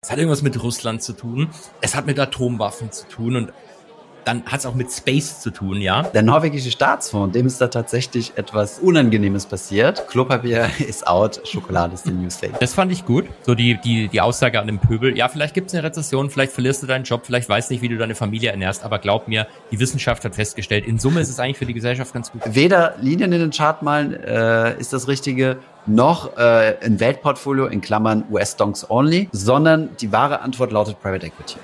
Es 0.00 0.12
hat 0.12 0.18
irgendwas 0.18 0.42
mit 0.42 0.62
Russland 0.62 1.02
zu 1.02 1.12
tun. 1.12 1.50
Es 1.80 1.96
hat 1.96 2.06
mit 2.06 2.20
Atomwaffen 2.20 2.92
zu 2.92 3.08
tun 3.08 3.34
und 3.34 3.52
dann 4.28 4.44
hat 4.44 4.60
es 4.60 4.66
auch 4.66 4.74
mit 4.74 4.92
Space 4.92 5.40
zu 5.40 5.50
tun, 5.50 5.80
ja? 5.80 6.02
Der 6.02 6.22
norwegische 6.22 6.70
Staatsfonds, 6.70 7.32
dem 7.32 7.46
ist 7.46 7.62
da 7.62 7.68
tatsächlich 7.68 8.32
etwas 8.36 8.78
Unangenehmes 8.78 9.46
passiert. 9.46 10.06
Klopapier 10.06 10.68
ist 10.86 11.06
out, 11.06 11.40
Schokolade 11.48 11.94
ist 11.94 12.06
in 12.06 12.20
New 12.20 12.28
State. 12.28 12.52
Das 12.60 12.74
fand 12.74 12.92
ich 12.92 13.06
gut. 13.06 13.24
So 13.42 13.54
die, 13.54 13.78
die, 13.82 14.08
die 14.08 14.20
Aussage 14.20 14.60
an 14.60 14.66
den 14.66 14.80
Pöbel. 14.80 15.16
Ja, 15.16 15.28
vielleicht 15.28 15.54
gibt 15.54 15.68
es 15.68 15.74
eine 15.74 15.82
Rezession, 15.82 16.28
vielleicht 16.28 16.52
verlierst 16.52 16.82
du 16.82 16.86
deinen 16.86 17.04
Job, 17.04 17.22
vielleicht 17.24 17.48
weißt 17.48 17.70
nicht, 17.70 17.80
wie 17.80 17.88
du 17.88 17.96
deine 17.96 18.14
Familie 18.14 18.50
ernährst, 18.50 18.84
aber 18.84 18.98
glaub 18.98 19.28
mir, 19.28 19.46
die 19.70 19.80
Wissenschaft 19.80 20.22
hat 20.26 20.34
festgestellt, 20.34 20.86
in 20.86 20.98
Summe 20.98 21.20
ist 21.20 21.30
es 21.30 21.40
eigentlich 21.40 21.56
für 21.56 21.66
die 21.66 21.74
Gesellschaft 21.74 22.12
ganz 22.12 22.30
gut. 22.30 22.42
Weder 22.44 22.96
Linien 23.00 23.32
in 23.32 23.40
den 23.40 23.50
Chart 23.50 23.82
malen 23.82 24.12
äh, 24.12 24.78
ist 24.78 24.92
das 24.92 25.08
Richtige, 25.08 25.56
noch 25.86 26.36
äh, 26.36 26.76
ein 26.84 27.00
Weltportfolio 27.00 27.64
in 27.64 27.80
Klammern 27.80 28.24
US-Donks 28.30 28.90
only, 28.90 29.30
sondern 29.32 29.96
die 29.96 30.12
wahre 30.12 30.42
Antwort 30.42 30.70
lautet 30.70 31.00
Private 31.00 31.24
Equity. 31.24 31.56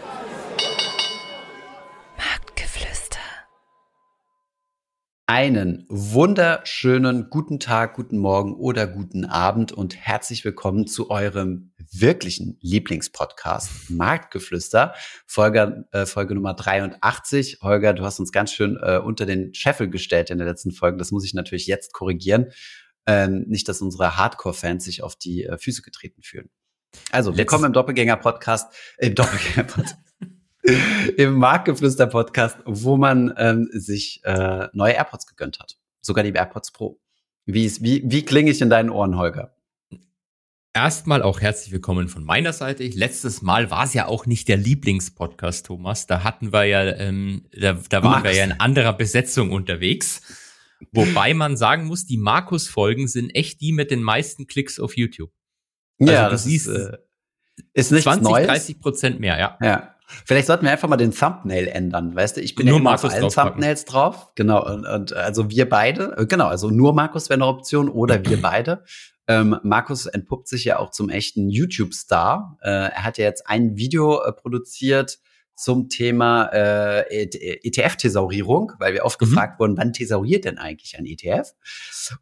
Einen 5.26 5.86
wunderschönen 5.88 7.30
guten 7.30 7.58
Tag, 7.58 7.94
guten 7.94 8.18
Morgen 8.18 8.54
oder 8.54 8.86
guten 8.86 9.24
Abend 9.24 9.72
und 9.72 9.96
herzlich 9.96 10.44
willkommen 10.44 10.86
zu 10.86 11.08
eurem 11.08 11.72
wirklichen 11.90 12.58
Lieblingspodcast 12.60 13.88
Marktgeflüster, 13.88 14.92
Folge, 15.26 15.86
äh, 15.92 16.04
Folge 16.04 16.34
Nummer 16.34 16.52
83. 16.52 17.60
Holger, 17.62 17.94
du 17.94 18.04
hast 18.04 18.20
uns 18.20 18.32
ganz 18.32 18.52
schön 18.52 18.76
äh, 18.82 18.98
unter 18.98 19.24
den 19.24 19.54
Scheffel 19.54 19.88
gestellt 19.88 20.28
in 20.28 20.36
der 20.36 20.46
letzten 20.46 20.72
Folge. 20.72 20.98
Das 20.98 21.10
muss 21.10 21.24
ich 21.24 21.32
natürlich 21.32 21.66
jetzt 21.66 21.94
korrigieren. 21.94 22.52
Ähm, 23.06 23.46
nicht, 23.48 23.66
dass 23.70 23.80
unsere 23.80 24.18
Hardcore-Fans 24.18 24.84
sich 24.84 25.02
auf 25.02 25.16
die 25.16 25.44
äh, 25.44 25.56
Füße 25.56 25.80
getreten 25.80 26.20
fühlen. 26.22 26.50
Also, 27.12 27.34
willkommen 27.34 27.64
im 27.64 27.72
Doppelgänger-Podcast, 27.72 28.74
im 28.98 29.14
Doppelgänger-Podcast. 29.14 30.03
im 31.16 31.34
Marktgeflüster-Podcast, 31.34 32.58
wo 32.64 32.96
man 32.96 33.34
ähm, 33.36 33.68
sich 33.72 34.20
äh, 34.24 34.68
neue 34.72 34.94
AirPods 34.94 35.26
gegönnt 35.26 35.58
hat. 35.58 35.76
Sogar 36.00 36.24
die 36.24 36.32
AirPods 36.32 36.72
Pro. 36.72 37.00
Wie, 37.44 37.66
ist, 37.66 37.82
wie, 37.82 38.02
wie 38.06 38.24
klinge 38.24 38.50
ich 38.50 38.62
in 38.62 38.70
deinen 38.70 38.90
Ohren, 38.90 39.18
Holger? 39.18 39.54
Erstmal 40.72 41.22
auch 41.22 41.40
herzlich 41.40 41.72
willkommen 41.72 42.08
von 42.08 42.24
meiner 42.24 42.52
Seite. 42.52 42.84
Letztes 42.84 43.42
Mal 43.42 43.70
war 43.70 43.84
es 43.84 43.94
ja 43.94 44.06
auch 44.06 44.26
nicht 44.26 44.48
der 44.48 44.56
Lieblingspodcast, 44.56 45.66
Thomas. 45.66 46.06
Da 46.06 46.24
hatten 46.24 46.52
wir 46.52 46.64
ja, 46.64 46.82
ähm, 46.96 47.46
da, 47.52 47.74
da 47.74 48.02
waren 48.02 48.22
Max. 48.22 48.24
wir 48.24 48.34
ja 48.34 48.44
in 48.44 48.58
anderer 48.58 48.94
Besetzung 48.94 49.52
unterwegs. 49.52 50.22
Wobei 50.92 51.34
man 51.34 51.56
sagen 51.56 51.84
muss, 51.84 52.06
die 52.06 52.16
Markus-Folgen 52.16 53.06
sind 53.06 53.30
echt 53.30 53.60
die 53.60 53.72
mit 53.72 53.90
den 53.90 54.02
meisten 54.02 54.46
Klicks 54.46 54.80
auf 54.80 54.96
YouTube. 54.96 55.30
Also 56.00 56.12
ja, 56.12 56.28
das 56.28 56.44
siehst, 56.44 56.66
ist, 56.66 56.76
äh, 56.76 56.98
ist 57.74 57.92
nichts 57.92 58.04
20, 58.04 58.24
Neues. 58.24 58.46
30 58.46 58.80
Prozent 58.80 59.20
mehr, 59.20 59.38
ja. 59.38 59.58
Ja, 59.60 59.93
Vielleicht 60.06 60.46
sollten 60.46 60.64
wir 60.64 60.72
einfach 60.72 60.88
mal 60.88 60.96
den 60.96 61.12
Thumbnail 61.12 61.66
ändern, 61.66 62.14
weißt 62.14 62.36
du? 62.36 62.40
Ich 62.40 62.54
bin 62.54 62.66
nur 62.66 62.76
ja 62.76 62.80
immer 62.80 62.90
Markus 62.90 63.10
auf 63.10 63.16
allen 63.16 63.30
Thumbnails 63.30 63.84
drauf. 63.84 64.30
Genau, 64.34 64.64
und, 64.64 64.86
und 64.86 65.12
also 65.14 65.50
wir 65.50 65.68
beide, 65.68 66.14
äh, 66.16 66.26
genau, 66.26 66.46
also 66.46 66.70
nur 66.70 66.92
Markus 66.94 67.28
wäre 67.28 67.38
eine 67.38 67.46
Option 67.46 67.88
oder 67.88 68.24
wir 68.24 68.36
beide. 68.42 68.84
Ähm, 69.26 69.58
Markus 69.62 70.06
entpuppt 70.06 70.48
sich 70.48 70.64
ja 70.64 70.78
auch 70.78 70.90
zum 70.90 71.08
echten 71.08 71.48
YouTube-Star. 71.48 72.58
Äh, 72.62 72.68
er 72.68 73.04
hat 73.04 73.18
ja 73.18 73.24
jetzt 73.24 73.48
ein 73.48 73.76
Video 73.76 74.22
äh, 74.22 74.32
produziert 74.32 75.18
zum 75.56 75.88
Thema 75.88 76.50
äh, 76.52 77.24
ETF-Thesaurierung, 77.62 78.72
weil 78.78 78.92
wir 78.92 79.04
oft 79.04 79.20
mhm. 79.20 79.26
gefragt 79.26 79.60
wurden, 79.60 79.76
wann 79.76 79.92
thesauriert 79.92 80.44
denn 80.44 80.58
eigentlich 80.58 80.98
ein 80.98 81.06
ETF? 81.06 81.54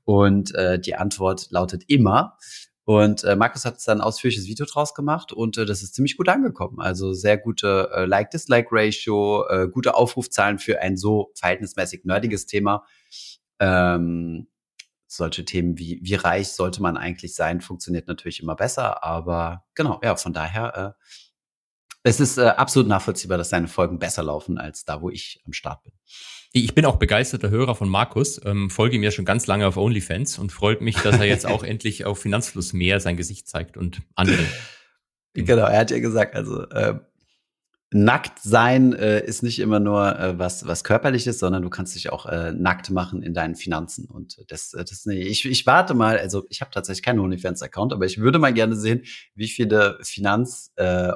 Und 0.05 0.55
äh, 0.55 0.79
die 0.79 0.95
Antwort 0.95 1.51
lautet 1.51 1.85
immer. 1.89 2.37
Und 2.85 3.23
äh, 3.23 3.37
Markus 3.37 3.65
hat 3.65 3.77
dann 3.87 3.99
ein 3.99 4.05
ausführliches 4.05 4.47
Video 4.47 4.67
draus 4.67 4.93
gemacht 4.95 5.33
und 5.33 5.57
äh, 5.57 5.65
das 5.65 5.83
ist 5.83 5.95
ziemlich 5.95 6.17
gut 6.17 6.29
angekommen. 6.29 6.81
Also 6.81 7.13
sehr 7.13 7.39
gute 7.39 7.91
äh, 7.95 8.05
Like-Dislike-Ratio, 8.07 9.47
äh, 9.49 9.69
gute 9.69 9.95
Aufrufzahlen 9.95 10.59
für 10.59 10.81
ein 10.81 10.97
so 10.97 11.31
verhältnismäßig 11.35 12.05
nerdiges 12.05 12.47
Thema. 12.47 12.85
Ähm, 13.61 14.49
solche 15.07 15.45
Themen 15.45 15.79
wie 15.79 16.01
wie 16.03 16.15
reich 16.15 16.49
sollte 16.49 16.83
man 16.83 16.97
eigentlich 16.97 17.35
sein, 17.35 17.61
funktioniert 17.61 18.09
natürlich 18.09 18.43
immer 18.43 18.57
besser. 18.57 19.05
Aber 19.05 19.65
genau, 19.75 20.01
ja, 20.03 20.17
von 20.17 20.33
daher, 20.33 20.97
äh, 20.99 21.05
es 22.03 22.21
ist 22.21 22.39
äh, 22.39 22.43
absolut 22.43 22.89
nachvollziehbar, 22.89 23.39
dass 23.39 23.51
seine 23.51 23.69
Folgen 23.69 23.99
besser 23.99 24.23
laufen 24.23 24.59
als 24.59 24.85
da, 24.85 25.01
wo 25.01 25.11
ich 25.11 25.41
am 25.47 25.53
Start 25.53 25.83
bin. 25.83 25.93
Ich 26.53 26.75
bin 26.75 26.85
auch 26.85 26.97
begeisterter 26.97 27.49
Hörer 27.49 27.75
von 27.75 27.89
Markus, 27.89 28.41
ähm, 28.45 28.69
folge 28.69 28.97
ihm 28.97 29.03
ja 29.03 29.11
schon 29.11 29.25
ganz 29.25 29.47
lange 29.47 29.67
auf 29.67 29.77
OnlyFans 29.77 30.39
und 30.39 30.53
freut 30.53 30.83
mich, 30.83 30.97
dass 30.97 31.19
er 31.19 31.25
jetzt 31.25 31.47
auch 31.47 31.63
endlich 31.63 32.05
auf 32.05 32.19
Finanzfluss 32.19 32.73
mehr 32.73 33.01
sein 33.01 33.17
Gesicht 33.17 33.49
zeigt 33.49 33.77
und 33.77 34.03
andere. 34.15 34.45
Genau, 35.35 35.65
er 35.65 35.79
hat 35.79 35.91
ja 35.91 35.99
gesagt, 35.99 36.37
also 36.37 36.69
äh, 36.69 37.01
nackt 37.93 38.39
sein 38.41 38.93
äh, 38.95 39.25
ist 39.25 39.43
nicht 39.43 39.59
immer 39.59 39.81
nur 39.81 40.19
äh, 40.19 40.39
was 40.39 40.67
was 40.67 40.85
körperliches, 40.85 41.39
sondern 41.39 41.63
du 41.63 41.71
kannst 41.71 41.95
dich 41.95 42.11
auch 42.11 42.27
äh, 42.27 42.53
nackt 42.53 42.91
machen 42.91 43.23
in 43.23 43.35
deinen 43.35 43.55
Finanzen 43.55 44.07
und 44.07 44.39
das 44.49 44.75
äh, 44.75 44.85
das 44.85 45.05
nee, 45.07 45.23
ich 45.23 45.45
ich 45.45 45.67
warte 45.67 45.95
mal, 45.95 46.19
also 46.19 46.45
ich 46.49 46.61
habe 46.61 46.71
tatsächlich 46.71 47.03
keinen 47.03 47.21
OnlyFans 47.21 47.63
Account, 47.63 47.93
aber 47.93 48.07
ich 48.07 48.19
würde 48.19 48.39
mal 48.39 48.53
gerne 48.53 48.77
sehen, 48.77 49.03
wie 49.35 49.49
viele 49.49 49.99
Finanz 50.03 50.73
äh, 50.77 51.13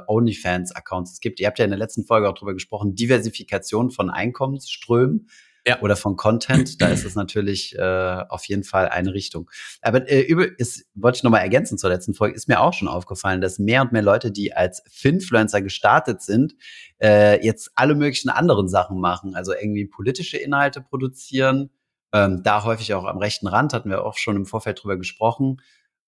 es 1.03 1.21
gibt. 1.21 1.41
Ihr 1.41 1.47
habt 1.47 1.59
ja 1.59 1.65
in 1.65 1.71
der 1.71 1.79
letzten 1.79 2.05
Folge 2.05 2.29
auch 2.29 2.35
drüber 2.35 2.55
gesprochen, 2.55 2.95
Diversifikation 2.95 3.91
von 3.91 4.11
Einkommensströmen 4.11 5.29
ja. 5.67 5.81
oder 5.81 5.97
von 5.97 6.17
Content, 6.17 6.81
da 6.81 6.89
ist 6.89 7.05
es 7.05 7.15
natürlich 7.17 7.77
äh, 7.77 8.25
auf 8.29 8.45
jeden 8.47 8.65
Fall 8.65 8.89
eine 8.89 9.13
Richtung. 9.13 9.51
Aber 9.83 10.09
äh, 10.09 10.21
über, 10.21 10.47
ist, 10.59 10.87
wollte 10.95 11.17
ich 11.17 11.23
nochmal 11.23 11.43
ergänzen 11.43 11.79
zur 11.79 11.91
letzten 11.91 12.15
Folge, 12.15 12.37
ist 12.37 12.49
mir 12.49 12.61
auch 12.61 12.73
schon 12.73 12.89
aufgefallen, 12.89 13.41
dass 13.41 13.59
mehr 13.59 13.83
und 13.83 13.93
mehr 13.93 14.03
Leute, 14.03 14.31
die 14.31 14.55
als 14.55 14.83
Finfluencer 14.91 15.63
gestartet 15.63 16.23
sind, 16.23 16.55
äh, 17.03 17.45
jetzt 17.45 17.73
alle 17.75 17.95
möglichen 17.95 18.31
anderen 18.31 18.69
Sachen 18.69 19.01
machen, 19.01 19.35
also 19.35 19.53
irgendwie 19.53 19.87
politische 19.87 20.37
Inhalte 20.37 20.81
produzieren, 20.81 21.71
ähm, 22.13 22.43
da 22.43 22.65
häufig 22.65 22.95
auch 22.95 23.05
am 23.05 23.19
rechten 23.19 23.47
Rand, 23.47 23.73
hatten 23.73 23.91
wir 23.91 24.05
auch 24.05 24.17
schon 24.17 24.37
im 24.37 24.47
Vorfeld 24.47 24.83
drüber 24.83 24.97
gesprochen, 24.97 25.61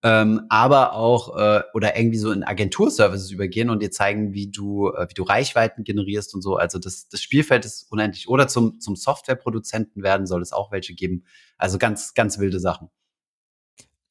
ähm, 0.03 0.43
aber 0.49 0.93
auch 0.93 1.37
äh, 1.37 1.63
oder 1.75 1.97
irgendwie 1.99 2.19
so 2.19 2.31
in 2.31 2.45
Agenturservices 2.45 3.31
übergehen 3.33 3.69
und 3.69 3.83
dir 3.83 3.91
zeigen, 3.91 4.33
wie 4.33 4.51
du 4.51 4.91
äh, 4.91 5.09
wie 5.09 5.15
du 5.15 5.25
Reichweiten 5.25 5.83
generierst 5.85 6.35
und 6.35 6.43
so. 6.43 6.57
Also 6.57 6.79
das 6.79 7.09
das 7.09 7.21
Spielfeld 7.21 7.65
ist 7.65 7.91
unendlich. 7.91 8.29
Oder 8.29 8.47
zum 8.49 8.79
zum 8.81 8.95
Softwareproduzenten 8.97 10.03
werden 10.03 10.27
soll 10.27 10.43
es 10.43 10.53
auch 10.53 10.71
welche 10.71 10.95
geben. 10.95 11.25
Also 11.57 11.79
ganz 11.79 12.15
ganz 12.15 12.39
wilde 12.39 12.61
Sachen. 12.61 12.91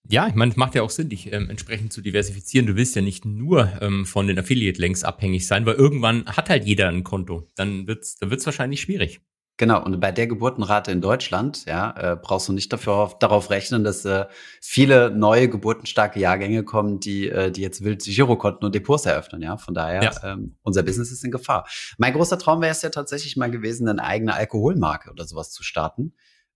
Ja, 0.10 0.28
ich 0.28 0.36
meine, 0.36 0.52
es 0.52 0.58
macht 0.58 0.74
ja 0.76 0.84
auch 0.84 0.90
Sinn, 0.90 1.10
dich 1.10 1.34
ähm, 1.34 1.50
entsprechend 1.50 1.92
zu 1.92 2.02
diversifizieren. 2.02 2.66
Du 2.66 2.78
willst 2.78 2.96
ja 2.96 3.02
nicht 3.02 3.26
nur 3.26 3.70
ähm, 3.82 4.06
von 4.06 4.28
den 4.28 4.40
Affiliate-Links 4.40 5.04
abhängig 5.04 5.48
sein, 5.48 5.66
weil 5.66 5.76
irgendwann 5.76 6.26
hat 6.28 6.50
halt 6.50 6.66
jeder 6.66 6.88
ein 6.88 7.04
Konto. 7.04 7.46
Dann 7.56 7.88
wird's, 7.88 8.16
dann 8.16 8.30
wird's 8.30 8.46
wahrscheinlich 8.46 8.80
schwierig. 8.80 9.20
Genau, 9.58 9.84
und 9.84 10.00
bei 10.00 10.12
der 10.12 10.28
Geburtenrate 10.28 10.92
in 10.92 11.02
Deutschland, 11.02 11.66
ja, 11.66 11.96
äh, 11.98 12.16
brauchst 12.16 12.48
du 12.48 12.54
nicht 12.54 12.72
dafür 12.72 12.94
auf, 12.94 13.18
darauf 13.18 13.50
rechnen, 13.50 13.84
dass 13.84 14.06
äh, 14.06 14.26
viele 14.62 15.10
neue 15.10 15.50
geburtenstarke 15.50 16.20
Jahrgänge 16.20 16.64
kommen, 16.64 17.00
die, 17.00 17.28
äh, 17.28 17.52
die 17.52 17.62
jetzt 17.62 17.84
wild 17.84 18.04
Girokonten 18.04 18.66
und 18.68 18.76
Depots 18.76 19.08
eröffnen, 19.08 19.42
ja. 19.42 19.58
Von 19.58 19.74
daher, 19.74 20.04
ja. 20.04 20.12
Ähm, 20.24 20.56
unser 20.62 20.84
Business 20.84 21.12
ist 21.12 21.24
in 21.26 21.32
Gefahr. 21.32 21.68
Mein 21.98 22.14
großer 22.14 22.38
Traum 22.38 22.62
wäre 22.62 22.72
es 22.72 22.84
ja 22.84 22.90
tatsächlich 22.90 23.36
mal 23.36 23.50
gewesen, 23.50 23.90
eine 23.90 24.04
eigene 24.04 24.36
Alkoholmarke 24.36 25.10
oder 25.10 25.26
sowas 25.26 25.50
zu 25.50 25.64
starten. 25.64 26.14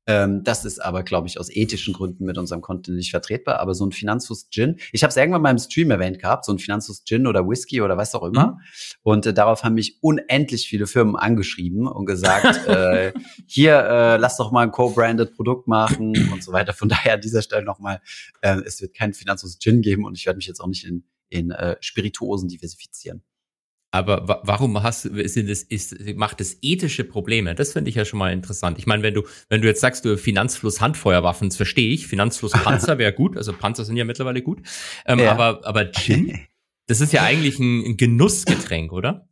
Ähm, 0.08 0.44
das 0.44 0.66
ist 0.66 0.80
aber, 0.80 1.04
glaube 1.04 1.28
ich, 1.28 1.40
aus 1.40 1.50
ethischen 1.50 1.94
Gründen 1.94 2.26
mit 2.26 2.38
unserem 2.38 2.62
Content 2.62 2.98
nicht 2.98 3.12
vertretbar. 3.12 3.60
Aber 3.60 3.76
so 3.76 3.86
ein 3.86 3.92
Finanzfluss 3.92 4.50
Gin, 4.50 4.78
ich 4.92 5.04
habe 5.04 5.12
es 5.12 5.18
irgendwann 5.18 5.42
mal 5.42 5.52
im 5.52 5.60
Stream 5.60 5.92
erwähnt 5.92 6.20
gehabt, 6.20 6.46
so 6.46 6.52
ein 6.52 6.60
Finanzfluss 6.60 7.04
Gin 7.04 7.28
oder 7.28 7.48
Whisky 7.48 7.82
oder 7.82 7.98
was 7.98 8.16
auch 8.16 8.24
immer. 8.24 8.48
Mhm. 8.48 8.58
Und 9.04 9.26
äh, 9.28 9.34
darauf 9.34 9.64
haben 9.64 9.76
mich 9.76 9.98
unendlich 10.02 10.68
viele 10.68 10.88
Firmen 10.88 11.16
angeschrieben 11.16 11.88
und 11.88 12.06
gesagt, 12.06 12.68
äh, 12.68 13.14
hier, 13.46 13.78
äh, 13.78 14.18
lass 14.18 14.38
doch 14.38 14.52
mal 14.52 14.64
ein 14.64 14.72
co-branded 14.72 15.36
Produkt 15.36 15.68
machen 15.68 16.32
und 16.32 16.44
so 16.44 16.52
weiter. 16.52 16.74
Von 16.74 16.90
daher 16.90 17.16
an 17.16 17.22
dieser 17.22 17.42
Stelle 17.42 17.64
nochmal, 17.64 18.02
äh, 18.42 18.58
es 18.66 18.82
wird 18.82 18.94
kein 18.94 19.14
Finanzfluss 19.14 19.60
Gin 19.60 19.82
geben 19.82 20.06
und 20.06 20.18
ich 20.18 20.26
werde 20.26 20.38
mich 20.38 20.48
jetzt 20.48 20.62
auch 20.62 20.68
nicht 20.68 20.86
in, 20.86 21.04
in 21.30 21.52
äh, 21.52 21.78
Spirituosen 21.80 22.50
diversifizieren. 22.50 23.24
Aber 23.94 24.40
warum 24.44 24.82
hast, 24.82 25.02
sind 25.02 25.50
es, 25.50 25.64
ist, 25.64 26.16
macht 26.16 26.40
es 26.40 26.58
ethische 26.62 27.04
Probleme? 27.04 27.56
Das 27.56 27.74
finde 27.74 27.90
ich 27.90 27.96
ja 27.96 28.06
schon 28.06 28.20
mal 28.20 28.32
interessant. 28.32 28.80
Ich 28.80 28.88
meine, 28.88 29.04
wenn 29.04 29.14
du, 29.14 29.24
wenn 29.50 29.62
du 29.62 29.68
jetzt 29.68 29.82
sagst, 29.82 30.06
du 30.06 30.18
Finanzfluss 30.18 30.80
Handfeuerwaffen, 30.80 31.50
das 31.50 31.58
verstehe 31.58 31.94
ich. 31.94 32.08
Finanzfluss 32.08 32.54
Panzer 32.54 32.98
wäre 32.98 33.12
gut. 33.12 33.36
Also 33.36 33.52
Panzer 33.52 33.84
sind 33.84 33.98
ja 33.98 34.06
mittlerweile 34.06 34.42
gut. 34.42 34.62
Ähm, 35.06 35.20
ja. 35.20 35.32
Aber, 35.32 35.68
aber 35.68 35.92
Gin, 35.92 36.40
das 36.88 37.02
ist 37.02 37.12
ja 37.12 37.24
eigentlich 37.24 37.60
ein, 37.60 37.86
ein 37.86 37.98
Genussgetränk, 37.98 38.94
oder? 38.94 39.28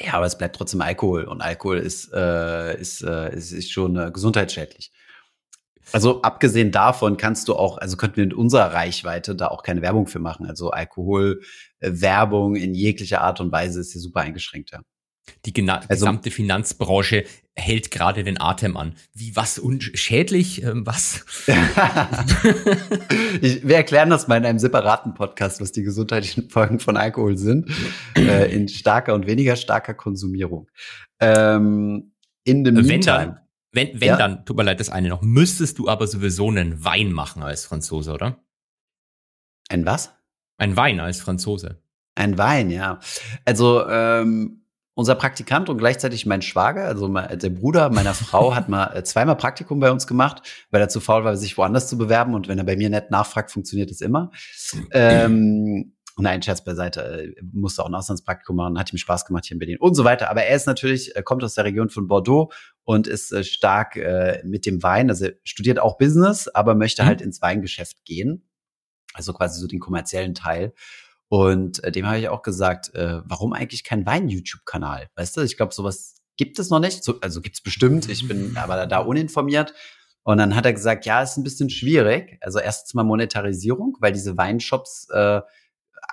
Ja, 0.00 0.14
aber 0.14 0.26
es 0.26 0.36
bleibt 0.36 0.56
trotzdem 0.56 0.80
Alkohol 0.80 1.24
und 1.24 1.40
Alkohol 1.40 1.78
ist, 1.78 2.12
äh, 2.12 2.78
ist, 2.78 3.02
äh, 3.02 3.34
ist, 3.34 3.52
ist 3.52 3.70
schon 3.70 3.96
äh, 3.96 4.10
gesundheitsschädlich. 4.12 4.90
Also 5.92 6.22
abgesehen 6.22 6.72
davon 6.72 7.16
kannst 7.16 7.46
du 7.48 7.54
auch, 7.54 7.78
also 7.78 7.96
könnten 7.96 8.16
wir 8.16 8.24
mit 8.24 8.34
unserer 8.34 8.72
Reichweite 8.72 9.36
da 9.36 9.48
auch 9.48 9.62
keine 9.62 9.82
Werbung 9.82 10.08
für 10.08 10.18
machen. 10.18 10.46
Also 10.46 10.72
Alkoholwerbung 11.80 12.56
in 12.56 12.74
jeglicher 12.74 13.20
Art 13.20 13.40
und 13.40 13.52
Weise 13.52 13.80
ist 13.80 13.92
hier 13.92 14.00
super 14.00 14.20
eingeschränkt, 14.20 14.72
ja. 14.72 14.80
Die 15.44 15.68
also, 15.68 15.86
gesamte 15.88 16.30
Finanzbranche 16.30 17.24
hält 17.56 17.90
gerade 17.90 18.22
den 18.22 18.40
Atem 18.40 18.76
an. 18.76 18.94
Wie 19.12 19.34
was 19.34 19.58
unschädlich? 19.58 20.62
Ähm, 20.62 20.86
was? 20.86 21.24
ich, 23.40 23.66
wir 23.66 23.74
erklären 23.74 24.08
das 24.08 24.28
mal 24.28 24.36
in 24.36 24.46
einem 24.46 24.60
separaten 24.60 25.14
Podcast, 25.14 25.60
was 25.60 25.72
die 25.72 25.82
gesundheitlichen 25.82 26.48
Folgen 26.50 26.78
von 26.78 26.96
Alkohol 26.96 27.36
sind, 27.36 27.68
äh, 28.16 28.54
in 28.54 28.68
starker 28.68 29.14
und 29.14 29.26
weniger 29.26 29.56
starker 29.56 29.94
Konsumierung. 29.94 30.68
Ähm, 31.18 32.12
in 32.44 32.62
dem 32.62 32.76
wenn 32.76 32.86
Meantime, 32.86 33.18
dann, 33.18 33.40
wenn, 33.72 34.00
wenn 34.00 34.08
ja? 34.08 34.16
dann, 34.16 34.44
tut 34.44 34.56
mir 34.56 34.62
leid, 34.62 34.78
das 34.78 34.90
eine 34.90 35.08
noch, 35.08 35.22
müsstest 35.22 35.78
du 35.78 35.88
aber 35.88 36.06
sowieso 36.06 36.48
einen 36.48 36.84
Wein 36.84 37.10
machen 37.10 37.42
als 37.42 37.64
Franzose, 37.64 38.12
oder? 38.12 38.44
Ein 39.68 39.84
was? 39.86 40.12
Ein 40.58 40.76
Wein 40.76 41.00
als 41.00 41.20
Franzose. 41.20 41.80
Ein 42.14 42.38
Wein, 42.38 42.70
ja. 42.70 43.00
Also 43.44 43.86
ähm, 43.88 44.62
unser 44.94 45.14
Praktikant 45.14 45.68
und 45.68 45.76
gleichzeitig 45.76 46.24
mein 46.24 46.40
Schwager, 46.40 46.86
also 46.86 47.06
der 47.08 47.50
Bruder 47.50 47.90
meiner 47.90 48.14
Frau, 48.14 48.54
hat 48.54 48.70
mal 48.70 48.96
äh, 48.96 49.04
zweimal 49.04 49.36
Praktikum 49.36 49.78
bei 49.78 49.90
uns 49.90 50.06
gemacht, 50.06 50.66
weil 50.70 50.80
er 50.80 50.88
zu 50.88 51.00
faul 51.00 51.22
war, 51.22 51.36
sich 51.36 51.58
woanders 51.58 51.88
zu 51.88 51.98
bewerben. 51.98 52.34
Und 52.34 52.48
wenn 52.48 52.56
er 52.56 52.64
bei 52.64 52.76
mir 52.76 52.88
nett 52.88 53.10
nachfragt, 53.10 53.50
funktioniert 53.50 53.90
es 53.90 54.00
immer. 54.00 54.30
Ähm, 54.92 55.92
nein, 56.16 56.42
Scherz 56.42 56.64
beiseite, 56.64 57.02
äh, 57.02 57.34
musste 57.52 57.82
auch 57.82 57.88
ein 57.88 57.94
Auslandspraktikum 57.94 58.56
machen, 58.56 58.78
hat 58.78 58.90
ihm 58.90 58.96
Spaß 58.96 59.26
gemacht 59.26 59.44
hier 59.44 59.56
in 59.56 59.58
Berlin 59.58 59.76
und 59.78 59.94
so 59.94 60.04
weiter. 60.04 60.30
Aber 60.30 60.44
er 60.44 60.56
ist 60.56 60.66
natürlich, 60.66 61.14
er 61.14 61.22
kommt 61.22 61.44
aus 61.44 61.52
der 61.52 61.64
Region 61.64 61.90
von 61.90 62.08
Bordeaux 62.08 62.50
und 62.84 63.06
ist 63.06 63.32
äh, 63.32 63.44
stark 63.44 63.96
äh, 63.96 64.40
mit 64.44 64.64
dem 64.64 64.82
Wein. 64.82 65.10
Also 65.10 65.26
er 65.26 65.32
studiert 65.44 65.78
auch 65.78 65.98
Business, 65.98 66.48
aber 66.48 66.74
möchte 66.74 67.02
mhm. 67.02 67.06
halt 67.06 67.20
ins 67.20 67.42
Weingeschäft 67.42 68.02
gehen. 68.06 68.48
Also 69.16 69.32
quasi 69.32 69.60
so 69.60 69.66
den 69.66 69.80
kommerziellen 69.80 70.34
Teil. 70.34 70.72
Und 71.28 71.82
äh, 71.82 71.90
dem 71.90 72.06
habe 72.06 72.18
ich 72.18 72.28
auch 72.28 72.42
gesagt, 72.42 72.94
äh, 72.94 73.20
warum 73.24 73.52
eigentlich 73.52 73.82
kein 73.82 74.06
Wein-YouTube-Kanal? 74.06 75.08
Weißt 75.16 75.36
du, 75.36 75.40
ich 75.40 75.56
glaube, 75.56 75.74
sowas 75.74 76.14
gibt 76.36 76.58
es 76.58 76.70
noch 76.70 76.78
nicht. 76.78 77.02
So, 77.02 77.20
also 77.20 77.40
gibt 77.40 77.56
es 77.56 77.62
bestimmt, 77.62 78.08
ich 78.08 78.28
bin 78.28 78.56
aber 78.56 78.86
da 78.86 78.98
uninformiert. 78.98 79.74
Und 80.22 80.38
dann 80.38 80.54
hat 80.56 80.66
er 80.66 80.72
gesagt, 80.72 81.06
ja, 81.06 81.22
ist 81.22 81.36
ein 81.36 81.44
bisschen 81.44 81.70
schwierig. 81.70 82.38
Also 82.40 82.58
erstens 82.58 82.94
mal 82.94 83.04
Monetarisierung, 83.04 83.96
weil 84.00 84.12
diese 84.12 84.36
Weinshops 84.36 85.08
äh, 85.10 85.40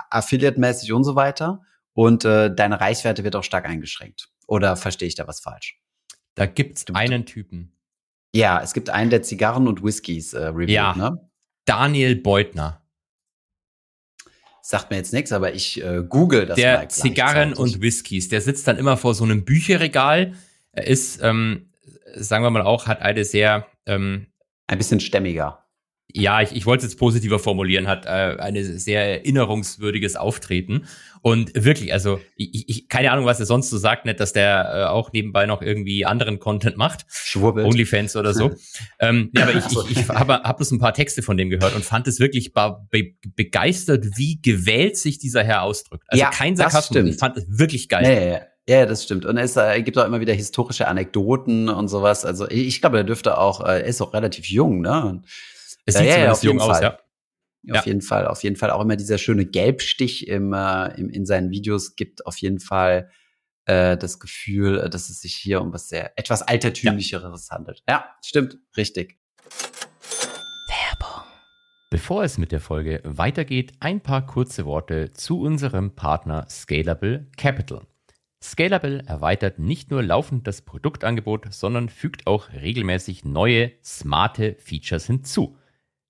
affiliate-mäßig 0.10 0.94
und 0.94 1.04
so 1.04 1.16
weiter. 1.16 1.62
Und 1.94 2.26
äh, 2.26 2.54
deine 2.54 2.80
Reichweite 2.80 3.24
wird 3.24 3.36
auch 3.36 3.44
stark 3.44 3.66
eingeschränkt. 3.66 4.30
Oder 4.48 4.76
verstehe 4.76 5.08
ich 5.08 5.16
da 5.16 5.28
was 5.28 5.40
falsch? 5.40 5.80
Da 6.36 6.46
gibt's 6.46 6.86
einen 6.94 7.26
Typen. 7.26 7.76
Ja, 8.36 8.62
es 8.62 8.74
gibt 8.74 8.90
einen, 8.90 9.12
der 9.12 9.22
Zigarren 9.22 9.68
und 9.68 9.84
Whiskys 9.84 10.34
äh, 10.34 10.46
reviewt, 10.46 10.70
ja. 10.70 10.96
ne? 10.96 11.30
Daniel 11.66 12.16
Beutner 12.16 12.83
sagt 14.66 14.92
mir 14.92 14.98
jetzt 14.98 15.12
nichts, 15.12 15.34
aber 15.34 15.54
ich 15.54 15.84
äh, 15.84 16.04
google 16.08 16.46
das 16.46 16.56
der 16.56 16.88
Zigarren 16.88 17.54
und 17.54 17.82
Whiskys, 17.82 18.30
der 18.30 18.40
sitzt 18.40 18.66
dann 18.68 18.78
immer 18.78 18.96
vor 18.96 19.14
so 19.14 19.26
einem 19.26 19.44
Bücherregal. 19.44 20.34
Er 20.72 20.88
ist, 20.88 21.22
ähm, 21.22 21.70
sagen 22.16 22.46
wir 22.46 22.50
mal 22.50 22.62
auch, 22.62 22.88
hat 22.88 23.02
eine 23.02 23.26
sehr 23.26 23.68
ähm, 23.86 24.28
ein 24.68 24.78
bisschen 24.78 25.02
stämmiger 25.02 25.63
ja, 26.12 26.42
ich, 26.42 26.56
ich 26.56 26.66
wollte 26.66 26.86
es 26.86 26.92
jetzt 26.92 27.00
positiver 27.00 27.40
formulieren, 27.40 27.88
hat 27.88 28.06
äh, 28.06 28.10
eine 28.10 28.64
sehr 28.64 29.20
erinnerungswürdiges 29.20 30.16
Auftreten. 30.16 30.86
Und 31.22 31.52
wirklich, 31.56 31.94
also 31.94 32.20
ich, 32.36 32.70
ich 32.70 32.90
keine 32.90 33.12
Ahnung, 33.12 33.26
was 33.26 33.40
er 33.40 33.46
sonst 33.46 33.70
so 33.70 33.78
sagt, 33.78 34.06
nicht, 34.06 34.20
dass 34.20 34.34
der 34.34 34.72
äh, 34.74 34.84
auch 34.90 35.14
nebenbei 35.14 35.46
noch 35.46 35.62
irgendwie 35.62 36.06
anderen 36.06 36.40
Content 36.40 36.78
macht. 36.78 37.06
Schwurbelt. 37.10 37.66
Onlyfans 37.66 38.16
oder 38.16 38.34
so. 38.34 38.52
ähm, 39.00 39.32
ja, 39.34 39.44
aber 39.44 39.56
ich, 39.56 39.66
ich, 39.66 39.98
ich 39.98 40.10
habe 40.10 40.34
hab 40.34 40.58
bloß 40.58 40.72
ein 40.72 40.80
paar 40.80 40.94
Texte 40.94 41.22
von 41.22 41.38
dem 41.38 41.50
gehört 41.50 41.76
und 41.76 41.86
fand 41.86 42.08
es 42.08 42.20
wirklich 42.20 42.54
be 42.54 43.16
begeistert, 43.36 44.06
wie 44.18 44.42
gewählt 44.42 44.98
sich 44.98 45.18
dieser 45.18 45.44
Herr 45.44 45.64
ausdrückt. 45.64 46.04
Also 46.08 46.22
ja, 46.22 46.30
kein 46.30 46.56
Sarkasmus, 46.56 47.06
ich 47.06 47.18
fand 47.18 47.38
es 47.38 47.46
wirklich 47.48 47.88
geil. 47.88 48.04
Nee, 48.04 48.32
ja, 48.68 48.80
ja, 48.80 48.86
das 48.86 49.04
stimmt. 49.04 49.26
Und 49.26 49.38
es 49.38 49.56
äh, 49.56 49.82
gibt 49.82 49.98
auch 49.98 50.06
immer 50.06 50.20
wieder 50.20 50.34
historische 50.34 50.88
Anekdoten 50.88 51.70
und 51.70 51.88
sowas. 51.88 52.26
Also 52.26 52.50
ich 52.50 52.82
glaube, 52.82 52.98
er 52.98 53.04
dürfte 53.04 53.38
auch, 53.38 53.62
äh, 53.62 53.80
er 53.80 53.86
ist 53.86 54.02
auch 54.02 54.14
relativ 54.14 54.46
jung, 54.46 54.82
ne? 54.82 55.06
Und 55.06 55.26
es 55.86 55.96
sieht 55.96 56.08
ja, 56.08 56.18
ja, 56.18 56.38
jung 56.42 56.60
aus, 56.60 56.80
ja. 56.82 56.98
Auf 57.70 57.76
ja. 57.76 57.84
jeden 57.86 58.02
Fall, 58.02 58.28
auf 58.28 58.44
jeden 58.44 58.58
Fall 58.58 58.72
auch 58.72 58.82
immer 58.82 58.98
dieser 58.98 59.18
schöne 59.18 59.46
Gelbstich 59.46 60.28
im, 60.28 60.52
äh, 60.52 60.88
im, 61.00 61.10
in 61.10 61.26
seinen 61.26 61.50
Videos 61.50 61.96
gibt 61.96 62.26
auf 62.26 62.38
jeden 62.38 62.60
Fall 62.60 63.10
äh, 63.66 63.96
das 63.96 64.20
Gefühl, 64.20 64.80
äh, 64.80 64.90
dass 64.90 65.10
es 65.10 65.22
sich 65.22 65.36
hier 65.36 65.62
um 65.62 65.72
was 65.72 65.88
sehr 65.88 66.18
etwas 66.18 66.42
altertümlicheres 66.42 67.48
ja. 67.50 67.56
handelt. 67.56 67.82
Ja, 67.88 68.06
stimmt, 68.22 68.58
richtig. 68.76 69.18
Werbung. 70.68 71.24
Bevor 71.90 72.26
es 72.26 72.38
mit 72.38 72.52
der 72.52 72.60
Folge 72.60 73.00
weitergeht, 73.06 73.74
ein 73.80 74.02
paar 74.02 74.26
kurze 74.26 74.66
Worte 74.66 75.14
zu 75.14 75.40
unserem 75.40 75.96
Partner 75.96 76.46
Scalable 76.50 77.28
Capital. 77.38 77.88
Scalable 78.42 79.04
erweitert 79.08 79.58
nicht 79.58 79.90
nur 79.90 80.04
laufend 80.04 80.48
das 80.48 80.64
Produktangebot, 80.64 81.54
sondern 81.54 81.88
fügt 81.88 82.28
auch 82.28 82.52
regelmäßig 82.52 83.24
neue, 83.24 83.72
smarte 83.82 84.58
Features 84.60 85.06
hinzu. 85.06 85.58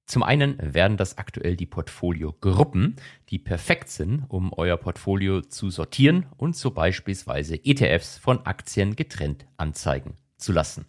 Zum 0.06 0.22
einen 0.24 0.58
werden 0.60 0.98
das 0.98 1.18
aktuell 1.18 1.56
die 1.56 1.66
Portfolio-Gruppen, 1.66 2.98
die 3.30 3.40
perfekt 3.40 3.90
sind, 3.90 4.26
um 4.28 4.52
euer 4.54 4.78
Portfolio 4.78 5.42
zu 5.42 5.70
sortieren 5.70 6.26
und 6.38 6.56
so 6.56 6.72
beispielsweise 6.72 7.56
ETFs 7.64 8.18
von 8.18 8.46
Aktien 8.46 8.96
getrennt 8.96 9.46
anzeigen 9.58 10.16
zu 10.38 10.52
lassen. 10.52 10.86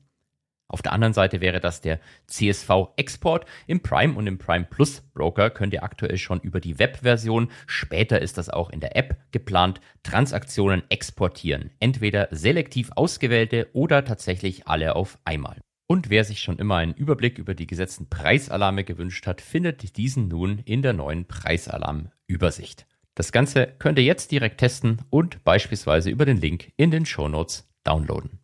Auf 0.67 0.83
der 0.83 0.93
anderen 0.93 1.13
Seite 1.13 1.41
wäre 1.41 1.61
das 1.61 1.83
der 1.83 2.01
CSV-Export. 2.27 3.47
Im 3.69 3.81
Prime 3.81 4.15
und 4.15 4.27
im 4.27 4.39
Prime 4.39 4.65
Plus 4.65 5.03
Broker 5.03 5.51
könnt 5.51 5.73
ihr 5.73 5.85
aktuell 5.85 6.17
schon 6.17 6.41
über 6.41 6.59
die 6.59 6.79
Web-Version, 6.79 7.51
später 7.67 8.21
ist 8.21 8.39
das 8.39 8.49
auch 8.49 8.71
in 8.71 8.81
der 8.81 8.97
App 8.97 9.19
geplant, 9.31 9.81
Transaktionen 10.03 10.83
exportieren. 10.89 11.71
Entweder 11.79 12.29
selektiv 12.33 12.91
ausgewählte 12.97 13.69
oder 13.73 14.05
tatsächlich 14.05 14.67
alle 14.67 14.97
auf 14.97 15.19
einmal. 15.25 15.61
Und 15.95 16.11
wer 16.11 16.25
sich 16.25 16.41
schon 16.41 16.59
immer 16.59 16.75
einen 16.75 16.93
Überblick 16.93 17.39
über 17.39 17.55
die 17.55 17.69
gesetzten 17.69 18.09
Preisalarme 18.09 18.83
gewünscht 18.83 19.29
hat, 19.29 19.41
findet 19.41 19.97
diesen 19.97 20.27
nun 20.27 20.59
in 20.65 20.83
der 20.83 20.93
neuen 20.93 21.25
Preisalarm-Übersicht. 21.29 22.89
Das 23.15 23.31
Ganze 23.31 23.69
könnt 23.79 24.01
ihr 24.01 24.05
jetzt 24.05 24.33
direkt 24.33 24.59
testen 24.59 25.03
und 25.09 25.45
beispielsweise 25.45 26.11
über 26.11 26.27
den 26.27 26.39
Link 26.39 26.73
in 26.77 26.91
den 26.91 27.07
Shownotes 27.07 27.73
downloaden. 27.85 28.41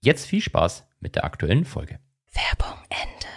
Jetzt 0.00 0.26
viel 0.26 0.40
Spaß 0.42 0.88
mit 0.98 1.14
der 1.14 1.22
aktuellen 1.22 1.64
Folge. 1.64 2.00
Werbung 2.32 2.76
Ende. 2.88 3.28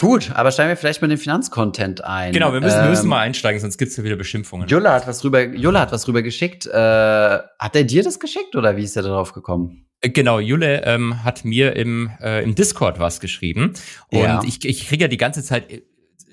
Gut, 0.00 0.30
aber 0.30 0.52
steigen 0.52 0.68
wir 0.68 0.76
vielleicht 0.76 1.02
mal 1.02 1.08
den 1.08 1.18
Finanzcontent 1.18 2.04
ein. 2.04 2.32
Genau, 2.32 2.52
wir 2.52 2.60
müssen, 2.60 2.78
ähm, 2.78 2.84
wir 2.84 2.90
müssen 2.90 3.08
mal 3.08 3.18
einsteigen, 3.18 3.60
sonst 3.60 3.78
gibt's 3.78 3.96
ja 3.96 4.04
wieder 4.04 4.14
Beschimpfungen. 4.14 4.68
Jula 4.68 4.92
hat 4.92 5.08
was 5.08 5.24
rüber, 5.24 5.42
Jula 5.42 5.80
hat 5.80 5.90
was 5.90 6.06
rüber 6.06 6.22
geschickt. 6.22 6.66
Äh, 6.66 6.72
hat 6.72 7.74
er 7.74 7.82
dir 7.82 8.04
das 8.04 8.20
geschickt 8.20 8.54
oder 8.54 8.76
wie 8.76 8.84
ist 8.84 8.94
er 8.94 9.02
darauf 9.02 9.32
gekommen? 9.32 9.88
Äh, 10.02 10.10
genau, 10.10 10.38
Jule 10.38 10.84
ähm, 10.84 11.24
hat 11.24 11.44
mir 11.44 11.76
im, 11.76 12.10
äh, 12.20 12.42
im 12.42 12.54
Discord 12.54 12.98
was 12.98 13.20
geschrieben. 13.20 13.72
Und 14.08 14.20
ja. 14.20 14.42
ich, 14.44 14.64
ich 14.64 14.86
kriege 14.86 15.04
ja 15.04 15.08
die 15.08 15.16
ganze 15.16 15.42
Zeit, 15.42 15.70
äh, 15.70 15.82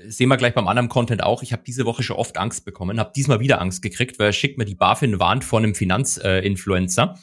sehen 0.07 0.27
wir 0.27 0.38
gleich 0.38 0.54
beim 0.54 0.68
anderen 0.68 0.89
Content 0.89 1.24
auch, 1.24 1.44
ich 1.44 1.54
habe 1.54 1.63
diese 1.66 1.86
Woche 1.86 2.04
schon 2.04 2.18
oft 2.18 2.38
Angst 2.38 2.66
bekommen, 2.66 3.00
habe 3.00 3.12
diesmal 3.16 3.39
wieder 3.39 3.62
Angst 3.62 3.81
gekriegt, 3.81 4.19
weil 4.19 4.27
er 4.27 4.33
schickt 4.33 4.57
mir 4.57 4.66
die 4.66 4.75
BaFin 4.75 5.19
warnt 5.19 5.44
vor 5.44 5.60
einem 5.60 5.75
Finanzinfluencer. 5.75 7.18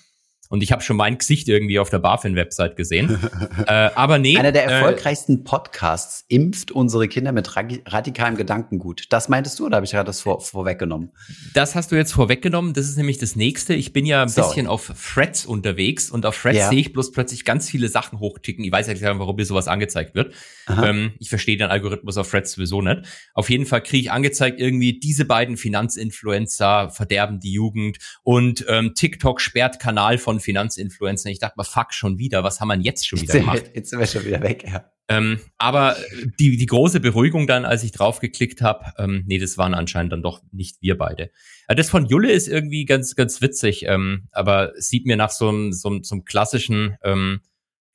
Und 0.48 0.62
ich 0.62 0.72
habe 0.72 0.82
schon 0.82 0.96
mein 0.96 1.18
Gesicht 1.18 1.48
irgendwie 1.48 1.78
auf 1.78 1.90
der 1.90 1.98
BaFin-Website 1.98 2.76
gesehen. 2.76 3.18
äh, 3.66 3.90
aber 3.94 4.18
nee. 4.18 4.38
Einer 4.38 4.52
der 4.52 4.66
äh, 4.66 4.72
erfolgreichsten 4.72 5.44
Podcasts 5.44 6.24
impft 6.28 6.70
unsere 6.70 7.08
Kinder 7.08 7.32
mit 7.32 7.56
radikalem 7.56 8.36
Gedankengut. 8.36 9.06
Das 9.10 9.28
meintest 9.28 9.58
du 9.58 9.66
oder 9.66 9.76
habe 9.76 9.86
ich 9.86 9.92
gerade 9.92 10.06
das 10.06 10.20
vor, 10.20 10.40
vorweggenommen? 10.40 11.12
Das 11.54 11.74
hast 11.74 11.92
du 11.92 11.96
jetzt 11.96 12.12
vorweggenommen. 12.12 12.74
Das 12.74 12.86
ist 12.86 12.96
nämlich 12.96 13.18
das 13.18 13.36
nächste. 13.36 13.74
Ich 13.74 13.92
bin 13.92 14.06
ja 14.06 14.22
ein 14.22 14.28
Sorry. 14.28 14.48
bisschen 14.48 14.66
auf 14.66 14.92
Threads 15.14 15.46
unterwegs 15.46 16.10
und 16.10 16.26
auf 16.26 16.40
Threads 16.40 16.58
ja. 16.58 16.68
sehe 16.68 16.80
ich 16.80 16.92
bloß 16.92 17.12
plötzlich 17.12 17.44
ganz 17.44 17.68
viele 17.68 17.88
Sachen 17.88 18.20
hochticken. 18.20 18.64
Ich 18.64 18.72
weiß 18.72 18.86
ja 18.86 18.92
nicht, 18.92 19.02
warum 19.02 19.36
mir 19.36 19.44
sowas 19.44 19.68
angezeigt 19.68 20.14
wird. 20.14 20.34
Ähm, 20.68 21.12
ich 21.18 21.28
verstehe 21.28 21.56
den 21.56 21.68
Algorithmus 21.68 22.16
auf 22.16 22.30
Threads 22.30 22.52
sowieso 22.52 22.82
nicht. 22.82 23.02
Auf 23.34 23.50
jeden 23.50 23.66
Fall 23.66 23.82
kriege 23.82 24.02
ich 24.02 24.12
angezeigt, 24.12 24.60
irgendwie 24.60 24.98
diese 24.98 25.24
beiden 25.24 25.56
Finanzinfluencer 25.56 26.90
verderben 26.90 27.40
die 27.40 27.52
Jugend 27.52 27.98
und 28.22 28.64
ähm, 28.68 28.92
TikTok 28.94 29.40
sperrt 29.40 29.78
Kanal 29.78 30.18
von 30.18 30.35
Finanzinfluencern. 30.40 31.32
Ich 31.32 31.38
dachte 31.38 31.54
mal, 31.56 31.64
fuck, 31.64 31.92
schon 31.92 32.18
wieder. 32.18 32.44
Was 32.44 32.60
haben 32.60 32.68
wir 32.68 32.76
jetzt 32.76 33.06
schon 33.06 33.20
wieder 33.20 33.34
jetzt 33.34 33.42
gemacht? 33.42 33.70
jetzt 33.74 33.90
sind 33.90 33.98
wir 33.98 34.06
schon 34.06 34.24
wieder 34.24 34.42
weg, 34.42 34.64
ja. 34.66 34.90
Ähm, 35.08 35.38
aber 35.56 35.96
die, 36.40 36.56
die 36.56 36.66
große 36.66 36.98
Beruhigung 36.98 37.46
dann, 37.46 37.64
als 37.64 37.84
ich 37.84 37.92
drauf 37.92 38.18
geklickt 38.18 38.60
habe, 38.60 38.92
ähm, 38.98 39.22
nee, 39.26 39.38
das 39.38 39.56
waren 39.56 39.72
anscheinend 39.72 40.12
dann 40.12 40.22
doch 40.22 40.42
nicht 40.50 40.82
wir 40.82 40.98
beide. 40.98 41.30
Das 41.68 41.90
von 41.90 42.06
Julle 42.06 42.32
ist 42.32 42.48
irgendwie 42.48 42.84
ganz, 42.86 43.14
ganz 43.14 43.40
witzig, 43.40 43.84
ähm, 43.86 44.28
aber 44.32 44.72
sieht 44.76 45.06
mir 45.06 45.16
nach 45.16 45.30
so 45.30 45.48
einem, 45.48 45.72
so, 45.72 45.88
einem, 45.90 46.02
so 46.02 46.16
einem 46.16 46.24
klassischen, 46.24 46.96
ähm, 47.04 47.40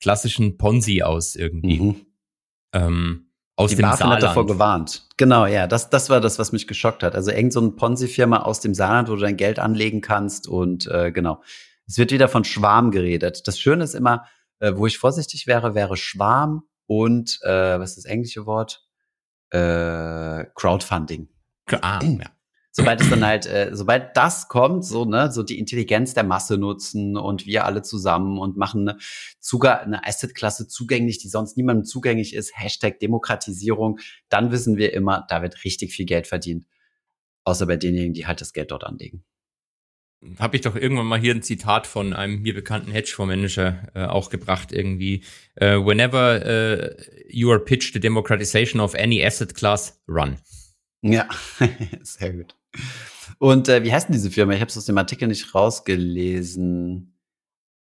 klassischen 0.00 0.56
Ponzi 0.56 1.02
aus 1.02 1.36
irgendwie. 1.36 1.80
Mhm. 1.80 2.06
Ähm, 2.72 3.26
aus 3.56 3.70
die 3.70 3.76
dem 3.76 3.82
BaFin 3.82 3.98
Saarland. 3.98 4.22
hat 4.22 4.30
davor 4.30 4.46
gewarnt. 4.46 5.06
Genau, 5.18 5.46
ja, 5.46 5.66
das, 5.66 5.90
das 5.90 6.08
war 6.08 6.20
das, 6.20 6.38
was 6.38 6.52
mich 6.52 6.66
geschockt 6.66 7.02
hat. 7.02 7.14
Also 7.14 7.30
irgend 7.30 7.52
so 7.52 7.60
eine 7.60 7.70
Ponzi-Firma 7.72 8.38
aus 8.38 8.60
dem 8.60 8.74
Saarland, 8.74 9.08
wo 9.08 9.14
du 9.14 9.20
dein 9.20 9.36
Geld 9.36 9.58
anlegen 9.58 10.00
kannst 10.00 10.48
und 10.48 10.86
äh, 10.86 11.12
genau. 11.12 11.42
Es 11.92 11.98
wird 11.98 12.10
wieder 12.10 12.28
von 12.28 12.42
Schwarm 12.42 12.90
geredet. 12.90 13.46
Das 13.46 13.60
Schöne 13.60 13.84
ist 13.84 13.94
immer, 13.94 14.26
äh, 14.60 14.72
wo 14.76 14.86
ich 14.86 14.96
vorsichtig 14.96 15.46
wäre, 15.46 15.74
wäre 15.74 15.98
Schwarm 15.98 16.62
und 16.86 17.38
äh, 17.42 17.78
was 17.78 17.90
ist 17.90 17.98
das 17.98 18.04
englische 18.06 18.46
Wort? 18.46 18.82
Äh, 19.50 20.46
Crowdfunding. 20.54 21.28
Ah, 21.70 22.00
ja. 22.02 22.30
sobald 22.70 23.02
es 23.02 23.10
dann 23.10 23.22
halt, 23.22 23.44
äh, 23.44 23.72
sobald 23.74 24.16
das 24.16 24.48
kommt, 24.48 24.86
so, 24.86 25.04
ne, 25.04 25.30
so 25.30 25.42
die 25.42 25.58
Intelligenz 25.58 26.14
der 26.14 26.24
Masse 26.24 26.56
nutzen 26.56 27.18
und 27.18 27.44
wir 27.44 27.66
alle 27.66 27.82
zusammen 27.82 28.38
und 28.38 28.56
machen 28.56 28.88
eine, 28.88 28.98
Zuga 29.38 29.74
eine 29.74 30.06
Asset-Klasse 30.06 30.68
zugänglich, 30.68 31.18
die 31.18 31.28
sonst 31.28 31.58
niemandem 31.58 31.84
zugänglich 31.84 32.34
ist, 32.34 32.58
Hashtag 32.58 33.00
Demokratisierung, 33.00 33.98
dann 34.30 34.50
wissen 34.50 34.78
wir 34.78 34.94
immer, 34.94 35.26
da 35.28 35.42
wird 35.42 35.62
richtig 35.62 35.92
viel 35.92 36.06
Geld 36.06 36.26
verdient. 36.26 36.64
Außer 37.44 37.66
bei 37.66 37.76
denjenigen, 37.76 38.14
die 38.14 38.26
halt 38.26 38.40
das 38.40 38.54
Geld 38.54 38.70
dort 38.70 38.84
anlegen 38.84 39.26
habe 40.38 40.56
ich 40.56 40.62
doch 40.62 40.76
irgendwann 40.76 41.06
mal 41.06 41.18
hier 41.18 41.34
ein 41.34 41.42
Zitat 41.42 41.86
von 41.86 42.12
einem 42.12 42.42
mir 42.42 42.54
bekannten 42.54 42.92
Hedgefondsmanager 42.92 43.88
äh, 43.94 44.04
auch 44.04 44.30
gebracht 44.30 44.72
irgendwie. 44.72 45.22
Uh, 45.60 45.84
whenever 45.84 46.40
uh, 46.44 47.02
you 47.28 47.50
are 47.50 47.58
pitched 47.58 47.92
the 47.92 48.00
democratization 48.00 48.80
of 48.80 48.94
any 48.94 49.24
asset 49.24 49.54
class, 49.54 50.00
run. 50.08 50.36
Ja, 51.02 51.28
sehr 52.02 52.32
gut. 52.32 52.54
Und 53.38 53.68
äh, 53.68 53.82
wie 53.82 53.92
heißt 53.92 54.08
denn 54.08 54.14
diese 54.14 54.30
Firma? 54.30 54.54
Ich 54.54 54.60
habe 54.60 54.70
es 54.70 54.78
aus 54.78 54.86
dem 54.86 54.98
Artikel 54.98 55.28
nicht 55.28 55.54
rausgelesen. 55.54 57.18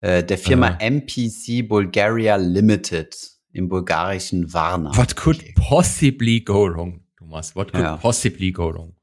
Äh, 0.01 0.25
der 0.25 0.39
Firma 0.39 0.79
uh. 0.81 0.85
MPC 0.85 1.69
Bulgaria 1.69 2.37
Limited 2.37 3.17
im 3.53 3.69
bulgarischen 3.69 4.53
Varna. 4.53 4.97
What 4.97 5.17
could 5.17 5.45
possibly 5.57 6.41
go 6.41 6.67
wrong, 6.67 7.01
Thomas? 7.19 7.55
What 7.57 7.73
could 7.73 7.85
ja. 7.85 7.97
possibly 7.97 8.53
go 8.53 8.73
wrong? 8.73 8.95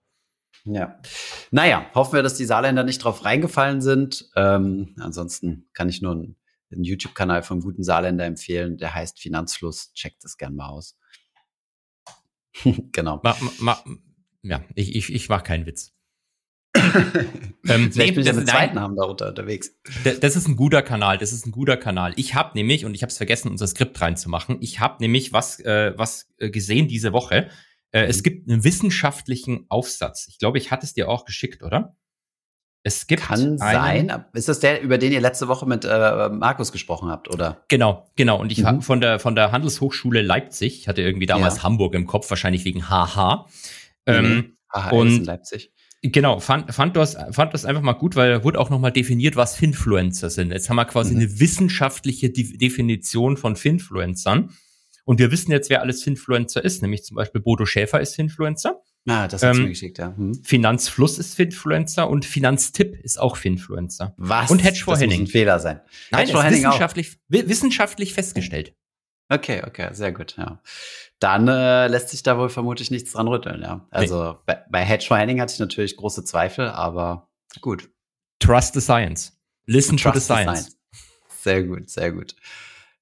Ja. 0.67 0.99
Naja, 1.51 1.89
hoffen 1.95 2.13
wir, 2.13 2.23
dass 2.23 2.35
die 2.35 2.45
Saarländer 2.45 2.83
nicht 2.83 3.03
drauf 3.03 3.23
reingefallen 3.23 3.81
sind. 3.81 4.29
Ähm, 4.35 4.95
ansonsten 4.99 5.67
kann 5.73 5.89
ich 5.89 6.01
nur 6.01 6.11
einen, 6.11 6.35
einen 6.71 6.83
YouTube-Kanal 6.83 7.43
vom 7.43 7.61
guten 7.61 7.83
Saarländer 7.83 8.25
empfehlen, 8.25 8.77
der 8.77 8.93
heißt 8.93 9.19
Finanzfluss. 9.19 9.93
Checkt 9.93 10.23
das 10.23 10.37
gern 10.37 10.55
mal 10.55 10.67
aus. 10.67 10.97
genau. 12.91 13.21
Ma, 13.23 13.35
ma, 13.59 13.83
ja, 14.41 14.63
ich, 14.75 14.95
ich, 14.95 15.13
ich 15.13 15.29
mach 15.29 15.43
keinen 15.43 15.65
Witz. 15.65 15.93
ähm, 16.77 17.91
Vielleicht 17.91 17.97
nee, 17.97 18.11
bin 18.11 18.23
ich 18.23 18.29
einen 18.29 18.45
zweiten 18.45 18.75
Namen 18.75 18.95
darunter 18.95 19.29
unterwegs. 19.29 19.73
Das 20.21 20.35
ist 20.35 20.47
ein 20.47 20.55
guter 20.55 20.81
Kanal, 20.81 21.17
das 21.17 21.31
ist 21.31 21.45
ein 21.45 21.51
guter 21.51 21.77
Kanal. 21.77 22.13
Ich 22.17 22.35
habe 22.35 22.51
nämlich, 22.55 22.85
und 22.85 22.93
ich 22.93 23.01
habe 23.01 23.09
es 23.09 23.17
vergessen, 23.17 23.49
unser 23.49 23.67
Skript 23.67 23.99
reinzumachen, 23.99 24.57
ich 24.61 24.79
habe 24.79 24.97
nämlich 24.99 25.33
was, 25.33 25.59
äh, 25.61 25.93
was 25.97 26.29
äh, 26.37 26.49
gesehen 26.49 26.87
diese 26.87 27.13
Woche. 27.13 27.49
Äh, 27.91 28.05
es 28.05 28.19
mhm. 28.19 28.23
gibt 28.23 28.49
einen 28.49 28.63
wissenschaftlichen 28.63 29.65
Aufsatz. 29.69 30.27
Ich 30.29 30.39
glaube, 30.39 30.57
ich 30.57 30.71
hatte 30.71 30.85
es 30.85 30.93
dir 30.93 31.09
auch 31.09 31.25
geschickt, 31.25 31.63
oder? 31.63 31.95
Es 32.83 33.05
gibt 33.07 33.23
Kann 33.23 33.57
sein. 33.57 34.23
Ist 34.33 34.47
das 34.47 34.61
der, 34.61 34.81
über 34.81 34.97
den 34.97 35.11
ihr 35.11 35.19
letzte 35.19 35.49
Woche 35.49 35.65
mit 35.65 35.83
äh, 35.83 36.29
Markus 36.29 36.71
gesprochen 36.71 37.09
habt, 37.09 37.29
oder? 37.33 37.65
Genau, 37.67 38.09
genau. 38.15 38.39
Und 38.39 38.51
ich 38.51 38.63
mhm. 38.63 38.81
von 38.81 39.01
der 39.01 39.19
von 39.19 39.35
der 39.35 39.51
Handelshochschule 39.51 40.21
Leipzig, 40.21 40.79
ich 40.79 40.87
hatte 40.87 41.01
irgendwie 41.01 41.25
damals 41.25 41.57
ja. 41.57 41.63
Hamburg 41.63 41.95
im 41.95 42.07
Kopf, 42.07 42.29
wahrscheinlich 42.29 42.63
wegen 42.63 42.89
HH. 42.89 43.47
Mhm. 44.05 44.13
Ähm, 44.13 44.57
HH 44.71 44.91
und 44.91 45.07
in 45.17 45.25
Leipzig. 45.25 45.73
Genau, 46.03 46.39
fand, 46.39 46.73
fand, 46.73 46.95
das, 46.95 47.17
fand 47.31 47.53
das 47.53 47.65
einfach 47.65 47.81
mal 47.81 47.93
gut, 47.93 48.15
weil 48.15 48.29
da 48.29 48.43
wurde 48.43 48.59
auch 48.59 48.69
nochmal 48.69 48.91
definiert, 48.91 49.35
was 49.35 49.55
Finfluencer 49.55 50.29
sind. 50.29 50.51
Jetzt 50.51 50.69
haben 50.69 50.75
wir 50.75 50.85
quasi 50.85 51.13
mhm. 51.13 51.21
eine 51.21 51.39
wissenschaftliche 51.39 52.29
De 52.29 52.55
Definition 52.57 53.35
von 53.35 53.55
Finfluencern. 53.55 54.51
Und 55.07 55.19
wir 55.19 55.31
wissen 55.31 55.51
jetzt, 55.51 55.69
wer 55.69 55.81
alles 55.81 56.03
Finfluencer 56.03 56.61
ist, 56.61 56.81
nämlich 56.81 57.05
zum 57.05 57.15
Beispiel 57.15 57.39
Bodo 57.39 57.65
Schäfer 57.65 58.01
ist 58.01 58.15
Finfluencer. 58.15 58.81
Ah, 59.07 59.29
das 59.29 59.41
hast 59.41 59.55
ähm, 59.55 59.63
mir 59.63 59.69
geschickt, 59.69 59.99
ja. 59.99 60.13
Hm. 60.13 60.43
Finanzfluss 60.43 61.17
ist 61.17 61.33
Finfluencer 61.33 62.09
und 62.09 62.25
Finanztipp 62.25 62.93
ist 63.05 63.17
auch 63.17 63.37
Finfluencer. 63.37 64.13
Was? 64.17 64.51
Und 64.51 64.65
Hedge 64.65 64.81
for 64.83 64.97
Henning. 64.97 65.21
Muss 65.21 65.29
ein 65.29 65.31
Fehler 65.31 65.59
sein. 65.59 65.79
Nein, 66.11 66.27
Hedge 66.27 66.43
Henning 66.43 66.63
wissenschaftlich, 66.63 67.11
auch. 67.11 67.47
wissenschaftlich 67.47 68.13
festgestellt. 68.13 68.75
Okay, 69.29 69.63
okay, 69.65 69.93
sehr 69.93 70.11
gut, 70.11 70.35
ja. 70.37 70.61
Dann 71.19 71.47
äh, 71.47 71.87
lässt 71.87 72.09
sich 72.09 72.21
da 72.21 72.37
wohl 72.37 72.49
vermutlich 72.49 72.91
nichts 72.91 73.13
dran 73.13 73.29
rütteln, 73.29 73.61
ja. 73.61 73.87
Also 73.91 74.33
nee. 74.33 74.37
bei, 74.45 74.63
bei 74.69 74.83
Hedge 74.83 75.05
for 75.07 75.17
Henning 75.17 75.39
hatte 75.39 75.53
ich 75.53 75.59
natürlich 75.59 75.95
große 75.95 76.25
Zweifel, 76.25 76.67
aber 76.67 77.29
gut. 77.61 77.89
Trust 78.39 78.73
the 78.73 78.81
science. 78.81 79.39
Listen 79.67 79.95
Trust 79.95 80.15
to 80.15 80.19
the 80.19 80.25
science. 80.25 80.57
the 80.57 80.63
science. 80.63 80.77
Sehr 81.43 81.63
gut, 81.63 81.89
sehr 81.89 82.11
gut. 82.11 82.35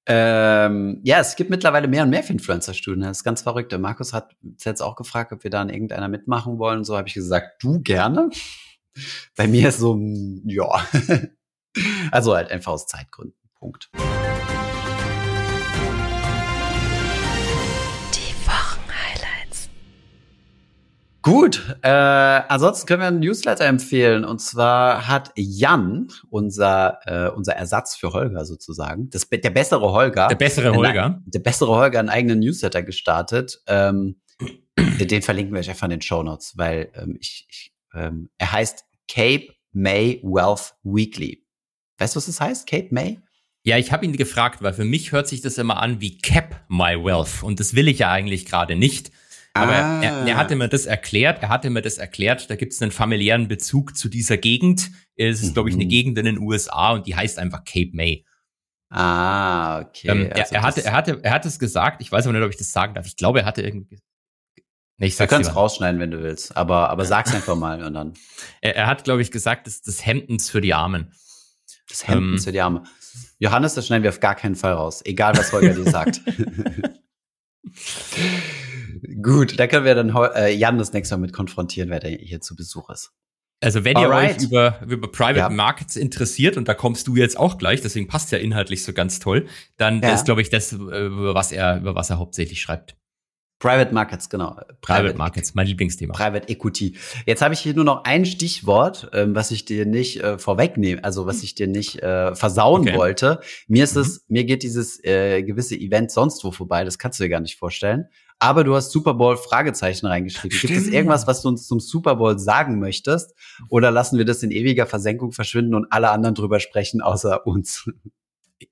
Ähm, 0.08 1.00
ja, 1.02 1.18
es 1.18 1.34
gibt 1.34 1.50
mittlerweile 1.50 1.88
mehr 1.88 2.04
und 2.04 2.10
mehr 2.10 2.28
Influencer-Studien. 2.28 3.02
Das 3.02 3.18
ist 3.18 3.24
ganz 3.24 3.42
verrückt. 3.42 3.72
Der 3.72 3.80
Markus 3.80 4.12
hat 4.12 4.36
jetzt 4.64 4.80
auch 4.80 4.94
gefragt, 4.94 5.32
ob 5.32 5.42
wir 5.42 5.50
da 5.50 5.60
in 5.62 5.68
irgendeiner 5.68 6.08
mitmachen 6.08 6.58
wollen. 6.58 6.84
So 6.84 6.96
habe 6.96 7.08
ich 7.08 7.14
gesagt, 7.14 7.62
du 7.62 7.80
gerne. 7.80 8.30
Bei 9.36 9.48
mir 9.48 9.68
ist 9.68 9.78
so, 9.78 9.98
ja. 10.44 10.86
also 12.12 12.34
halt 12.34 12.50
einfach 12.50 12.72
aus 12.72 12.86
Zeitgründen. 12.86 13.36
Punkt. 13.58 13.90
Gut, 21.26 21.76
äh, 21.82 21.88
ansonsten 21.88 22.86
können 22.86 23.00
wir 23.00 23.08
einen 23.08 23.18
Newsletter 23.18 23.64
empfehlen. 23.64 24.24
Und 24.24 24.40
zwar 24.40 25.08
hat 25.08 25.32
Jan, 25.34 26.06
unser, 26.30 27.00
äh, 27.04 27.34
unser 27.34 27.54
Ersatz 27.54 27.96
für 27.96 28.12
Holger 28.12 28.44
sozusagen, 28.44 29.10
das, 29.10 29.28
der 29.28 29.50
bessere 29.50 29.90
Holger. 29.90 30.28
Der 30.28 30.36
bessere 30.36 30.72
Holger. 30.72 31.20
der 31.26 31.40
bessere 31.40 31.70
Holger 31.74 31.98
einen 31.98 32.10
eigenen 32.10 32.38
Newsletter 32.38 32.84
gestartet. 32.84 33.60
Ähm, 33.66 34.20
den 34.78 35.20
verlinken 35.20 35.52
wir 35.52 35.58
euch 35.58 35.68
einfach 35.68 35.86
in 35.86 35.90
den 35.90 36.00
Show 36.00 36.22
Notes, 36.22 36.56
weil 36.58 36.92
ähm, 36.94 37.16
ich, 37.20 37.48
ich 37.50 37.72
ähm, 37.92 38.30
er 38.38 38.52
heißt 38.52 38.84
Cape 39.08 39.48
May 39.72 40.20
Wealth 40.22 40.74
Weekly. 40.84 41.44
Weißt 41.98 42.14
du, 42.14 42.18
was 42.18 42.26
das 42.26 42.40
heißt? 42.40 42.68
Cape 42.68 42.90
May? 42.92 43.18
Ja, 43.64 43.78
ich 43.78 43.90
habe 43.90 44.04
ihn 44.04 44.16
gefragt, 44.16 44.62
weil 44.62 44.74
für 44.74 44.84
mich 44.84 45.10
hört 45.10 45.26
sich 45.26 45.40
das 45.40 45.58
immer 45.58 45.82
an 45.82 46.00
wie 46.00 46.18
Cap 46.18 46.64
My 46.68 46.94
Wealth. 47.04 47.42
Und 47.42 47.58
das 47.58 47.74
will 47.74 47.88
ich 47.88 47.98
ja 47.98 48.12
eigentlich 48.12 48.46
gerade 48.46 48.76
nicht. 48.76 49.10
Aber 49.56 49.72
ah. 49.72 50.02
er, 50.02 50.26
er, 50.26 50.36
hatte 50.36 50.56
mir 50.56 50.68
das 50.68 50.86
erklärt, 50.86 51.42
er 51.42 51.48
hatte 51.48 51.70
mir 51.70 51.82
das 51.82 51.98
erklärt, 51.98 52.50
da 52.50 52.56
gibt 52.56 52.72
es 52.72 52.82
einen 52.82 52.90
familiären 52.90 53.48
Bezug 53.48 53.96
zu 53.96 54.08
dieser 54.08 54.36
Gegend. 54.36 54.90
Es 55.16 55.42
ist, 55.42 55.50
mhm. 55.50 55.54
glaube 55.54 55.68
ich, 55.70 55.74
eine 55.74 55.84
mhm. 55.84 55.90
Gegend 55.90 56.18
in 56.18 56.24
den 56.24 56.38
USA 56.38 56.92
und 56.92 57.06
die 57.06 57.16
heißt 57.16 57.38
einfach 57.38 57.64
Cape 57.64 57.90
May. 57.92 58.24
Ah, 58.88 59.80
okay. 59.80 60.08
Ähm, 60.08 60.26
er, 60.30 60.36
also 60.36 60.54
er, 60.54 60.62
hatte, 60.62 60.84
er, 60.84 60.92
hatte, 60.92 61.20
er 61.22 61.30
hat 61.32 61.46
es 61.46 61.58
gesagt, 61.58 62.00
ich 62.00 62.12
weiß 62.12 62.26
aber 62.26 62.34
nicht, 62.34 62.44
ob 62.44 62.50
ich 62.50 62.56
das 62.56 62.72
sagen 62.72 62.94
darf. 62.94 63.06
Ich 63.06 63.16
glaube, 63.16 63.40
er 63.40 63.46
hatte 63.46 63.62
irgendwie. 63.62 63.98
Nee, 64.98 65.08
ich 65.08 65.18
Wir 65.18 65.26
können 65.26 65.42
es 65.42 65.54
rausschneiden, 65.54 66.00
wenn 66.00 66.10
du 66.10 66.22
willst, 66.22 66.56
aber, 66.56 66.88
aber 66.88 67.04
sag's 67.04 67.34
einfach 67.34 67.56
mal 67.56 67.82
und 67.82 67.94
dann. 67.94 68.14
Er, 68.60 68.76
er 68.76 68.86
hat, 68.86 69.04
glaube 69.04 69.22
ich, 69.22 69.30
gesagt, 69.30 69.66
das 69.66 69.82
des 69.82 70.06
Hemdens 70.06 70.50
für 70.50 70.60
die 70.60 70.72
Armen. 70.72 71.12
Das 71.88 72.06
Hemdens 72.06 72.42
ähm, 72.42 72.44
für 72.44 72.52
die 72.52 72.60
Armen. 72.60 72.86
Johannes, 73.38 73.74
das 73.74 73.86
schneiden 73.86 74.02
wir 74.02 74.10
auf 74.10 74.20
gar 74.20 74.34
keinen 74.34 74.56
Fall 74.56 74.72
raus, 74.72 75.02
egal 75.04 75.36
was 75.36 75.52
Holger 75.52 75.74
dir 75.74 75.90
sagt. 75.90 76.22
Gut, 79.22 79.58
da 79.58 79.66
können 79.66 79.84
wir 79.84 79.94
dann 79.94 80.14
äh, 80.34 80.52
Jan 80.52 80.78
das 80.78 80.92
nächste 80.92 81.16
Mal 81.16 81.22
mit 81.22 81.32
konfrontieren, 81.32 81.90
wer 81.90 82.00
da 82.00 82.08
hier 82.08 82.40
zu 82.40 82.54
Besuch 82.54 82.90
ist. 82.90 83.12
Also 83.62 83.84
wenn 83.84 83.96
Alright. 83.96 84.30
ihr 84.30 84.36
euch 84.36 84.44
über, 84.44 84.80
über 84.86 85.10
Private 85.10 85.38
ja. 85.38 85.48
Markets 85.48 85.96
interessiert, 85.96 86.56
und 86.56 86.68
da 86.68 86.74
kommst 86.74 87.06
du 87.06 87.16
jetzt 87.16 87.38
auch 87.38 87.56
gleich, 87.56 87.80
deswegen 87.80 88.06
passt 88.06 88.30
ja 88.30 88.38
inhaltlich 88.38 88.84
so 88.84 88.92
ganz 88.92 89.18
toll, 89.18 89.46
dann 89.78 90.02
ja. 90.02 90.12
ist, 90.12 90.26
glaube 90.26 90.42
ich, 90.42 90.50
das, 90.50 90.72
über 90.72 91.34
was 91.34 91.52
er, 91.52 91.78
über 91.78 91.94
was 91.94 92.10
er 92.10 92.18
hauptsächlich 92.18 92.60
schreibt. 92.60 92.96
Private 93.58 93.94
Markets, 93.94 94.28
genau. 94.28 94.50
Private, 94.50 94.76
Private 94.82 95.16
Markets, 95.16 95.54
mein 95.54 95.66
Lieblingsthema. 95.66 96.12
Private 96.12 96.50
Equity. 96.50 96.98
Jetzt 97.24 97.40
habe 97.40 97.54
ich 97.54 97.60
hier 97.60 97.74
nur 97.74 97.84
noch 97.84 98.04
ein 98.04 98.26
Stichwort, 98.26 99.08
ähm, 99.14 99.34
was 99.34 99.50
ich 99.50 99.64
dir 99.64 99.86
nicht 99.86 100.22
äh, 100.22 100.38
vorwegnehme, 100.38 101.02
also 101.02 101.24
was 101.24 101.42
ich 101.42 101.54
dir 101.54 101.66
nicht 101.66 102.02
äh, 102.02 102.34
versauen 102.34 102.82
okay. 102.82 102.98
wollte. 102.98 103.40
Mir 103.66 103.84
ist 103.84 103.94
mhm. 103.94 104.02
es, 104.02 104.24
mir 104.28 104.44
geht 104.44 104.62
dieses 104.62 105.02
äh, 105.02 105.42
gewisse 105.42 105.74
Event 105.74 106.10
sonst 106.10 106.44
wo 106.44 106.50
vorbei, 106.50 106.84
das 106.84 106.98
kannst 106.98 107.18
du 107.18 107.24
dir 107.24 107.30
gar 107.30 107.40
nicht 107.40 107.58
vorstellen. 107.58 108.08
Aber 108.38 108.64
du 108.64 108.74
hast 108.74 108.90
Super 108.90 109.14
Bowl 109.14 109.36
Fragezeichen 109.36 110.06
reingeschrieben. 110.06 110.56
Stimmt. 110.56 110.74
Gibt 110.74 110.86
es 110.86 110.92
irgendwas, 110.92 111.26
was 111.26 111.42
du 111.42 111.48
uns 111.48 111.66
zum 111.66 111.80
Super 111.80 112.16
Bowl 112.16 112.38
sagen 112.38 112.78
möchtest? 112.78 113.34
Oder 113.70 113.90
lassen 113.90 114.18
wir 114.18 114.26
das 114.26 114.42
in 114.42 114.50
ewiger 114.50 114.86
Versenkung 114.86 115.32
verschwinden 115.32 115.74
und 115.74 115.86
alle 115.90 116.10
anderen 116.10 116.34
drüber 116.34 116.60
sprechen, 116.60 117.00
außer 117.00 117.46
uns? 117.46 117.90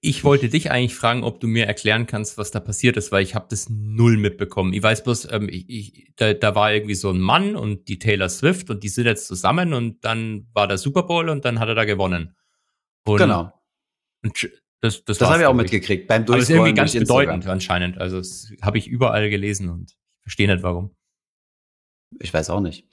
Ich 0.01 0.25
wollte 0.25 0.49
dich 0.49 0.71
eigentlich 0.71 0.95
fragen, 0.95 1.25
ob 1.25 1.41
du 1.41 1.47
mir 1.47 1.67
erklären 1.67 2.07
kannst, 2.07 2.39
was 2.39 2.51
da 2.51 2.61
passiert 2.61 2.97
ist, 2.97 3.13
weil 3.13 3.23
ich 3.23 3.35
habe 3.35 3.47
das 3.51 3.69
null 3.69 4.17
mitbekommen. 4.17 4.73
Ich 4.73 4.83
weiß 4.83 5.03
bloß, 5.03 5.31
ähm, 5.31 5.49
ich, 5.51 5.69
ich, 5.69 6.13
da, 6.17 6.33
da 6.33 6.55
war 6.55 6.73
irgendwie 6.73 6.95
so 6.95 7.11
ein 7.11 7.21
Mann 7.21 7.55
und 7.55 7.89
die 7.89 7.99
Taylor 7.99 8.31
Swift 8.31 8.71
und 8.71 8.83
die 8.83 8.89
sind 8.89 9.05
jetzt 9.05 9.27
zusammen 9.27 9.75
und 9.75 10.03
dann 10.05 10.47
war 10.55 10.69
der 10.69 10.79
Super 10.79 11.03
Bowl 11.03 11.29
und 11.29 11.45
dann 11.45 11.61
hat 11.61 11.69
er 11.69 11.75
da 11.75 11.85
gewonnen. 11.85 12.35
Und, 13.05 13.19
genau. 13.19 13.53
Und 14.23 14.49
das, 14.85 15.03
das, 15.03 15.17
das 15.17 15.31
habe 15.31 15.41
ich 15.41 15.47
auch 15.47 15.55
mitgekriegt 15.55 16.07
beim 16.09 16.27
Durchscrollen. 16.27 16.61
Aber 16.61 16.69
ist 16.69 16.95
irgendwie 16.95 16.99
ganz 16.99 17.09
bedeutend 17.09 17.47
anscheinend. 17.47 17.99
Also 17.99 18.19
das 18.19 18.53
habe 18.61 18.77
ich 18.77 18.87
überall 18.87 19.31
gelesen 19.31 19.71
und 19.71 19.97
verstehe 20.21 20.47
nicht 20.47 20.63
warum. 20.63 20.95
Ich 22.21 22.35
weiß 22.35 22.51
auch 22.51 22.61
nicht. 22.61 22.87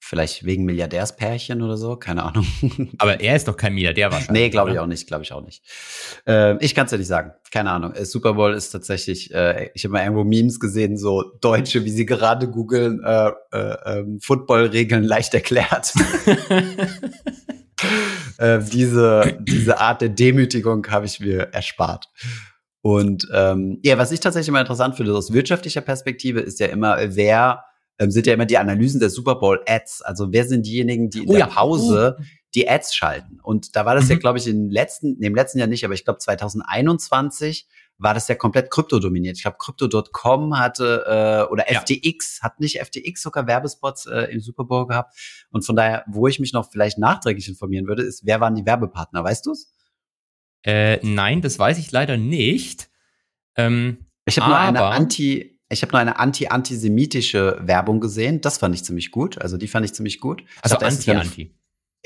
Vielleicht 0.00 0.46
wegen 0.46 0.64
Milliardärspärchen 0.64 1.60
oder 1.60 1.76
so, 1.76 1.96
keine 1.96 2.22
Ahnung. 2.22 2.46
Aber 2.98 3.20
er 3.20 3.36
ist 3.36 3.46
doch 3.46 3.58
kein 3.58 3.74
Milliardär 3.74 4.10
wahrscheinlich. 4.10 4.44
Nee, 4.44 4.48
glaube 4.48 4.72
ich 4.72 4.78
auch 4.78 4.86
nicht, 4.86 5.06
glaube 5.06 5.22
ich 5.22 5.32
auch 5.32 5.44
nicht. 5.44 5.62
Äh, 6.26 6.56
ich 6.64 6.74
kann 6.74 6.86
es 6.86 6.92
ja 6.92 6.98
nicht 6.98 7.08
sagen, 7.08 7.32
keine 7.50 7.70
Ahnung. 7.70 7.92
Äh, 7.92 8.06
Super 8.06 8.34
Bowl 8.34 8.54
ist 8.54 8.70
tatsächlich, 8.70 9.32
äh, 9.34 9.70
ich 9.74 9.84
habe 9.84 9.92
mal 9.92 10.02
irgendwo 10.02 10.24
Memes 10.24 10.60
gesehen, 10.60 10.96
so 10.96 11.24
Deutsche, 11.42 11.84
wie 11.84 11.90
sie 11.90 12.06
gerade 12.06 12.48
googeln, 12.48 13.02
äh, 13.04 13.32
äh, 13.52 13.98
ähm, 13.98 14.18
Football-Regeln 14.20 15.04
leicht 15.04 15.34
erklärt. 15.34 15.92
äh, 18.38 18.60
diese, 18.60 19.38
diese 19.42 19.78
Art 19.80 20.00
der 20.00 20.08
Demütigung 20.08 20.86
habe 20.88 21.06
ich 21.06 21.20
mir 21.20 21.52
erspart. 21.52 22.08
Und 22.82 23.26
ähm, 23.32 23.78
ja, 23.82 23.96
was 23.96 24.12
ich 24.12 24.20
tatsächlich 24.20 24.48
immer 24.48 24.60
interessant 24.60 24.96
finde, 24.96 25.14
aus 25.14 25.32
wirtschaftlicher 25.32 25.80
Perspektive, 25.80 26.40
ist 26.40 26.60
ja 26.60 26.66
immer, 26.66 26.98
wer 27.16 27.64
ähm, 27.98 28.10
sind 28.10 28.26
ja 28.26 28.34
immer 28.34 28.44
die 28.46 28.58
Analysen 28.58 29.00
der 29.00 29.08
Super 29.10 29.36
Bowl 29.36 29.60
Ads. 29.66 30.02
Also 30.02 30.32
wer 30.32 30.44
sind 30.44 30.66
diejenigen, 30.66 31.10
die 31.10 31.20
in 31.20 31.28
Oh 31.28 31.32
der 31.32 31.40
ja. 31.40 31.46
Pause 31.46 32.16
die 32.54 32.68
Ads 32.68 32.94
schalten? 32.94 33.38
Und 33.42 33.74
da 33.76 33.86
war 33.86 33.94
das 33.94 34.08
ja, 34.08 34.16
Mhm. 34.16 34.20
glaube 34.20 34.38
ich, 34.38 34.46
im 34.48 34.68
letzten, 34.70 35.16
nee, 35.18 35.28
im 35.28 35.34
letzten 35.34 35.58
Jahr 35.58 35.68
nicht, 35.68 35.84
aber 35.84 35.94
ich 35.94 36.04
glaube 36.04 36.18
2021 36.18 37.66
war 37.98 38.14
das 38.14 38.28
ja 38.28 38.34
komplett 38.34 38.70
Krypto 38.70 38.98
dominiert. 38.98 39.36
Ich 39.36 39.42
glaube, 39.42 39.56
Crypto.com 39.58 40.58
hatte 40.58 41.04
äh, 41.48 41.52
oder 41.52 41.70
Ja. 41.70 41.80
FTX, 41.80 42.40
hat 42.42 42.60
nicht 42.60 42.78
FTX 42.78 43.22
sogar 43.22 43.46
Werbespots 43.46 44.06
äh, 44.06 44.32
im 44.32 44.40
Super 44.40 44.64
Bowl 44.64 44.86
gehabt. 44.86 45.16
Und 45.50 45.64
von 45.64 45.76
daher, 45.76 46.04
wo 46.08 46.26
ich 46.26 46.40
mich 46.40 46.52
noch 46.52 46.70
vielleicht 46.70 46.98
nachträglich 46.98 47.48
informieren 47.48 47.86
würde, 47.86 48.02
ist, 48.02 48.26
wer 48.26 48.40
waren 48.40 48.54
die 48.54 48.66
Werbepartner? 48.66 49.22
Weißt 49.22 49.46
du's? 49.46 49.72
Äh, 50.64 50.98
nein, 51.06 51.40
das 51.40 51.58
weiß 51.58 51.78
ich 51.78 51.92
leider 51.92 52.16
nicht. 52.16 52.88
Ähm, 53.56 54.06
Ich 54.24 54.38
habe 54.38 54.48
nur 54.50 54.58
eine 54.58 54.82
anti, 54.82 55.60
ich 55.68 55.82
habe 55.82 55.92
nur 55.92 56.00
eine 56.00 56.18
anti-antisemitische 56.18 57.58
Werbung 57.62 58.00
gesehen. 58.00 58.40
Das 58.40 58.58
fand 58.58 58.74
ich 58.74 58.84
ziemlich 58.84 59.10
gut. 59.10 59.40
Also 59.40 59.56
die 59.56 59.68
fand 59.68 59.84
ich 59.84 59.94
ziemlich 59.94 60.20
gut. 60.20 60.42
Ich 60.42 60.64
also 60.64 60.76
Anti-Anti. 60.76 61.54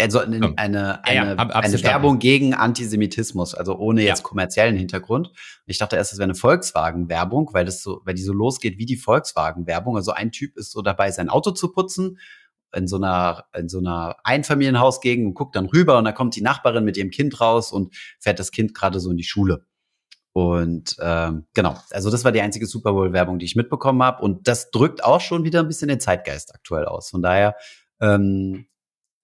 Also 0.00 0.20
eine, 0.20 0.52
eine, 0.56 0.78
Ja, 0.78 1.00
eine, 1.02 1.36
ja. 1.76 1.82
Werbung 1.82 2.18
gegen 2.18 2.54
Antisemitismus, 2.54 3.54
also 3.54 3.76
ohne 3.76 4.02
jetzt 4.02 4.20
Ja. 4.20 4.24
kommerziellen 4.24 4.76
Hintergrund. 4.76 5.32
Ich 5.66 5.78
dachte 5.78 5.96
erst, 5.96 6.12
es 6.12 6.18
wäre 6.18 6.24
eine 6.26 6.36
Volkswagen-Werbung, 6.36 7.50
weil 7.52 7.64
das 7.64 7.82
so, 7.82 8.00
weil 8.04 8.14
die 8.14 8.22
so 8.22 8.32
losgeht 8.32 8.78
wie 8.78 8.86
die 8.86 8.96
Volkswagen-Werbung. 8.96 9.96
Also 9.96 10.12
ein 10.12 10.30
Typ 10.30 10.56
ist 10.56 10.70
so 10.70 10.82
dabei, 10.82 11.10
sein 11.10 11.28
Auto 11.28 11.50
zu 11.50 11.72
putzen 11.72 12.18
in 12.74 12.86
so 12.86 12.96
einer, 12.96 13.46
in 13.56 13.68
so 13.68 13.78
einer 13.78 14.16
Einfamilienhausgegend 14.24 15.26
und 15.26 15.34
guckt 15.34 15.56
dann 15.56 15.66
rüber 15.66 15.98
und 15.98 16.04
da 16.04 16.12
kommt 16.12 16.36
die 16.36 16.42
Nachbarin 16.42 16.84
mit 16.84 16.96
ihrem 16.96 17.10
Kind 17.10 17.40
raus 17.40 17.72
und 17.72 17.94
fährt 18.20 18.38
das 18.38 18.50
Kind 18.52 18.74
gerade 18.74 19.00
so 19.00 19.10
in 19.10 19.16
die 19.16 19.24
Schule. 19.24 19.64
Und 20.32 20.96
ähm, 21.00 21.46
genau, 21.54 21.76
also 21.90 22.10
das 22.10 22.24
war 22.24 22.30
die 22.30 22.42
einzige 22.42 22.66
Super 22.66 22.92
Bowl-Werbung, 22.92 23.38
die 23.40 23.46
ich 23.46 23.56
mitbekommen 23.56 24.02
habe. 24.02 24.22
Und 24.22 24.46
das 24.46 24.70
drückt 24.70 25.02
auch 25.02 25.20
schon 25.20 25.42
wieder 25.44 25.60
ein 25.60 25.66
bisschen 25.66 25.88
den 25.88 25.98
Zeitgeist 25.98 26.54
aktuell 26.54 26.84
aus. 26.84 27.10
Von 27.10 27.22
daher, 27.22 27.56
ähm, 28.00 28.66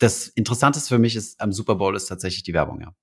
das 0.05 0.29
Interessanteste 0.29 0.95
für 0.95 0.99
mich 0.99 1.17
ist 1.17 1.41
am 1.41 1.53
Super 1.53 1.77
Bowl 1.77 1.97
ist 1.97 2.07
tatsächlich 2.07 2.43
die 2.43 2.53
Werbung, 2.53 2.81
ja. 2.81 2.95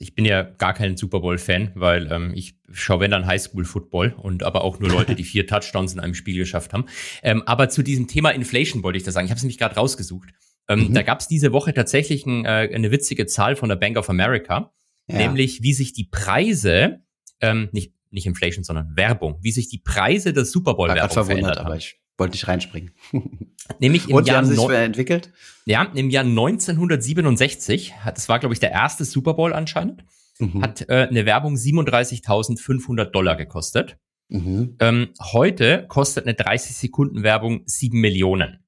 Ich 0.00 0.14
bin 0.14 0.24
ja 0.24 0.42
gar 0.44 0.74
kein 0.74 0.96
Super 0.96 1.18
Bowl-Fan, 1.18 1.72
weil 1.74 2.12
ähm, 2.12 2.32
ich 2.36 2.56
schaue, 2.70 3.00
wenn 3.00 3.10
dann 3.10 3.26
Highschool-Football 3.26 4.14
und 4.16 4.44
aber 4.44 4.62
auch 4.62 4.78
nur 4.78 4.90
Leute, 4.90 5.16
die 5.16 5.24
vier 5.24 5.48
Touchdowns 5.48 5.92
in 5.92 5.98
einem 5.98 6.14
Spiel 6.14 6.36
geschafft 6.36 6.72
haben. 6.72 6.86
Ähm, 7.24 7.42
aber 7.46 7.68
zu 7.68 7.82
diesem 7.82 8.06
Thema 8.06 8.30
Inflation 8.30 8.84
wollte 8.84 8.96
ich 8.96 9.02
da 9.02 9.10
sagen. 9.10 9.24
Ich 9.24 9.32
habe 9.32 9.38
es 9.38 9.42
nämlich 9.42 9.58
gerade 9.58 9.74
rausgesucht. 9.74 10.28
Ähm, 10.68 10.88
Mhm. 10.88 10.94
Da 10.94 11.02
gab 11.02 11.18
es 11.18 11.26
diese 11.26 11.52
Woche 11.52 11.74
tatsächlich 11.74 12.26
ein, 12.26 12.44
äh, 12.44 12.70
eine 12.72 12.92
witzige 12.92 13.26
Zahl 13.26 13.56
von 13.56 13.68
der 13.68 13.76
Bank 13.76 13.96
of 13.96 14.08
America, 14.08 14.72
ja. 15.08 15.16
nämlich 15.16 15.62
wie 15.64 15.72
sich 15.72 15.94
die 15.94 16.04
Preise, 16.04 17.02
ähm, 17.40 17.68
nicht, 17.72 17.92
nicht 18.10 18.26
Inflation, 18.26 18.62
sondern 18.62 18.94
Werbung, 18.96 19.38
wie 19.40 19.50
sich 19.50 19.68
die 19.68 19.78
Preise 19.78 20.32
der 20.32 20.44
Super 20.44 20.74
Bowl-Werbung 20.74 21.24
verändert 21.24 21.58
aber 21.58 21.70
haben. 21.70 21.78
ich 21.78 21.98
wollte 22.18 22.32
nicht 22.32 22.48
reinspringen. 22.48 22.90
Nämlich 23.80 24.08
im 24.08 24.16
Und 24.16 24.26
Jahr 24.26 24.38
haben 24.38 24.46
sich 24.46 24.58
entwickelt? 24.58 25.32
ja, 25.64 25.84
im 25.94 26.10
Jahr 26.10 26.24
1967, 26.24 28.04
hat- 28.04 28.16
das 28.16 28.28
war, 28.28 28.38
glaube 28.38 28.52
ich, 28.54 28.60
der 28.60 28.72
erste 28.72 29.04
Super 29.04 29.34
Bowl 29.34 29.52
anscheinend, 29.52 30.04
Mhm. 30.40 30.62
hat 30.62 30.88
äh, 30.88 31.08
eine 31.10 31.26
Werbung 31.26 31.56
37.500 31.56 33.06
Dollar 33.06 33.34
gekostet. 33.36 33.98
Mhm. 34.28 34.76
Ähm, 34.78 35.08
heute 35.32 35.86
kostet 35.88 36.26
eine 36.26 36.34
30 36.34 36.76
Sekunden 36.76 37.22
Werbung 37.24 37.62
7 37.66 38.00
Millionen. 38.00 38.64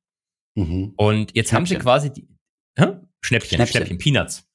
Mhm. 0.57 0.95
Und 0.97 1.37
jetzt 1.37 1.53
haben 1.53 1.67
sie 1.67 1.75
Schnäppchen. 1.75 1.83
quasi 1.85 2.13
die, 2.13 2.29
hä? 2.77 2.87
Schnäppchen, 3.21 3.57
Schnäppchen. 3.57 3.67
Schnäppchen, 3.69 3.99
Peanuts. 3.99 4.49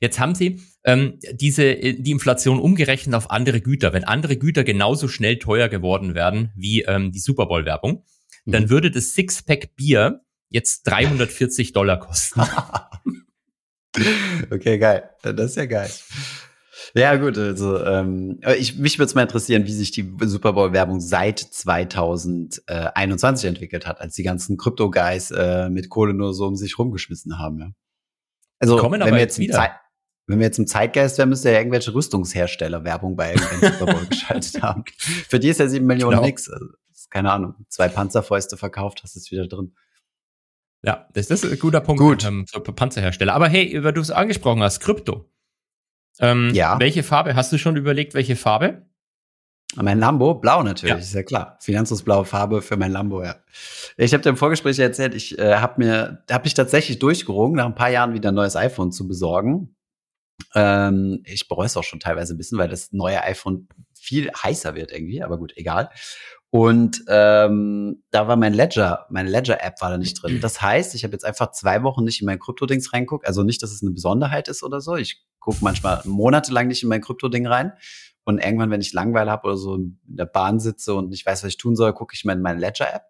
Jetzt 0.00 0.18
haben 0.18 0.34
sie 0.34 0.60
ähm, 0.86 1.18
diese 1.32 1.64
äh, 1.64 2.00
die 2.00 2.12
Inflation 2.12 2.58
umgerechnet 2.58 3.14
auf 3.14 3.30
andere 3.30 3.60
Güter. 3.60 3.92
Wenn 3.92 4.04
andere 4.04 4.36
Güter 4.36 4.64
genauso 4.64 5.08
schnell 5.08 5.38
teuer 5.38 5.68
geworden 5.68 6.14
wären 6.14 6.52
wie 6.56 6.82
ähm, 6.82 7.12
die 7.12 7.18
Super 7.18 7.46
Bowl 7.46 7.66
Werbung, 7.66 8.04
dann 8.46 8.64
Mhm. 8.64 8.70
würde 8.70 8.90
das 8.90 9.12
Sixpack 9.12 9.76
Bier 9.76 10.22
jetzt 10.48 10.84
340 10.84 11.72
Dollar 11.72 11.98
kosten. 11.98 12.40
okay, 14.50 14.78
geil. 14.78 15.10
Das 15.22 15.50
ist 15.50 15.56
ja 15.56 15.66
geil. 15.66 15.90
Ja, 16.94 17.16
gut, 17.16 17.36
also 17.36 17.84
ähm, 17.84 18.40
ich, 18.58 18.78
mich 18.78 18.98
würde 18.98 19.06
es 19.06 19.14
mal 19.14 19.22
interessieren, 19.22 19.66
wie 19.66 19.72
sich 19.72 19.90
die 19.90 20.14
Super 20.20 20.52
Bowl-Werbung 20.52 21.00
seit 21.00 21.40
2021 21.40 23.48
entwickelt 23.48 23.86
hat, 23.86 24.00
als 24.00 24.14
die 24.14 24.22
ganzen 24.22 24.56
Krypto-Guys 24.56 25.32
äh, 25.32 25.68
mit 25.68 25.88
Kohle 25.88 26.14
nur 26.14 26.32
so 26.32 26.46
um 26.46 26.56
sich 26.56 26.78
rumgeschmissen 26.78 27.38
haben. 27.38 27.58
Ja. 27.58 27.70
Also, 28.58 28.76
Kommen 28.76 29.00
wenn 29.00 29.02
aber 29.02 29.12
wir 29.12 29.18
jetzt 29.18 29.38
wieder. 29.38 29.80
Wenn 30.26 30.38
wir 30.40 30.46
jetzt 30.46 30.58
im 30.58 30.66
Zeitgeist 30.66 31.18
wären, 31.18 31.28
müsste 31.28 31.50
ja 31.52 31.58
irgendwelche 31.58 31.94
Rüstungshersteller 31.94 32.82
Werbung 32.84 33.14
bei 33.16 33.34
irgendeinem 33.34 33.72
Super 33.78 33.92
Bowl 33.92 34.06
geschaltet 34.06 34.60
haben. 34.62 34.84
Für 35.28 35.38
die 35.38 35.48
ist 35.48 35.60
ja 35.60 35.68
sieben 35.68 35.86
Millionen 35.86 36.16
Genau. 36.16 36.26
nix. 36.26 36.48
Also, 36.50 36.66
keine 37.10 37.30
Ahnung. 37.32 37.54
Zwei 37.68 37.88
Panzerfäuste 37.88 38.56
verkauft, 38.56 39.02
hast 39.04 39.14
es 39.16 39.30
wieder 39.30 39.46
drin. 39.46 39.74
Ja, 40.82 41.08
das 41.14 41.30
ist 41.30 41.44
ein 41.44 41.58
guter 41.58 41.80
Punkt. 41.80 42.00
Gut. 42.00 42.24
Ähm, 42.24 42.44
so 42.48 42.60
Panzerhersteller. 42.60 43.34
Aber 43.34 43.48
hey, 43.48 43.82
weil 43.84 43.92
du 43.92 44.00
es 44.00 44.10
angesprochen 44.10 44.62
hast, 44.62 44.80
Krypto. 44.80 45.30
Ähm, 46.18 46.50
Ja. 46.54 46.78
Welche 46.80 47.02
Farbe? 47.02 47.34
Hast 47.36 47.52
du 47.52 47.58
schon 47.58 47.76
überlegt, 47.76 48.14
welche 48.14 48.36
Farbe? 48.36 48.86
Mein 49.74 49.98
Lambo, 49.98 50.34
blau 50.34 50.62
natürlich, 50.62 50.94
Ja. 50.94 50.98
ist 51.00 51.12
ja 51.14 51.22
klar. 51.22 51.58
Finanzungsblaue 51.60 52.24
Farbe 52.24 52.62
für 52.62 52.76
mein 52.76 52.92
Lambo, 52.92 53.22
ja. 53.22 53.36
Ich 53.96 54.12
habe 54.14 54.22
dir 54.22 54.30
im 54.30 54.36
Vorgespräch 54.36 54.78
erzählt, 54.78 55.14
ich 55.14 55.38
äh, 55.38 55.56
habe 55.56 55.74
mir, 55.84 56.24
habe 56.30 56.44
mich 56.44 56.54
tatsächlich 56.54 56.98
durchgerungen, 56.98 57.56
nach 57.56 57.66
ein 57.66 57.74
paar 57.74 57.90
Jahren 57.90 58.14
wieder 58.14 58.30
ein 58.30 58.34
neues 58.34 58.56
iPhone 58.56 58.90
zu 58.92 59.06
besorgen. 59.06 59.75
Ähm, 60.54 61.22
ich 61.24 61.48
bereue 61.48 61.66
es 61.66 61.76
auch 61.76 61.84
schon 61.84 62.00
teilweise 62.00 62.34
ein 62.34 62.38
bisschen, 62.38 62.58
weil 62.58 62.68
das 62.68 62.92
neue 62.92 63.22
iPhone 63.22 63.68
viel 63.94 64.30
heißer 64.30 64.74
wird 64.74 64.92
irgendwie, 64.92 65.22
aber 65.22 65.38
gut, 65.38 65.52
egal. 65.56 65.90
Und 66.50 67.04
ähm, 67.08 68.02
da 68.10 68.28
war 68.28 68.36
mein 68.36 68.54
Ledger, 68.54 69.06
meine 69.10 69.28
Ledger-App 69.28 69.80
war 69.80 69.90
da 69.90 69.98
nicht 69.98 70.22
drin. 70.22 70.40
Das 70.40 70.62
heißt, 70.62 70.94
ich 70.94 71.04
habe 71.04 71.12
jetzt 71.12 71.24
einfach 71.24 71.50
zwei 71.50 71.82
Wochen 71.82 72.04
nicht 72.04 72.20
in 72.20 72.26
mein 72.26 72.38
Krypto-Dings 72.38 72.92
reinguckt. 72.92 73.26
Also 73.26 73.42
nicht, 73.42 73.62
dass 73.62 73.72
es 73.72 73.82
eine 73.82 73.90
Besonderheit 73.90 74.48
ist 74.48 74.62
oder 74.62 74.80
so. 74.80 74.96
Ich 74.96 75.22
gucke 75.40 75.58
manchmal 75.60 76.00
monatelang 76.04 76.68
nicht 76.68 76.82
in 76.82 76.88
mein 76.88 77.02
Krypto-Ding 77.02 77.46
rein. 77.46 77.72
Und 78.24 78.38
irgendwann, 78.38 78.70
wenn 78.70 78.80
ich 78.80 78.92
Langweile 78.92 79.30
habe 79.30 79.48
oder 79.48 79.56
so 79.56 79.74
in 79.74 80.00
der 80.04 80.26
Bahn 80.26 80.58
sitze 80.58 80.94
und 80.94 81.10
nicht 81.10 81.26
weiß, 81.26 81.42
was 81.42 81.50
ich 81.50 81.58
tun 81.58 81.76
soll, 81.76 81.92
gucke 81.92 82.14
ich 82.14 82.24
mal 82.24 82.32
in 82.32 82.42
meine 82.42 82.60
Ledger-App. 82.60 83.02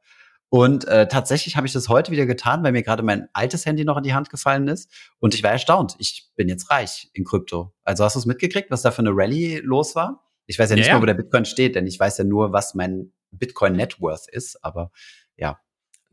Und 0.49 0.87
äh, 0.87 1.09
tatsächlich 1.09 1.57
habe 1.57 1.67
ich 1.67 1.73
das 1.73 1.89
heute 1.89 2.13
wieder 2.13 2.25
getan, 2.25 2.63
weil 2.63 2.73
mir 2.73 2.83
gerade 2.83 3.03
mein 3.03 3.29
altes 3.33 3.67
Handy 3.67 3.85
noch 3.85 3.97
in 3.97 4.05
die 4.05 4.15
Hand 4.15 4.31
gefallen 4.31 4.69
ist. 4.69 4.91
Und 5.19 5.35
ich 5.35 5.43
war 5.43 5.51
erstaunt. 5.51 5.97
Ich 5.99 6.29
bin 6.37 6.49
jetzt 6.49 6.71
reich 6.71 7.11
in 7.13 7.25
Krypto. 7.25 7.75
Also 7.83 8.05
hast 8.05 8.15
du 8.15 8.21
es 8.21 8.27
mitgekriegt, 8.27 8.71
was 8.71 8.83
da 8.83 8.91
für 8.93 9.01
eine 9.01 9.11
Rallye 9.13 9.59
los 9.59 9.97
war? 9.97 10.23
Ich 10.47 10.59
weiß 10.59 10.71
ja 10.71 10.77
nicht 10.77 10.87
Ja, 10.87 10.93
ja. 10.93 10.97
mal, 10.99 11.03
wo 11.03 11.07
der 11.07 11.15
Bitcoin 11.15 11.45
steht, 11.45 11.75
denn 11.75 11.87
ich 11.87 11.99
weiß 11.99 12.19
ja 12.19 12.25
nur, 12.25 12.53
was 12.53 12.75
mein 12.75 13.13
Bitcoin 13.33 13.73
Net 13.75 14.01
Worth 14.01 14.29
ist. 14.31 14.63
Aber 14.65 14.93
ja, 15.37 15.59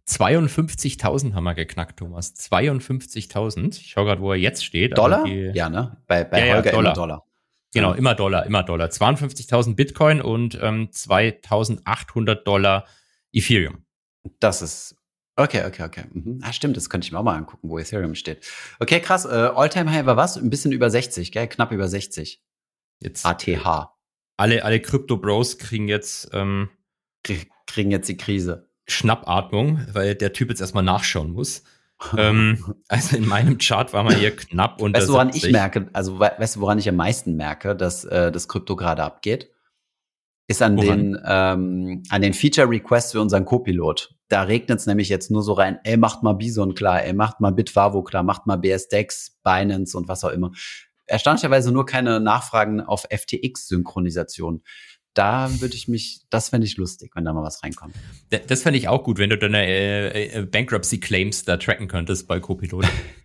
52.000 0.09 1.33
haben 1.33 1.43
wir 1.43 1.53
geknackt, 1.53 1.99
Thomas. 1.99 2.33
52.000. 2.35 3.77
Ich 3.79 3.91
schaue 3.91 4.05
gerade, 4.05 4.21
wo 4.21 4.31
er 4.31 4.37
jetzt 4.37 4.65
steht. 4.65 4.97
Dollar? 4.97 5.25
Ja, 5.27 5.69
ne? 5.69 5.97
Bei, 6.07 6.23
bei 6.23 6.39
Ja, 6.39 6.45
ja, 6.45 6.53
Holger 6.55 6.71
Dollar. 6.71 6.83
immer 6.83 6.93
Dollar. 6.93 7.23
Genau, 7.73 7.91
Ja. 7.91 7.97
immer 7.97 8.15
Dollar, 8.15 8.45
immer 8.45 8.63
Dollar. 8.63 8.87
52.000 8.89 9.75
Bitcoin 9.75 10.21
und 10.21 10.57
ähm, 10.61 10.89
2.800 10.91 12.35
Dollar 12.43 12.85
Ethereum. 13.31 13.85
Das 14.39 14.61
ist. 14.61 14.95
Okay, 15.35 15.65
okay, 15.65 15.83
okay. 15.83 16.03
Mhm. 16.11 16.39
Ah, 16.43 16.53
stimmt, 16.53 16.77
das 16.77 16.89
könnte 16.89 17.05
ich 17.05 17.11
mir 17.11 17.17
auch 17.19 17.23
mal 17.23 17.35
angucken, 17.35 17.69
wo 17.69 17.79
Ethereum 17.79 18.13
steht. 18.13 18.45
Okay, 18.79 18.99
krass. 18.99 19.25
Äh, 19.25 19.29
Alltime 19.29 19.91
High 19.91 20.05
war 20.05 20.15
was? 20.15 20.37
Ein 20.37 20.49
bisschen 20.51 20.71
über 20.71 20.89
60, 20.91 21.31
gell? 21.31 21.47
Knapp 21.47 21.71
über 21.71 21.87
60. 21.87 22.41
Jetzt 22.99 23.25
ATH. 23.25 23.89
alle, 24.37 24.63
alle 24.63 24.79
Crypto-Bros 24.79 25.57
kriegen 25.57 25.87
jetzt 25.87 26.29
ähm, 26.33 26.69
Krie- 27.25 27.47
Kriegen 27.65 27.89
jetzt 27.91 28.07
die 28.09 28.17
Krise. 28.17 28.69
Schnappatmung, 28.87 29.85
weil 29.93 30.13
der 30.15 30.33
Typ 30.33 30.49
jetzt 30.49 30.61
erstmal 30.61 30.83
nachschauen 30.83 31.31
muss. 31.31 31.63
ähm, 32.17 32.75
also 32.87 33.17
in 33.17 33.25
meinem 33.27 33.57
Chart 33.57 33.91
war 33.93 34.03
man 34.03 34.15
hier 34.15 34.35
knapp 34.35 34.81
unter 34.81 34.99
Weißt 34.99 35.09
du, 35.09 35.13
woran 35.13 35.31
70. 35.31 35.49
ich 35.49 35.51
merke, 35.53 35.89
also 35.93 36.19
we 36.19 36.31
weißt 36.37 36.57
du, 36.57 36.59
woran 36.59 36.77
ich 36.77 36.87
am 36.87 36.95
meisten 36.97 37.35
merke, 37.35 37.75
dass 37.75 38.03
äh, 38.05 38.31
das 38.31 38.47
Krypto 38.47 38.75
gerade 38.75 39.01
abgeht? 39.03 39.49
Ist 40.53 40.61
an 40.61 40.77
Woran? 40.77 41.13
den, 41.13 41.21
ähm, 41.25 42.03
an 42.09 42.21
den 42.21 42.33
Feature 42.33 42.69
Requests 42.69 43.11
für 43.11 43.21
unseren 43.21 43.43
Copilot. 43.43 44.13
Da 44.29 44.43
regnet 44.43 44.79
es 44.79 44.85
nämlich 44.85 45.09
jetzt 45.09 45.31
nur 45.31 45.41
so 45.41 45.53
rein, 45.53 45.79
ey, 45.83 45.97
macht 45.97 46.21
mal 46.21 46.33
Bison 46.33 46.75
klar, 46.75 47.03
ey, 47.03 47.13
macht 47.13 47.39
mal 47.39 47.51
Bitfavo 47.51 48.03
klar, 48.03 48.21
macht 48.21 48.45
mal 48.45 48.57
BSDEX, 48.57 49.39
Binance 49.43 49.97
und 49.97 50.07
was 50.07 50.23
auch 50.23 50.29
immer. 50.29 50.51
Erstaunlicherweise 51.07 51.71
nur 51.71 51.87
keine 51.87 52.19
Nachfragen 52.19 52.81
auf 52.81 53.05
FTX-Synchronisation. 53.09 54.61
Da 55.15 55.49
würde 55.59 55.75
ich 55.75 55.87
mich, 55.87 56.21
das 56.29 56.49
fände 56.49 56.67
ich 56.67 56.77
lustig, 56.77 57.11
wenn 57.15 57.25
da 57.25 57.33
mal 57.33 57.43
was 57.43 57.63
reinkommt. 57.63 57.95
Das 58.47 58.61
fände 58.61 58.77
ich 58.77 58.87
auch 58.87 59.03
gut, 59.03 59.17
wenn 59.17 59.31
du 59.31 59.37
deine 59.37 59.65
äh, 59.65 60.39
äh, 60.39 60.45
Bankruptcy-Claims 60.45 61.45
da 61.45 61.57
tracken 61.57 61.87
könntest 61.87 62.27
bei 62.27 62.39
Copilot. 62.39 62.85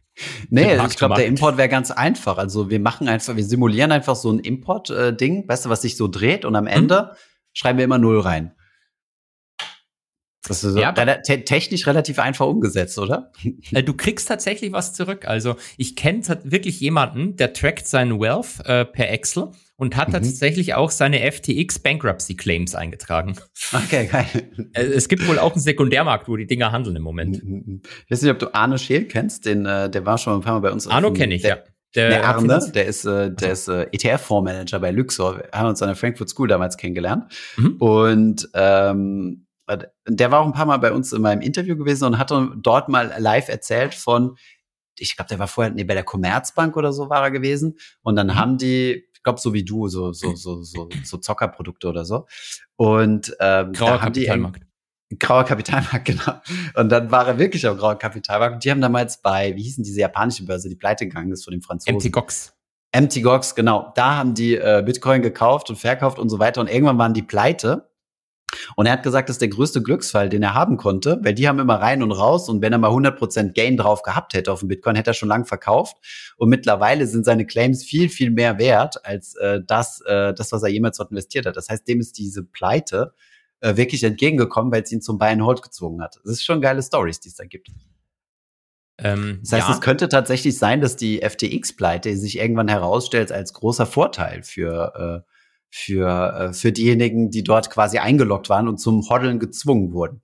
Nee, 0.50 0.76
ich 0.86 0.96
glaube, 0.96 1.14
der. 1.16 1.26
Import 1.26 1.56
wäre 1.56 1.68
ganz 1.68 1.90
einfach. 1.90 2.38
Also 2.38 2.70
wir 2.70 2.80
machen 2.80 3.08
einfach, 3.08 3.36
wir 3.36 3.44
simulieren 3.44 3.92
einfach 3.92 4.16
so 4.16 4.30
ein 4.30 4.38
Import-Ding, 4.40 5.48
weißt 5.48 5.66
du, 5.66 5.68
was 5.68 5.82
sich 5.82 5.96
so 5.96 6.08
dreht 6.08 6.44
und 6.44 6.56
am 6.56 6.64
Mhm. 6.64 6.70
Ende 6.70 7.12
schreiben 7.52 7.78
wir 7.78 7.84
immer 7.84 7.98
Null 7.98 8.20
rein. 8.20 8.52
Das 10.46 10.62
ist 10.62 10.72
so 10.72 10.78
ja, 10.78 10.92
te 10.92 11.44
technisch 11.44 11.86
relativ 11.86 12.18
einfach 12.18 12.46
umgesetzt, 12.46 12.98
oder? 12.98 13.32
Äh, 13.72 13.82
du 13.82 13.92
kriegst 13.92 14.28
tatsächlich 14.28 14.72
was 14.72 14.94
zurück. 14.94 15.26
Also 15.26 15.56
ich 15.76 15.94
kenne 15.96 16.22
wirklich 16.44 16.80
jemanden, 16.80 17.36
der 17.36 17.52
trackt 17.52 17.86
seinen 17.86 18.18
Wealth 18.20 18.64
äh, 18.64 18.84
per 18.84 19.10
Excel 19.10 19.50
und 19.76 19.96
hat 19.96 20.08
mhm. 20.08 20.12
tatsächlich 20.12 20.74
auch 20.74 20.90
seine 20.90 21.30
FTX 21.30 21.80
Bankruptcy 21.80 22.34
Claims 22.34 22.74
eingetragen. 22.74 23.36
Okay, 23.72 24.06
geil. 24.06 24.26
Äh, 24.72 24.84
es 24.84 25.08
gibt 25.08 25.26
wohl 25.28 25.38
auch 25.38 25.52
einen 25.52 25.60
Sekundärmarkt, 25.60 26.28
wo 26.28 26.36
die 26.36 26.46
Dinger 26.46 26.72
handeln 26.72 26.96
im 26.96 27.02
Moment. 27.02 27.36
Ich 27.36 28.10
weiß 28.10 28.22
nicht, 28.22 28.30
ob 28.30 28.38
du 28.38 28.54
Arno 28.54 28.76
Scheel 28.76 29.04
kennst, 29.06 29.46
den, 29.46 29.66
äh, 29.66 29.90
der 29.90 30.04
war 30.06 30.18
schon 30.18 30.34
ein 30.34 30.40
paar 30.40 30.54
Mal 30.54 30.60
bei 30.60 30.72
uns. 30.72 30.86
Arno 30.86 31.12
kenne 31.12 31.34
ich, 31.34 31.42
der, 31.42 31.56
ja. 31.56 31.62
Der, 31.94 32.08
der 32.10 32.28
Arne, 32.28 32.60
der 32.74 32.86
ist, 32.86 33.04
äh, 33.06 33.30
der 33.32 33.52
ist 33.52 33.68
äh, 33.68 33.86
ETF-Fondsmanager 33.92 34.78
bei 34.78 34.90
Luxor. 34.90 35.38
Wir 35.38 35.48
haben 35.52 35.68
uns 35.68 35.80
an 35.80 35.88
der 35.88 35.96
Frankfurt 35.96 36.28
School 36.28 36.48
damals 36.48 36.76
kennengelernt. 36.76 37.32
Mhm. 37.56 37.76
Und 37.78 38.48
ähm, 38.54 39.46
der 40.06 40.30
war 40.30 40.40
auch 40.40 40.46
ein 40.46 40.52
paar 40.52 40.66
Mal 40.66 40.78
bei 40.78 40.92
uns 40.92 41.12
in 41.12 41.22
meinem 41.22 41.42
Interview 41.42 41.76
gewesen 41.76 42.04
und 42.04 42.18
hat 42.18 42.32
dort 42.56 42.88
mal 42.88 43.14
live 43.18 43.48
erzählt 43.48 43.94
von, 43.94 44.36
ich 44.98 45.16
glaube, 45.16 45.28
der 45.28 45.38
war 45.38 45.48
vorher 45.48 45.72
nee, 45.72 45.84
bei 45.84 45.94
der 45.94 46.04
Commerzbank 46.04 46.76
oder 46.76 46.92
so 46.92 47.08
war 47.10 47.22
er 47.22 47.30
gewesen. 47.30 47.78
Und 48.02 48.16
dann 48.16 48.28
mhm. 48.28 48.34
haben 48.34 48.58
die, 48.58 49.04
ich 49.12 49.22
glaube, 49.22 49.40
so 49.40 49.52
wie 49.52 49.64
du, 49.64 49.88
so, 49.88 50.12
so, 50.12 50.34
so, 50.34 50.62
so, 50.62 50.88
so 51.04 51.18
Zockerprodukte 51.18 51.88
oder 51.88 52.04
so. 52.04 52.26
Und 52.76 53.36
ähm, 53.40 53.72
Grauer 53.72 53.90
da 53.90 53.94
haben 53.94 54.00
Kapitalmarkt. 54.12 54.62
die 55.10 55.18
grauer 55.18 55.44
Kapitalmarkt, 55.44 56.04
genau. 56.04 56.40
Und 56.74 56.90
dann 56.90 57.10
war 57.10 57.26
er 57.26 57.38
wirklich 57.38 57.66
auf 57.66 57.78
grauer 57.78 57.98
Kapitalmarkt. 57.98 58.54
Und 58.54 58.64
die 58.64 58.70
haben 58.70 58.80
damals 58.80 59.22
bei, 59.22 59.54
wie 59.56 59.62
hießen 59.62 59.84
diese 59.84 60.00
japanische 60.00 60.44
Börse, 60.44 60.68
die 60.68 60.76
pleite 60.76 61.06
gegangen 61.06 61.32
ist 61.32 61.44
von 61.44 61.52
den 61.52 61.62
Franzosen. 61.62 61.96
MT 61.96 62.12
Gox. 62.12 62.54
MT 62.94 63.22
Gox, 63.22 63.54
genau. 63.54 63.92
Da 63.94 64.16
haben 64.16 64.34
die 64.34 64.56
äh, 64.56 64.82
Bitcoin 64.84 65.22
gekauft 65.22 65.70
und 65.70 65.76
verkauft 65.76 66.18
und 66.18 66.28
so 66.28 66.38
weiter. 66.38 66.60
Und 66.60 66.68
irgendwann 66.68 66.98
waren 66.98 67.14
die 67.14 67.22
pleite. 67.22 67.87
Und 68.76 68.86
er 68.86 68.92
hat 68.92 69.02
gesagt, 69.02 69.28
das 69.28 69.34
ist 69.34 69.40
der 69.40 69.48
größte 69.48 69.82
Glücksfall, 69.82 70.28
den 70.28 70.42
er 70.42 70.54
haben 70.54 70.76
konnte, 70.76 71.18
weil 71.22 71.34
die 71.34 71.48
haben 71.48 71.58
immer 71.58 71.76
rein 71.76 72.02
und 72.02 72.12
raus 72.12 72.48
und 72.48 72.62
wenn 72.62 72.72
er 72.72 72.78
mal 72.78 72.90
100% 72.90 73.52
Gain 73.52 73.76
drauf 73.76 74.02
gehabt 74.02 74.34
hätte 74.34 74.52
auf 74.52 74.60
dem 74.60 74.68
Bitcoin, 74.68 74.96
hätte 74.96 75.10
er 75.10 75.14
schon 75.14 75.28
lang 75.28 75.44
verkauft. 75.44 75.96
Und 76.36 76.48
mittlerweile 76.48 77.06
sind 77.06 77.24
seine 77.24 77.46
Claims 77.46 77.84
viel, 77.84 78.08
viel 78.08 78.30
mehr 78.30 78.58
wert 78.58 79.04
als 79.04 79.34
äh, 79.36 79.60
das, 79.66 80.00
äh, 80.06 80.32
das, 80.34 80.52
was 80.52 80.62
er 80.62 80.68
jemals 80.68 80.96
dort 80.96 81.10
investiert 81.10 81.46
hat. 81.46 81.56
Das 81.56 81.68
heißt, 81.68 81.86
dem 81.86 82.00
ist 82.00 82.18
diese 82.18 82.44
Pleite 82.44 83.14
äh, 83.60 83.76
wirklich 83.76 84.04
entgegengekommen, 84.04 84.72
weil 84.72 84.82
es 84.82 84.92
ihn 84.92 85.02
zum 85.02 85.18
Buy 85.18 85.28
and 85.28 85.42
Hold 85.42 85.62
gezwungen 85.62 86.02
hat. 86.02 86.16
Das 86.24 86.32
ist 86.32 86.44
schon 86.44 86.60
geile 86.60 86.82
Stories, 86.82 87.20
die 87.20 87.28
es 87.28 87.34
da 87.34 87.44
gibt. 87.44 87.68
Ähm, 88.98 89.38
das 89.42 89.52
heißt, 89.52 89.68
ja. 89.68 89.74
es 89.74 89.80
könnte 89.80 90.08
tatsächlich 90.08 90.58
sein, 90.58 90.80
dass 90.80 90.96
die 90.96 91.20
FTX-Pleite 91.20 92.16
sich 92.16 92.38
irgendwann 92.38 92.68
herausstellt 92.68 93.30
als 93.30 93.52
großer 93.52 93.86
Vorteil 93.86 94.42
für 94.42 95.24
äh, 95.24 95.37
für, 95.70 96.50
äh, 96.50 96.52
für 96.52 96.72
diejenigen, 96.72 97.30
die 97.30 97.42
dort 97.42 97.70
quasi 97.70 97.98
eingeloggt 97.98 98.48
waren 98.48 98.68
und 98.68 98.78
zum 98.78 99.08
Hoddeln 99.08 99.38
gezwungen 99.38 99.92
wurden. 99.92 100.22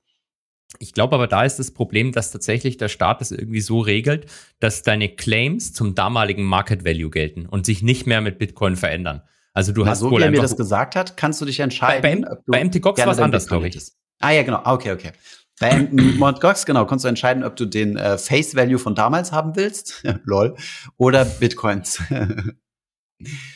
Ich 0.78 0.92
glaube 0.92 1.14
aber, 1.14 1.28
da 1.28 1.44
ist 1.44 1.59
das 1.59 1.70
Problem, 1.70 2.12
dass 2.12 2.33
tatsächlich 2.33 2.76
der 2.76 2.88
Staat 2.88 3.20
das 3.20 3.30
irgendwie 3.30 3.61
so 3.61 3.80
regelt, 3.80 4.26
dass 4.59 4.83
deine 4.83 5.09
Claims 5.09 5.72
zum 5.72 5.94
damaligen 5.94 6.42
Market 6.42 6.85
Value 6.85 7.11
gelten 7.11 7.46
und 7.46 7.64
sich 7.66 7.83
nicht 7.83 8.07
mehr 8.07 8.20
mit 8.20 8.38
Bitcoin 8.38 8.76
verändern. 8.76 9.22
Also 9.52 9.72
du 9.72 9.85
Na, 9.85 9.90
hast 9.90 10.00
so 10.00 10.11
wohl 10.11 10.20
wie 10.20 10.24
er 10.24 10.30
mir 10.30 10.40
das 10.40 10.57
gesagt 10.57 10.96
hat, 10.96 11.16
kannst 11.16 11.40
du 11.40 11.44
dich 11.44 11.61
entscheiden. 11.61 12.22
Bei, 12.22 12.28
bei, 12.28 12.59
bei 12.59 12.64
MTGOX 12.64 12.98
war 13.07 13.12
es 13.12 13.18
anders, 13.20 13.46
glaube 13.46 13.68
ich. 13.68 13.78
Ah 14.20 14.33
ja, 14.33 14.42
genau. 14.42 14.62
Okay, 14.64 14.92
okay. 14.92 15.12
Bei 15.61 15.78
MTGOX, 15.78 16.66
genau, 16.66 16.87
kannst 16.87 17.04
du 17.04 17.09
entscheiden, 17.09 17.44
ob 17.44 17.54
du 17.54 17.66
den 17.66 17.96
äh, 17.96 18.18
Face 18.18 18.57
Value 18.57 18.80
von 18.80 18.96
damals 18.96 19.30
haben 19.30 19.54
willst, 19.54 20.04
lol, 20.24 20.57
oder 20.96 21.24
Bitcoins. 21.24 22.02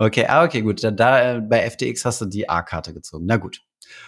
Okay, 0.00 0.24
ah, 0.26 0.44
okay, 0.44 0.62
gut. 0.62 0.82
Da, 0.82 0.90
da 0.90 1.34
äh, 1.34 1.40
bei 1.40 1.68
FTX 1.68 2.06
hast 2.06 2.22
du 2.22 2.24
die 2.24 2.48
A-Karte 2.48 2.94
gezogen. 2.94 3.26
Na 3.26 3.36
gut. 3.36 3.60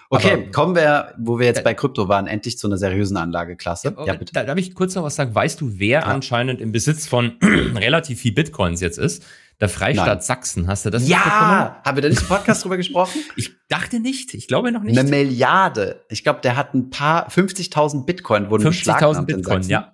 Okay, 0.09 0.33
Aber, 0.33 0.51
kommen 0.51 0.75
wir, 0.75 1.15
wo 1.19 1.39
wir 1.39 1.45
jetzt 1.45 1.65
bei 1.65 1.75
Krypto 1.75 2.09
waren, 2.09 2.27
endlich 2.27 2.57
zu 2.57 2.67
einer 2.67 2.79
seriösen 2.79 3.19
Anlageklasse. 3.19 3.95
Ja, 4.07 4.15
bitte. 4.15 4.33
Da, 4.33 4.45
darf 4.45 4.57
ich 4.57 4.75
kurz 4.75 4.95
noch 4.95 5.03
was 5.03 5.17
sagen? 5.17 5.35
Weißt 5.35 5.61
du, 5.61 5.79
wer 5.79 6.01
ja. 6.01 6.07
anscheinend 6.07 6.63
im 6.63 6.73
Besitz 6.73 7.07
von 7.07 7.37
relativ 7.43 8.21
viel 8.21 8.33
Bitcoins 8.33 8.81
jetzt 8.81 8.97
ist? 8.97 9.23
Der 9.61 9.69
Freistaat 9.69 10.07
Nein. 10.07 10.21
Sachsen. 10.21 10.67
Hast 10.67 10.87
du 10.87 10.91
das 10.91 11.07
Ja! 11.07 11.83
Haben 11.85 11.97
wir 11.97 12.03
da 12.03 12.09
nicht 12.09 12.23
im 12.23 12.29
Podcast 12.29 12.65
drüber 12.65 12.79
gesprochen? 12.79 13.21
Ich 13.37 13.51
dachte 13.69 14.01
nicht. 14.01 14.33
Ich 14.33 14.49
glaube 14.49 14.73
noch 14.73 14.83
nicht. 14.83 14.99
Eine 14.99 15.09
Milliarde. 15.09 16.05
Ich 16.09 16.25
glaube, 16.25 16.41
der 16.41 16.57
hat 16.57 16.75
ein 16.75 16.89
paar, 16.89 17.29
50.000 17.29 18.07
Bitcoin 18.07 18.51
wurden 18.51 18.63
50 18.63 18.85
beschlagnahmt. 18.85 19.31
50.000 19.31 19.37
Bitcoin, 19.37 19.63
ja. 19.65 19.93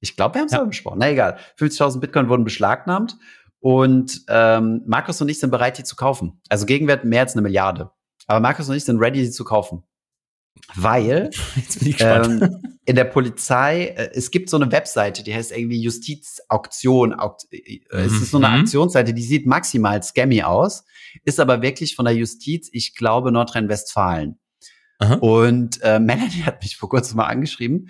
Ich 0.00 0.14
glaube, 0.14 0.34
wir 0.34 0.40
haben 0.40 0.46
es 0.46 0.52
ja. 0.52 0.62
besprochen. 0.62 0.98
Na 1.00 1.10
egal. 1.10 1.38
50.000 1.58 2.00
Bitcoin 2.00 2.28
wurden 2.28 2.44
beschlagnahmt 2.44 3.16
und 3.60 4.22
ähm, 4.28 4.82
Markus 4.86 5.20
und 5.20 5.28
ich 5.28 5.38
sind 5.38 5.50
bereit, 5.50 5.78
die 5.78 5.84
zu 5.84 5.96
kaufen. 5.96 6.40
Also 6.48 6.66
Gegenwert 6.66 7.04
mehr 7.04 7.22
als 7.22 7.34
eine 7.34 7.42
Milliarde. 7.42 7.90
Aber 8.26 8.40
Markus 8.40 8.68
und 8.68 8.76
ich 8.76 8.84
sind 8.84 9.00
ready, 9.00 9.22
die 9.22 9.30
zu 9.30 9.44
kaufen. 9.44 9.82
Weil 10.74 11.30
ähm, 11.98 12.62
in 12.84 12.96
der 12.96 13.04
Polizei, 13.04 13.86
äh, 13.86 14.10
es 14.12 14.30
gibt 14.30 14.50
so 14.50 14.56
eine 14.56 14.70
Webseite, 14.70 15.22
die 15.22 15.34
heißt 15.34 15.52
irgendwie 15.52 15.80
Justizauktion. 15.80 17.14
Aukt 17.14 17.46
äh, 17.50 17.80
Es 17.90 18.12
ist 18.12 18.30
so 18.30 18.38
eine 18.38 18.48
mhm. 18.48 18.60
Aktionsseite, 18.62 19.14
die 19.14 19.22
sieht 19.22 19.46
maximal 19.46 20.02
scammy 20.02 20.42
aus, 20.42 20.84
ist 21.24 21.40
aber 21.40 21.62
wirklich 21.62 21.96
von 21.96 22.04
der 22.04 22.14
Justiz, 22.14 22.68
ich 22.72 22.94
glaube, 22.94 23.32
Nordrhein-Westfalen. 23.32 24.38
Und 25.20 25.80
äh, 25.82 26.00
Melanie 26.00 26.42
hat 26.42 26.60
mich 26.62 26.76
vor 26.76 26.88
kurzem 26.88 27.18
mal 27.18 27.26
angeschrieben 27.26 27.88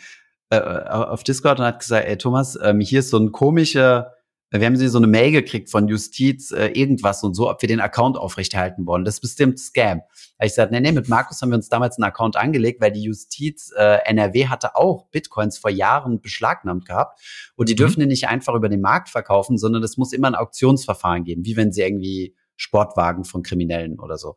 äh, 0.50 0.58
auf 0.58 1.24
Discord 1.24 1.58
und 1.58 1.64
hat 1.64 1.80
gesagt, 1.80 2.06
ey 2.06 2.18
Thomas, 2.18 2.58
ähm, 2.62 2.80
hier 2.80 3.00
ist 3.00 3.10
so 3.10 3.18
ein 3.18 3.32
komischer 3.32 4.12
wir 4.50 4.64
haben 4.64 4.76
sie 4.76 4.88
so 4.88 4.98
eine 4.98 5.06
Mail 5.06 5.30
gekriegt 5.30 5.70
von 5.70 5.88
Justiz, 5.88 6.50
äh, 6.52 6.68
irgendwas 6.68 7.22
und 7.22 7.34
so, 7.34 7.50
ob 7.50 7.60
wir 7.60 7.68
den 7.68 7.80
Account 7.80 8.16
aufrechterhalten 8.16 8.86
wollen. 8.86 9.04
Das 9.04 9.16
ist 9.16 9.20
bestimmt 9.20 9.58
Scam. 9.58 10.00
Da 10.38 10.46
ich 10.46 10.52
gesagt, 10.52 10.72
nee, 10.72 10.80
nee, 10.80 10.92
mit 10.92 11.08
Markus 11.08 11.42
haben 11.42 11.50
wir 11.50 11.56
uns 11.56 11.68
damals 11.68 11.98
einen 11.98 12.04
Account 12.04 12.36
angelegt, 12.36 12.80
weil 12.80 12.92
die 12.92 13.02
Justiz 13.02 13.72
äh, 13.76 13.98
NRW 14.06 14.46
hatte 14.46 14.74
auch 14.74 15.06
Bitcoins 15.10 15.58
vor 15.58 15.70
Jahren 15.70 16.22
beschlagnahmt 16.22 16.86
gehabt. 16.86 17.20
Und 17.56 17.68
die 17.68 17.74
mhm. 17.74 17.78
dürfen 17.78 18.00
die 18.00 18.06
nicht 18.06 18.28
einfach 18.28 18.54
über 18.54 18.70
den 18.70 18.80
Markt 18.80 19.10
verkaufen, 19.10 19.58
sondern 19.58 19.82
es 19.82 19.98
muss 19.98 20.12
immer 20.12 20.28
ein 20.28 20.34
Auktionsverfahren 20.34 21.24
geben, 21.24 21.44
wie 21.44 21.56
wenn 21.56 21.72
sie 21.72 21.82
irgendwie 21.82 22.34
Sportwagen 22.56 23.24
von 23.24 23.42
Kriminellen 23.42 23.98
oder 24.00 24.16
so. 24.16 24.36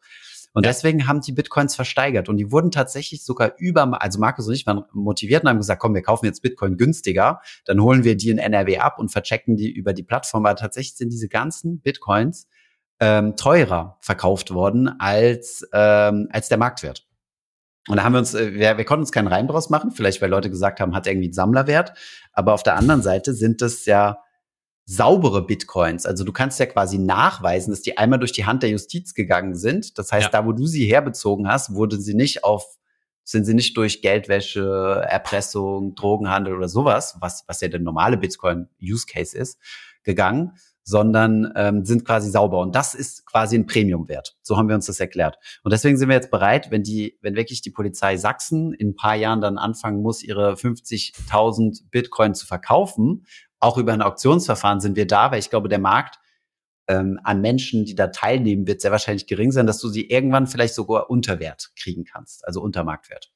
Und 0.54 0.66
ja. 0.66 0.72
deswegen 0.72 1.08
haben 1.08 1.22
die 1.22 1.32
Bitcoins 1.32 1.76
versteigert 1.76 2.28
und 2.28 2.38
die 2.38 2.52
wurden 2.52 2.72
tatsächlich 2.72 3.24
sogar 3.24 3.54
über, 3.58 4.02
also 4.02 4.20
Markus 4.20 4.48
und 4.48 4.54
ich 4.54 4.66
waren 4.66 4.84
motiviert 4.92 5.44
und 5.44 5.50
haben 5.50 5.58
gesagt, 5.58 5.82
komm, 5.82 5.94
wir 5.94 6.02
kaufen 6.02 6.26
jetzt 6.26 6.42
Bitcoin 6.42 6.78
günstiger, 6.78 7.42
dann 7.66 7.82
holen 7.82 8.04
wir 8.04 8.18
die 8.18 8.30
in 8.30 8.38
NRW 8.38 8.80
ab 8.80 9.00
und 9.00 9.10
verchecken 9.10 9.56
die 9.56 9.72
über 9.72 9.94
die 9.94 10.04
Plattform. 10.04 10.46
Aber 10.46 10.56
tatsächlich 10.56 10.96
sind 10.96 11.10
diese 11.10 11.30
ganzen 11.30 11.80
Bitcoins 11.80 12.48
ähm, 13.00 13.36
teurer 13.36 13.98
verkauft 14.02 14.54
worden 14.54 14.90
als, 15.00 15.68
ähm, 15.74 16.28
als 16.32 16.50
der 16.50 16.58
Marktwert. 16.58 17.08
Und 17.88 17.98
da 17.98 18.04
haben 18.04 18.14
wir 18.14 18.20
uns, 18.20 18.34
äh, 18.34 18.54
wir, 18.54 18.78
wir 18.78 18.86
konnten 18.86 19.02
uns 19.02 19.12
keinen 19.12 19.28
Reim 19.28 19.48
draus 19.48 19.70
machen, 19.70 19.92
vielleicht 19.92 20.22
weil 20.22 20.30
Leute 20.30 20.50
gesagt 20.50 20.80
haben, 20.80 20.94
hat 20.94 21.08
irgendwie 21.08 21.28
einen 21.28 21.34
Sammlerwert. 21.34 21.94
Aber 22.34 22.54
auf 22.54 22.64
der 22.64 22.76
anderen 22.76 23.02
Seite 23.02 23.34
sind 23.34 23.62
es 23.62 23.86
ja 23.86 24.20
saubere 24.92 25.46
Bitcoins. 25.46 26.06
Also 26.06 26.26
du 26.26 26.34
kannst 26.34 26.60
ja 26.60 26.66
quasi 26.66 26.98
nachweisen, 26.98 27.72
dass 27.72 27.82
die 27.82 27.98
einmal 27.98 28.20
durch 28.20 28.34
die 28.34 28.46
Hand 28.46 28.62
der 28.62 28.72
Justiz 28.72 29.14
gegangen 29.14 29.56
sind. 29.56 29.98
Das 29.98 30.12
heißt, 30.12 30.26
ja. 30.26 30.42
da 30.42 30.46
wo 30.46 30.52
du 30.52 30.68
sie 30.68 30.86
herbezogen 30.86 31.48
hast, 31.48 31.74
wurde 31.74 32.00
sie 32.00 32.14
nicht 32.14 32.44
auf 32.44 32.66
sind 33.24 33.46
sie 33.46 33.54
nicht 33.54 33.78
durch 33.78 34.02
Geldwäsche, 34.02 35.06
Erpressung, 35.08 35.94
Drogenhandel 35.94 36.56
oder 36.56 36.68
sowas, 36.68 37.16
was, 37.22 37.44
was 37.48 37.62
ja 37.62 37.68
der 37.68 37.80
normale 37.80 38.18
Bitcoin-Use-Case 38.18 39.38
ist, 39.38 39.60
gegangen, 40.04 40.54
sondern 40.84 41.54
ähm, 41.56 41.86
sind 41.86 42.04
quasi 42.04 42.32
sauber. 42.32 42.60
Und 42.60 42.76
das 42.76 42.96
ist 42.96 43.26
quasi 43.28 43.56
ein 43.56 43.68
Premium-Wert. 43.68 44.36
So 44.42 44.58
haben 44.58 44.68
wir 44.68 44.76
uns 44.76 44.88
das 44.88 45.00
erklärt. 45.00 45.38
Und 45.64 45.72
deswegen 45.72 45.98
sind 45.98 46.10
wir 46.10 46.16
jetzt 46.16 46.32
bereit, 46.32 46.72
wenn 46.72 46.82
die, 46.82 47.18
wenn 47.22 47.36
wirklich 47.36 47.62
die 47.62 47.70
Polizei 47.70 48.18
Sachsen 48.18 48.74
in 48.74 48.90
ein 48.90 48.96
paar 48.96 49.16
Jahren 49.16 49.40
dann 49.40 49.60
anfangen 49.60 50.02
muss, 50.02 50.24
ihre 50.24 50.54
50.000 50.54 51.84
Bitcoin 51.92 52.34
zu 52.34 52.48
verkaufen 52.48 53.24
auch 53.62 53.78
über 53.78 53.94
ein 53.94 54.02
Auktionsverfahren 54.02 54.82
sind 54.82 54.96
wir 54.96 55.08
da, 55.08 55.32
weil 55.32 55.40
ich 55.40 55.50
glaube, 55.50 55.70
der 55.70 55.80
Markt 55.80 56.20
ähm, 56.88 57.20
an 57.24 57.42
Menschen, 57.42 57.86
die 57.86 57.96
da 57.96 58.08
teilnehmen, 58.08 58.68
wird 58.68 58.82
sehr 58.82 58.92
wahrscheinlich 58.92 59.28
gering 59.28 59.52
sein, 59.52 59.68
dass 59.68 59.80
du 59.80 59.88
sie 59.88 60.10
irgendwann 60.10 60.48
vielleicht 60.48 60.74
sogar 60.74 61.10
unter 61.10 61.40
Wert 61.40 61.72
kriegen 61.76 62.04
kannst, 62.04 62.46
also 62.46 62.62
unter 62.62 62.84
Marktwert. 62.84 63.32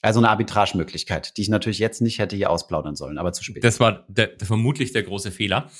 Also 0.00 0.20
eine 0.20 0.28
Arbitragemöglichkeit, 0.28 1.36
die 1.36 1.42
ich 1.42 1.48
natürlich 1.48 1.78
jetzt 1.78 2.02
nicht 2.02 2.18
hätte 2.18 2.36
hier 2.36 2.50
ausplaudern 2.50 2.94
sollen, 2.94 3.18
aber 3.18 3.32
zu 3.32 3.42
spät. 3.42 3.64
Das 3.64 3.80
war 3.80 4.04
der, 4.08 4.28
der, 4.28 4.46
vermutlich 4.46 4.92
der 4.92 5.02
große 5.02 5.30
Fehler. 5.30 5.70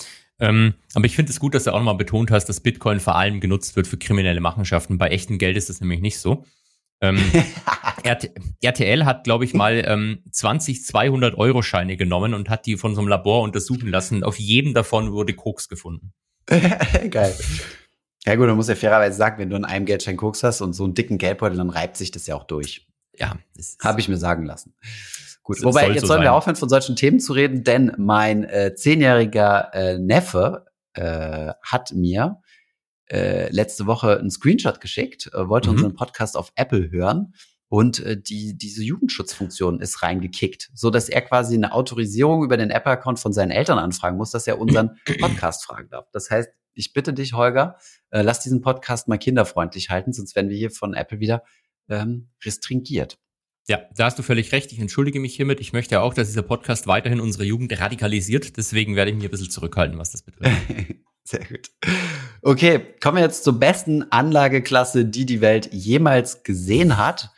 Ähm, 0.41 0.75
aber 0.95 1.05
ich 1.05 1.15
finde 1.15 1.31
es 1.31 1.39
gut, 1.39 1.55
dass 1.55 1.65
du 1.65 1.73
auch 1.73 1.79
nochmal 1.79 1.97
betont 1.97 2.31
hast, 2.31 2.47
dass 2.47 2.61
Bitcoin 2.61 3.01
vor 3.01 3.17
allem 3.17 3.41
genutzt 3.41 3.77
wird 3.77 3.87
für 3.87 3.99
kriminelle 3.99 4.41
Machenschaften. 4.41 4.99
Bei 4.99 5.09
echtem 5.09 5.39
Geld 5.39 5.57
ist 5.57 5.69
das 5.69 5.81
nämlich 5.81 6.01
nicht 6.01 6.19
so. 6.19 6.45
Ähm, 7.05 7.19
RTL 8.63 9.05
hat, 9.05 9.25
glaube 9.25 9.45
ich, 9.45 9.55
mal 9.55 9.83
ähm, 9.87 10.23
20 10.31 10.79
200-Euro-Scheine 10.79 11.97
genommen 11.97 12.35
und 12.35 12.49
hat 12.49 12.67
die 12.67 12.77
von 12.77 12.95
so 12.95 13.01
einem 13.01 13.09
Labor 13.09 13.43
untersuchen 13.43 13.89
lassen. 13.89 14.25
Auf 14.25 14.39
jedem 14.39 14.75
davon 14.75 15.13
wurde 15.13 15.35
Koks 15.35 15.69
gefunden. 15.69 16.13
Geil. 16.47 17.35
Ja 18.27 18.37
gut, 18.37 18.47
man 18.47 18.57
muss 18.57 18.69
ja 18.69 18.75
fairerweise 18.75 19.17
sagen, 19.17 19.39
wenn 19.39 19.51
du 19.51 19.57
in 19.57 19.65
einem 19.65 19.85
Geldschein 19.85 20.17
Koks 20.17 20.43
hast 20.43 20.61
und 20.61 20.73
so 20.73 20.85
einen 20.85 20.95
dicken 20.95 21.19
Geldbeutel, 21.19 21.59
dann 21.59 21.71
reibt 21.71 21.97
sich 21.97 22.11
das 22.11 22.27
ja 22.27 22.35
auch 22.35 22.45
durch. 22.45 22.87
Ja. 23.19 23.37
Habe 23.83 24.01
ich 24.01 24.09
mir 24.09 24.17
sagen 24.17 24.47
lassen. 24.47 24.75
Gut, 25.43 25.63
wobei 25.63 25.89
jetzt 25.89 26.01
so 26.01 26.07
sollen 26.07 26.19
sein. 26.19 26.25
wir 26.25 26.33
aufhören, 26.33 26.57
von 26.57 26.71
solchen 26.71 26.97
Themen 26.97 27.21
zu 27.21 27.35
reden, 27.35 27.65
denn 27.65 27.93
mein 27.99 28.45
äh, 28.45 28.75
zehnjähriger 28.75 29.75
äh, 29.75 29.99
Neffe 29.99 30.65
äh, 30.95 31.53
hat 31.63 31.93
mir 31.93 32.41
äh, 33.11 33.51
letzte 33.51 33.87
Woche 33.87 34.19
einen 34.19 34.31
Screenshot 34.31 34.81
geschickt, 34.81 35.31
äh, 35.33 35.49
wollte 35.49 35.69
mhm. 35.69 35.77
unseren 35.77 35.95
Podcast 35.95 36.37
auf 36.37 36.53
Apple 36.57 36.91
hören 36.91 37.35
und 37.69 38.01
äh, 38.01 38.21
die 38.21 38.57
diese 38.57 38.83
Jugendschutzfunktion 38.83 39.81
ist 39.81 40.03
reingekickt, 40.03 40.71
so 40.75 40.91
dass 40.91 41.09
er 41.09 41.23
quasi 41.23 41.55
eine 41.55 41.73
Autorisierung 41.73 42.45
über 42.45 42.57
den 42.57 42.71
Apple-Account 42.71 43.19
von 43.19 43.33
seinen 43.33 43.51
Eltern 43.51 43.79
anfragen 43.79 44.17
muss, 44.17 44.31
dass 44.31 44.47
er 44.47 44.59
unseren 44.59 44.99
Podcast 45.21 45.65
fragen 45.65 45.89
darf. 45.91 46.07
Das 46.13 46.31
heißt, 46.31 46.51
ich 46.75 46.93
bitte 46.93 47.13
dich, 47.13 47.35
Holger, 47.35 47.77
äh, 48.11 48.23
lass 48.23 48.41
diesen 48.41 48.61
Podcast 48.61 49.09
mal 49.09 49.19
kinderfreundlich 49.19 49.91
halten, 49.91 50.13
sonst 50.13 50.35
werden 50.37 50.51
wir 50.51 50.57
hier 50.57 50.71
von 50.71 50.95
Apple 50.95 51.21
wieder 51.21 51.43
ähm, 51.89 52.29
restringiert. 52.45 53.19
Ja, 53.67 53.81
da 53.97 54.05
hast 54.05 54.19
du 54.19 54.23
völlig 54.23 54.53
recht. 54.53 54.73
Ich 54.73 54.79
entschuldige 54.79 55.21
mich 55.21 55.35
hiermit. 55.37 55.59
Ich 55.59 55.73
möchte 55.73 55.95
ja 55.95 56.03
auch, 56.03 56.13
dass 56.13 56.29
dieser 56.29 56.43
Podcast 56.43 56.87
weiterhin 56.87 57.19
unsere 57.19 57.45
Jugend 57.45 57.79
radikalisiert. 57.81 58.59
Deswegen 58.59 58.95
werde 58.95 59.11
ich 59.11 59.17
mich 59.17 59.25
ein 59.25 59.31
bisschen 59.31 59.51
zurückhalten, 59.51 59.99
was 59.99 60.13
das 60.13 60.23
betrifft. 60.23 60.55
Sehr 61.25 61.45
gut. 61.47 61.71
Okay, 62.47 62.95
kommen 63.01 63.17
wir 63.17 63.25
jetzt 63.25 63.43
zur 63.43 63.59
besten 63.59 64.13
Anlageklasse, 64.13 65.07
die 65.07 65.25
die 65.25 65.41
Welt 65.41 65.73
jemals 65.73 66.43
gesehen 66.43 66.99
hat. 66.99 67.31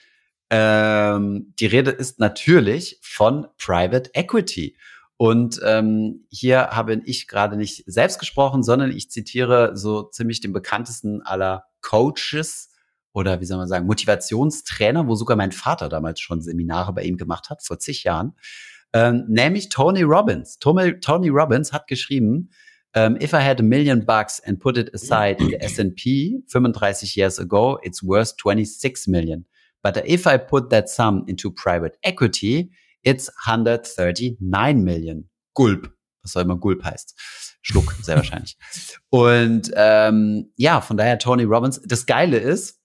Ähm, 0.51 1.55
die 1.61 1.67
Rede 1.67 1.93
ist 1.93 2.19
natürlich 2.19 2.99
von 3.03 3.47
Private 3.57 4.11
Equity. 4.15 4.77
Und 5.17 5.61
ähm, 5.63 6.27
hier 6.29 6.71
habe 6.71 7.01
ich 7.05 7.29
gerade 7.29 7.57
nicht 7.57 7.85
selbst 7.87 8.19
gesprochen, 8.19 8.65
sondern 8.65 8.91
ich 8.91 9.09
zitiere 9.09 9.77
so 9.77 10.03
ziemlich 10.03 10.41
den 10.41 10.53
bekanntesten 10.53 11.23
aller 11.23 11.67
Coaches 11.83 12.71
oder 13.13 13.41
wie 13.41 13.45
soll 13.45 13.59
man 13.59 13.69
sagen, 13.69 13.87
Motivationstrainer, 13.87 15.07
wo 15.07 15.15
sogar 15.15 15.37
mein 15.37 15.53
Vater 15.53 15.89
damals 15.89 16.19
schon 16.19 16.43
Seminare 16.43 16.93
bei 16.93 17.05
ihm 17.05 17.17
gemacht 17.17 17.49
hat, 17.49 17.63
vor 17.63 17.79
zig 17.79 18.03
Jahren, 18.03 18.35
ähm, 18.93 19.25
nämlich 19.29 19.69
Tony 19.69 20.03
Robbins. 20.03 20.59
Tony, 20.59 20.99
Tony 20.99 21.29
Robbins 21.29 21.73
hat 21.73 21.87
geschrieben, 21.87 22.51
um, 22.97 23.17
if 23.21 23.35
I 23.35 23.41
had 23.41 23.61
a 23.61 23.63
million 23.63 24.01
bucks 24.01 24.41
and 24.47 24.59
put 24.59 24.77
it 24.79 24.91
aside 24.95 25.41
in 25.41 25.49
the 25.49 25.63
S&P 25.63 26.41
35 26.51 27.03
years 27.15 27.39
ago, 27.39 27.79
it's 27.83 28.03
worth 28.03 28.37
26 28.39 29.07
million. 29.07 29.45
But 29.83 30.03
if 30.07 30.27
I 30.27 30.39
put 30.39 30.71
that 30.71 30.89
sum 30.89 31.25
into 31.29 31.51
private 31.51 31.97
equity, 32.03 32.71
it's 33.05 33.29
139 33.47 34.85
million. 34.85 35.29
Gulp. 35.55 35.93
Was 36.23 36.33
soll 36.33 36.43
immer 36.43 36.57
Gulp 36.57 36.83
heißt. 36.83 37.15
Schluck, 37.63 37.93
sehr 38.03 38.17
wahrscheinlich. 38.17 38.57
Und 39.11 39.71
ähm, 39.77 40.53
ja, 40.57 40.81
von 40.81 40.97
daher 40.97 41.19
Tony 41.19 41.45
Robbins. 41.45 41.81
Das 41.85 42.07
Geile 42.07 42.39
ist, 42.39 42.81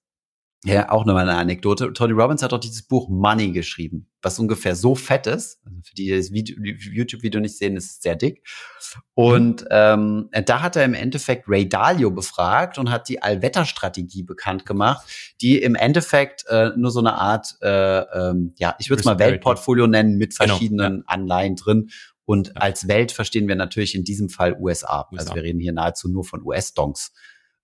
ja, 0.63 0.91
auch 0.91 1.06
nochmal 1.06 1.28
eine 1.28 1.39
Anekdote. 1.39 1.91
Tony 1.93 2.13
Robbins 2.13 2.43
hat 2.43 2.52
doch 2.52 2.60
dieses 2.60 2.84
Buch 2.84 3.10
Money 3.10 3.52
geschrieben, 3.52 4.08
was 4.21 4.38
ungefähr 4.38 4.76
so 4.76 4.93
fett 4.93 5.26
ist. 5.26 5.60
Also 5.65 5.78
für 5.84 5.95
die, 5.95 6.06
die 6.06 6.76
das 6.76 6.86
YouTube-Video 6.86 7.41
nicht 7.41 7.58
sehen, 7.58 7.76
ist 7.76 7.89
es 7.89 8.02
sehr 8.02 8.15
dick. 8.15 8.47
Und 9.15 9.65
ähm, 9.71 10.30
da 10.45 10.62
hat 10.62 10.76
er 10.76 10.86
im 10.86 10.93
Endeffekt 10.93 11.45
Ray 11.47 11.67
Dalio 11.67 12.12
befragt 12.12 12.78
und 12.78 12.91
hat 12.91 13.10
die 13.10 13.24
Allwetterstrategie 13.24 14.21
bekannt 14.21 14.67
gemacht, 14.67 15.08
die 15.41 15.60
im 15.60 15.74
Endeffekt 15.74 16.45
äh, 16.47 16.69
nur 16.76 16.91
so 16.91 17.00
eine 17.00 17.15
Art, 17.15 17.58
äh, 17.63 18.02
ähm, 18.02 18.54
ja, 18.60 18.76
ich 18.78 18.91
würde 18.91 19.00
es 19.00 19.06
mal 19.06 19.17
Weltportfolio 19.17 19.88
nennen, 19.88 20.17
mit 20.17 20.36
verschiedenen 20.36 20.93
genau, 20.93 21.06
ja. 21.08 21.08
Anleihen 21.08 21.56
drin. 21.56 21.89
Und 22.26 22.50
ja. 22.50 22.54
als 22.58 22.88
Welt 22.88 23.12
verstehen 23.12 23.47
wir 23.47 23.56
natürlich 23.56 23.95
in 23.95 24.04
diesem 24.04 24.30
Fall 24.30 24.56
USA. 24.60 25.08
USA. 25.12 25.24
Also 25.24 25.34
wir 25.34 25.41
reden 25.41 25.60
hier 25.60 25.74
nahezu 25.74 26.08
nur 26.08 26.24
von 26.24 26.43
US-Donks. 26.43 27.13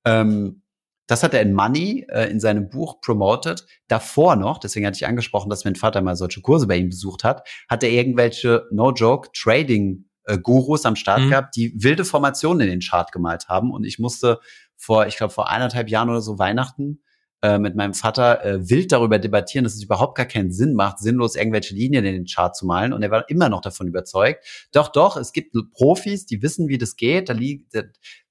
Ähm, 0.04 0.64
das 1.08 1.24
hat 1.24 1.34
er 1.34 1.41
in 1.41 1.54
Money 1.54 2.06
äh, 2.10 2.30
in 2.30 2.39
seinem 2.39 2.70
Buch 2.70 3.02
promoted. 3.02 3.65
Davor 3.88 4.36
noch, 4.36 4.60
deswegen 4.60 4.86
hatte 4.86 4.98
ich 4.98 5.08
angesprochen, 5.08 5.50
dass 5.50 5.65
mein 5.65 5.76
Vater 5.76 6.02
mal 6.02 6.15
solche 6.15 6.41
Kurse 6.41 6.67
bei 6.67 6.78
ihm 6.78 6.89
besucht 6.89 7.24
hat, 7.24 7.48
hat 7.70 7.84
er 7.84 7.89
irgendwelche, 7.89 8.65
no 8.72 8.91
joke, 8.91 9.30
Trading 9.34 10.06
äh, 10.26 10.38
Gurus 10.38 10.86
am 10.86 10.96
Start 10.96 11.22
mhm. 11.22 11.30
gehabt, 11.30 11.56
die 11.56 11.74
wilde 11.78 12.06
Formationen 12.06 12.62
in 12.62 12.70
den 12.70 12.82
Chart 12.82 13.12
gemalt 13.12 13.48
haben. 13.48 13.72
Und 13.72 13.86
ich 13.86 13.98
musste 13.98 14.39
vor, 14.76 15.08
ich 15.08 15.17
glaube, 15.17 15.34
vor 15.34 15.50
eineinhalb 15.50 15.89
Jahren 15.89 16.10
oder 16.10 16.22
so 16.22 16.38
Weihnachten 16.38 17.02
äh, 17.41 17.58
mit 17.58 17.76
meinem 17.76 17.93
Vater 17.93 18.43
äh, 18.43 18.70
wild 18.70 18.91
darüber 18.91 19.20
debattieren, 19.20 19.63
dass 19.63 19.76
es 19.76 19.84
überhaupt 19.84 20.15
gar 20.15 20.26
keinen 20.26 20.52
Sinn 20.52 20.74
macht, 20.74 21.00
sinnlos 21.00 21.36
irgendwelche 21.36 21.76
Linien 21.76 22.04
in 22.04 22.13
den 22.13 22.26
Chart 22.26 22.56
zu 22.56 22.65
malen. 22.65 22.93
Und 22.93 23.04
er 23.04 23.12
war 23.12 23.30
immer 23.30 23.48
noch 23.48 23.62
davon 23.62 23.88
überzeugt. 23.88 24.67
Doch, 24.74 24.89
doch, 24.89 25.17
es 25.17 25.32
gibt 25.32 25.56
Profis, 25.72 26.26
die 26.26 26.41
wissen, 26.41 26.67
wie 26.67 26.78
das 26.78 26.96
geht. 26.96 27.30
Da 27.30 27.34
liegt, 27.34 27.74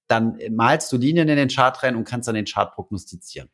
dann 0.08 0.38
malst 0.50 0.92
du 0.92 0.96
Linien 0.96 1.28
in 1.28 1.36
den 1.36 1.48
Chart 1.48 1.82
rein 1.82 1.96
und 1.96 2.04
kannst 2.04 2.28
dann 2.28 2.34
den 2.34 2.44
Chart 2.44 2.72
prognostizieren. 2.74 3.48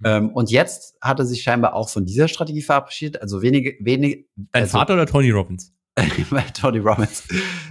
Mhm. 0.00 0.06
Ähm, 0.06 0.30
und 0.30 0.50
jetzt 0.50 0.96
hat 1.00 1.18
er 1.18 1.26
sich 1.26 1.42
scheinbar 1.42 1.74
auch 1.74 1.88
von 1.88 2.04
dieser 2.04 2.28
Strategie 2.28 2.62
verabschiedet. 2.62 3.20
Also 3.22 3.42
wenige, 3.42 3.76
wenige. 3.80 4.24
Dein 4.36 4.62
also, 4.62 4.78
Vater 4.78 4.94
oder 4.94 5.06
Tony 5.06 5.30
Robbins? 5.30 5.72
Tony 6.54 6.78
Robbins. 6.78 7.22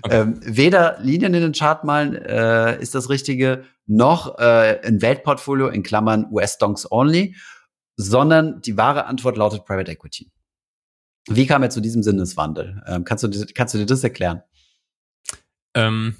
Okay. 0.01 0.21
Ähm, 0.21 0.39
weder 0.43 0.97
Linien 1.01 1.33
in 1.33 1.41
den 1.41 1.51
Chart 1.51 1.83
malen 1.83 2.15
äh, 2.15 2.81
ist 2.81 2.95
das 2.95 3.09
Richtige, 3.09 3.65
noch 3.85 4.39
äh, 4.39 4.79
ein 4.85 5.01
Weltportfolio 5.01 5.67
in 5.67 5.83
Klammern 5.83 6.27
US-Donks 6.31 6.89
only, 6.89 7.35
sondern 7.97 8.61
die 8.61 8.77
wahre 8.77 9.05
Antwort 9.05 9.37
lautet 9.37 9.65
Private 9.65 9.91
Equity. 9.91 10.31
Wie 11.29 11.45
kam 11.45 11.63
er 11.63 11.69
zu 11.69 11.81
diesem 11.81 12.03
Sinneswandel? 12.03 12.81
Ähm, 12.87 13.03
kannst, 13.03 13.23
du, 13.23 13.45
kannst 13.53 13.73
du 13.73 13.77
dir 13.77 13.85
das 13.85 14.03
erklären? 14.03 14.41
Ähm, 15.73 16.15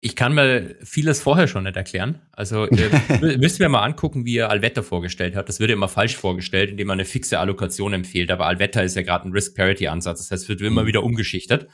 ich 0.00 0.14
kann 0.14 0.34
mir 0.34 0.76
vieles 0.82 1.20
vorher 1.20 1.48
schon 1.48 1.64
nicht 1.64 1.76
erklären. 1.76 2.22
Also 2.32 2.66
äh, 2.66 3.36
müssen 3.38 3.58
wir 3.58 3.68
mal 3.68 3.82
angucken, 3.82 4.24
wie 4.24 4.36
er 4.36 4.50
Alvetta 4.50 4.82
vorgestellt 4.82 5.34
hat. 5.34 5.48
Das 5.48 5.58
wird 5.58 5.70
immer 5.70 5.88
falsch 5.88 6.16
vorgestellt, 6.16 6.70
indem 6.70 6.86
man 6.86 6.96
eine 6.96 7.04
fixe 7.04 7.38
Allokation 7.40 7.92
empfiehlt. 7.92 8.30
Aber 8.30 8.46
Alvetta 8.46 8.80
ist 8.80 8.94
ja 8.94 9.02
gerade 9.02 9.28
ein 9.28 9.32
Risk-Parity-Ansatz. 9.32 10.18
Das 10.20 10.30
heißt, 10.30 10.42
es 10.44 10.48
wird 10.48 10.60
immer 10.60 10.82
mhm. 10.82 10.86
wieder 10.86 11.02
umgeschichtet. 11.02 11.68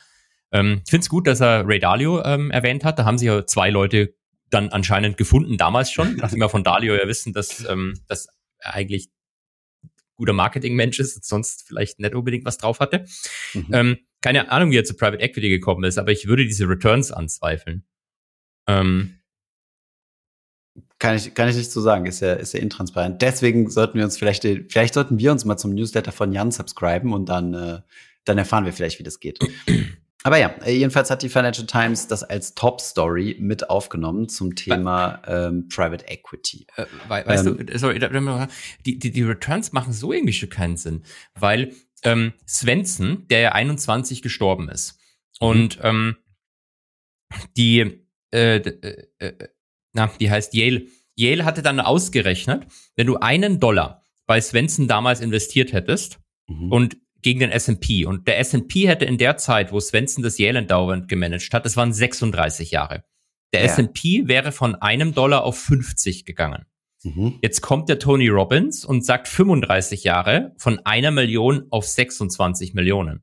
Ähm, 0.53 0.81
ich 0.85 0.91
finde 0.91 1.05
es 1.05 1.11
gut, 1.11 1.27
dass 1.27 1.41
er 1.41 1.69
Ray 1.69 1.79
Dalio 1.79 2.25
ähm, 2.25 2.51
erwähnt 2.51 2.85
hat. 2.85 2.99
Da 2.99 3.05
haben 3.05 3.19
sich 3.19 3.27
ja 3.27 3.47
zwei 3.47 3.69
Leute 3.69 4.15
dann 4.49 4.71
anscheinend 4.71 5.19
gefunden, 5.19 5.59
damals 5.59 5.91
schon, 5.91 6.17
nachdem 6.17 6.41
wir 6.41 6.49
von 6.49 6.65
Dalio 6.65 6.95
ja 6.95 7.07
wissen, 7.07 7.35
dass 7.35 7.69
ähm, 7.69 8.01
das 8.09 8.29
eigentlich 8.61 9.11
guter 10.17 10.33
Marketingmensch 10.33 10.99
ist, 10.99 11.25
sonst 11.27 11.67
vielleicht 11.67 11.99
nicht 11.99 12.15
unbedingt 12.15 12.47
was 12.47 12.57
drauf 12.57 12.81
hatte. 12.81 13.05
Mhm. 13.53 13.67
Ähm, 13.73 13.99
keine 14.23 14.51
Ahnung, 14.51 14.71
wie 14.71 14.79
er 14.79 14.85
zu 14.85 14.95
Private 14.95 15.23
Equity 15.23 15.51
gekommen 15.51 15.85
ist, 15.85 15.99
aber 15.99 16.13
ich 16.13 16.27
würde 16.27 16.47
diese 16.47 16.67
Returns 16.67 17.11
anzweifeln. 17.11 17.85
Ähm, 18.67 19.19
kann 20.99 21.17
ich, 21.17 21.35
kann 21.35 21.49
ich 21.49 21.57
nicht 21.57 21.71
so 21.71 21.81
sagen, 21.81 22.07
ist 22.07 22.21
ja, 22.21 22.33
ist 22.33 22.55
ja 22.55 22.61
intransparent. 22.61 23.21
Deswegen 23.21 23.69
sollten 23.71 23.99
wir 23.99 24.05
uns 24.05 24.17
vielleicht, 24.17 24.43
vielleicht 24.43 24.95
sollten 24.95 25.19
wir 25.19 25.33
uns 25.33 25.45
mal 25.45 25.57
zum 25.57 25.75
Newsletter 25.75 26.13
von 26.13 26.33
Jan 26.33 26.51
subscriben 26.51 27.13
und 27.13 27.29
dann, 27.29 27.53
äh, 27.55 27.81
dann 28.25 28.39
erfahren 28.39 28.65
wir 28.65 28.73
vielleicht, 28.73 28.99
wie 28.99 29.03
das 29.03 29.21
geht. 29.21 29.39
Aber 30.27 30.39
ja, 30.39 30.55
jedenfalls 30.67 31.11
hat 31.11 31.23
die 31.23 31.29
Financial 31.29 31.67
Times 31.67 32.09
das 32.09 32.25
als 32.25 32.55
Top-Story 32.55 33.37
mit 33.39 33.69
aufgenommen 33.69 34.31
zum 34.31 34.55
Thema 34.55 35.21
ähm, 35.27 35.69
Private 35.69 36.09
Equity. 36.09 36.67
Äh, 36.77 36.87
weißt 37.09 37.47
ähm, 37.47 37.67
du, 37.67 37.79
sorry, 37.79 37.99
die, 38.87 38.99
die, 38.99 39.11
die 39.11 39.23
Returns 39.23 39.73
machen 39.73 39.93
so 39.93 40.15
irgendwie 40.15 40.33
schon 40.33 40.49
keinen 40.49 40.79
Sinn, 40.79 41.03
weil 41.35 41.75
ähm, 42.05 42.33
Svensson, 42.49 43.29
der 43.29 43.41
ja 43.41 43.53
21 43.53 44.23
gestorben 44.23 44.71
ist, 44.71 44.99
mhm. 45.43 45.47
und 45.47 45.79
ähm, 45.83 46.17
die 47.59 48.04
äh, 48.35 48.57
äh, 48.57 49.07
äh, 49.19 49.49
na, 49.93 50.11
die 50.21 50.31
heißt 50.31 50.55
Yale. 50.55 50.87
Yale 51.17 51.45
hatte 51.45 51.63
dann 51.63 51.79
ausgerechnet, 51.79 52.67
wenn 52.97 53.07
du 53.07 53.17
einen 53.17 53.61
Dollar 53.61 54.03
bei 54.27 54.41
Svensson 54.41 54.89
damals 54.89 55.21
investiert 55.21 55.73
hättest 55.73 56.19
mhm. 56.49 56.73
und 56.73 56.97
gegen 57.23 57.41
den 57.41 57.51
S&P 57.51 58.05
und 58.05 58.27
der 58.27 58.39
S&P 58.41 58.89
hätte 58.89 59.05
in 59.05 59.17
der 59.17 59.37
Zeit, 59.37 59.73
wo 59.73 59.81
Svensson 59.81 60.23
das 60.23 60.39
Yale 60.39 60.59
Endowment 60.59 61.09
gemanagt 61.09 61.55
hat, 61.55 61.65
das 61.65 61.77
waren 61.77 61.93
36 61.93 62.71
Jahre. 62.71 63.05
Der 63.53 63.61
ja. 63.61 63.67
S&P 63.67 64.27
wäre 64.27 64.53
von 64.53 64.75
einem 64.75 65.15
Dollar 65.15 65.45
auf 65.45 65.57
50 65.57 66.25
gegangen. 66.25 66.67
Mhm. 67.05 67.39
Jetzt 67.41 67.61
kommt 67.61 67.89
der 67.89 67.99
Tony 67.99 68.29
Robbins 68.29 68.85
und 68.85 69.05
sagt 69.05 69.29
35 69.29 70.05
Jahre 70.05 70.55
von 70.59 70.81
einer 70.85 71.13
Million 71.13 71.67
auf 71.71 71.87
26 71.87 72.75
Millionen. 72.75 73.23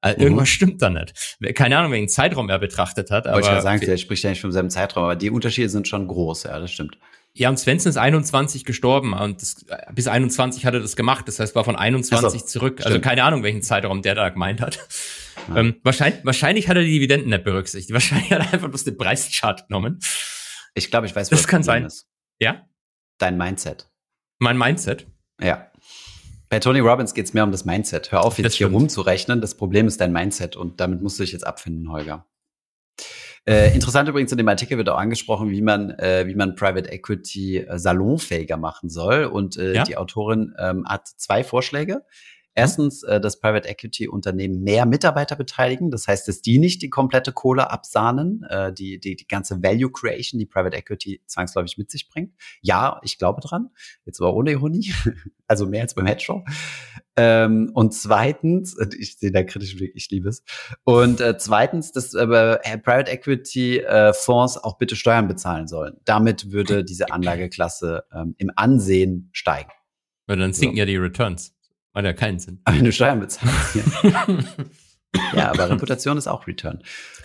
Also 0.00 0.18
mhm. 0.18 0.22
Irgendwas 0.24 0.48
stimmt 0.48 0.80
da 0.80 0.90
nicht. 0.90 1.14
Keine 1.54 1.76
Ahnung, 1.76 1.92
welchen 1.92 2.08
Zeitraum 2.08 2.48
er 2.48 2.58
betrachtet 2.58 3.10
hat. 3.10 3.26
Wollte 3.26 3.40
ich 3.40 3.46
ja 3.46 3.60
sagen, 3.60 3.80
vielleicht 3.80 4.02
spricht 4.02 4.24
er 4.24 4.30
nicht 4.30 4.40
vom 4.40 4.52
selben 4.52 4.70
Zeitraum, 4.70 5.04
aber 5.04 5.16
die 5.16 5.30
Unterschiede 5.30 5.68
sind 5.68 5.88
schon 5.88 6.06
groß, 6.06 6.44
ja, 6.44 6.58
das 6.58 6.72
stimmt. 6.72 6.96
Ja, 7.32 7.48
und 7.48 7.58
Svensson 7.58 7.90
ist 7.90 7.96
21 7.96 8.64
gestorben 8.64 9.12
und 9.12 9.40
das, 9.40 9.64
bis 9.94 10.08
21 10.08 10.66
hat 10.66 10.74
er 10.74 10.80
das 10.80 10.96
gemacht. 10.96 11.28
Das 11.28 11.38
heißt, 11.38 11.54
war 11.54 11.64
von 11.64 11.76
21 11.76 12.40
so, 12.40 12.46
zurück. 12.46 12.78
Also 12.78 12.90
stimmt. 12.90 12.96
Also 12.96 13.00
keine 13.08 13.24
Ahnung, 13.24 13.44
welchen 13.44 13.62
Zeitraum 13.62 14.02
der 14.02 14.16
da 14.16 14.28
gemeint 14.30 14.60
hat. 14.60 14.80
Ja. 15.48 15.56
Ähm, 15.58 15.76
wahrscheinlich, 15.84 16.24
wahrscheinlich 16.24 16.68
hat 16.68 16.76
er 16.76 16.82
die 16.82 16.90
Dividenden 16.90 17.30
nicht 17.30 17.44
berücksichtigt. 17.44 17.92
Wahrscheinlich 17.94 18.30
hat 18.32 18.40
er 18.40 18.52
einfach 18.52 18.68
bloß 18.68 18.84
den 18.84 18.96
Preischart 18.96 19.68
genommen. 19.68 20.00
Ich 20.74 20.90
glaube, 20.90 21.06
ich 21.06 21.14
weiß, 21.14 21.30
was 21.30 21.40
das 21.40 21.48
kann 21.48 21.62
sein. 21.62 21.86
Ist. 21.86 22.08
Ja? 22.38 22.66
Dein 23.18 23.38
Mindset. 23.38 23.90
Mein 24.38 24.58
Mindset? 24.58 25.06
Ja. 25.40 25.69
Bei 26.50 26.58
Tony 26.58 26.80
Robbins 26.80 27.14
geht 27.14 27.26
es 27.26 27.32
mehr 27.32 27.44
um 27.44 27.52
das 27.52 27.64
Mindset. 27.64 28.10
Hör 28.10 28.24
auf, 28.24 28.36
jetzt 28.38 28.54
hier 28.54 28.66
rumzurechnen. 28.66 29.40
Das 29.40 29.54
Problem 29.54 29.86
ist 29.86 30.00
dein 30.00 30.12
Mindset 30.12 30.56
und 30.56 30.80
damit 30.80 31.00
musst 31.00 31.16
du 31.18 31.22
dich 31.22 31.30
jetzt 31.32 31.46
abfinden, 31.46 31.90
Holger. 31.92 32.26
Äh, 33.46 33.72
interessant 33.72 34.08
übrigens 34.08 34.32
in 34.32 34.38
dem 34.38 34.48
Artikel 34.48 34.76
wird 34.76 34.88
auch 34.88 34.98
angesprochen, 34.98 35.50
wie 35.50 35.62
man, 35.62 35.90
äh, 35.90 36.26
wie 36.26 36.34
man 36.34 36.56
Private 36.56 36.90
Equity 36.90 37.58
äh, 37.58 37.78
salonfähiger 37.78 38.56
machen 38.56 38.90
soll. 38.90 39.26
Und 39.26 39.56
äh, 39.56 39.76
ja? 39.76 39.84
die 39.84 39.96
Autorin 39.96 40.52
ähm, 40.58 40.84
hat 40.88 41.06
zwei 41.06 41.44
Vorschläge. 41.44 42.04
Erstens, 42.60 43.02
äh, 43.02 43.20
dass 43.20 43.40
Private 43.40 43.68
Equity 43.68 44.08
Unternehmen 44.08 44.62
mehr 44.62 44.86
Mitarbeiter 44.86 45.36
beteiligen. 45.36 45.90
Das 45.90 46.06
heißt, 46.06 46.28
dass 46.28 46.42
die 46.42 46.58
nicht 46.58 46.82
die 46.82 46.90
komplette 46.90 47.32
Kohle 47.32 47.70
absahnen, 47.70 48.44
äh, 48.48 48.72
die, 48.72 49.00
die, 49.00 49.16
die 49.16 49.26
ganze 49.26 49.62
Value 49.62 49.90
Creation, 49.90 50.38
die 50.38 50.46
Private 50.46 50.76
Equity 50.76 51.22
zwangsläufig 51.26 51.78
mit 51.78 51.90
sich 51.90 52.08
bringt. 52.08 52.34
Ja, 52.60 53.00
ich 53.02 53.18
glaube 53.18 53.40
dran. 53.40 53.70
Jetzt 54.04 54.20
aber 54.20 54.34
ohne 54.34 54.52
Ironie. 54.52 54.92
also 55.46 55.66
mehr 55.66 55.82
als 55.82 55.94
beim 55.94 56.06
Headshow. 56.06 56.44
Ähm, 57.16 57.70
und 57.74 57.92
zweitens, 57.92 58.76
ich 58.98 59.18
sehe 59.18 59.32
da 59.32 59.42
kritischen 59.42 59.78
Blick, 59.78 59.92
ich 59.94 60.08
liebe 60.10 60.28
es. 60.28 60.44
Und 60.84 61.20
äh, 61.20 61.36
zweitens, 61.38 61.92
dass 61.92 62.14
äh, 62.14 62.26
Private 62.26 63.10
Equity 63.10 63.78
äh, 63.78 64.12
Fonds 64.12 64.56
auch 64.56 64.78
bitte 64.78 64.96
Steuern 64.96 65.28
bezahlen 65.28 65.66
sollen. 65.66 65.96
Damit 66.04 66.52
würde 66.52 66.84
diese 66.84 67.10
Anlageklasse 67.10 68.04
ähm, 68.14 68.34
im 68.38 68.50
Ansehen 68.54 69.28
steigen. 69.32 69.70
Weil 70.26 70.38
dann 70.38 70.52
sinken 70.52 70.76
so. 70.76 70.78
ja 70.78 70.86
die 70.86 70.96
Returns. 70.96 71.52
Weil 71.92 72.04
ja 72.04 72.12
keinen 72.12 72.38
Sinn. 72.38 72.60
Aber 72.64 72.76
wenn 72.76 72.84
du 72.84 72.92
Steuern 72.92 73.20
bezahlst, 73.20 73.74
ja. 73.74 73.82
ja, 75.34 75.50
aber 75.50 75.70
Reputation 75.70 76.16
ist 76.16 76.28
auch 76.28 76.46
Return. 76.46 76.82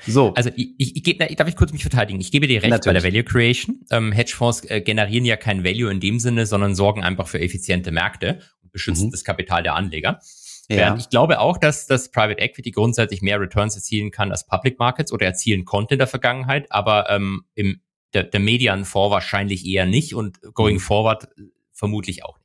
So. 0.07 0.33
Also 0.33 0.49
ich, 0.55 0.73
ich, 0.77 1.07
ich 1.07 1.17
darf 1.35 1.47
ich 1.47 1.55
kurz 1.55 1.71
mich 1.71 1.83
verteidigen? 1.83 2.19
Ich 2.19 2.31
gebe 2.31 2.47
dir 2.47 2.61
recht 2.61 2.71
Natürlich. 2.71 3.03
bei 3.03 3.09
der 3.09 3.13
Value 3.13 3.23
Creation. 3.23 3.85
Ähm, 3.91 4.11
Hedgefonds 4.11 4.65
äh, 4.65 4.81
generieren 4.81 5.25
ja 5.25 5.37
kein 5.37 5.63
Value 5.63 5.91
in 5.91 5.99
dem 5.99 6.19
Sinne, 6.19 6.45
sondern 6.45 6.73
sorgen 6.75 7.03
einfach 7.03 7.27
für 7.27 7.39
effiziente 7.39 7.91
Märkte 7.91 8.39
und 8.63 8.71
beschützen 8.71 9.07
mhm. 9.07 9.11
das 9.11 9.23
Kapital 9.23 9.61
der 9.61 9.75
Anleger. 9.75 10.19
Ja. 10.67 10.95
Ich 10.95 11.09
glaube 11.09 11.39
auch, 11.39 11.57
dass 11.57 11.85
das 11.85 12.09
Private 12.09 12.41
Equity 12.41 12.71
grundsätzlich 12.71 13.21
mehr 13.21 13.39
Returns 13.39 13.75
erzielen 13.75 14.09
kann 14.09 14.31
als 14.31 14.47
Public 14.47 14.79
Markets 14.79 15.11
oder 15.11 15.27
erzielen 15.27 15.63
konnte 15.63 15.93
in 15.93 15.99
der 15.99 16.07
Vergangenheit, 16.07 16.71
aber 16.71 17.09
ähm, 17.11 17.45
im 17.53 17.81
der, 18.15 18.23
der 18.23 18.39
Median-Fonds 18.39 19.11
wahrscheinlich 19.11 19.65
eher 19.65 19.85
nicht 19.85 20.15
und 20.15 20.39
going 20.53 20.77
mhm. 20.77 20.79
forward 20.79 21.25
äh, 21.25 21.43
vermutlich 21.73 22.23
auch 22.23 22.39
nicht. 22.39 22.44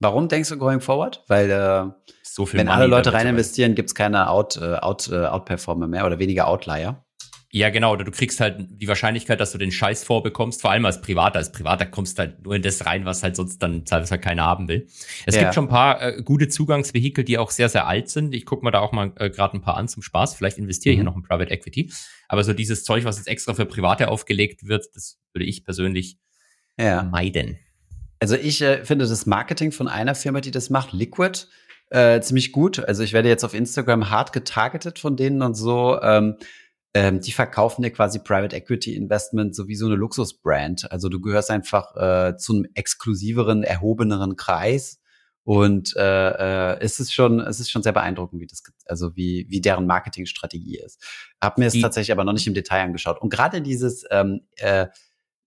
Warum 0.00 0.28
denkst 0.28 0.48
du 0.48 0.56
going 0.56 0.80
forward? 0.80 1.22
Weil 1.28 1.50
äh, 1.50 1.90
so 2.22 2.50
wenn 2.52 2.66
Money 2.66 2.70
alle 2.70 2.86
Leute 2.86 3.12
rein 3.12 3.26
investieren, 3.26 3.74
gibt's 3.74 3.94
keine 3.94 4.30
Out, 4.30 4.56
äh, 4.56 4.76
Out, 4.76 5.08
äh, 5.12 5.26
Outperformer 5.26 5.86
mehr 5.86 6.06
oder 6.06 6.18
weniger 6.18 6.48
Outlier. 6.48 7.04
Ja, 7.52 7.68
genau. 7.70 7.96
Du 7.96 8.10
kriegst 8.12 8.40
halt 8.40 8.64
die 8.70 8.86
Wahrscheinlichkeit, 8.86 9.40
dass 9.40 9.50
du 9.50 9.58
den 9.58 9.72
Scheiß 9.72 10.04
vorbekommst, 10.04 10.62
vor 10.62 10.70
allem 10.70 10.86
als 10.86 11.00
Privater. 11.00 11.38
Als 11.38 11.50
Privater 11.50 11.84
kommst 11.84 12.16
du 12.16 12.20
halt 12.20 12.44
nur 12.44 12.54
in 12.54 12.62
das 12.62 12.86
rein, 12.86 13.04
was 13.04 13.24
halt 13.24 13.34
sonst 13.34 13.58
dann 13.58 13.84
teilweise 13.84 14.12
halt 14.12 14.22
keiner 14.22 14.44
haben 14.44 14.68
will. 14.68 14.86
Es 15.26 15.34
ja. 15.34 15.42
gibt 15.42 15.54
schon 15.54 15.64
ein 15.64 15.70
paar 15.70 16.00
äh, 16.00 16.22
gute 16.22 16.48
Zugangsvehikel, 16.48 17.24
die 17.24 17.38
auch 17.38 17.50
sehr, 17.50 17.68
sehr 17.68 17.88
alt 17.88 18.08
sind. 18.08 18.34
Ich 18.34 18.46
gucke 18.46 18.64
mir 18.64 18.70
da 18.70 18.78
auch 18.78 18.92
mal 18.92 19.12
äh, 19.16 19.30
gerade 19.30 19.56
ein 19.56 19.62
paar 19.62 19.76
an 19.76 19.88
zum 19.88 20.02
Spaß. 20.02 20.36
Vielleicht 20.36 20.58
investiere 20.58 20.92
ich 20.92 20.98
mhm. 20.98 21.02
hier 21.02 21.10
noch 21.10 21.16
in 21.16 21.24
Private 21.24 21.50
Equity. 21.50 21.92
Aber 22.28 22.44
so 22.44 22.52
dieses 22.52 22.84
Zeug, 22.84 23.04
was 23.04 23.18
jetzt 23.18 23.26
extra 23.26 23.52
für 23.52 23.66
Private 23.66 24.08
aufgelegt 24.08 24.68
wird, 24.68 24.86
das 24.94 25.18
würde 25.32 25.44
ich 25.44 25.64
persönlich 25.64 26.18
ja. 26.78 27.02
meiden. 27.02 27.58
Also 28.20 28.36
ich 28.36 28.60
äh, 28.60 28.84
finde 28.84 29.08
das 29.08 29.26
Marketing 29.26 29.72
von 29.72 29.88
einer 29.88 30.14
Firma, 30.14 30.40
die 30.40 30.50
das 30.50 30.70
macht, 30.70 30.92
Liquid, 30.92 31.46
äh, 31.90 32.20
ziemlich 32.20 32.52
gut. 32.52 32.78
Also 32.78 33.02
ich 33.02 33.12
werde 33.12 33.28
jetzt 33.28 33.44
auf 33.44 33.54
Instagram 33.54 34.10
hart 34.10 34.32
getargetet 34.32 34.98
von 34.98 35.16
denen 35.16 35.42
und 35.42 35.54
so. 35.54 36.00
Ähm, 36.00 36.36
ähm, 36.92 37.20
die 37.20 37.32
verkaufen 37.32 37.82
dir 37.82 37.90
quasi 37.90 38.18
Private 38.18 38.54
Equity 38.54 38.94
Investment 38.94 39.54
so 39.54 39.68
wie 39.68 39.76
so 39.76 39.86
eine 39.86 39.94
Luxusbrand. 39.94 40.90
Also 40.92 41.08
du 41.08 41.20
gehörst 41.20 41.50
einfach 41.50 41.96
äh, 41.96 42.36
zu 42.36 42.54
einem 42.54 42.66
exklusiveren, 42.74 43.62
erhobeneren 43.62 44.36
Kreis. 44.36 45.00
Und 45.44 45.96
äh, 45.96 46.72
äh, 46.72 46.80
es 46.80 47.00
ist 47.00 47.14
schon, 47.14 47.40
es 47.40 47.60
ist 47.60 47.70
schon 47.70 47.82
sehr 47.82 47.92
beeindruckend, 47.92 48.42
wie 48.42 48.46
das, 48.46 48.62
also 48.84 49.16
wie 49.16 49.46
wie 49.48 49.60
deren 49.60 49.86
Marketingstrategie 49.86 50.78
ist. 50.78 51.02
Hab 51.40 51.58
mir 51.58 51.66
es 51.66 51.80
tatsächlich 51.80 52.12
aber 52.12 52.24
noch 52.24 52.34
nicht 52.34 52.46
im 52.46 52.54
Detail 52.54 52.82
angeschaut. 52.82 53.20
Und 53.22 53.30
gerade 53.30 53.62
dieses 53.62 54.04
ähm, 54.10 54.42
äh, 54.56 54.88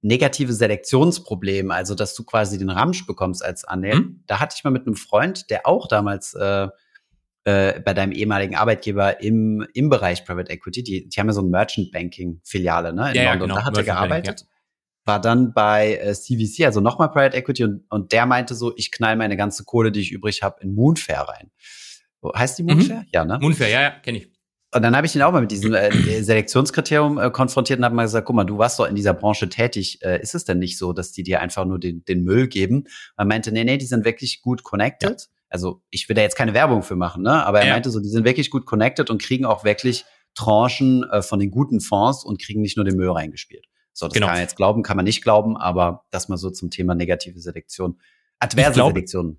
negative 0.04 0.54
Selektionsproblem, 0.54 1.72
also 1.72 1.96
dass 1.96 2.14
du 2.14 2.24
quasi 2.24 2.60
den 2.60 2.70
Ramsch 2.70 3.08
bekommst 3.08 3.44
als 3.44 3.64
Anleger. 3.64 3.98
Mhm. 3.98 4.24
Da 4.28 4.40
hatte 4.40 4.56
ich 4.58 4.64
mal 4.64 4.70
mit 4.70 4.86
einem 4.86 4.96
Freund, 4.96 5.50
der 5.50 5.66
auch 5.66 5.88
damals 5.88 6.34
äh, 6.34 6.68
äh, 7.46 7.80
bei 7.80 7.94
deinem 7.94 8.12
ehemaligen 8.12 8.56
Arbeitgeber 8.56 9.22
im, 9.22 9.66
im 9.74 9.90
Bereich 9.90 10.26
Private 10.26 10.52
Equity, 10.52 10.84
die, 10.84 11.10
die 11.10 11.20
haben 11.20 11.28
ja 11.28 11.34
so 11.34 11.42
ein 11.42 11.50
Merchant 11.50 11.92
Banking 11.92 12.42
Filiale, 12.44 12.94
ne, 12.94 13.12
in 13.12 13.16
ja, 13.16 13.32
London. 13.32 13.50
Ja, 13.50 13.56
genau. 13.56 13.56
Da 13.56 13.66
hat 13.66 13.78
er 13.78 13.84
gearbeitet. 13.84 14.42
Ja. 14.42 14.48
War 15.06 15.22
dann 15.22 15.54
bei 15.54 15.98
äh, 15.98 16.14
CVC, 16.14 16.66
also 16.66 16.80
nochmal 16.80 17.10
Private 17.10 17.36
Equity, 17.36 17.64
und, 17.64 17.86
und 17.90 18.12
der 18.12 18.26
meinte 18.26 18.56
so, 18.56 18.74
ich 18.76 18.92
knall 18.92 19.16
meine 19.16 19.36
ganze 19.36 19.64
Kohle, 19.64 19.92
die 19.92 20.02
ich 20.02 20.12
übrig 20.12 20.44
habe, 20.44 20.62
in 20.62 20.76
Moonfair 20.76 21.22
rein. 21.22 21.52
Heißt 22.36 22.60
die 22.60 22.64
Moonfair? 22.64 23.00
Mhm. 23.00 23.08
Ja, 23.12 23.26
ne? 23.26 23.40
Moonfair, 23.42 23.70
ja, 23.70 23.82
ja, 23.82 23.90
kenne 23.90 24.20
ich. 24.20 24.33
Und 24.74 24.82
dann 24.82 24.96
habe 24.96 25.06
ich 25.06 25.16
ihn 25.16 25.22
auch 25.22 25.32
mal 25.32 25.42
mit 25.42 25.52
diesem 25.52 25.74
äh, 25.74 25.92
Selektionskriterium 26.24 27.20
äh, 27.20 27.30
konfrontiert 27.30 27.80
und 27.80 27.86
habe 27.86 27.96
mal 27.96 28.04
gesagt, 28.04 28.26
guck 28.26 28.36
mal, 28.36 28.44
du 28.44 28.58
warst 28.58 28.80
doch 28.80 28.88
in 28.88 28.96
dieser 28.96 29.14
Branche 29.14 29.50
tätig. 29.50 30.00
Äh, 30.02 30.22
ist 30.22 30.36
es 30.36 30.46
denn 30.46 30.60
nicht 30.60 30.78
so, 30.78 30.94
dass 30.94 31.12
die 31.12 31.24
dir 31.24 31.42
einfach 31.42 31.66
nur 31.66 31.80
den, 31.80 32.04
den 32.06 32.24
Müll 32.24 32.48
geben? 32.48 32.86
Er 33.18 33.26
meinte, 33.26 33.52
nee, 33.52 33.64
nee, 33.64 33.78
die 33.78 33.86
sind 33.86 34.06
wirklich 34.06 34.42
gut 34.42 34.64
connected. 34.64 35.22
Ja. 35.22 35.28
Also 35.50 35.84
ich 35.92 36.10
will 36.10 36.16
da 36.16 36.24
jetzt 36.24 36.36
keine 36.36 36.56
Werbung 36.56 36.82
für 36.82 36.96
machen, 36.96 37.22
ne? 37.22 37.46
Aber 37.46 37.60
er 37.60 37.68
ja. 37.68 37.74
meinte 37.74 37.92
so, 37.92 38.00
die 38.00 38.10
sind 38.10 38.26
wirklich 38.26 38.50
gut 38.50 38.66
connected 38.66 39.12
und 39.12 39.22
kriegen 39.22 39.46
auch 39.46 39.64
wirklich 39.64 40.06
Tranchen 40.34 41.04
äh, 41.12 41.22
von 41.22 41.40
den 41.40 41.52
guten 41.52 41.80
Fonds 41.80 42.24
und 42.24 42.42
kriegen 42.42 42.62
nicht 42.62 42.76
nur 42.76 42.86
den 42.86 42.96
Müll 42.96 43.12
reingespielt. 43.12 43.68
So, 43.94 44.08
das 44.08 44.14
genau. 44.14 44.26
kann 44.26 44.36
man 44.36 44.42
jetzt 44.42 44.56
glauben, 44.56 44.82
kann 44.82 44.98
man 44.98 45.06
nicht 45.06 45.22
glauben, 45.22 45.56
aber 45.56 46.06
das 46.10 46.28
mal 46.28 46.38
so 46.38 46.50
zum 46.50 46.72
Thema 46.72 46.96
negative 46.96 47.40
Selektion. 47.40 48.00
Adverse 48.40 48.74
glaub, 48.74 48.94
Selektion. 48.94 49.38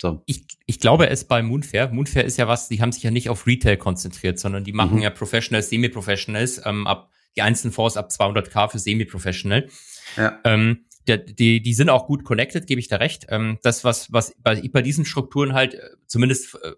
So. 0.00 0.22
Ich, 0.26 0.44
ich 0.66 0.80
glaube 0.80 1.08
es 1.08 1.24
bei 1.24 1.42
Moonfair. 1.42 1.88
Moonfair 1.92 2.24
ist 2.24 2.36
ja 2.36 2.48
was, 2.48 2.68
die 2.68 2.80
haben 2.80 2.92
sich 2.92 3.02
ja 3.02 3.10
nicht 3.10 3.28
auf 3.28 3.46
Retail 3.46 3.76
konzentriert, 3.76 4.38
sondern 4.38 4.64
die 4.64 4.72
machen 4.72 4.96
mhm. 4.96 5.02
ja 5.02 5.10
Professionals, 5.10 5.70
Semi-Professionals, 5.70 6.62
ähm, 6.64 6.86
ab 6.86 7.10
die 7.36 7.42
einzelnen 7.42 7.72
Fonds 7.72 7.96
ab 7.96 8.08
200k 8.10 8.70
für 8.70 8.78
Semi-Professional. 8.78 9.68
Ja. 10.16 10.40
Ähm, 10.44 10.86
der, 11.06 11.18
die, 11.18 11.62
die 11.62 11.74
sind 11.74 11.88
auch 11.88 12.06
gut 12.06 12.24
connected, 12.24 12.66
gebe 12.66 12.80
ich 12.80 12.88
da 12.88 12.96
recht. 12.96 13.26
Ähm, 13.28 13.58
das, 13.62 13.84
was, 13.84 14.12
was 14.12 14.34
bei, 14.38 14.60
bei 14.72 14.82
diesen 14.82 15.04
Strukturen 15.04 15.52
halt 15.52 15.74
äh, 15.74 15.80
zumindest 16.06 16.54
äh, 16.62 16.72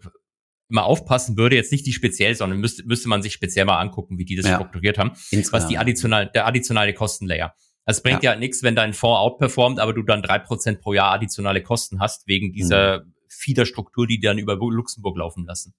mal 0.68 0.82
aufpassen 0.82 1.36
würde, 1.38 1.56
jetzt 1.56 1.72
nicht 1.72 1.86
die 1.86 1.92
speziell, 1.92 2.34
sondern 2.34 2.58
müsste, 2.60 2.84
müsste 2.84 3.08
man 3.08 3.22
sich 3.22 3.32
speziell 3.32 3.64
mal 3.64 3.78
angucken, 3.78 4.18
wie 4.18 4.24
die 4.24 4.36
das 4.36 4.46
ja. 4.46 4.56
strukturiert 4.56 4.98
haben. 4.98 5.12
Insgesamt. 5.30 5.52
Was 5.52 5.66
die 5.68 5.78
additional, 5.78 6.26
der 6.26 6.46
additionale 6.46 6.92
Kostenlayer. 6.92 7.54
Es 7.88 8.02
bringt 8.02 8.22
ja, 8.22 8.32
ja 8.32 8.38
nichts, 8.38 8.62
wenn 8.62 8.76
dein 8.76 8.92
Fonds 8.92 9.18
outperformt, 9.18 9.80
aber 9.80 9.94
du 9.94 10.02
dann 10.02 10.20
drei 10.20 10.38
Prozent 10.38 10.80
pro 10.80 10.92
Jahr 10.92 11.12
additionale 11.12 11.62
Kosten 11.62 12.00
hast, 12.00 12.26
wegen 12.28 12.52
dieser 12.52 13.00
mhm. 13.00 13.14
Fiederstruktur, 13.28 14.06
die 14.06 14.20
dann 14.20 14.36
über 14.36 14.56
Luxemburg 14.56 15.16
laufen 15.16 15.46
lassen. 15.46 15.74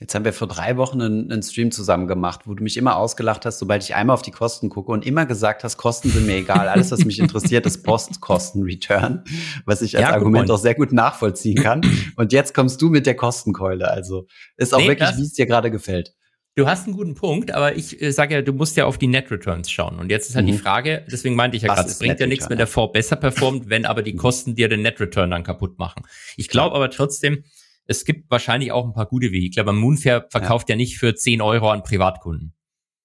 Jetzt 0.00 0.16
haben 0.16 0.24
wir 0.24 0.32
vor 0.32 0.48
drei 0.48 0.76
Wochen 0.76 1.00
einen, 1.00 1.30
einen, 1.30 1.42
Stream 1.44 1.70
zusammen 1.70 2.08
gemacht, 2.08 2.48
wo 2.48 2.54
du 2.54 2.64
mich 2.64 2.76
immer 2.76 2.96
ausgelacht 2.96 3.46
hast, 3.46 3.60
sobald 3.60 3.84
ich 3.84 3.94
einmal 3.94 4.14
auf 4.14 4.22
die 4.22 4.32
Kosten 4.32 4.68
gucke 4.68 4.90
und 4.90 5.06
immer 5.06 5.24
gesagt 5.26 5.62
hast, 5.62 5.76
Kosten 5.76 6.10
sind 6.10 6.26
mir 6.26 6.38
egal. 6.38 6.66
Alles, 6.66 6.90
was 6.90 7.04
mich 7.04 7.20
interessiert, 7.20 7.64
ist 7.66 7.84
Postkosten-Return, 7.84 9.22
was 9.64 9.82
ich 9.82 9.96
als 9.96 10.08
ja, 10.08 10.12
Argument 10.12 10.50
auch 10.50 10.58
sehr 10.58 10.74
gut 10.74 10.90
nachvollziehen 10.90 11.62
kann. 11.62 11.82
Und 12.16 12.32
jetzt 12.32 12.52
kommst 12.52 12.82
du 12.82 12.90
mit 12.90 13.06
der 13.06 13.14
Kostenkeule. 13.14 13.88
Also 13.88 14.26
ist 14.56 14.74
auch 14.74 14.78
nee, 14.78 14.88
wirklich, 14.88 15.16
wie 15.16 15.22
es 15.22 15.34
dir 15.34 15.46
gerade 15.46 15.70
gefällt. 15.70 16.16
Du 16.56 16.68
hast 16.68 16.86
einen 16.86 16.96
guten 16.96 17.14
Punkt, 17.14 17.52
aber 17.52 17.74
ich 17.74 18.00
äh, 18.00 18.12
sage 18.12 18.34
ja, 18.34 18.42
du 18.42 18.52
musst 18.52 18.76
ja 18.76 18.84
auf 18.84 18.96
die 18.96 19.08
Net 19.08 19.28
Returns 19.30 19.70
schauen. 19.70 19.98
Und 19.98 20.10
jetzt 20.10 20.28
ist 20.28 20.36
halt 20.36 20.46
mhm. 20.46 20.52
die 20.52 20.58
Frage, 20.58 21.04
deswegen 21.10 21.34
meinte 21.34 21.56
ich 21.56 21.64
ja 21.64 21.74
gerade, 21.74 21.88
es 21.88 21.98
bringt 21.98 22.20
ja 22.20 22.28
nichts, 22.28 22.48
wenn 22.48 22.58
der 22.58 22.68
Fonds 22.68 22.92
besser 22.92 23.16
performt, 23.16 23.68
wenn 23.68 23.84
aber 23.84 24.02
die. 24.02 24.14
Kosten 24.14 24.54
dir 24.54 24.68
den 24.68 24.82
Net 24.82 25.00
Return 25.00 25.30
dann 25.30 25.42
kaputt 25.42 25.78
machen. 25.78 26.04
Ich 26.36 26.48
glaube 26.48 26.76
aber 26.76 26.88
trotzdem, 26.88 27.44
es 27.86 28.04
gibt 28.04 28.30
wahrscheinlich 28.30 28.70
auch 28.70 28.86
ein 28.86 28.92
paar 28.92 29.06
gute 29.06 29.32
Vehikel, 29.32 29.60
aber 29.60 29.72
Moonfair 29.72 30.26
verkauft 30.30 30.68
ja, 30.68 30.74
ja 30.74 30.76
nicht 30.76 30.98
für 30.98 31.14
10 31.14 31.42
Euro 31.42 31.70
an 31.70 31.82
Privatkunden. 31.82 32.54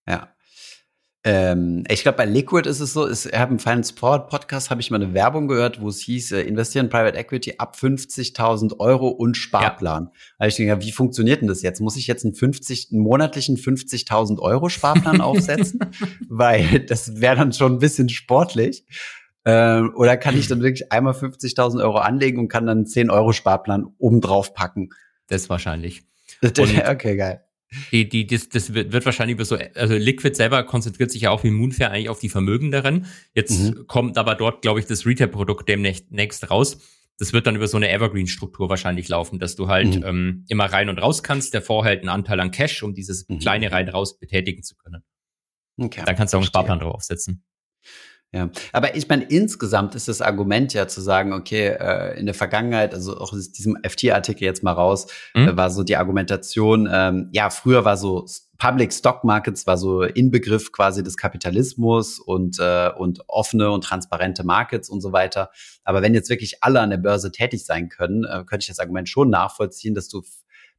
Ja. 0.07 0.29
Ähm, 1.25 1.83
ich 1.89 2.03
glaube, 2.03 2.17
bei 2.17 2.25
Liquid 2.25 2.67
ist 2.67 2.79
es 2.79 2.93
so, 2.93 3.05
ist, 3.05 3.25
ich 3.25 3.37
habe 3.37 3.51
im 3.51 3.59
Finance 3.59 3.93
Forward 3.93 4.29
Podcast 4.29 4.69
habe 4.69 4.79
ich 4.79 4.89
mal 4.89 5.01
eine 5.01 5.13
Werbung 5.13 5.49
gehört, 5.49 5.81
wo 5.81 5.89
es 5.89 5.99
hieß, 5.99 6.31
äh, 6.31 6.41
investieren 6.41 6.87
Private 6.87 7.17
Equity 7.17 7.55
ab 7.57 7.75
50.000 7.77 8.79
Euro 8.79 9.09
und 9.09 9.35
Sparplan. 9.35 10.05
Ja. 10.05 10.11
Also 10.37 10.49
ich 10.49 10.67
denke, 10.67 10.85
wie 10.85 10.93
funktioniert 10.93 11.41
denn 11.41 11.49
das 11.49 11.61
jetzt? 11.61 11.81
Muss 11.81 11.97
ich 11.97 12.07
jetzt 12.07 12.23
einen 12.23 12.35
50, 12.35 12.89
einen 12.91 13.01
monatlichen 13.01 13.57
50.000 13.57 14.39
Euro 14.39 14.69
Sparplan 14.69 15.19
aufsetzen? 15.21 15.79
Weil 16.29 16.79
das 16.79 17.19
wäre 17.19 17.35
dann 17.35 17.51
schon 17.51 17.73
ein 17.73 17.79
bisschen 17.79 18.07
sportlich. 18.07 18.85
Ähm, 19.43 19.93
oder 19.95 20.15
kann 20.15 20.37
ich 20.37 20.47
dann 20.47 20.61
wirklich 20.61 20.91
einmal 20.91 21.13
50.000 21.13 21.83
Euro 21.83 21.97
anlegen 21.97 22.39
und 22.39 22.47
kann 22.47 22.65
dann 22.65 22.79
einen 22.79 22.87
10 22.87 23.09
Euro 23.09 23.33
Sparplan 23.33 23.87
obendrauf 23.97 24.53
packen? 24.53 24.89
Das 25.27 25.49
wahrscheinlich. 25.49 26.03
okay, 26.43 27.17
geil. 27.17 27.43
Die, 27.91 28.09
die, 28.09 28.25
das, 28.25 28.49
das 28.49 28.73
wird, 28.73 28.91
wird 28.91 29.05
wahrscheinlich 29.05 29.35
über 29.35 29.45
so, 29.45 29.57
also 29.75 29.95
Liquid 29.95 30.35
selber 30.35 30.63
konzentriert 30.63 31.11
sich 31.11 31.23
ja 31.23 31.31
auch 31.31 31.43
wie 31.43 31.51
Moonfair 31.51 31.91
eigentlich 31.91 32.09
auf 32.09 32.19
die 32.19 32.29
Vermögenderen. 32.29 33.05
Jetzt 33.33 33.59
mhm. 33.59 33.87
kommt 33.87 34.17
aber 34.17 34.35
dort, 34.35 34.61
glaube 34.61 34.79
ich, 34.79 34.87
das 34.87 35.05
Retail-Produkt 35.05 35.69
demnächst 35.69 36.49
raus. 36.49 36.79
Das 37.19 37.33
wird 37.33 37.45
dann 37.47 37.55
über 37.55 37.67
so 37.67 37.77
eine 37.77 37.89
Evergreen-Struktur 37.91 38.69
wahrscheinlich 38.69 39.09
laufen, 39.09 39.39
dass 39.39 39.55
du 39.55 39.67
halt 39.67 39.97
mhm. 39.97 40.05
ähm, 40.05 40.45
immer 40.47 40.65
rein 40.65 40.89
und 40.89 40.97
raus 40.99 41.21
kannst. 41.21 41.53
Der 41.53 41.61
vorhält 41.61 41.99
einen 41.99 42.09
Anteil 42.09 42.39
an 42.39 42.51
Cash, 42.51 42.81
um 42.81 42.93
dieses 42.93 43.27
mhm. 43.27 43.39
kleine 43.39 43.71
rein 43.71 43.89
raus 43.89 44.17
betätigen 44.17 44.63
zu 44.63 44.75
können. 44.75 45.03
Okay. 45.77 46.01
Dann 46.05 46.15
kannst 46.15 46.33
du 46.33 46.37
auch 46.37 46.41
einen 46.41 46.47
Sparplan 46.47 46.79
draufsetzen. 46.79 47.43
Ja, 48.31 48.51
aber 48.73 48.95
ich 48.95 49.07
meine, 49.07 49.23
insgesamt 49.23 49.95
ist 49.95 50.07
das 50.07 50.21
Argument 50.21 50.71
ja 50.75 50.87
zu 50.87 51.01
sagen, 51.01 51.33
okay, 51.33 51.69
äh, 51.69 52.19
in 52.19 52.27
der 52.27 52.35
Vergangenheit, 52.35 52.93
also 52.93 53.17
auch 53.17 53.33
aus 53.33 53.51
diesem 53.51 53.75
FT-Artikel 53.81 54.43
jetzt 54.43 54.61
mal 54.61 54.73
raus, 54.73 55.07
mhm. 55.33 55.47
äh, 55.47 55.57
war 55.57 55.71
so 55.71 55.81
die 55.81 55.97
Argumentation, 55.97 56.87
ähm, 56.91 57.29
ja, 57.31 57.49
früher 57.49 57.85
war 57.85 57.97
so 57.97 58.27
Public 58.59 58.93
Stock 58.93 59.23
Markets 59.23 59.65
war 59.65 59.77
so 59.77 60.03
Inbegriff 60.03 60.71
quasi 60.71 61.01
des 61.01 61.17
Kapitalismus 61.17 62.19
und, 62.19 62.59
äh, 62.59 62.91
und 62.95 63.21
offene 63.27 63.71
und 63.71 63.85
transparente 63.85 64.43
Markets 64.43 64.89
und 64.89 65.01
so 65.01 65.11
weiter. 65.11 65.49
Aber 65.83 66.01
wenn 66.03 66.13
jetzt 66.13 66.29
wirklich 66.29 66.61
alle 66.61 66.81
an 66.81 66.91
der 66.91 66.97
Börse 66.97 67.31
tätig 67.31 67.65
sein 67.65 67.89
können, 67.89 68.25
äh, 68.25 68.43
könnte 68.45 68.63
ich 68.63 68.67
das 68.67 68.79
Argument 68.79 69.09
schon 69.09 69.29
nachvollziehen, 69.29 69.95
dass 69.95 70.09
du 70.09 70.21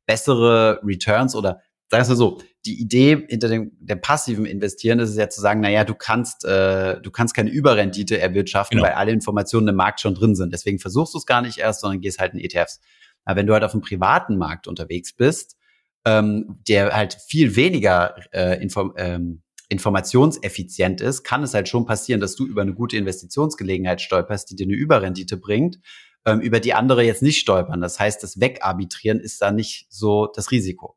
bessere 0.07 0.81
Returns 0.85 1.35
oder 1.35 1.63
sagen 1.91 2.09
wir 2.09 2.17
so, 2.17 2.38
die 2.65 2.81
Idee 2.81 3.27
hinter 3.29 3.49
dem, 3.49 3.73
dem 3.81 4.01
passiven 4.01 4.47
Investieren 4.47 4.99
ist 5.01 5.11
es 5.11 5.17
ja 5.17 5.29
zu 5.29 5.41
sagen, 5.41 5.61
naja, 5.61 5.85
du 5.85 5.95
kannst, 5.95 6.45
äh, 6.45 7.01
du 7.01 7.11
kannst 7.11 7.35
keine 7.35 7.51
Überrendite 7.51 8.19
erwirtschaften, 8.19 8.79
genau. 8.79 8.88
weil 8.88 8.95
alle 8.95 9.13
Informationen 9.13 9.69
im 9.69 9.77
Markt 9.77 10.01
schon 10.01 10.15
drin 10.15 10.35
sind. 10.37 10.53
Deswegen 10.53 10.79
versuchst 10.79 11.15
du 11.15 11.19
es 11.19 11.27
gar 11.27 11.43
nicht 11.43 11.59
erst, 11.59 11.81
sondern 11.81 12.01
gehst 12.01 12.19
halt 12.19 12.35
in 12.35 12.41
ETFs. 12.41 12.81
Aber 13.25 13.37
wenn 13.37 13.47
du 13.47 13.55
halt 13.55 13.65
auf 13.65 13.73
dem 13.73 13.81
privaten 13.81 14.37
Markt 14.37 14.69
unterwegs 14.69 15.13
bist, 15.13 15.57
ähm, 16.05 16.61
der 16.69 16.95
halt 16.95 17.19
viel 17.27 17.57
weniger 17.57 18.15
äh, 18.33 18.63
Inform 18.63 18.95
ähm, 18.97 19.43
informationseffizient 19.69 21.01
ist, 21.01 21.23
kann 21.23 21.45
es 21.45 21.55
halt 21.55 21.69
schon 21.69 21.87
passieren, 21.87 22.21
dass 22.21 22.35
du 22.35 22.45
über 22.45 22.63
eine 22.63 22.75
gute 22.75 22.97
Investitionsgelegenheit 22.97 24.01
stolperst, 24.01 24.51
die 24.51 24.57
dir 24.57 24.67
eine 24.67 24.75
Überrendite 24.75 25.37
bringt, 25.37 25.79
ähm, 26.27 26.41
über 26.41 26.59
die 26.59 26.75
andere 26.75 27.05
jetzt 27.05 27.23
nicht 27.23 27.38
stolpern. 27.38 27.81
Das 27.81 28.01
heißt, 28.01 28.21
das 28.23 28.41
Wegarbitrieren 28.41 29.21
ist 29.21 29.41
da 29.41 29.53
nicht 29.53 29.87
so 29.88 30.27
das 30.27 30.51
Risiko. 30.51 30.97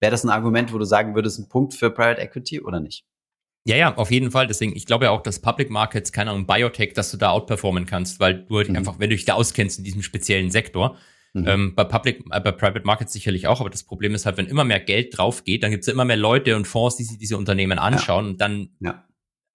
Wäre 0.00 0.10
das 0.10 0.24
ein 0.24 0.30
Argument, 0.30 0.72
wo 0.72 0.78
du 0.78 0.84
sagen 0.84 1.14
würdest, 1.14 1.38
ein 1.38 1.48
Punkt 1.48 1.74
für 1.74 1.90
Private 1.90 2.20
Equity 2.20 2.60
oder 2.60 2.80
nicht? 2.80 3.04
Ja, 3.64 3.76
ja, 3.76 3.94
auf 3.96 4.10
jeden 4.10 4.30
Fall. 4.30 4.46
Deswegen, 4.46 4.74
ich 4.74 4.86
glaube 4.86 5.06
ja 5.06 5.10
auch, 5.10 5.22
dass 5.22 5.40
Public 5.40 5.68
Markets, 5.70 6.12
keine 6.12 6.30
Ahnung, 6.30 6.46
Biotech, 6.46 6.94
dass 6.94 7.10
du 7.10 7.16
da 7.16 7.30
outperformen 7.30 7.84
kannst, 7.84 8.18
weil 8.18 8.44
du 8.44 8.56
halt 8.56 8.70
mhm. 8.70 8.76
einfach, 8.76 8.98
wenn 8.98 9.10
du 9.10 9.16
dich 9.16 9.24
da 9.24 9.34
auskennst 9.34 9.78
in 9.78 9.84
diesem 9.84 10.02
speziellen 10.02 10.50
Sektor, 10.50 10.96
mhm. 11.34 11.46
ähm, 11.46 11.74
bei 11.74 11.84
Public, 11.84 12.24
äh, 12.30 12.40
bei 12.40 12.52
Private 12.52 12.86
Markets 12.86 13.12
sicherlich 13.12 13.46
auch, 13.46 13.60
aber 13.60 13.68
das 13.68 13.82
Problem 13.82 14.14
ist 14.14 14.24
halt, 14.24 14.36
wenn 14.38 14.46
immer 14.46 14.64
mehr 14.64 14.80
Geld 14.80 15.18
drauf 15.18 15.44
geht, 15.44 15.62
dann 15.62 15.70
gibt 15.70 15.82
es 15.82 15.86
ja 15.86 15.92
immer 15.92 16.04
mehr 16.04 16.16
Leute 16.16 16.56
und 16.56 16.66
Fonds, 16.66 16.96
die 16.96 17.04
sich 17.04 17.18
diese 17.18 17.36
Unternehmen 17.36 17.78
anschauen 17.78 18.24
ja. 18.24 18.30
und 18.30 18.40
dann 18.40 18.70
ja. 18.80 19.04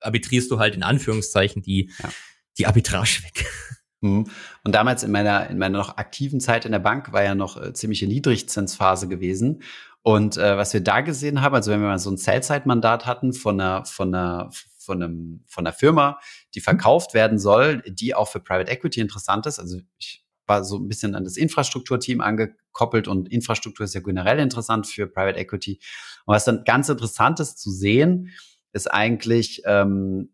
arbitrierst 0.02 0.52
du 0.52 0.60
halt 0.60 0.76
in 0.76 0.84
Anführungszeichen 0.84 1.64
die, 1.64 1.89
ja. 2.02 2.10
die 2.58 2.68
Arbitrage 2.68 3.24
weg. 3.24 3.46
Mhm. 4.04 4.26
Und 4.66 4.76
damals 4.76 5.04
in 5.04 5.12
meiner, 5.12 5.50
in 5.50 5.58
meiner 5.58 5.78
noch 5.78 5.96
aktiven 5.96 6.41
Zeit 6.41 6.66
in 6.66 6.74
der 6.74 6.80
Bank 6.80 7.14
war 7.14 7.24
ja 7.24 7.36
noch 7.36 7.56
äh, 7.56 7.72
ziemliche 7.72 8.06
Niedrigzinsphase 8.06 9.08
gewesen. 9.08 9.64
Und 10.04 10.38
äh, 10.38 10.58
was 10.58 10.74
wir 10.74 10.82
da 10.82 10.99
gesehen 10.99 11.41
haben, 11.41 11.56
also 11.56 11.72
wenn 11.72 11.82
wir 11.82 11.88
mal 11.88 11.97
so 11.97 12.12
ein 12.12 12.18
Sell-Side-Mandat 12.18 13.06
hatten 13.06 13.32
von 13.32 13.60
einer, 13.60 13.86
von 13.86 14.14
einer, 14.14 14.49
von 14.78 15.01
einem, 15.01 15.43
von 15.47 15.66
einer 15.66 15.74
Firma, 15.74 16.20
die 16.54 16.60
mhm. 16.60 16.64
verkauft 16.64 17.14
werden 17.14 17.39
soll, 17.39 17.82
die 17.88 18.14
auch 18.14 18.28
für 18.28 18.41
Private 18.41 18.70
Equity 18.70 18.99
interessant 18.99 19.45
ist. 19.45 19.60
Also 19.60 19.80
ich 19.97 20.26
war 20.45 20.66
so 20.66 20.78
ein 20.78 20.89
bisschen 20.89 21.16
an 21.16 21.24
das 21.24 21.38
Infrastrukturteam 21.38 22.20
angekoppelt 22.20 23.08
und 23.08 23.32
Infrastruktur 23.32 23.86
ist 23.86 23.95
ja 23.95 24.01
generell 24.01 24.39
interessant 24.39 24.88
für 24.88 25.08
Private 25.08 25.39
Equity. 25.39 25.80
Und 26.26 26.36
was 26.36 26.43
dann 26.43 26.66
ganz 26.66 26.89
interessant 26.89 27.39
ist 27.39 27.60
zu 27.60 27.72
sehen, 27.72 28.32
ist 28.74 28.91
eigentlich, 28.91 29.62
ähm, 29.66 30.33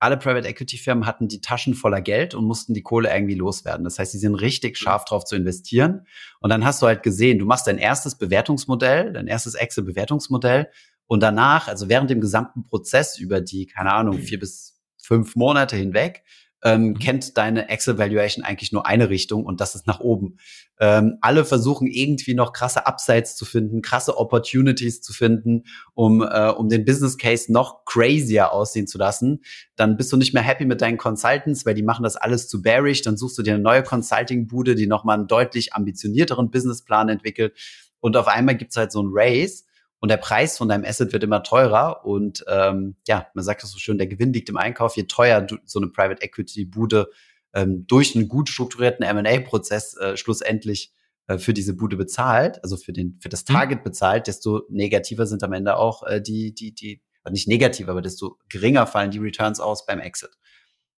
alle 0.00 0.16
Private 0.16 0.48
Equity 0.48 0.78
Firmen 0.78 1.06
hatten 1.06 1.28
die 1.28 1.42
Taschen 1.42 1.74
voller 1.74 2.00
Geld 2.00 2.34
und 2.34 2.46
mussten 2.46 2.72
die 2.72 2.82
Kohle 2.82 3.12
irgendwie 3.12 3.34
loswerden. 3.34 3.84
Das 3.84 3.98
heißt, 3.98 4.12
sie 4.12 4.18
sind 4.18 4.34
richtig 4.34 4.72
mhm. 4.72 4.76
scharf 4.76 5.04
drauf 5.04 5.24
zu 5.24 5.36
investieren. 5.36 6.06
Und 6.40 6.50
dann 6.50 6.64
hast 6.64 6.80
du 6.80 6.86
halt 6.86 7.02
gesehen, 7.02 7.38
du 7.38 7.44
machst 7.44 7.66
dein 7.66 7.78
erstes 7.78 8.16
Bewertungsmodell, 8.16 9.12
dein 9.12 9.26
erstes 9.26 9.54
Excel-Bewertungsmodell 9.54 10.68
und 11.06 11.22
danach, 11.22 11.68
also 11.68 11.88
während 11.88 12.08
dem 12.08 12.20
gesamten 12.20 12.64
Prozess 12.64 13.18
über 13.18 13.40
die, 13.42 13.66
keine 13.66 13.92
Ahnung, 13.92 14.18
vier 14.18 14.38
bis 14.38 14.80
fünf 14.96 15.36
Monate 15.36 15.76
hinweg, 15.76 16.24
ähm, 16.62 16.88
mhm. 16.88 16.98
kennt 16.98 17.36
deine 17.36 17.68
Excel 17.68 17.98
Valuation 17.98 18.44
eigentlich 18.44 18.72
nur 18.72 18.86
eine 18.86 19.10
Richtung 19.10 19.44
und 19.44 19.60
das 19.60 19.74
ist 19.74 19.86
nach 19.86 20.00
oben. 20.00 20.38
Ähm, 20.82 21.18
alle 21.20 21.44
versuchen 21.44 21.86
irgendwie 21.86 22.32
noch 22.32 22.54
krasse 22.54 22.86
Upsides 22.86 23.36
zu 23.36 23.44
finden, 23.44 23.82
krasse 23.82 24.16
Opportunities 24.16 25.02
zu 25.02 25.12
finden, 25.12 25.64
um, 25.92 26.22
äh, 26.22 26.48
um 26.48 26.70
den 26.70 26.86
Business 26.86 27.18
Case 27.18 27.52
noch 27.52 27.84
crazier 27.84 28.52
aussehen 28.52 28.86
zu 28.86 28.96
lassen. 28.96 29.42
Dann 29.76 29.98
bist 29.98 30.10
du 30.10 30.16
nicht 30.16 30.32
mehr 30.32 30.42
happy 30.42 30.64
mit 30.64 30.80
deinen 30.80 30.96
Consultants, 30.96 31.66
weil 31.66 31.74
die 31.74 31.82
machen 31.82 32.02
das 32.02 32.16
alles 32.16 32.48
zu 32.48 32.62
bearish. 32.62 33.02
Dann 33.02 33.18
suchst 33.18 33.36
du 33.36 33.42
dir 33.42 33.54
eine 33.54 33.62
neue 33.62 33.82
Consulting-Bude, 33.82 34.74
die 34.74 34.86
nochmal 34.86 35.18
einen 35.18 35.26
deutlich 35.28 35.74
ambitionierteren 35.74 36.50
Businessplan 36.50 37.10
entwickelt. 37.10 37.54
Und 38.00 38.16
auf 38.16 38.26
einmal 38.26 38.56
gibt's 38.56 38.78
halt 38.78 38.90
so 38.90 39.02
ein 39.02 39.10
Race 39.12 39.66
und 40.00 40.08
der 40.08 40.16
Preis 40.16 40.56
von 40.56 40.68
deinem 40.68 40.84
Asset 40.84 41.12
wird 41.12 41.22
immer 41.22 41.42
teurer 41.42 42.06
und 42.06 42.42
ähm, 42.48 42.96
ja, 43.06 43.26
man 43.34 43.44
sagt 43.44 43.62
das 43.62 43.70
so 43.70 43.78
schön, 43.78 43.98
der 43.98 44.06
Gewinn 44.06 44.32
liegt 44.32 44.48
im 44.48 44.56
Einkauf. 44.56 44.96
Je 44.96 45.02
teuer 45.04 45.42
du, 45.42 45.58
so 45.66 45.78
eine 45.78 45.88
Private 45.88 46.22
Equity 46.22 46.64
Bude 46.64 47.10
ähm, 47.54 47.86
durch 47.86 48.14
einen 48.14 48.28
gut 48.28 48.48
strukturierten 48.48 49.04
M&A-Prozess 49.04 49.96
äh, 49.96 50.16
schlussendlich 50.16 50.92
äh, 51.26 51.38
für 51.38 51.52
diese 51.52 51.74
Bude 51.74 51.96
bezahlt, 51.96 52.62
also 52.62 52.76
für 52.76 52.92
den 52.92 53.18
für 53.20 53.28
das 53.28 53.46
mhm. 53.48 53.54
Target 53.54 53.84
bezahlt, 53.84 54.26
desto 54.26 54.62
negativer 54.68 55.26
sind 55.26 55.42
am 55.42 55.52
Ende 55.52 55.76
auch 55.76 56.02
äh, 56.04 56.20
die 56.20 56.54
die 56.54 56.74
die 56.74 57.02
nicht 57.30 57.48
negativ, 57.48 57.88
aber 57.88 58.00
desto 58.00 58.38
geringer 58.48 58.86
fallen 58.86 59.10
die 59.10 59.18
Returns 59.18 59.60
aus 59.60 59.84
beim 59.84 60.00
Exit. 60.00 60.30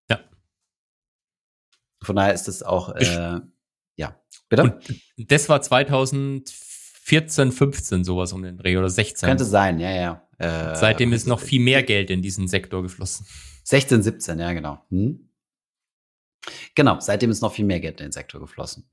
Ja. 0.09 0.21
Von 2.03 2.17
daher 2.17 2.33
ist 2.33 2.47
das 2.47 2.63
auch 2.63 2.95
äh, 2.95 3.41
ja. 3.97 4.21
Bitte. 4.49 4.63
Und 4.63 5.31
das 5.31 5.49
war 5.49 5.63
2004 5.63 6.73
14, 7.05 7.51
15 7.51 8.05
sowas 8.05 8.33
um 8.33 8.43
den 8.43 8.57
Dreh 8.57 8.77
oder 8.77 8.89
16. 8.89 9.29
Könnte 9.29 9.45
sein, 9.45 9.81
ja, 9.81 9.91
ja. 9.91 10.29
Äh, 10.39 10.77
Seitdem 10.77 11.13
ist 11.13 11.27
noch 11.27 11.41
viel 11.41 11.61
mehr 11.61 11.83
Geld 11.83 12.11
in 12.11 12.23
diesen 12.23 12.47
Sektor 12.47 12.83
geflossen. 12.83 13.27
16, 13.65 14.03
17, 14.03 14.39
ja, 14.39 14.53
genau. 14.53 14.85
Hm? 14.91 15.29
Genau, 16.75 16.99
seitdem 17.01 17.31
ist 17.31 17.43
noch 17.43 17.55
viel 17.55 17.65
mehr 17.65 17.81
Geld 17.81 18.01
in 18.01 18.07
den 18.07 18.13
Sektor 18.13 18.41
geflossen. 18.41 18.89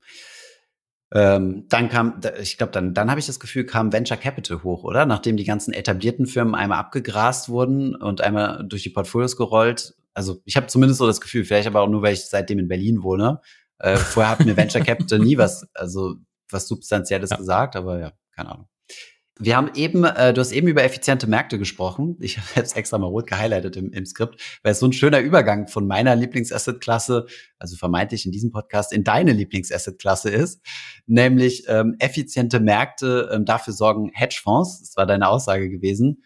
Ähm, 1.12 1.66
dann 1.68 1.88
kam, 1.88 2.20
ich 2.40 2.56
glaube, 2.56 2.72
dann, 2.72 2.94
dann 2.94 3.10
habe 3.10 3.18
ich 3.18 3.26
das 3.26 3.40
Gefühl, 3.40 3.66
kam 3.66 3.92
Venture 3.92 4.16
Capital 4.16 4.62
hoch, 4.62 4.84
oder? 4.84 5.06
Nachdem 5.06 5.36
die 5.36 5.44
ganzen 5.44 5.72
etablierten 5.72 6.26
Firmen 6.26 6.54
einmal 6.54 6.78
abgegrast 6.78 7.48
wurden 7.48 7.96
und 7.96 8.20
einmal 8.20 8.64
durch 8.64 8.84
die 8.84 8.90
Portfolios 8.90 9.36
gerollt. 9.36 9.94
Also 10.14 10.40
ich 10.44 10.56
habe 10.56 10.68
zumindest 10.68 10.98
so 10.98 11.06
das 11.06 11.20
Gefühl, 11.20 11.44
vielleicht 11.44 11.66
aber 11.66 11.80
auch 11.80 11.88
nur, 11.88 12.02
weil 12.02 12.14
ich 12.14 12.26
seitdem 12.26 12.60
in 12.60 12.68
Berlin 12.68 13.02
wohne. 13.02 13.40
Äh, 13.78 13.96
vorher 13.96 14.30
hat 14.30 14.44
mir 14.44 14.56
Venture 14.56 14.82
Capital 14.84 15.18
nie 15.18 15.36
was, 15.36 15.66
also 15.74 16.16
was 16.48 16.68
Substanzielles 16.68 17.30
ja. 17.30 17.36
gesagt, 17.36 17.74
aber 17.74 17.98
ja, 17.98 18.12
keine 18.36 18.52
Ahnung. 18.52 18.68
Wir 19.40 19.56
haben 19.56 19.70
eben, 19.74 20.04
äh, 20.04 20.32
du 20.32 20.40
hast 20.40 20.52
eben 20.52 20.68
über 20.68 20.84
effiziente 20.84 21.26
Märkte 21.26 21.58
gesprochen. 21.58 22.16
Ich 22.20 22.38
habe 22.56 22.60
es 22.60 22.74
extra 22.74 22.98
mal 22.98 23.06
rot 23.06 23.26
gehighlightet 23.26 23.76
im, 23.76 23.92
im 23.92 24.06
Skript, 24.06 24.40
weil 24.62 24.72
es 24.72 24.78
so 24.78 24.86
ein 24.86 24.92
schöner 24.92 25.20
Übergang 25.20 25.66
von 25.66 25.86
meiner 25.86 26.14
Lieblingsasset-Klasse, 26.14 27.26
also 27.58 27.76
vermeintlich 27.76 28.26
in 28.26 28.32
diesem 28.32 28.50
Podcast, 28.50 28.92
in 28.92 29.02
deine 29.02 29.32
Lieblingsasset-Klasse 29.32 30.30
ist, 30.30 30.60
nämlich 31.06 31.64
ähm, 31.68 31.96
effiziente 31.98 32.60
Märkte 32.60 33.30
ähm, 33.32 33.44
dafür 33.44 33.72
sorgen 33.72 34.10
Hedgefonds. 34.12 34.80
Das 34.80 34.96
war 34.96 35.06
deine 35.06 35.28
Aussage 35.28 35.70
gewesen. 35.70 36.22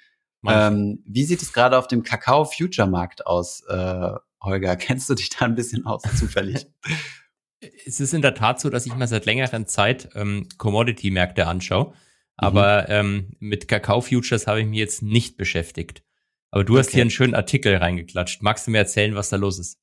Ähm, 0.46 1.02
wie 1.06 1.24
sieht 1.24 1.40
es 1.40 1.52
gerade 1.52 1.78
auf 1.78 1.88
dem 1.88 2.02
Kakao-Future-Markt 2.02 3.26
aus, 3.26 3.62
äh, 3.68 4.10
Holger? 4.42 4.76
Kennst 4.76 5.08
du 5.08 5.14
dich 5.14 5.30
da 5.30 5.46
ein 5.46 5.54
bisschen 5.54 5.86
aus, 5.86 6.02
zufällig? 6.18 6.66
es 7.86 8.00
ist 8.00 8.12
in 8.12 8.22
der 8.22 8.34
Tat 8.34 8.60
so, 8.60 8.70
dass 8.70 8.86
ich 8.86 8.94
mal 8.94 9.06
seit 9.06 9.26
längerer 9.26 9.66
Zeit 9.66 10.10
ähm, 10.14 10.48
Commodity-Märkte 10.58 11.46
anschaue. 11.46 11.94
Aber 12.36 12.82
mhm. 12.82 12.86
ähm, 12.88 13.36
mit 13.38 13.68
Kakao-Futures 13.68 14.46
habe 14.46 14.60
ich 14.60 14.66
mich 14.66 14.78
jetzt 14.78 15.02
nicht 15.02 15.36
beschäftigt. 15.36 16.02
Aber 16.50 16.64
du 16.64 16.78
hast 16.78 16.90
hier 16.90 17.02
einen 17.02 17.10
schönen 17.10 17.34
Artikel 17.34 17.76
reingeklatscht. 17.76 18.42
Magst 18.42 18.66
du 18.66 18.70
mir 18.70 18.78
erzählen, 18.78 19.14
was 19.14 19.28
da 19.28 19.36
los 19.36 19.58
ist? 19.58 19.78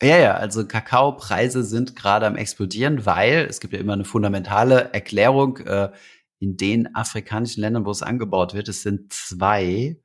Ja, 0.00 0.16
ja, 0.16 0.34
also 0.34 0.66
Kakaopreise 0.66 1.64
sind 1.64 1.96
gerade 1.96 2.26
am 2.26 2.36
explodieren, 2.36 3.04
weil 3.04 3.46
es 3.48 3.58
gibt 3.58 3.72
ja 3.72 3.80
immer 3.80 3.94
eine 3.94 4.04
fundamentale 4.04 4.92
Erklärung 4.92 5.58
äh, 5.58 5.90
in 6.38 6.56
den 6.56 6.94
afrikanischen 6.94 7.62
Ländern, 7.62 7.84
wo 7.84 7.90
es 7.90 8.02
angebaut 8.02 8.54
wird. 8.54 8.68
Es 8.68 8.82
sind 8.82 9.12
zwei, 9.12 10.00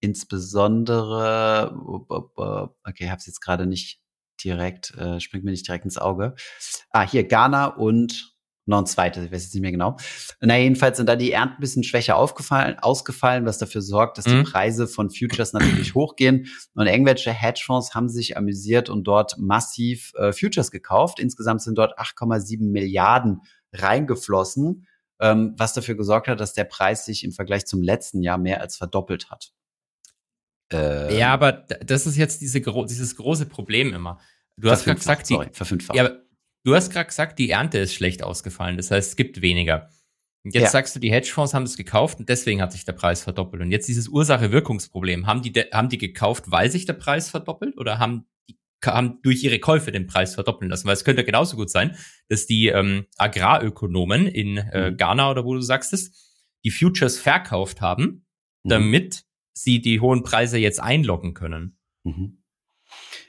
insbesondere, 0.00 1.74
okay, 2.06 3.04
ich 3.04 3.08
habe 3.08 3.18
es 3.18 3.26
jetzt 3.26 3.40
gerade 3.40 3.66
nicht 3.66 4.00
direkt, 4.44 4.94
äh, 4.96 5.20
springt 5.20 5.44
mir 5.44 5.52
nicht 5.52 5.66
direkt 5.66 5.86
ins 5.86 5.98
Auge. 5.98 6.34
Ah, 6.90 7.08
hier 7.08 7.24
Ghana 7.24 7.66
und 7.66 8.29
noch 8.70 8.78
ein 8.78 8.86
zweites, 8.86 9.24
ich 9.24 9.32
weiß 9.32 9.42
jetzt 9.44 9.54
nicht 9.54 9.62
mehr 9.62 9.70
genau. 9.70 9.96
Na, 10.40 10.56
jedenfalls 10.56 10.96
sind 10.96 11.08
da 11.08 11.16
die 11.16 11.32
Ernten 11.32 11.56
ein 11.56 11.60
bisschen 11.60 11.84
schwächer 11.84 12.16
aufgefallen, 12.16 12.78
ausgefallen, 12.78 13.44
was 13.44 13.58
dafür 13.58 13.82
sorgt, 13.82 14.16
dass 14.16 14.26
mhm. 14.26 14.44
die 14.44 14.50
Preise 14.50 14.88
von 14.88 15.10
Futures 15.10 15.52
natürlich 15.52 15.94
hochgehen. 15.94 16.46
Und 16.74 16.86
irgendwelche 16.86 17.32
Hedgefonds 17.32 17.94
haben 17.94 18.08
sich 18.08 18.36
amüsiert 18.36 18.88
und 18.88 19.04
dort 19.04 19.36
massiv 19.38 20.12
äh, 20.14 20.32
Futures 20.32 20.70
gekauft. 20.70 21.20
Insgesamt 21.20 21.62
sind 21.62 21.76
dort 21.76 21.98
8,7 21.98 22.70
Milliarden 22.70 23.42
reingeflossen, 23.72 24.86
ähm, 25.20 25.54
was 25.58 25.74
dafür 25.74 25.96
gesorgt 25.96 26.28
hat, 26.28 26.40
dass 26.40 26.54
der 26.54 26.64
Preis 26.64 27.04
sich 27.04 27.24
im 27.24 27.32
Vergleich 27.32 27.66
zum 27.66 27.82
letzten 27.82 28.22
Jahr 28.22 28.38
mehr 28.38 28.60
als 28.60 28.76
verdoppelt 28.76 29.30
hat. 29.30 29.52
Ähm, 30.72 31.16
ja, 31.16 31.32
aber 31.32 31.52
das 31.52 32.06
ist 32.06 32.16
jetzt 32.16 32.40
diese, 32.40 32.60
dieses 32.60 33.16
große 33.16 33.46
Problem 33.46 33.92
immer. 33.92 34.18
Du 34.56 34.70
hast 34.70 34.84
gesagt, 34.84 35.26
sorry, 35.26 35.48
ja, 35.94 36.10
du 36.64 36.74
hast 36.74 36.90
gerade 36.90 37.06
gesagt, 37.06 37.38
die 37.38 37.50
Ernte 37.50 37.78
ist 37.78 37.94
schlecht 37.94 38.22
ausgefallen. 38.22 38.76
Das 38.76 38.90
heißt, 38.90 39.10
es 39.10 39.16
gibt 39.16 39.40
weniger. 39.40 39.90
Und 40.44 40.54
jetzt 40.54 40.64
ja. 40.64 40.70
sagst 40.70 40.96
du, 40.96 41.00
die 41.00 41.12
Hedgefonds 41.12 41.52
haben 41.52 41.64
es 41.64 41.76
gekauft 41.76 42.18
und 42.18 42.28
deswegen 42.28 42.62
hat 42.62 42.72
sich 42.72 42.84
der 42.84 42.94
Preis 42.94 43.22
verdoppelt. 43.22 43.62
Und 43.62 43.70
jetzt 43.70 43.88
dieses 43.88 44.08
Ursache-Wirkungsproblem. 44.08 45.26
Haben 45.26 45.42
die, 45.42 45.52
haben 45.52 45.90
die 45.90 45.98
gekauft, 45.98 46.50
weil 46.50 46.70
sich 46.70 46.86
der 46.86 46.94
Preis 46.94 47.28
verdoppelt 47.28 47.76
oder 47.76 47.98
haben 47.98 48.26
die 48.48 48.56
haben 48.84 49.18
durch 49.22 49.44
ihre 49.44 49.58
Käufe 49.58 49.92
den 49.92 50.06
Preis 50.06 50.34
verdoppeln 50.34 50.70
lassen? 50.70 50.86
Weil 50.86 50.94
es 50.94 51.04
könnte 51.04 51.24
genauso 51.24 51.56
gut 51.56 51.70
sein, 51.70 51.96
dass 52.28 52.46
die 52.46 52.68
ähm, 52.68 53.06
Agrarökonomen 53.18 54.26
in 54.26 54.56
äh, 54.56 54.90
mhm. 54.90 54.96
Ghana 54.96 55.30
oder 55.30 55.44
wo 55.44 55.54
du 55.54 55.60
sagst 55.60 55.92
es, 55.92 56.56
die 56.64 56.70
Futures 56.70 57.18
verkauft 57.18 57.80
haben, 57.80 58.24
mhm. 58.64 58.68
damit 58.68 59.24
sie 59.52 59.80
die 59.80 60.00
hohen 60.00 60.22
Preise 60.22 60.58
jetzt 60.58 60.80
einloggen 60.80 61.34
können. 61.34 61.78
Mhm. 62.04 62.39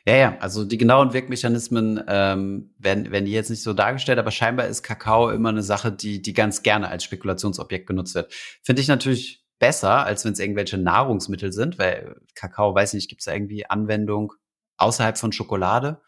Ja, 0.05 0.15
ja, 0.15 0.37
also 0.39 0.65
die 0.65 0.77
genauen 0.77 1.13
Wirkmechanismen 1.13 2.03
ähm, 2.07 2.73
werden, 2.79 3.11
werden 3.11 3.25
hier 3.25 3.35
jetzt 3.35 3.49
nicht 3.49 3.61
so 3.61 3.73
dargestellt, 3.73 4.17
aber 4.17 4.31
scheinbar 4.31 4.67
ist 4.67 4.81
Kakao 4.81 5.29
immer 5.29 5.49
eine 5.49 5.61
Sache, 5.61 5.91
die, 5.91 6.21
die 6.21 6.33
ganz 6.33 6.63
gerne 6.63 6.87
als 6.89 7.03
Spekulationsobjekt 7.03 7.87
genutzt 7.87 8.15
wird. 8.15 8.33
Finde 8.63 8.81
ich 8.81 8.87
natürlich 8.87 9.45
besser, 9.59 10.05
als 10.05 10.25
wenn 10.25 10.33
es 10.33 10.39
irgendwelche 10.39 10.79
Nahrungsmittel 10.79 11.53
sind, 11.53 11.77
weil 11.77 12.15
Kakao, 12.33 12.73
weiß 12.73 12.93
nicht, 12.93 13.09
gibt 13.09 13.21
es 13.21 13.25
da 13.25 13.33
irgendwie 13.33 13.67
Anwendung 13.67 14.33
außerhalb 14.77 15.17
von 15.17 15.31
Schokolade? 15.31 16.01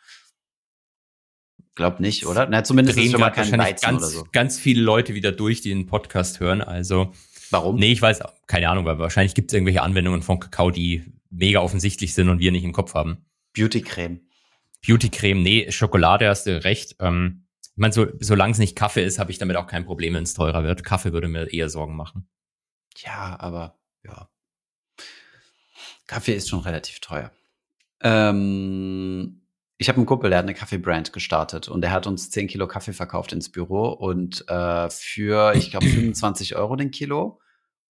Glaub 1.76 2.00
nicht, 2.00 2.26
oder? 2.26 2.48
Na, 2.48 2.64
zumindest 2.64 2.98
ist 2.98 3.12
schon 3.12 3.22
mal 3.22 3.30
kein 3.32 3.52
Weizen 3.58 3.86
ganz, 3.86 4.02
oder 4.02 4.12
so. 4.12 4.28
Ganz 4.32 4.60
viele 4.60 4.82
Leute 4.82 5.14
wieder 5.14 5.32
durch, 5.32 5.62
die 5.62 5.70
den 5.70 5.86
Podcast 5.86 6.40
hören. 6.40 6.62
Also 6.62 7.14
Warum? 7.54 7.76
Nee, 7.76 7.92
ich 7.92 8.02
weiß, 8.02 8.22
keine 8.48 8.70
Ahnung, 8.70 8.86
weil 8.86 8.98
wahrscheinlich 8.98 9.36
gibt 9.36 9.52
es 9.52 9.54
irgendwelche 9.54 9.84
Anwendungen 9.84 10.24
von 10.24 10.40
Kakao, 10.40 10.72
die 10.72 11.04
mega 11.30 11.62
offensichtlich 11.62 12.16
sind 12.16 12.30
und 12.30 12.40
wir 12.40 12.52
nicht 12.52 12.64
im 12.64 12.74
Kopf 12.74 12.96
haben. 12.96 13.26
Beautycreme. 13.54 14.22
Beautycreme, 14.86 15.42
nee, 15.42 15.72
Schokolade 15.72 16.28
hast 16.28 16.46
du 16.46 16.64
recht. 16.64 16.96
Ähm, 17.00 17.46
ich 17.62 17.78
meine, 17.78 17.94
so, 17.94 18.08
solange 18.20 18.52
es 18.52 18.60
nicht 18.60 18.76
Kaffee 18.76 19.04
ist, 19.04 19.18
habe 19.18 19.32
ich 19.32 19.38
damit 19.38 19.56
auch 19.56 19.68
kein 19.68 19.86
Problem, 19.86 20.14
wenn 20.14 20.24
es 20.24 20.34
teurer 20.34 20.64
wird. 20.64 20.84
Kaffee 20.84 21.14
würde 21.14 21.28
mir 21.28 21.52
eher 21.52 21.70
Sorgen 21.70 21.96
machen. 21.96 22.28
Ja, 22.98 23.40
aber 23.40 23.80
ja. 24.04 24.30
Kaffee 26.06 26.36
ist 26.36 26.50
schon 26.50 26.60
relativ 26.60 27.00
teuer. 27.00 27.32
Ähm, 28.02 29.42
ich 29.78 29.90
habe 29.90 29.98
einen 29.98 30.06
Kumpel, 30.06 30.30
der 30.30 30.40
hat 30.40 30.46
eine 30.46 30.54
Kaffeebrand 30.54 31.14
gestartet 31.14 31.68
und 31.68 31.82
der 31.82 31.92
hat 31.92 32.06
uns 32.06 32.30
10 32.30 32.48
Kilo 32.48 32.68
Kaffee 32.68 32.94
verkauft 32.94 33.34
ins 33.34 33.52
Büro 33.52 33.88
und 33.90 34.48
äh, 34.48 34.90
für, 34.90 35.54
ich 35.56 35.72
glaube, 35.72 35.88
25 35.88 36.56
Euro 36.56 36.76
den 36.76 36.92
Kilo. 36.92 37.40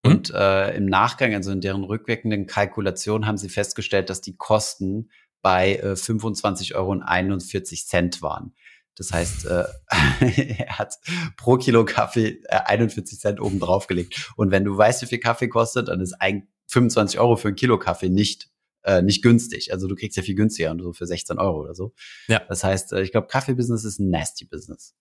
Mhm. 0.04 0.10
Und 0.10 0.30
äh, 0.30 0.76
im 0.76 0.86
Nachgang, 0.86 1.34
also 1.34 1.50
in 1.50 1.60
deren 1.60 1.84
rückwirkenden 1.84 2.46
Kalkulation, 2.46 3.26
haben 3.26 3.36
sie 3.36 3.48
festgestellt, 3.48 4.08
dass 4.08 4.20
die 4.20 4.36
Kosten 4.36 5.10
bei 5.44 5.76
äh, 5.76 5.94
25 5.94 6.74
Euro 6.74 6.90
und 6.90 7.02
41 7.02 7.86
Cent 7.86 8.22
waren. 8.22 8.54
Das 8.96 9.12
heißt, 9.12 9.44
äh, 9.44 9.64
er 10.58 10.78
hat 10.78 10.94
pro 11.36 11.58
Kilo 11.58 11.84
Kaffee 11.84 12.40
äh, 12.44 12.60
41 12.64 13.20
Cent 13.20 13.40
oben 13.40 13.60
drauf 13.60 13.86
gelegt. 13.86 14.32
Und 14.36 14.50
wenn 14.50 14.64
du 14.64 14.76
weißt, 14.76 15.02
wie 15.02 15.06
viel 15.06 15.18
Kaffee 15.18 15.48
kostet, 15.48 15.88
dann 15.88 16.00
ist 16.00 16.14
ein 16.14 16.48
25 16.68 17.20
Euro 17.20 17.36
für 17.36 17.48
ein 17.48 17.56
Kilo 17.56 17.78
Kaffee 17.78 18.08
nicht 18.08 18.48
äh, 18.84 19.02
nicht 19.02 19.22
günstig. 19.22 19.70
Also 19.70 19.86
du 19.86 19.94
kriegst 19.94 20.16
ja 20.16 20.22
viel 20.22 20.34
günstiger 20.34 20.70
und 20.70 20.80
so 20.80 20.94
für 20.94 21.06
16 21.06 21.38
Euro 21.38 21.60
oder 21.60 21.74
so. 21.74 21.92
Ja. 22.26 22.40
Das 22.48 22.64
heißt, 22.64 22.94
äh, 22.94 23.02
ich 23.02 23.12
glaube, 23.12 23.26
Kaffee-Business 23.26 23.84
ist 23.84 23.98
ein 23.98 24.08
nasty 24.08 24.46
Business, 24.46 24.94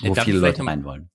wo 0.00 0.14
Darf 0.14 0.24
viele 0.24 0.38
Leute 0.38 0.66
rein 0.66 0.84
wollen. 0.84 1.10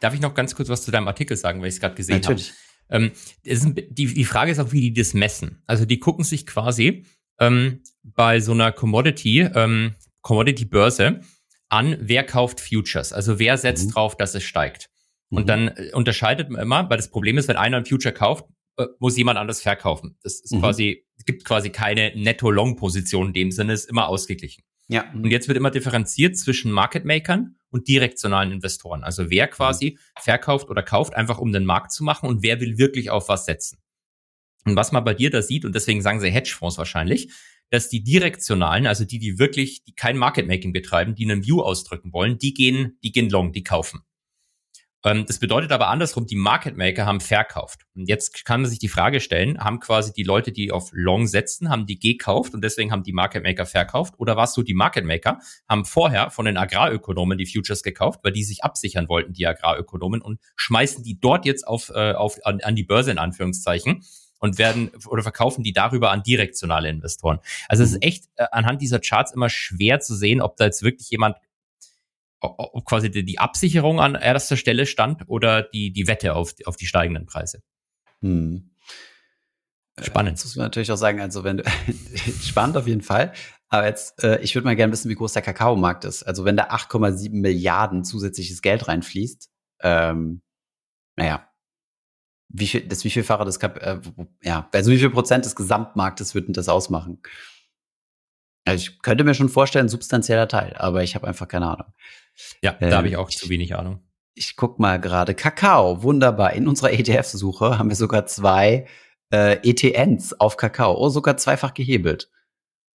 Darf 0.00 0.14
ich 0.14 0.20
noch 0.20 0.34
ganz 0.34 0.54
kurz 0.54 0.70
was 0.70 0.82
zu 0.84 0.90
deinem 0.90 1.06
Artikel 1.06 1.36
sagen, 1.36 1.60
weil 1.60 1.68
ich 1.68 1.74
es 1.74 1.80
gerade 1.80 1.94
gesehen 1.94 2.16
habe? 2.16 2.34
Natürlich. 2.34 2.52
Ähm, 2.90 3.12
es 3.44 3.64
ist, 3.64 3.74
die, 3.90 4.06
die 4.06 4.24
Frage 4.24 4.50
ist 4.50 4.58
auch, 4.58 4.72
wie 4.72 4.80
die 4.80 4.92
das 4.92 5.14
messen. 5.14 5.62
Also 5.66 5.84
die 5.84 5.98
gucken 5.98 6.24
sich 6.24 6.46
quasi 6.46 7.04
ähm, 7.40 7.82
bei 8.02 8.40
so 8.40 8.52
einer 8.52 8.72
Commodity, 8.72 9.40
ähm, 9.54 9.94
Commodity-Börse 10.22 11.20
an, 11.68 11.96
wer 12.00 12.24
kauft 12.24 12.60
Futures. 12.60 13.12
Also 13.12 13.38
wer 13.38 13.58
setzt 13.58 13.86
Mhm. 13.88 13.92
drauf, 13.92 14.16
dass 14.16 14.34
es 14.34 14.42
steigt. 14.44 14.88
Und 15.30 15.42
Mhm. 15.42 15.46
dann 15.46 15.68
äh, 15.68 15.90
unterscheidet 15.92 16.48
man 16.50 16.62
immer, 16.62 16.88
weil 16.88 16.96
das 16.96 17.10
Problem 17.10 17.36
ist, 17.38 17.48
wenn 17.48 17.56
einer 17.56 17.76
ein 17.78 17.84
Future 17.86 18.14
kauft, 18.14 18.46
äh, 18.78 18.86
muss 18.98 19.16
jemand 19.16 19.38
anders 19.38 19.60
verkaufen. 19.60 20.16
Das 20.22 20.40
ist 20.40 20.52
Mhm. 20.52 20.60
quasi, 20.60 21.04
es 21.18 21.24
gibt 21.26 21.44
quasi 21.44 21.70
keine 21.70 22.12
Netto-Long-Position 22.16 23.28
in 23.28 23.32
dem 23.34 23.50
Sinne, 23.50 23.72
ist 23.74 23.84
immer 23.90 24.08
ausgeglichen. 24.08 24.64
Ja. 24.88 25.04
Und 25.12 25.26
jetzt 25.30 25.48
wird 25.48 25.58
immer 25.58 25.70
differenziert 25.70 26.38
zwischen 26.38 26.72
Market 26.72 27.04
Makern 27.04 27.56
und 27.70 27.88
direktionalen 27.88 28.52
Investoren. 28.52 29.04
Also 29.04 29.28
wer 29.28 29.46
quasi 29.48 29.98
verkauft 30.18 30.70
oder 30.70 30.82
kauft, 30.82 31.14
einfach 31.14 31.38
um 31.38 31.52
den 31.52 31.66
Markt 31.66 31.92
zu 31.92 32.04
machen 32.04 32.26
und 32.28 32.42
wer 32.42 32.58
will 32.60 32.78
wirklich 32.78 33.10
auf 33.10 33.28
was 33.28 33.44
setzen. 33.44 33.78
Und 34.64 34.76
was 34.76 34.92
man 34.92 35.04
bei 35.04 35.14
dir 35.14 35.30
da 35.30 35.42
sieht, 35.42 35.64
und 35.64 35.74
deswegen 35.74 36.02
sagen 36.02 36.20
sie 36.20 36.30
Hedgefonds 36.30 36.78
wahrscheinlich, 36.78 37.32
dass 37.70 37.88
die 37.88 38.02
direktionalen, 38.02 38.86
also 38.86 39.04
die, 39.04 39.18
die 39.18 39.38
wirklich, 39.38 39.84
die 39.84 39.94
kein 39.94 40.16
Market 40.16 40.46
Making 40.46 40.72
betreiben, 40.72 41.14
die 41.14 41.30
einen 41.30 41.44
View 41.44 41.60
ausdrücken 41.60 42.12
wollen, 42.12 42.38
die 42.38 42.54
gehen, 42.54 42.98
die 43.02 43.12
gehen 43.12 43.28
long, 43.28 43.52
die 43.52 43.62
kaufen. 43.62 44.02
Ähm, 45.04 45.26
das 45.26 45.38
bedeutet 45.38 45.70
aber 45.70 45.88
andersrum, 45.88 46.26
die 46.26 46.36
Market 46.36 46.76
Maker 46.76 47.06
haben 47.06 47.20
verkauft. 47.20 47.82
Und 47.94 48.08
jetzt 48.08 48.44
kann 48.44 48.62
man 48.62 48.70
sich 48.70 48.78
die 48.78 48.88
Frage 48.88 49.20
stellen, 49.20 49.58
haben 49.58 49.80
quasi 49.80 50.12
die 50.12 50.24
Leute, 50.24 50.50
die 50.50 50.72
auf 50.72 50.90
Long 50.92 51.26
setzen, 51.26 51.68
haben 51.68 51.86
die 51.86 51.98
gekauft 51.98 52.54
und 52.54 52.64
deswegen 52.64 52.90
haben 52.90 53.04
die 53.04 53.12
Market 53.12 53.42
Maker 53.44 53.66
verkauft? 53.66 54.14
Oder 54.18 54.36
war 54.36 54.44
es 54.44 54.54
so, 54.54 54.62
die 54.62 54.74
Market 54.74 55.04
Maker 55.04 55.38
haben 55.68 55.84
vorher 55.84 56.30
von 56.30 56.46
den 56.46 56.56
Agrarökonomen 56.56 57.38
die 57.38 57.46
Futures 57.46 57.82
gekauft, 57.82 58.20
weil 58.24 58.32
die 58.32 58.44
sich 58.44 58.64
absichern 58.64 59.08
wollten, 59.08 59.32
die 59.32 59.46
Agrarökonomen, 59.46 60.20
und 60.20 60.40
schmeißen 60.56 61.04
die 61.04 61.20
dort 61.20 61.46
jetzt 61.46 61.66
auf, 61.66 61.90
äh, 61.94 62.12
auf 62.12 62.44
an, 62.44 62.60
an 62.60 62.74
die 62.74 62.84
Börse 62.84 63.10
in 63.10 63.18
Anführungszeichen 63.18 64.04
und 64.38 64.58
werden 64.58 64.90
oder 65.08 65.22
verkaufen 65.22 65.62
die 65.64 65.72
darüber 65.72 66.10
an 66.10 66.22
direktionale 66.22 66.88
Investoren. 66.88 67.40
Also 67.68 67.82
es 67.82 67.92
ist 67.92 68.02
echt 68.02 68.24
äh, 68.36 68.46
anhand 68.52 68.80
dieser 68.82 69.00
Charts 69.00 69.32
immer 69.32 69.48
schwer 69.48 70.00
zu 70.00 70.14
sehen, 70.14 70.40
ob 70.40 70.56
da 70.56 70.64
jetzt 70.64 70.82
wirklich 70.82 71.10
jemand 71.10 71.36
ob 72.40 72.84
quasi 72.84 73.10
die, 73.10 73.24
die 73.24 73.40
Absicherung 73.40 73.98
an 74.00 74.14
erster 74.14 74.56
Stelle 74.56 74.86
stand 74.86 75.24
oder 75.28 75.62
die, 75.62 75.92
die 75.92 76.06
Wette 76.06 76.34
auf, 76.36 76.52
die- 76.54 76.66
auf 76.66 76.76
die 76.76 76.86
steigenden 76.86 77.26
Preise. 77.26 77.62
Hm. 78.22 78.70
Spannend. 80.00 80.38
Jetzt 80.38 80.44
muss 80.44 80.54
man 80.54 80.66
natürlich 80.66 80.92
auch 80.92 80.96
sagen, 80.96 81.20
also 81.20 81.42
wenn 81.42 81.56
du, 81.56 81.64
spannend 82.42 82.76
auf 82.76 82.86
jeden 82.86 83.02
Fall. 83.02 83.32
Aber 83.68 83.86
jetzt, 83.86 84.22
äh, 84.22 84.38
ich 84.40 84.54
würde 84.54 84.66
mal 84.66 84.76
gerne 84.76 84.92
wissen, 84.92 85.08
wie 85.10 85.16
groß 85.16 85.32
der 85.32 85.42
Kakaomarkt 85.42 86.04
ist. 86.04 86.22
Also 86.22 86.44
wenn 86.44 86.56
da 86.56 86.68
8,7 86.68 87.32
Milliarden 87.32 88.04
zusätzliches 88.04 88.62
Geld 88.62 88.86
reinfließt, 88.86 89.50
ähm, 89.82 90.40
naja, 91.16 91.47
wie 92.48 92.66
viel, 92.66 92.86
das 92.86 93.04
wie 93.04 93.10
vielfache 93.10 93.44
des 93.44 93.58
Kap 93.58 93.78
äh, 93.82 94.00
ja, 94.42 94.68
also 94.72 94.90
wie 94.90 94.98
viel 94.98 95.10
Prozent 95.10 95.44
des 95.44 95.54
Gesamtmarktes 95.54 96.34
würden 96.34 96.52
das 96.52 96.68
ausmachen? 96.68 97.20
Also 98.64 98.82
ich 98.82 99.02
könnte 99.02 99.24
mir 99.24 99.34
schon 99.34 99.48
vorstellen, 99.48 99.88
substanzieller 99.88 100.48
Teil, 100.48 100.74
aber 100.76 101.02
ich 101.02 101.14
habe 101.14 101.26
einfach 101.26 101.48
keine 101.48 101.68
Ahnung. 101.68 101.92
Ja, 102.62 102.76
Ähm, 102.80 102.90
da 102.90 102.98
habe 102.98 103.08
ich 103.08 103.16
auch 103.16 103.30
zu 103.30 103.48
wenig 103.48 103.74
Ahnung. 103.76 104.00
Ich 104.34 104.56
guck 104.56 104.78
mal 104.78 105.00
gerade. 105.00 105.34
Kakao, 105.34 106.02
wunderbar. 106.02 106.52
In 106.52 106.68
unserer 106.68 106.92
ETF-Suche 106.92 107.78
haben 107.78 107.88
wir 107.88 107.96
sogar 107.96 108.26
zwei 108.26 108.86
äh, 109.32 109.58
ETNs 109.68 110.38
auf 110.38 110.56
Kakao. 110.56 110.96
Oh, 110.96 111.08
sogar 111.08 111.36
zweifach 111.36 111.74
gehebelt. 111.74 112.30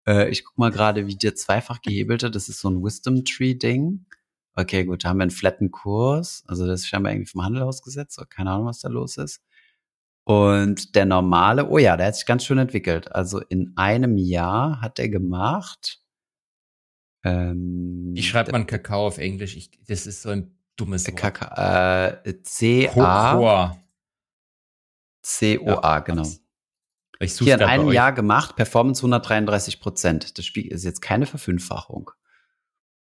Äh, 0.07 0.29
ich 0.29 0.43
guck 0.43 0.57
mal 0.57 0.71
gerade, 0.71 1.07
wie 1.07 1.15
der 1.15 1.35
zweifach 1.35 1.81
gehebelte, 1.81 2.31
das 2.31 2.49
ist 2.49 2.59
so 2.59 2.69
ein 2.69 2.83
Wisdom 2.83 3.25
Tree-Ding. 3.25 4.05
Okay, 4.55 4.83
gut, 4.83 5.03
da 5.03 5.09
haben 5.09 5.17
wir 5.17 5.23
einen 5.23 5.31
flatten 5.31 5.71
Kurs. 5.71 6.43
Also 6.47 6.67
das 6.67 6.81
ist 6.81 6.87
scheinbar 6.87 7.13
irgendwie 7.13 7.29
vom 7.29 7.43
Handel 7.43 7.63
ausgesetzt. 7.63 8.17
Oder 8.17 8.27
keine 8.27 8.51
Ahnung, 8.51 8.67
was 8.67 8.79
da 8.79 8.89
los 8.89 9.17
ist. 9.17 9.41
Und 10.23 10.95
der 10.95 11.05
normale, 11.05 11.67
oh 11.67 11.77
ja, 11.77 11.97
der 11.97 12.07
hat 12.07 12.15
sich 12.15 12.25
ganz 12.25 12.45
schön 12.45 12.57
entwickelt. 12.57 13.11
Also 13.13 13.39
in 13.39 13.73
einem 13.75 14.17
Jahr 14.17 14.81
hat 14.81 14.99
er 14.99 15.09
gemacht. 15.09 15.99
Ähm, 17.23 18.11
Wie 18.13 18.23
schreibt 18.23 18.51
man 18.51 18.67
Kakao 18.67 19.07
auf 19.07 19.17
Englisch? 19.17 19.55
Ich, 19.55 19.71
das 19.87 20.05
ist 20.05 20.21
so 20.21 20.29
ein 20.29 20.57
dummes 20.75 21.07
Wort. 21.07 21.17
Kaka 21.17 22.21
äh, 22.23 22.41
C-A. 22.43 23.77
C-O-A, 25.21 25.81
Ja, 25.81 25.99
genau. 25.99 26.27
Ich 27.19 27.37
Hier 27.37 27.55
in 27.55 27.61
einem. 27.61 27.91
Jahr 27.91 28.13
gemacht, 28.13 28.55
Performance 28.55 29.01
133 29.01 29.79
Prozent. 29.79 30.37
Das 30.39 30.45
Spiel 30.45 30.67
ist 30.67 30.83
jetzt 30.83 31.01
keine 31.01 31.27
Verfünffachung. 31.27 32.11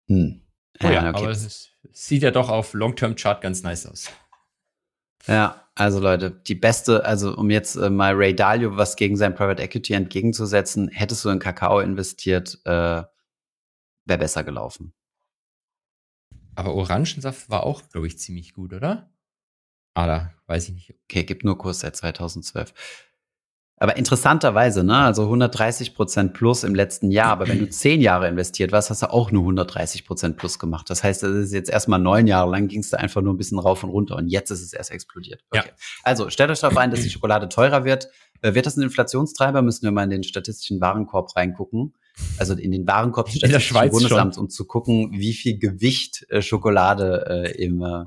Hm. 0.07 0.40
Oh 0.83 0.87
ja, 0.87 1.09
okay. 1.09 1.17
aber 1.17 1.29
es 1.29 1.69
sieht 1.91 2.23
ja 2.23 2.31
doch 2.31 2.49
auf 2.49 2.73
Long-Term-Chart 2.73 3.41
ganz 3.41 3.63
nice 3.63 3.85
aus. 3.85 4.11
ja, 5.27 5.67
also 5.75 5.99
Leute, 5.99 6.31
die 6.31 6.55
beste, 6.55 7.05
also 7.05 7.35
um 7.35 7.49
jetzt 7.49 7.75
äh, 7.75 7.89
mal 7.89 8.13
Ray 8.13 8.35
Dalio 8.35 8.77
was 8.77 8.95
gegen 8.95 9.15
sein 9.15 9.35
Private 9.35 9.61
Equity 9.61 9.93
entgegenzusetzen, 9.93 10.89
hättest 10.89 11.23
du 11.25 11.29
in 11.29 11.39
Kakao 11.39 11.79
investiert, 11.79 12.59
äh, 12.65 13.03
wäre 14.05 14.19
besser 14.19 14.43
gelaufen. 14.43 14.93
Aber 16.55 16.75
Orangensaft 16.75 17.49
war 17.49 17.63
auch, 17.63 17.81
glaube 17.89 18.07
ich, 18.07 18.19
ziemlich 18.19 18.53
gut, 18.53 18.73
oder? 18.73 19.09
Ah, 19.93 20.07
da 20.07 20.33
weiß 20.47 20.69
ich 20.69 20.73
nicht. 20.73 20.95
Okay, 21.03 21.23
gibt 21.23 21.43
nur 21.43 21.57
Kurs 21.57 21.79
seit 21.79 21.95
2012. 21.95 22.73
Aber 23.81 23.97
interessanterweise, 23.97 24.83
ne, 24.83 24.95
also 24.95 25.23
130 25.23 25.95
Prozent 25.95 26.33
plus 26.33 26.63
im 26.63 26.75
letzten 26.75 27.09
Jahr, 27.09 27.29
aber 27.29 27.47
wenn 27.47 27.57
du 27.57 27.67
zehn 27.71 27.99
Jahre 27.99 28.27
investiert 28.27 28.71
warst, 28.71 28.91
hast 28.91 29.01
du 29.01 29.11
auch 29.11 29.31
nur 29.31 29.41
130 29.41 30.05
Prozent 30.05 30.37
plus 30.37 30.59
gemacht. 30.59 30.87
Das 30.91 31.03
heißt, 31.03 31.23
das 31.23 31.31
ist 31.31 31.51
jetzt 31.51 31.67
erstmal 31.67 31.97
neun 31.97 32.27
Jahre 32.27 32.51
lang, 32.51 32.67
ging 32.67 32.81
es 32.81 32.91
da 32.91 32.97
einfach 32.97 33.23
nur 33.23 33.33
ein 33.33 33.37
bisschen 33.37 33.57
rauf 33.57 33.83
und 33.83 33.89
runter 33.89 34.17
und 34.17 34.27
jetzt 34.27 34.51
ist 34.51 34.61
es 34.61 34.73
erst 34.73 34.91
explodiert. 34.91 35.43
Ja. 35.51 35.65
Also 36.03 36.29
stellt 36.29 36.51
euch 36.51 36.59
darauf 36.59 36.77
ein, 36.77 36.91
dass 36.91 37.01
die 37.01 37.09
Schokolade 37.09 37.49
teurer 37.49 37.83
wird. 37.83 38.07
Äh, 38.43 38.53
Wird 38.53 38.67
das 38.67 38.77
ein 38.77 38.83
Inflationstreiber? 38.83 39.63
Müssen 39.63 39.81
wir 39.81 39.91
mal 39.91 40.03
in 40.03 40.11
den 40.11 40.23
statistischen 40.23 40.79
Warenkorb 40.79 41.35
reingucken. 41.35 41.95
Also 42.37 42.53
in 42.53 42.71
den 42.71 42.85
Warenkorb 42.85 43.31
des 43.31 43.37
Statistischen 43.37 43.89
Bundesamts, 43.89 44.37
um 44.37 44.47
zu 44.51 44.67
gucken, 44.67 45.09
wie 45.13 45.33
viel 45.33 45.57
Gewicht 45.57 46.27
äh, 46.29 46.43
Schokolade 46.43 47.47
äh, 47.47 47.63
im, 47.63 47.81
äh, 47.81 48.05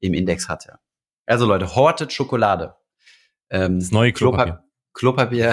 im 0.00 0.14
Index 0.14 0.48
hatte. 0.48 0.80
Also 1.26 1.46
Leute, 1.46 1.76
hortet 1.76 2.12
Schokolade. 2.12 2.74
Ähm, 3.50 3.78
Das 3.78 3.92
neue 3.92 4.12
Klopapier. 4.12 4.44
Klopapier 4.44 4.65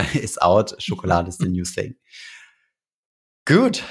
ist 0.13 0.41
out, 0.41 0.75
Schokolade 0.81 1.29
ist 1.29 1.39
the 1.39 1.49
new 1.49 1.63
thing. 1.63 1.95
Gut. 3.45 3.83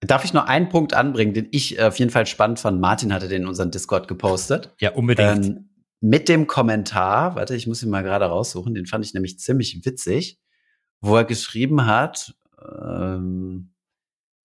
Darf 0.00 0.24
ich 0.24 0.32
noch 0.32 0.46
einen 0.46 0.68
Punkt 0.68 0.94
anbringen, 0.94 1.34
den 1.34 1.48
ich 1.50 1.78
äh, 1.78 1.84
auf 1.84 1.98
jeden 1.98 2.10
Fall 2.10 2.26
spannend 2.26 2.60
fand? 2.60 2.80
Martin 2.80 3.12
hatte 3.12 3.28
den 3.28 3.42
in 3.42 3.48
unseren 3.48 3.70
Discord 3.70 4.08
gepostet. 4.08 4.74
Ja, 4.78 4.92
unbedingt. 4.92 5.46
Ähm, 5.46 5.70
mit 6.00 6.28
dem 6.28 6.46
Kommentar, 6.46 7.34
warte, 7.34 7.56
ich 7.56 7.66
muss 7.66 7.82
ihn 7.82 7.90
mal 7.90 8.02
gerade 8.02 8.26
raussuchen, 8.26 8.74
den 8.74 8.86
fand 8.86 9.04
ich 9.04 9.14
nämlich 9.14 9.38
ziemlich 9.38 9.84
witzig, 9.84 10.38
wo 11.00 11.16
er 11.16 11.24
geschrieben 11.24 11.86
hat, 11.86 12.34
ähm, 12.60 13.72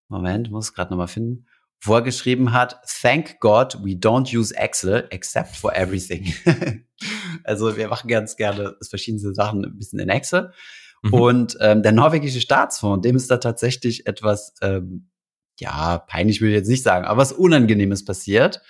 Moment, 0.07 0.49
muss 0.49 0.73
gerade 0.73 0.91
nochmal 0.91 1.07
finden, 1.07 1.45
wo 1.84 1.95
er 1.95 2.01
geschrieben 2.01 2.53
hat, 2.53 2.79
Thank 3.01 3.39
God 3.39 3.77
we 3.84 3.91
don't 3.91 4.36
use 4.36 4.55
Excel 4.55 5.07
except 5.09 5.55
for 5.55 5.75
everything. 5.75 6.34
also 7.43 7.75
wir 7.75 7.88
machen 7.88 8.07
ganz 8.07 8.36
gerne 8.36 8.75
verschiedene 8.88 9.34
Sachen 9.34 9.65
ein 9.65 9.77
bisschen 9.77 9.99
in 9.99 10.09
Excel. 10.09 10.51
Mhm. 11.01 11.13
Und 11.13 11.57
ähm, 11.59 11.82
der 11.82 11.91
norwegische 11.91 12.41
Staatsfonds, 12.41 13.01
dem 13.05 13.15
ist 13.15 13.32
da 13.32 13.38
tatsächlich 13.38 14.05
etwas, 14.05 14.53
ähm, 14.61 15.09
ja, 15.59 15.97
peinlich 15.99 16.41
würde 16.41 16.53
ich 16.53 16.59
jetzt 16.59 16.69
nicht 16.69 16.84
sagen, 16.84 17.05
aber 17.05 17.21
was 17.21 17.34
Unangenehmes 17.34 18.05
passiert. 18.05 18.61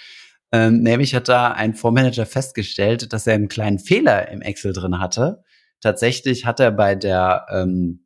Ähm, 0.54 0.82
nämlich 0.82 1.16
hat 1.16 1.30
da 1.30 1.52
ein 1.52 1.76
Fondsmanager 1.76 2.26
festgestellt, 2.26 3.14
dass 3.14 3.26
er 3.26 3.36
einen 3.36 3.48
kleinen 3.48 3.80
Fehler 3.80 4.30
im 4.30 4.42
Excel 4.42 4.74
drin 4.74 5.00
hatte. 5.00 5.44
Tatsächlich 5.80 6.46
hat 6.46 6.60
er 6.60 6.72
bei 6.72 6.96
der 6.96 7.46
ähm, 7.52 8.01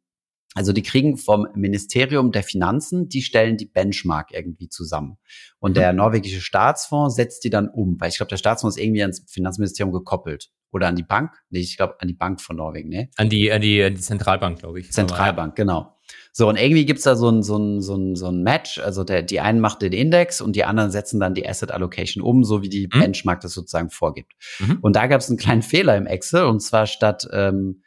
also 0.56 0.72
die 0.72 0.82
kriegen 0.82 1.18
vom 1.18 1.48
Ministerium 1.54 2.32
der 2.32 2.42
Finanzen, 2.42 3.10
die 3.10 3.22
stellen 3.22 3.58
die 3.58 3.66
Benchmark 3.66 4.32
irgendwie 4.32 4.70
zusammen. 4.70 5.18
Und 5.60 5.72
mhm. 5.72 5.76
der 5.76 5.94
norwegische 5.94 6.40
Staatsfonds 6.40 7.16
setzt 7.16 7.44
die 7.44 7.50
dann 7.50 7.68
um, 7.68 7.98
weil 8.00 8.10
ich 8.10 8.18
glaube, 8.18 8.30
der 8.30 8.38
Staatsfonds 8.38 8.78
ist 8.78 8.84
irgendwie 8.84 9.02
ans 9.02 9.24
Finanzministerium 9.28 9.94
gekoppelt. 9.94 10.50
Oder 10.72 10.88
an 10.88 10.96
die 10.96 11.04
Bank? 11.04 11.32
Nee, 11.50 11.60
ich 11.60 11.78
glaube 11.78 11.96
an 12.00 12.08
die 12.08 12.14
Bank 12.14 12.42
von 12.42 12.56
Norwegen, 12.56 12.90
ne? 12.90 13.10
An 13.18 13.30
die, 13.30 13.52
an 13.52 13.62
die, 13.62 13.84
an 13.84 13.96
die 13.96 14.02
Zentralbank, 14.02 14.60
glaube 14.60 14.80
ich. 14.80 14.92
Zentralbank, 14.92 15.56
genau. 15.56 15.96
So, 16.32 16.50
und 16.50 16.58
irgendwie 16.58 16.86
gibt's 16.86 17.04
da 17.04 17.16
so 17.16 17.30
ein, 17.30 17.44
so 17.44 17.58
ein, 17.58 17.82
so 17.82 17.96
ein, 17.96 18.16
so 18.16 18.28
ein 18.28 18.42
Match. 18.42 18.80
Also 18.80 19.04
der, 19.04 19.24
die 19.24 19.40
einen 19.40 19.60
macht 19.60 19.82
den 19.82 19.94
Index 19.94 20.42
und 20.42 20.56
die 20.56 20.64
anderen 20.64 20.92
setzen 20.92 21.20
dann 21.20 21.34
die 21.34 21.48
Asset 21.48 21.72
Allocation 21.72 22.24
um, 22.24 22.44
so 22.44 22.62
wie 22.62 22.70
die 22.70 22.90
mhm. 22.94 23.00
Benchmark 23.00 23.42
das 23.42 23.54
sozusagen 23.54 23.90
vorgibt. 23.90 24.34
Mhm. 24.60 24.80
Und 24.82 24.96
da 24.96 25.08
gab's 25.08 25.30
einen 25.30 25.38
kleinen 25.38 25.62
Fehler 25.62 25.98
im 25.98 26.08
Excel, 26.08 26.46
und 26.46 26.62
zwar 26.62 26.88
statt 26.88 27.28
ähm, 27.32 27.82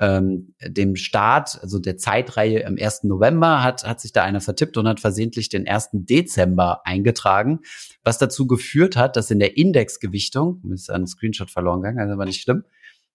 ähm, 0.00 0.54
dem 0.60 0.96
Start, 0.96 1.58
also 1.62 1.78
der 1.78 1.96
Zeitreihe 1.96 2.66
am 2.66 2.76
1. 2.80 3.04
November, 3.04 3.62
hat, 3.62 3.84
hat 3.84 4.00
sich 4.00 4.12
da 4.12 4.24
einer 4.24 4.40
vertippt 4.40 4.76
und 4.76 4.88
hat 4.88 5.00
versehentlich 5.00 5.48
den 5.48 5.68
1. 5.68 5.90
Dezember 5.92 6.80
eingetragen, 6.84 7.60
was 8.02 8.18
dazu 8.18 8.46
geführt 8.46 8.96
hat, 8.96 9.16
dass 9.16 9.30
in 9.30 9.38
der 9.38 9.56
Indexgewichtung, 9.56 10.60
mir 10.64 10.74
ist 10.74 10.90
ein 10.90 11.06
Screenshot 11.06 11.50
verloren 11.50 11.82
gegangen, 11.82 12.00
also 12.00 12.18
war 12.18 12.26
nicht 12.26 12.42
schlimm, 12.42 12.64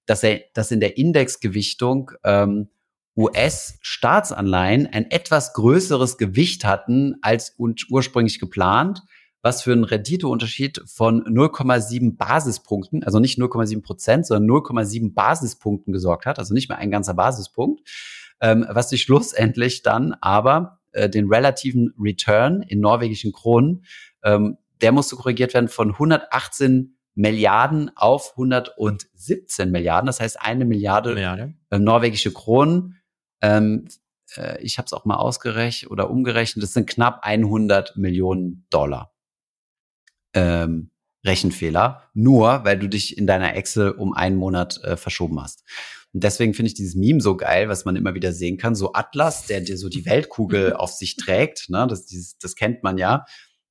dass 0.06 0.24
er, 0.24 0.42
dass 0.54 0.72
in 0.72 0.80
der 0.80 0.98
Indexgewichtung 0.98 2.12
ähm, 2.24 2.70
US-Staatsanleihen 3.18 4.88
ein 4.88 5.12
etwas 5.12 5.54
größeres 5.54 6.18
Gewicht 6.18 6.64
hatten 6.64 7.18
als 7.22 7.56
ursprünglich 7.58 8.40
geplant 8.40 9.02
was 9.42 9.62
für 9.62 9.72
einen 9.72 9.86
Renditeunterschied 9.86 10.82
von 10.86 11.24
0,7 11.24 12.18
Basispunkten, 12.18 13.04
also 13.04 13.20
nicht 13.20 13.40
0,7 13.40 13.82
Prozent, 13.82 14.26
sondern 14.26 14.50
0,7 14.50 15.14
Basispunkten 15.14 15.94
gesorgt 15.94 16.26
hat, 16.26 16.40
also 16.40 16.54
nicht 16.54 16.70
mehr 16.70 16.78
ein 16.78 16.92
ganzer 16.92 17.14
Basispunkt, 17.14 17.88
ähm, 18.42 18.66
was 18.70 18.90
sich 18.90 19.04
schlussendlich 19.04 19.82
dann 19.82 20.14
aber 20.20 20.80
äh, 20.92 21.10
den 21.10 21.28
relativen 21.28 21.94
Return 22.00 22.62
in 22.62 22.80
norwegischen 22.80 23.32
Kronen, 23.32 23.86
ähm, 24.24 24.58
der 24.82 24.92
musste 24.92 25.16
korrigiert 25.16 25.54
werden 25.54 25.70
von 25.70 25.92
118 25.92 26.96
Milliarden 27.16 27.92
auf 27.96 28.32
117 28.32 29.72
Milliarden, 29.72 30.08
das 30.08 30.20
heißt 30.20 30.42
eine 30.42 30.66
Milliarde, 30.66 31.14
Milliarde. 31.14 31.54
Äh, 31.70 31.80
norwegische 31.80 32.32
Kronen. 32.32 32.96
Ähm, 33.42 33.88
äh, 34.36 34.62
ich 34.62 34.78
habe 34.78 34.86
es 34.86 34.94
auch 34.94 35.06
mal 35.06 35.16
ausgerechnet 35.16 35.92
oder 35.92 36.10
umgerechnet, 36.10 36.64
das 36.64 36.74
sind 36.74 36.90
knapp 36.90 37.20
100 37.24 37.98
Millionen 37.98 38.66
Dollar 38.70 39.14
ähm, 40.34 40.92
Rechenfehler, 41.26 42.04
nur 42.14 42.64
weil 42.64 42.80
du 42.80 42.88
dich 42.88 43.18
in 43.18 43.28
deiner 43.28 43.56
Excel 43.56 43.92
um 43.92 44.14
einen 44.14 44.38
Monat 44.38 44.82
äh, 44.84 44.96
verschoben 44.96 45.42
hast. 45.42 45.64
Und 46.14 46.24
deswegen 46.24 46.54
finde 46.54 46.68
ich 46.68 46.74
dieses 46.74 46.96
Meme 46.96 47.22
so 47.22 47.38
geil, 47.38 47.70
was 47.70 47.86
man 47.86 47.96
immer 47.96 48.16
wieder 48.16 48.32
sehen 48.32 48.58
kann. 48.58 48.74
So 48.74 48.94
Atlas, 48.94 49.46
der 49.46 49.62
dir 49.62 49.78
so 49.78 49.90
die 49.90 50.06
Weltkugel 50.06 50.74
auf 50.74 50.92
sich 50.92 51.18
trägt, 51.18 51.70
ne? 51.70 51.86
das, 51.88 52.06
dieses, 52.06 52.38
das 52.38 52.56
kennt 52.56 52.84
man 52.84 52.98
ja. 52.98 53.26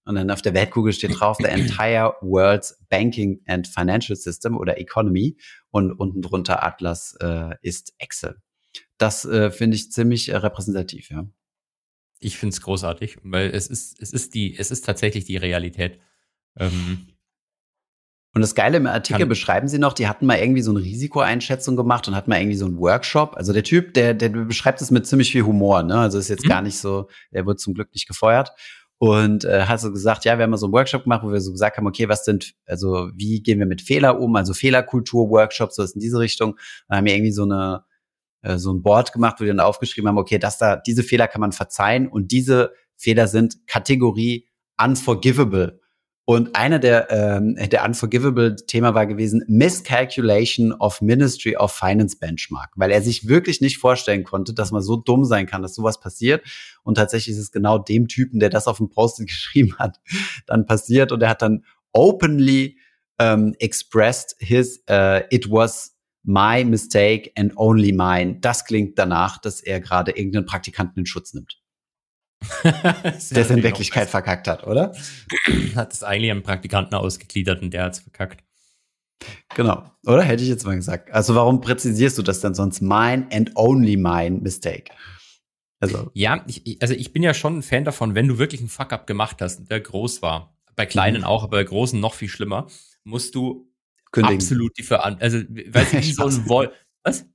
Und 0.04 0.14
dann 0.14 0.30
auf 0.30 0.40
der 0.40 0.54
Weltkugel 0.54 0.92
steht 0.92 1.20
drauf, 1.20 1.36
the 1.38 1.44
entire 1.44 2.14
world's 2.22 2.82
banking 2.88 3.42
and 3.46 3.66
financial 3.68 4.16
system 4.16 4.56
oder 4.56 4.78
economy. 4.78 5.36
Und 5.70 5.92
unten 5.92 6.22
drunter 6.22 6.64
Atlas 6.64 7.14
äh, 7.20 7.54
ist 7.60 7.92
Excel. 7.98 8.36
Das 8.96 9.24
äh, 9.24 9.50
finde 9.50 9.76
ich 9.76 9.92
ziemlich 9.92 10.28
äh, 10.28 10.36
repräsentativ, 10.36 11.10
ja. 11.10 11.26
Ich 12.20 12.36
finde 12.36 12.54
es 12.54 12.60
großartig, 12.60 13.18
weil 13.22 13.50
es 13.50 13.68
ist, 13.68 14.00
es 14.00 14.12
ist 14.12 14.34
die, 14.34 14.56
es 14.58 14.72
ist 14.72 14.84
tatsächlich 14.84 15.24
die 15.24 15.36
Realität. 15.36 16.00
Ähm, 16.58 17.06
und 18.34 18.42
das 18.42 18.54
Geile 18.54 18.76
im 18.76 18.86
Artikel 18.86 19.26
beschreiben 19.26 19.68
sie 19.68 19.78
noch, 19.78 19.92
die 19.92 20.06
hatten 20.06 20.26
mal 20.26 20.38
irgendwie 20.38 20.62
so 20.62 20.70
eine 20.70 20.80
Risikoeinschätzung 20.80 21.76
gemacht 21.76 22.06
und 22.06 22.14
hatten 22.14 22.30
mal 22.30 22.38
irgendwie 22.38 22.56
so 22.56 22.66
einen 22.66 22.78
Workshop. 22.78 23.36
Also 23.36 23.52
der 23.52 23.64
Typ, 23.64 23.94
der, 23.94 24.14
der 24.14 24.28
beschreibt 24.28 24.80
es 24.80 24.90
mit 24.90 25.06
ziemlich 25.06 25.32
viel 25.32 25.42
Humor, 25.42 25.82
ne? 25.82 25.98
Also 25.98 26.18
ist 26.18 26.28
jetzt 26.28 26.44
mhm. 26.44 26.48
gar 26.48 26.62
nicht 26.62 26.78
so, 26.78 27.08
der 27.32 27.46
wird 27.46 27.58
zum 27.58 27.74
Glück 27.74 27.92
nicht 27.92 28.06
gefeuert. 28.06 28.50
Und 28.98 29.44
äh, 29.44 29.62
hat 29.62 29.80
so 29.80 29.92
gesagt, 29.92 30.24
ja, 30.24 30.38
wir 30.38 30.42
haben 30.42 30.50
mal 30.50 30.56
so 30.56 30.66
einen 30.66 30.72
Workshop 30.72 31.04
gemacht, 31.04 31.22
wo 31.22 31.32
wir 31.32 31.40
so 31.40 31.52
gesagt 31.52 31.76
haben, 31.76 31.86
okay, 31.86 32.08
was 32.08 32.24
sind, 32.24 32.54
also 32.66 33.10
wie 33.14 33.42
gehen 33.42 33.60
wir 33.60 33.66
mit 33.66 33.80
Fehler 33.80 34.20
um? 34.20 34.34
Also 34.36 34.54
Fehlerkultur-Workshop, 34.54 35.72
so 35.72 35.82
ist 35.82 35.94
in 35.94 36.00
diese 36.00 36.18
Richtung. 36.18 36.56
Dann 36.88 36.98
haben 36.98 37.06
wir 37.06 37.14
irgendwie 37.14 37.32
so 37.32 37.44
eine 37.44 37.84
äh, 38.42 38.58
so 38.58 38.72
ein 38.72 38.82
Board 38.82 39.12
gemacht, 39.12 39.36
wo 39.38 39.44
wir 39.44 39.52
dann 39.52 39.60
aufgeschrieben 39.60 40.08
haben, 40.08 40.18
okay, 40.18 40.38
das 40.38 40.58
da, 40.58 40.76
diese 40.76 41.02
Fehler 41.02 41.28
kann 41.28 41.40
man 41.40 41.52
verzeihen 41.52 42.08
und 42.08 42.30
diese 42.32 42.72
Fehler 42.96 43.28
sind 43.28 43.66
Kategorie 43.66 44.48
unforgivable. 44.80 45.80
Und 46.28 46.56
einer 46.56 46.78
der, 46.78 47.10
ähm, 47.10 47.56
der 47.56 47.82
unforgivable 47.86 48.54
Thema 48.54 48.94
war 48.94 49.06
gewesen, 49.06 49.42
Miscalculation 49.48 50.74
of 50.74 51.00
Ministry 51.00 51.56
of 51.56 51.72
Finance 51.72 52.18
Benchmark, 52.18 52.70
weil 52.76 52.90
er 52.90 53.00
sich 53.00 53.28
wirklich 53.28 53.62
nicht 53.62 53.78
vorstellen 53.78 54.24
konnte, 54.24 54.52
dass 54.52 54.70
man 54.70 54.82
so 54.82 54.96
dumm 54.96 55.24
sein 55.24 55.46
kann, 55.46 55.62
dass 55.62 55.74
sowas 55.74 56.00
passiert. 56.00 56.46
Und 56.82 56.96
tatsächlich 56.96 57.34
ist 57.34 57.40
es 57.40 57.50
genau 57.50 57.78
dem 57.78 58.08
Typen, 58.08 58.40
der 58.40 58.50
das 58.50 58.66
auf 58.66 58.76
dem 58.76 58.90
Post 58.90 59.20
geschrieben 59.26 59.76
hat, 59.78 60.00
dann 60.46 60.66
passiert. 60.66 61.12
Und 61.12 61.22
er 61.22 61.30
hat 61.30 61.40
dann 61.40 61.64
openly 61.94 62.76
um, 63.18 63.54
expressed 63.58 64.36
his, 64.38 64.84
uh, 64.90 65.20
it 65.30 65.50
was 65.50 65.96
my 66.24 66.62
mistake 66.62 67.32
and 67.38 67.56
only 67.56 67.90
mine. 67.90 68.36
Das 68.42 68.66
klingt 68.66 68.98
danach, 68.98 69.38
dass 69.38 69.62
er 69.62 69.80
gerade 69.80 70.10
irgendeinen 70.10 70.44
Praktikanten 70.44 71.00
in 71.00 71.06
Schutz 71.06 71.32
nimmt. 71.32 71.58
der 72.64 73.14
es 73.14 73.50
in 73.50 73.62
Wirklichkeit 73.62 74.08
verkackt 74.08 74.48
hat, 74.48 74.66
oder? 74.66 74.94
Hat 75.74 75.92
es 75.92 76.02
eigentlich 76.02 76.30
einen 76.30 76.42
Praktikanten 76.42 76.94
ausgegliedert 76.94 77.62
und 77.62 77.72
der 77.72 77.84
hat 77.84 77.94
es 77.94 78.00
verkackt. 78.00 78.44
Genau, 79.54 79.84
oder? 80.06 80.22
Hätte 80.22 80.42
ich 80.42 80.48
jetzt 80.48 80.64
mal 80.64 80.76
gesagt. 80.76 81.10
Also 81.10 81.34
warum 81.34 81.60
präzisierst 81.60 82.16
du 82.18 82.22
das 82.22 82.40
denn 82.40 82.54
sonst? 82.54 82.80
Mine 82.80 83.26
and 83.32 83.50
only 83.56 83.96
mine 83.96 84.38
mistake. 84.40 84.92
Also. 85.80 86.10
Ja, 86.14 86.44
ich, 86.46 86.80
also 86.80 86.94
ich 86.94 87.12
bin 87.12 87.22
ja 87.22 87.34
schon 87.34 87.58
ein 87.58 87.62
Fan 87.62 87.84
davon, 87.84 88.14
wenn 88.14 88.28
du 88.28 88.38
wirklich 88.38 88.60
einen 88.60 88.68
Fuck-up 88.68 89.06
gemacht 89.06 89.40
hast, 89.40 89.70
der 89.70 89.80
groß 89.80 90.22
war. 90.22 90.56
Bei 90.76 90.86
kleinen 90.86 91.18
mhm. 91.18 91.24
auch, 91.24 91.42
aber 91.42 91.58
bei 91.58 91.64
großen 91.64 91.98
noch 91.98 92.14
viel 92.14 92.28
schlimmer, 92.28 92.68
musst 93.04 93.34
du 93.34 93.68
Kündigen. 94.12 94.36
absolut 94.38 94.76
die 94.78 94.82
Verantwortung, 94.84 95.22
also, 95.22 95.38
weißt 95.72 95.92
du, 95.92 95.98
wie 95.98 96.12
so 96.12 96.26
ein 96.26 96.48
Wolf, 96.48 96.70
was? 97.02 97.26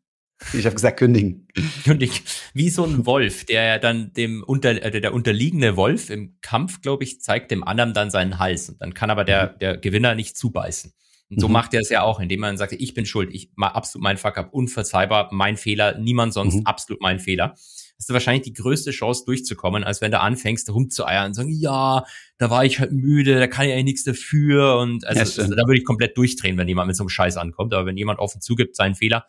Ich 0.54 0.66
habe 0.66 0.76
gesagt, 0.76 0.98
kündigen. 0.98 1.48
Kündigen. 1.84 2.16
Wie 2.54 2.70
so 2.70 2.84
ein 2.84 3.06
Wolf, 3.06 3.46
der 3.46 3.80
dann 3.80 4.14
dem 4.14 4.44
unter, 4.44 4.72
äh, 4.84 5.00
der 5.00 5.14
unterliegende 5.14 5.78
Wolf 5.78 6.10
im 6.10 6.38
Kampf, 6.42 6.82
glaube 6.82 7.04
ich, 7.04 7.22
zeigt 7.22 7.52
dem 7.52 7.64
anderen 7.64 7.94
dann 7.94 8.12
seinen 8.12 8.40
Hals. 8.40 8.70
Und 8.70 8.82
dann 8.82 8.94
kann 8.94 9.10
aber 9.10 9.24
der, 9.24 9.54
mhm. 9.54 9.60
der 9.60 9.78
Gewinner 9.78 10.16
nicht 10.16 10.38
zubeißen. 10.38 10.94
Und 11.30 11.40
so 11.40 11.48
mhm. 11.48 11.54
macht 11.54 11.74
er 11.74 11.82
es 11.82 11.90
ja 11.90 12.04
auch, 12.04 12.20
indem 12.20 12.42
man 12.42 12.58
sagt, 12.58 12.74
ich 12.74 12.94
bin 12.94 13.06
schuld, 13.06 13.34
ich 13.34 13.52
mache 13.56 13.76
absolut 13.76 14.04
meinen 14.04 14.18
Fuck 14.18 14.38
up, 14.38 14.54
unverzeihbar, 14.54 15.30
mein 15.32 15.58
Fehler, 15.58 15.98
niemand 15.98 16.34
sonst, 16.34 16.56
mhm. 16.56 16.66
absolut 16.66 17.02
mein 17.02 17.20
Fehler. 17.20 17.56
Hast 17.98 18.10
du 18.10 18.14
wahrscheinlich 18.14 18.44
die 18.44 18.54
größte 18.54 18.92
Chance 18.92 19.24
durchzukommen, 19.26 19.84
als 19.84 20.02
wenn 20.02 20.12
du 20.12 20.20
anfängst 20.20 20.70
rumzueiern 20.70 21.28
und 21.28 21.34
sagen, 21.36 21.52
ja, 21.52 22.04
da 22.38 22.50
war 22.50 22.66
ich 22.66 22.80
halt 22.80 22.92
müde, 22.92 23.40
da 23.40 23.48
kann 23.48 23.66
ich 23.66 23.72
eigentlich 23.72 23.86
nichts 23.86 24.04
dafür. 24.04 24.78
Und 24.78 25.08
also, 25.08 25.20
ja, 25.20 25.44
also 25.44 25.56
da 25.56 25.66
würde 25.66 25.78
ich 25.78 25.86
komplett 25.86 26.18
durchdrehen, 26.18 26.58
wenn 26.58 26.68
jemand 26.68 26.88
mit 26.88 26.98
so 26.98 27.04
einem 27.04 27.10
Scheiß 27.10 27.38
ankommt. 27.38 27.74
Aber 27.74 27.86
wenn 27.86 27.98
jemand 27.98 28.20
offen 28.20 28.42
zugibt, 28.42 28.76
seinen 28.76 28.96
Fehler, 28.96 29.26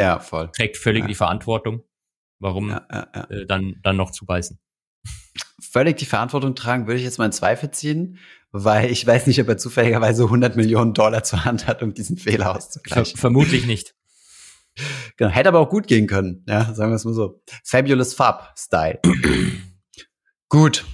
ja, 0.00 0.18
voll. 0.18 0.50
Trägt 0.52 0.76
völlig 0.76 1.02
ja. 1.02 1.08
die 1.08 1.14
Verantwortung. 1.14 1.82
Warum 2.38 2.70
ja, 2.70 2.86
ja, 2.90 3.24
äh, 3.30 3.46
dann, 3.46 3.76
dann 3.82 3.96
noch 3.96 4.10
zubeißen? 4.10 4.58
Völlig 5.60 5.98
die 5.98 6.06
Verantwortung 6.06 6.54
tragen, 6.54 6.86
würde 6.86 6.98
ich 6.98 7.04
jetzt 7.04 7.18
mal 7.18 7.26
in 7.26 7.32
Zweifel 7.32 7.70
ziehen, 7.70 8.18
weil 8.50 8.90
ich 8.90 9.06
weiß 9.06 9.26
nicht, 9.26 9.40
ob 9.40 9.48
er 9.48 9.58
zufälligerweise 9.58 10.24
100 10.24 10.56
Millionen 10.56 10.94
Dollar 10.94 11.22
zur 11.22 11.44
Hand 11.44 11.66
hat, 11.66 11.82
um 11.82 11.94
diesen 11.94 12.16
Fehler 12.16 12.56
auszugleichen. 12.56 13.04
Ver 13.04 13.18
vermutlich 13.18 13.66
nicht. 13.66 13.94
Genau, 15.16 15.30
hätte 15.30 15.48
aber 15.48 15.58
auch 15.58 15.68
gut 15.68 15.88
gehen 15.88 16.06
können, 16.06 16.44
ja, 16.48 16.72
sagen 16.72 16.92
wir 16.92 16.96
es 16.96 17.04
mal 17.04 17.12
so. 17.12 17.42
Fabulous 17.64 18.14
Fab 18.14 18.54
Style. 18.56 19.00
gut, 20.48 20.86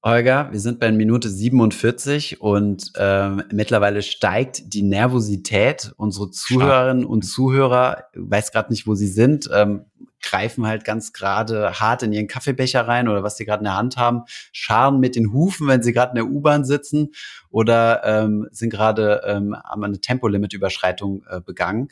Olga, 0.00 0.52
wir 0.52 0.60
sind 0.60 0.78
bei 0.78 0.92
Minute 0.92 1.28
47 1.28 2.40
und 2.40 2.92
ähm, 2.96 3.42
mittlerweile 3.50 4.02
steigt 4.02 4.72
die 4.72 4.82
Nervosität. 4.82 5.92
Unsere 5.96 6.30
Zuhörerinnen 6.30 7.04
und 7.04 7.22
Zuhörer, 7.22 8.04
weiß 8.14 8.52
gerade 8.52 8.70
nicht, 8.72 8.86
wo 8.86 8.94
sie 8.94 9.08
sind, 9.08 9.50
ähm, 9.52 9.86
greifen 10.22 10.68
halt 10.68 10.84
ganz 10.84 11.12
gerade 11.12 11.80
hart 11.80 12.04
in 12.04 12.12
ihren 12.12 12.28
Kaffeebecher 12.28 12.86
rein 12.86 13.08
oder 13.08 13.24
was 13.24 13.36
sie 13.36 13.44
gerade 13.44 13.62
in 13.62 13.64
der 13.64 13.76
Hand 13.76 13.96
haben, 13.96 14.22
scharen 14.52 15.00
mit 15.00 15.16
den 15.16 15.32
Hufen, 15.32 15.66
wenn 15.66 15.82
sie 15.82 15.92
gerade 15.92 16.10
in 16.10 16.24
der 16.24 16.32
U-Bahn 16.32 16.64
sitzen 16.64 17.10
oder 17.50 18.04
ähm, 18.04 18.46
sind 18.52 18.70
gerade 18.70 19.22
ähm, 19.26 19.56
haben 19.64 19.82
eine 19.82 20.00
Tempolimit-Überschreitung 20.00 21.24
äh, 21.28 21.40
begangen. 21.40 21.88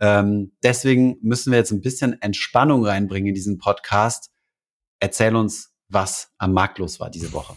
Ähm, 0.00 0.52
deswegen 0.62 1.18
müssen 1.20 1.50
wir 1.52 1.58
jetzt 1.58 1.72
ein 1.72 1.82
bisschen 1.82 2.22
Entspannung 2.22 2.86
reinbringen 2.86 3.28
in 3.28 3.34
diesen 3.34 3.58
Podcast 3.58 4.30
erzähl 5.00 5.34
uns, 5.34 5.69
was 5.90 6.32
am 6.38 6.52
Markt 6.52 6.78
los 6.78 7.00
war 7.00 7.10
diese 7.10 7.32
Woche. 7.32 7.54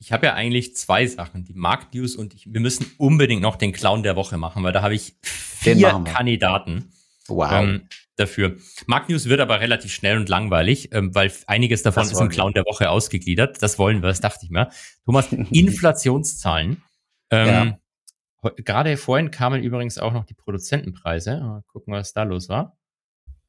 Ich 0.00 0.12
habe 0.12 0.26
ja 0.26 0.34
eigentlich 0.34 0.76
zwei 0.76 1.06
Sachen, 1.06 1.44
die 1.44 1.54
Marktnews 1.54 2.14
und 2.14 2.32
ich, 2.32 2.52
wir 2.52 2.60
müssen 2.60 2.86
unbedingt 2.98 3.42
noch 3.42 3.56
den 3.56 3.72
Clown 3.72 4.04
der 4.04 4.14
Woche 4.14 4.38
machen, 4.38 4.62
weil 4.62 4.72
da 4.72 4.82
habe 4.82 4.94
ich 4.94 5.16
vier 5.22 5.76
Kandidaten 6.04 6.92
wow. 7.26 7.50
ähm, 7.52 7.88
dafür. 8.16 8.56
Marktnews 8.86 9.28
wird 9.28 9.40
aber 9.40 9.60
relativ 9.60 9.92
schnell 9.92 10.16
und 10.16 10.28
langweilig, 10.28 10.90
ähm, 10.92 11.14
weil 11.16 11.32
einiges 11.48 11.82
davon 11.82 12.04
das 12.04 12.12
ist 12.12 12.20
im 12.20 12.28
Clown 12.28 12.52
der 12.52 12.64
Woche 12.64 12.90
ausgegliedert. 12.90 13.60
Das 13.60 13.78
wollen 13.78 14.00
wir, 14.00 14.08
das 14.08 14.20
dachte 14.20 14.44
ich 14.44 14.50
mir. 14.50 14.70
Thomas, 15.04 15.32
Inflationszahlen. 15.50 16.82
Ähm, 17.30 17.78
ja. 18.42 18.50
Gerade 18.56 18.96
vorhin 18.96 19.32
kamen 19.32 19.64
übrigens 19.64 19.98
auch 19.98 20.12
noch 20.12 20.24
die 20.24 20.34
Produzentenpreise. 20.34 21.40
Mal 21.40 21.62
gucken, 21.66 21.92
was 21.92 22.12
da 22.12 22.22
los 22.22 22.48
war. 22.48 22.77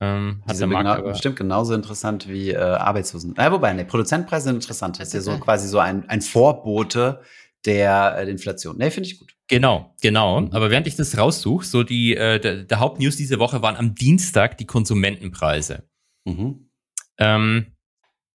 Ähm, 0.01 0.43
hat 0.47 0.59
der 0.59 0.67
Markt 0.67 0.85
genau, 0.85 0.97
aber 0.97 1.09
bestimmt 1.11 1.35
genauso 1.35 1.73
interessant 1.73 2.29
wie 2.29 2.51
äh, 2.51 2.57
Arbeitslosen. 2.57 3.35
Äh, 3.35 3.51
wobei, 3.51 3.73
ne, 3.73 3.83
Produzentpreise 3.83 4.45
sind 4.45 4.55
interessant. 4.55 4.99
Das 4.99 5.09
ist 5.09 5.13
ja 5.13 5.21
so 5.21 5.37
quasi 5.39 5.67
so 5.67 5.79
ein, 5.79 6.07
ein 6.07 6.21
Vorbote 6.21 7.21
der, 7.65 8.15
äh, 8.17 8.25
der 8.25 8.29
Inflation. 8.29 8.77
Ne, 8.77 8.91
finde 8.91 9.09
ich 9.09 9.19
gut. 9.19 9.35
Genau, 9.49 9.93
genau. 10.01 10.41
Mhm. 10.41 10.53
Aber 10.53 10.69
während 10.71 10.87
ich 10.87 10.95
das 10.95 11.17
raussuche, 11.17 11.65
so 11.65 11.83
die 11.83 12.15
äh, 12.15 12.39
der, 12.39 12.63
der 12.63 12.79
Hauptnews 12.79 13.17
diese 13.17 13.39
Woche 13.39 13.61
waren 13.61 13.75
am 13.75 13.95
Dienstag 13.95 14.57
die 14.57 14.65
Konsumentenpreise. 14.65 15.83
Mhm. 16.23 16.69
Ähm, 17.17 17.75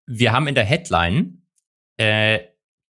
wir 0.06 0.34
haben 0.34 0.48
in 0.48 0.56
der 0.56 0.66
Headline 0.66 1.44
äh, 1.98 2.40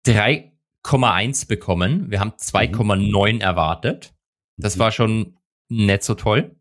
3,1 0.06 1.48
bekommen. 1.48 2.10
Wir 2.10 2.20
haben 2.20 2.30
2,9 2.30 3.34
mhm. 3.34 3.40
erwartet. 3.40 4.14
Das 4.56 4.76
mhm. 4.76 4.80
war 4.80 4.92
schon 4.92 5.38
nicht 5.68 6.02
so 6.02 6.14
toll. 6.14 6.56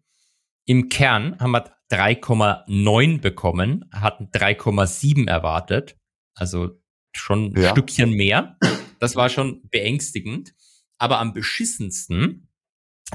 Im 0.65 0.89
Kern 0.89 1.39
haben 1.39 1.51
wir 1.51 1.71
3,9 1.93 3.21
bekommen, 3.21 3.85
hatten 3.91 4.29
3,7 4.29 5.27
erwartet. 5.27 5.95
Also 6.33 6.81
schon 7.15 7.53
ein 7.53 7.61
ja. 7.61 7.69
Stückchen 7.69 8.11
mehr. 8.11 8.57
Das 8.99 9.15
war 9.15 9.29
schon 9.29 9.61
beängstigend. 9.69 10.53
Aber 10.97 11.19
am 11.19 11.33
beschissensten 11.33 12.49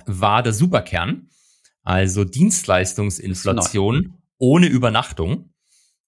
war 0.07 0.43
der 0.43 0.53
Superkern, 0.53 1.31
also 1.83 2.25
Dienstleistungsinflation 2.25 4.19
ohne 4.37 4.67
Übernachtung. 4.67 5.55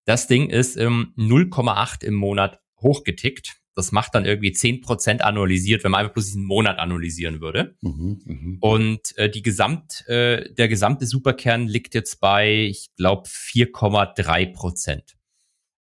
Das 0.05 0.27
Ding 0.27 0.51
ist 0.51 0.77
ähm, 0.77 1.15
0,8 1.17 2.05
im 2.05 2.15
Monat 2.15 2.61
hochgetickt. 2.81 3.60
Das 3.81 3.93
macht 3.93 4.15
dann 4.15 4.25
irgendwie 4.25 4.53
zehn 4.53 4.81
Prozent 4.81 5.23
annualisiert, 5.23 5.85
wenn 5.85 5.91
man 5.91 6.01
einfach 6.01 6.15
bloß 6.15 6.27
diesen 6.27 6.45
Monat 6.45 6.79
analysieren 6.79 7.41
würde. 7.41 7.77
Mhm, 7.81 8.21
mh. 8.25 8.59
Und 8.61 9.17
äh, 9.17 9.31
die 9.31 9.43
Gesamt, 9.43 10.07
äh, 10.07 10.53
der 10.53 10.69
gesamte 10.69 11.07
Superkern 11.07 11.67
liegt 11.67 11.95
jetzt 11.95 12.21
bei, 12.21 12.65
ich 12.65 12.91
glaube, 12.97 13.29
4,3 13.29 14.53
Prozent. 14.53 15.17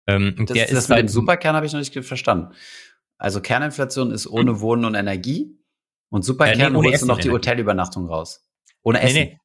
Ähm, 0.06 0.34
das, 0.38 0.54
der 0.54 0.66
das 0.66 0.78
ist 0.78 0.88
mit 0.88 0.98
dem 0.98 1.08
Superkern 1.08 1.54
habe 1.54 1.66
ich 1.66 1.72
noch 1.72 1.80
nicht 1.80 1.94
verstanden. 2.04 2.54
Also 3.18 3.40
Kerninflation 3.40 4.10
ist 4.10 4.26
ohne 4.26 4.60
Wohnen 4.60 4.86
und 4.86 4.94
Energie 4.94 5.58
und 6.08 6.24
Superkern 6.24 6.74
äh, 6.74 6.78
nee, 6.78 6.88
holst 6.88 7.02
du 7.02 7.06
noch 7.06 7.18
die 7.18 7.30
Hotelübernachtung 7.30 8.06
raus. 8.06 8.46
Ohne 8.82 9.02
Essen. 9.02 9.14
Nee, 9.14 9.24
nee. 9.24 9.38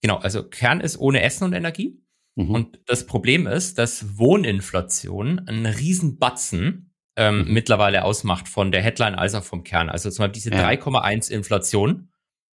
Genau, 0.00 0.18
also 0.18 0.48
Kern 0.48 0.80
ist 0.80 0.98
ohne 0.98 1.22
Essen 1.22 1.44
und 1.44 1.52
Energie. 1.52 2.00
Mhm. 2.36 2.50
Und 2.50 2.80
das 2.86 3.06
Problem 3.06 3.46
ist, 3.46 3.78
dass 3.78 4.18
Wohninflation 4.18 5.40
einen 5.40 5.66
riesen 5.66 6.18
Batzen 6.18 6.85
ähm, 7.16 7.44
mhm. 7.44 7.52
mittlerweile 7.52 8.04
ausmacht 8.04 8.48
von 8.48 8.70
der 8.70 8.82
Headline 8.82 9.14
als 9.14 9.34
auch 9.34 9.44
vom 9.44 9.64
Kern. 9.64 9.88
Also 9.88 10.10
zum 10.10 10.24
Beispiel 10.24 10.34
diese 10.34 10.50
ja. 10.50 10.68
3,1 10.68 11.30
Inflation, 11.30 12.10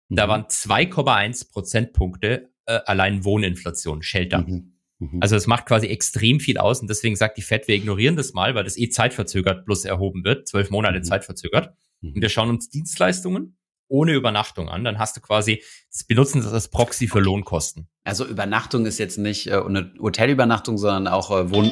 mhm. 0.09 0.15
da 0.15 0.27
waren 0.27 0.43
2,1 0.43 1.51
Prozentpunkte 1.51 2.49
äh, 2.65 2.79
allein 2.85 3.23
Wohninflation, 3.23 4.01
Shelter. 4.01 4.39
Mhm. 4.39 4.73
mhm. 4.99 5.17
Also 5.21 5.35
es 5.35 5.47
macht 5.47 5.65
quasi 5.65 5.87
extrem 5.87 6.39
viel 6.39 6.57
aus 6.57 6.81
und 6.81 6.89
deswegen 6.89 7.15
sagt 7.15 7.37
die 7.37 7.41
FED, 7.41 7.67
wir 7.67 7.75
ignorieren 7.75 8.15
das 8.15 8.33
mal, 8.33 8.55
weil 8.55 8.63
das 8.63 8.77
eh 8.77 8.89
zeitverzögert 8.89 9.65
plus 9.65 9.85
erhoben 9.85 10.23
wird, 10.23 10.47
zwölf 10.47 10.69
Monate 10.69 10.99
mhm. 10.99 11.03
zeitverzögert. 11.03 11.73
Und 12.01 12.21
wir 12.21 12.29
schauen 12.29 12.49
uns 12.49 12.69
Dienstleistungen 12.69 13.57
ohne 13.89 14.13
Übernachtung 14.13 14.69
an, 14.69 14.83
dann 14.83 14.99
hast 14.99 15.17
du 15.17 15.21
quasi, 15.21 15.63
das 15.91 16.03
benutzen 16.03 16.41
das 16.41 16.53
als 16.53 16.69
Proxy 16.69 17.07
für 17.07 17.19
Lohnkosten. 17.19 17.89
Also 18.03 18.25
Übernachtung 18.25 18.85
ist 18.85 18.99
jetzt 18.99 19.17
nicht 19.17 19.47
äh, 19.47 19.55
eine 19.55 19.93
Hotelübernachtung, 19.99 20.77
sondern 20.77 21.07
auch 21.11 21.31
äh, 21.31 21.49
Wohn 21.51 21.71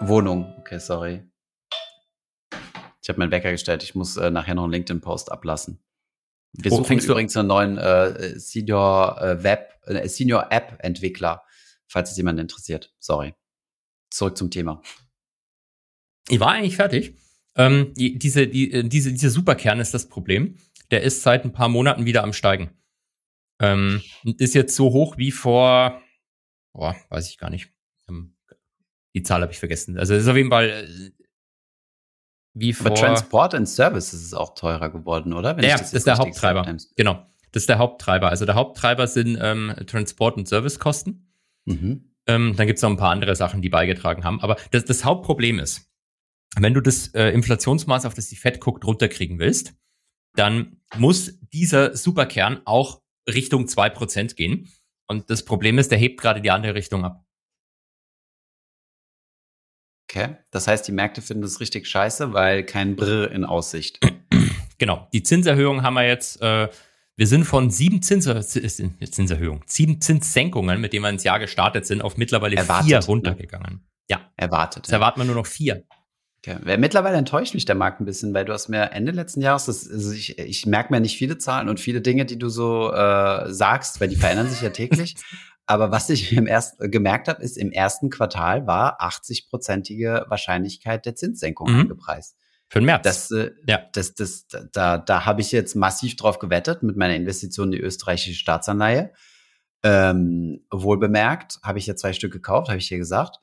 Wohnung. 0.00 0.52
Okay, 0.58 0.80
sorry. 0.80 1.22
Ich 3.02 3.08
habe 3.08 3.18
meinen 3.18 3.32
Wecker 3.32 3.50
gestellt. 3.50 3.82
Ich 3.82 3.94
muss 3.94 4.16
äh, 4.16 4.30
nachher 4.30 4.54
noch 4.54 4.64
einen 4.64 4.72
LinkedIn-Post 4.72 5.32
ablassen. 5.32 5.82
Wir 6.52 6.70
Wo 6.70 6.76
suchen 6.76 6.98
übrigens 6.98 7.36
einen 7.36 7.48
neuen 7.48 7.78
äh, 7.78 8.38
Senior 8.38 9.20
äh, 9.20 9.42
Web, 9.42 9.80
äh, 9.86 10.06
Senior 10.08 10.48
App-Entwickler, 10.50 11.42
falls 11.88 12.12
es 12.12 12.16
jemand 12.16 12.38
interessiert. 12.38 12.94
Sorry. 12.98 13.34
Zurück 14.10 14.36
zum 14.36 14.50
Thema. 14.50 14.82
Ich 16.28 16.38
war 16.38 16.52
eigentlich 16.52 16.76
fertig. 16.76 17.16
Ähm, 17.56 17.92
die, 17.94 18.18
diese, 18.18 18.46
die, 18.46 18.72
äh, 18.72 18.84
diese, 18.84 19.10
dieser 19.12 19.30
Superkern 19.30 19.80
ist 19.80 19.94
das 19.94 20.08
Problem. 20.08 20.56
Der 20.90 21.02
ist 21.02 21.22
seit 21.22 21.44
ein 21.44 21.52
paar 21.52 21.68
Monaten 21.68 22.04
wieder 22.04 22.22
am 22.22 22.32
Steigen. 22.32 22.70
Ähm, 23.60 24.02
ist 24.38 24.54
jetzt 24.54 24.76
so 24.76 24.92
hoch 24.92 25.16
wie 25.18 25.32
vor, 25.32 26.02
boah, 26.72 26.96
weiß 27.08 27.28
ich 27.30 27.38
gar 27.38 27.50
nicht. 27.50 27.70
Ähm, 28.08 28.36
die 29.14 29.22
Zahl 29.22 29.42
habe 29.42 29.52
ich 29.52 29.58
vergessen. 29.58 29.98
Also 29.98 30.14
ist 30.14 30.28
auf 30.28 30.36
jeden 30.36 30.50
Fall 30.50 30.68
äh, 30.68 31.21
wie 32.54 32.72
vor. 32.72 32.86
Aber 32.88 32.96
Transport 32.96 33.54
and 33.54 33.68
Services 33.68 34.22
ist 34.22 34.34
auch 34.34 34.54
teurer 34.54 34.90
geworden, 34.90 35.32
oder? 35.32 35.56
Wenn 35.56 35.64
ja, 35.64 35.72
das, 35.72 35.90
das 35.90 35.94
ist 35.94 36.06
der 36.06 36.18
Haupttreiber. 36.18 36.76
Genau. 36.96 37.26
Das 37.52 37.62
ist 37.62 37.68
der 37.68 37.78
Haupttreiber. 37.78 38.30
Also 38.30 38.46
der 38.46 38.54
Haupttreiber 38.54 39.06
sind 39.06 39.38
ähm, 39.40 39.74
Transport- 39.86 40.36
und 40.36 40.48
Servicekosten. 40.48 41.32
Mhm. 41.66 42.12
Ähm, 42.26 42.54
dann 42.56 42.66
gibt 42.66 42.78
es 42.78 42.82
noch 42.82 42.90
ein 42.90 42.96
paar 42.96 43.10
andere 43.10 43.36
Sachen, 43.36 43.62
die 43.62 43.68
beigetragen 43.68 44.24
haben. 44.24 44.40
Aber 44.40 44.56
das, 44.70 44.84
das 44.84 45.04
Hauptproblem 45.04 45.58
ist, 45.58 45.90
wenn 46.56 46.74
du 46.74 46.80
das 46.80 47.08
äh, 47.08 47.28
Inflationsmaß, 47.28 48.06
auf 48.06 48.14
das 48.14 48.28
die 48.28 48.36
Fed 48.36 48.60
guckt, 48.60 48.84
runterkriegen 48.84 49.38
willst, 49.38 49.74
dann 50.34 50.80
muss 50.96 51.38
dieser 51.52 51.96
Superkern 51.96 52.60
auch 52.64 53.02
Richtung 53.28 53.68
zwei 53.68 53.90
Prozent 53.90 54.36
gehen. 54.36 54.68
Und 55.06 55.28
das 55.30 55.44
Problem 55.44 55.78
ist, 55.78 55.90
der 55.90 55.98
hebt 55.98 56.20
gerade 56.20 56.40
die 56.40 56.50
andere 56.50 56.74
Richtung 56.74 57.04
ab. 57.04 57.24
Okay. 60.08 60.36
Das 60.50 60.68
heißt, 60.68 60.86
die 60.86 60.92
Märkte 60.92 61.22
finden 61.22 61.42
das 61.42 61.60
richtig 61.60 61.86
scheiße, 61.86 62.32
weil 62.32 62.64
kein 62.64 62.96
Brr 62.96 63.30
in 63.30 63.44
Aussicht. 63.44 64.00
Genau. 64.78 65.06
Die 65.12 65.22
Zinserhöhung 65.22 65.84
haben 65.84 65.94
wir 65.94 66.08
jetzt, 66.08 66.42
äh, 66.42 66.68
wir 67.14 67.26
sind 67.28 67.44
von 67.44 67.70
sieben 67.70 68.02
Zinser, 68.02 68.40
Zinserhöhungen, 68.40 69.62
sieben 69.66 70.00
Zinssenkungen, 70.00 70.80
mit 70.80 70.92
denen 70.92 71.04
wir 71.04 71.10
ins 71.10 71.22
Jahr 71.22 71.38
gestartet 71.38 71.86
sind, 71.86 72.02
auf 72.02 72.16
mittlerweile 72.16 72.56
Erwartet, 72.56 72.88
vier 72.88 72.98
ne? 72.98 73.06
runtergegangen. 73.06 73.74
Ne? 73.74 73.80
Ja. 74.10 74.32
Erwartet. 74.36 74.86
Jetzt 74.86 74.90
ja. 74.90 74.98
erwarten 74.98 75.20
wir 75.20 75.24
nur 75.26 75.36
noch 75.36 75.46
vier. 75.46 75.84
Okay. 76.44 76.58
Mittlerweile 76.78 77.16
enttäuscht 77.16 77.54
mich 77.54 77.64
der 77.64 77.76
Markt 77.76 78.00
ein 78.00 78.04
bisschen, 78.04 78.34
weil 78.34 78.44
du 78.44 78.52
hast 78.52 78.68
mir 78.68 78.90
Ende 78.90 79.12
letzten 79.12 79.40
Jahres, 79.40 79.66
das, 79.66 79.88
also 79.88 80.10
ich, 80.10 80.36
ich 80.36 80.66
merke 80.66 80.92
mir 80.92 81.00
nicht 81.00 81.16
viele 81.16 81.38
Zahlen 81.38 81.68
und 81.68 81.78
viele 81.78 82.00
Dinge, 82.00 82.24
die 82.24 82.36
du 82.36 82.48
so 82.48 82.92
äh, 82.92 83.52
sagst, 83.52 84.00
weil 84.00 84.08
die 84.08 84.16
verändern 84.16 84.48
sich 84.48 84.62
ja 84.62 84.70
täglich. 84.70 85.14
Aber 85.66 85.90
was 85.90 86.10
ich 86.10 86.32
im 86.32 86.46
ersten, 86.46 86.90
gemerkt 86.90 87.28
habe, 87.28 87.42
ist, 87.42 87.56
im 87.56 87.72
ersten 87.72 88.10
Quartal 88.10 88.66
war 88.66 89.00
80-prozentige 89.00 90.28
Wahrscheinlichkeit 90.28 91.06
der 91.06 91.14
Zinssenkung 91.14 91.70
mhm. 91.70 91.80
angepreist. 91.80 92.36
Für 92.68 92.80
den 92.80 92.86
März. 92.86 93.02
Das, 93.04 93.30
äh, 93.30 93.52
ja. 93.66 93.82
das, 93.92 94.14
das, 94.14 94.46
da, 94.72 94.98
da 94.98 95.26
habe 95.26 95.40
ich 95.40 95.52
jetzt 95.52 95.74
massiv 95.74 96.16
drauf 96.16 96.38
gewettet 96.38 96.82
mit 96.82 96.96
meiner 96.96 97.14
Investition 97.14 97.68
in 97.68 97.72
die 97.72 97.80
österreichische 97.80 98.34
Staatsanleihe. 98.34 99.12
Ähm, 99.84 100.64
wohl 100.70 100.98
bemerkt, 100.98 101.58
habe 101.62 101.78
ich 101.78 101.86
ja 101.86 101.96
zwei 101.96 102.12
Stück 102.12 102.32
gekauft, 102.32 102.68
habe 102.68 102.78
ich 102.78 102.88
hier 102.88 102.98
gesagt. 102.98 103.38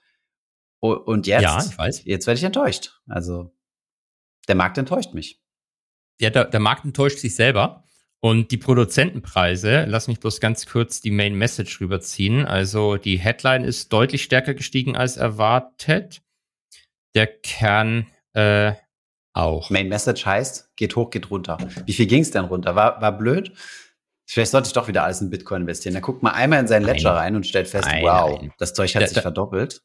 Und 0.80 1.28
jetzt, 1.28 1.44
ja, 1.44 1.64
ich 1.64 1.78
weiß. 1.78 2.06
jetzt 2.06 2.26
werde 2.26 2.38
ich 2.38 2.44
enttäuscht. 2.44 3.02
Also 3.08 3.54
der 4.48 4.56
Markt 4.56 4.78
enttäuscht 4.78 5.14
mich. 5.14 5.42
Ja, 6.20 6.30
der, 6.30 6.46
der 6.46 6.60
Markt 6.60 6.86
enttäuscht 6.86 7.20
sich 7.20 7.36
selber. 7.36 7.84
Und 8.22 8.52
die 8.52 8.58
Produzentenpreise, 8.58 9.86
lass 9.88 10.10
mich 10.10 10.20
bloß 10.20 10.42
ganz 10.42 10.66
kurz 10.66 11.00
die 11.00 11.12
Main 11.12 11.36
Message 11.36 11.80
rüberziehen. 11.80 12.46
Also 12.46 12.98
die 12.98 13.18
Headline 13.18 13.64
ist 13.64 13.94
deutlich 13.94 14.24
stärker 14.24 14.54
gestiegen 14.54 14.98
als 14.98 15.16
erwartet. 15.16 16.22
Der 17.16 17.28
Kern 17.28 18.08
äh, 18.34 18.74
auch. 19.34 19.70
Main 19.70 19.88
Message 19.88 20.26
heißt, 20.26 20.76
geht 20.76 20.96
hoch, 20.98 21.10
geht 21.12 21.32
runter. 21.32 21.58
Wie 21.86 21.94
viel 21.94 22.08
ging 22.08 22.22
es 22.22 22.32
denn 22.32 22.46
runter? 22.46 22.76
War, 22.76 23.02
war 23.02 23.18
blöd? 23.18 23.54
Vielleicht 24.30 24.52
sollte 24.52 24.68
ich 24.68 24.74
doch 24.74 24.88
wieder 24.88 25.04
alles 25.04 25.22
in 25.22 25.30
Bitcoin 25.30 25.62
investieren. 25.62 25.96
Da 25.96 26.02
guckt 26.02 26.22
man 26.22 26.34
einmal 26.34 26.60
in 26.60 26.68
seinen 26.68 26.84
Ledger 26.84 27.16
rein 27.16 27.36
und 27.36 27.48
stellt 27.48 27.68
fest, 27.68 27.88
nein, 27.88 28.04
wow, 28.04 28.38
nein. 28.40 28.54
das 28.60 28.74
Zeug 28.74 28.94
hat 28.94 29.02
da, 29.02 29.08
sich 29.08 29.22
verdoppelt. 29.22 29.82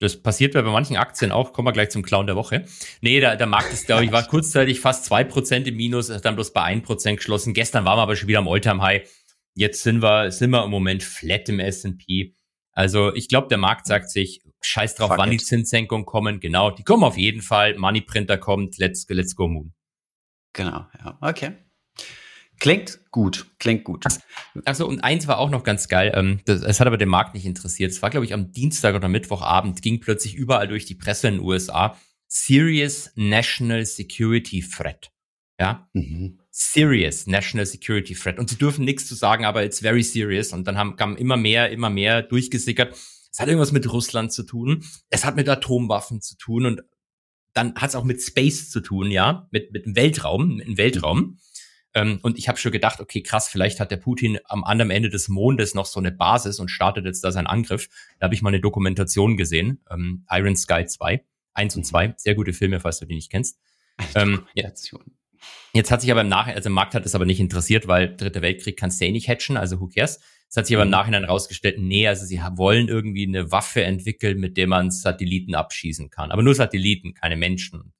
Das 0.00 0.20
passiert 0.20 0.54
bei 0.54 0.62
manchen 0.62 0.96
Aktien 0.96 1.32
auch. 1.32 1.52
Kommen 1.52 1.68
wir 1.68 1.72
gleich 1.72 1.90
zum 1.90 2.02
Clown 2.02 2.26
der 2.26 2.36
Woche. 2.36 2.64
Nee, 3.00 3.20
der, 3.20 3.36
der 3.36 3.46
Markt 3.46 3.72
ist, 3.72 3.86
glaube 3.86 4.04
ich, 4.04 4.12
war 4.12 4.26
kurzzeitig 4.26 4.80
fast 4.80 5.04
zwei 5.04 5.24
Prozent 5.24 5.66
im 5.66 5.76
Minus, 5.76 6.08
ist 6.08 6.24
dann 6.24 6.34
bloß 6.34 6.52
bei 6.52 6.62
ein 6.62 6.82
Prozent 6.82 7.18
geschlossen. 7.18 7.54
Gestern 7.54 7.84
waren 7.84 7.98
wir 7.98 8.02
aber 8.02 8.16
schon 8.16 8.28
wieder 8.28 8.40
am 8.40 8.48
Alltime 8.48 8.82
High. 8.82 9.08
Jetzt 9.54 9.82
sind 9.82 10.02
wir, 10.02 10.32
sind 10.32 10.50
wir 10.50 10.64
im 10.64 10.70
Moment 10.70 11.02
flat 11.02 11.48
im 11.48 11.60
S&P. 11.60 12.34
Also 12.72 13.14
ich 13.14 13.28
glaube, 13.28 13.46
der 13.48 13.58
Markt 13.58 13.86
sagt 13.86 14.10
sich, 14.10 14.42
scheiß 14.60 14.96
drauf, 14.96 15.10
Fuck 15.10 15.18
wann 15.18 15.32
it. 15.32 15.40
die 15.40 15.44
Zinssenkungen 15.44 16.04
kommen. 16.04 16.40
Genau, 16.40 16.70
die 16.70 16.82
kommen 16.82 17.04
auf 17.04 17.16
jeden 17.16 17.40
Fall. 17.40 17.76
Money 17.78 18.00
Printer 18.00 18.36
kommt, 18.36 18.78
let's, 18.78 19.06
let's 19.08 19.36
go 19.36 19.46
moon. 19.46 19.72
Genau, 20.52 20.86
ja, 20.98 21.18
okay. 21.20 21.52
Klingt 22.64 22.98
gut, 23.10 23.44
klingt 23.58 23.84
gut. 23.84 24.06
Also 24.64 24.88
und 24.88 25.04
eins 25.04 25.28
war 25.28 25.36
auch 25.36 25.50
noch 25.50 25.64
ganz 25.64 25.86
geil. 25.86 26.12
Ähm, 26.14 26.40
es 26.46 26.80
hat 26.80 26.86
aber 26.86 26.96
den 26.96 27.10
Markt 27.10 27.34
nicht 27.34 27.44
interessiert. 27.44 27.90
Es 27.90 28.00
war, 28.00 28.08
glaube 28.08 28.24
ich, 28.24 28.32
am 28.32 28.52
Dienstag 28.52 28.94
oder 28.94 29.06
Mittwochabend 29.06 29.82
ging 29.82 30.00
plötzlich 30.00 30.34
überall 30.34 30.66
durch 30.66 30.86
die 30.86 30.94
Presse 30.94 31.28
in 31.28 31.34
den 31.34 31.42
USA 31.42 32.00
Serious 32.26 33.10
National 33.16 33.84
Security 33.84 34.66
Threat. 34.66 35.12
Ja, 35.60 35.90
mhm. 35.92 36.40
Serious 36.50 37.26
National 37.26 37.66
Security 37.66 38.14
Threat. 38.14 38.38
Und 38.38 38.48
sie 38.48 38.56
dürfen 38.56 38.86
nichts 38.86 39.06
zu 39.08 39.14
sagen, 39.14 39.44
aber 39.44 39.62
it's 39.62 39.80
very 39.80 40.02
serious. 40.02 40.54
Und 40.54 40.66
dann 40.66 40.78
haben 40.78 40.96
kam 40.96 41.16
immer 41.16 41.36
mehr, 41.36 41.70
immer 41.70 41.90
mehr 41.90 42.22
durchgesickert. 42.22 42.96
Es 43.30 43.40
hat 43.40 43.48
irgendwas 43.48 43.72
mit 43.72 43.92
Russland 43.92 44.32
zu 44.32 44.42
tun. 44.42 44.82
Es 45.10 45.26
hat 45.26 45.36
mit 45.36 45.50
Atomwaffen 45.50 46.22
zu 46.22 46.34
tun 46.38 46.64
und 46.64 46.82
dann 47.52 47.74
hat 47.74 47.90
es 47.90 47.94
auch 47.94 48.04
mit 48.04 48.22
Space 48.22 48.70
zu 48.70 48.80
tun, 48.80 49.10
ja, 49.10 49.48
mit 49.50 49.70
mit 49.70 49.84
dem 49.84 49.96
Weltraum, 49.96 50.56
mit 50.56 50.66
dem 50.66 50.78
Weltraum. 50.78 51.18
Mhm. 51.18 51.38
Ähm, 51.94 52.18
und 52.22 52.38
ich 52.38 52.48
habe 52.48 52.58
schon 52.58 52.72
gedacht, 52.72 53.00
okay, 53.00 53.22
krass, 53.22 53.48
vielleicht 53.48 53.78
hat 53.78 53.90
der 53.90 53.96
Putin 53.96 54.38
am 54.46 54.64
anderen 54.64 54.90
Ende 54.90 55.08
des 55.08 55.28
Mondes 55.28 55.74
noch 55.74 55.86
so 55.86 56.00
eine 56.00 56.10
Basis 56.10 56.58
und 56.58 56.68
startet 56.68 57.04
jetzt 57.04 57.22
da 57.22 57.30
seinen 57.30 57.46
Angriff. 57.46 57.88
Da 58.18 58.24
habe 58.24 58.34
ich 58.34 58.42
mal 58.42 58.50
eine 58.50 58.60
Dokumentation 58.60 59.36
gesehen, 59.36 59.80
ähm, 59.90 60.26
Iron 60.30 60.56
Sky 60.56 60.84
2, 60.86 61.24
1 61.54 61.76
und 61.76 61.84
2, 61.84 62.14
sehr 62.16 62.34
gute 62.34 62.52
Filme, 62.52 62.80
falls 62.80 62.98
du 62.98 63.06
die 63.06 63.14
nicht 63.14 63.30
kennst. 63.30 63.58
Ähm, 64.16 64.46
jetzt, 64.54 64.92
hat 65.92 66.00
sich 66.00 66.10
aber 66.10 66.22
im 66.22 66.28
Nachhinein, 66.28 66.56
also 66.56 66.68
Markt 66.70 66.94
hat 66.94 67.06
es 67.06 67.14
aber 67.14 67.26
nicht 67.26 67.38
interessiert, 67.38 67.86
weil 67.86 68.16
Dritter 68.16 68.42
Weltkrieg 68.42 68.76
kannst 68.76 69.00
du 69.00 69.04
eh 69.04 69.12
nicht 69.12 69.28
hatchen, 69.28 69.56
also 69.56 69.80
who 69.80 69.88
cares. 69.88 70.20
Es 70.48 70.56
hat 70.56 70.66
sich 70.66 70.74
aber 70.74 70.82
im 70.82 70.88
mhm. 70.88 70.92
Nachhinein 70.92 71.24
rausgestellt, 71.24 71.78
nee, 71.78 72.08
also 72.08 72.26
sie 72.26 72.40
wollen 72.56 72.88
irgendwie 72.88 73.26
eine 73.26 73.52
Waffe 73.52 73.84
entwickeln, 73.84 74.38
mit 74.38 74.56
der 74.56 74.66
man 74.66 74.90
Satelliten 74.90 75.54
abschießen 75.54 76.10
kann. 76.10 76.32
Aber 76.32 76.42
nur 76.42 76.54
Satelliten, 76.54 77.14
keine 77.14 77.36
Menschen. 77.36 77.92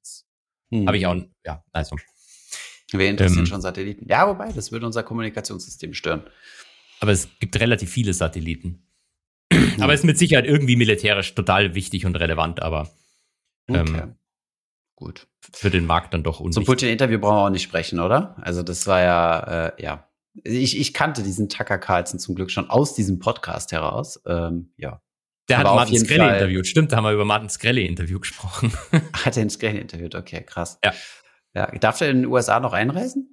Hm. 0.71 0.87
habe 0.87 0.97
ich 0.97 1.05
auch, 1.05 1.15
ja, 1.45 1.63
also 1.71 1.95
wir 2.99 3.09
interessieren 3.09 3.41
ähm, 3.41 3.45
schon 3.45 3.61
Satelliten. 3.61 4.05
Ja, 4.09 4.27
wobei, 4.27 4.51
das 4.51 4.71
würde 4.71 4.85
unser 4.85 5.03
Kommunikationssystem 5.03 5.93
stören. 5.93 6.23
Aber 6.99 7.11
es 7.11 7.27
gibt 7.39 7.59
relativ 7.59 7.89
viele 7.89 8.13
Satelliten. 8.13 8.87
aber 9.79 9.93
ist 9.93 10.03
mit 10.03 10.17
Sicherheit 10.17 10.45
irgendwie 10.45 10.75
militärisch 10.75 11.35
total 11.35 11.75
wichtig 11.75 12.05
und 12.05 12.15
relevant, 12.15 12.61
aber 12.61 12.89
ähm, 13.67 13.81
okay. 13.81 14.03
gut. 14.95 15.27
Für 15.53 15.69
den 15.69 15.85
Markt 15.85 16.13
dann 16.13 16.23
doch 16.23 16.39
unwichtig. 16.39 16.55
Zum 16.55 16.65
Putin-Interview 16.65 17.19
brauchen 17.19 17.35
wir 17.35 17.45
auch 17.45 17.49
nicht 17.49 17.63
sprechen, 17.63 17.99
oder? 17.99 18.35
Also 18.41 18.63
das 18.63 18.87
war 18.87 19.01
ja, 19.01 19.67
äh, 19.67 19.83
ja. 19.83 20.09
Ich, 20.43 20.77
ich 20.77 20.93
kannte 20.93 21.23
diesen 21.23 21.47
Tucker 21.47 21.77
Carlson 21.77 22.19
zum 22.19 22.35
Glück 22.35 22.51
schon 22.51 22.69
aus 22.69 22.93
diesem 22.93 23.19
Podcast 23.19 23.71
heraus. 23.71 24.21
Ähm, 24.25 24.73
ja. 24.77 25.01
Der 25.47 25.59
aber 25.59 25.69
hat 25.69 25.75
Martin 25.75 25.99
Skrelly 25.99 26.33
interviewt. 26.33 26.67
Stimmt, 26.67 26.91
da 26.91 26.97
haben 26.97 27.03
wir 27.03 27.13
über 27.13 27.25
Martin 27.25 27.49
Skrelly 27.49 27.85
Interview 27.85 28.19
gesprochen. 28.19 28.73
hat 29.13 29.37
er 29.37 29.43
ihn 29.43 29.49
Skrelly 29.49 29.79
interviewt? 29.79 30.15
Okay, 30.15 30.43
krass. 30.43 30.79
Ja. 30.83 30.93
Ja, 31.55 31.67
darf 31.67 32.01
er 32.01 32.09
in 32.09 32.23
den 32.23 32.25
USA 32.25 32.59
noch 32.59 32.73
einreisen? 32.73 33.29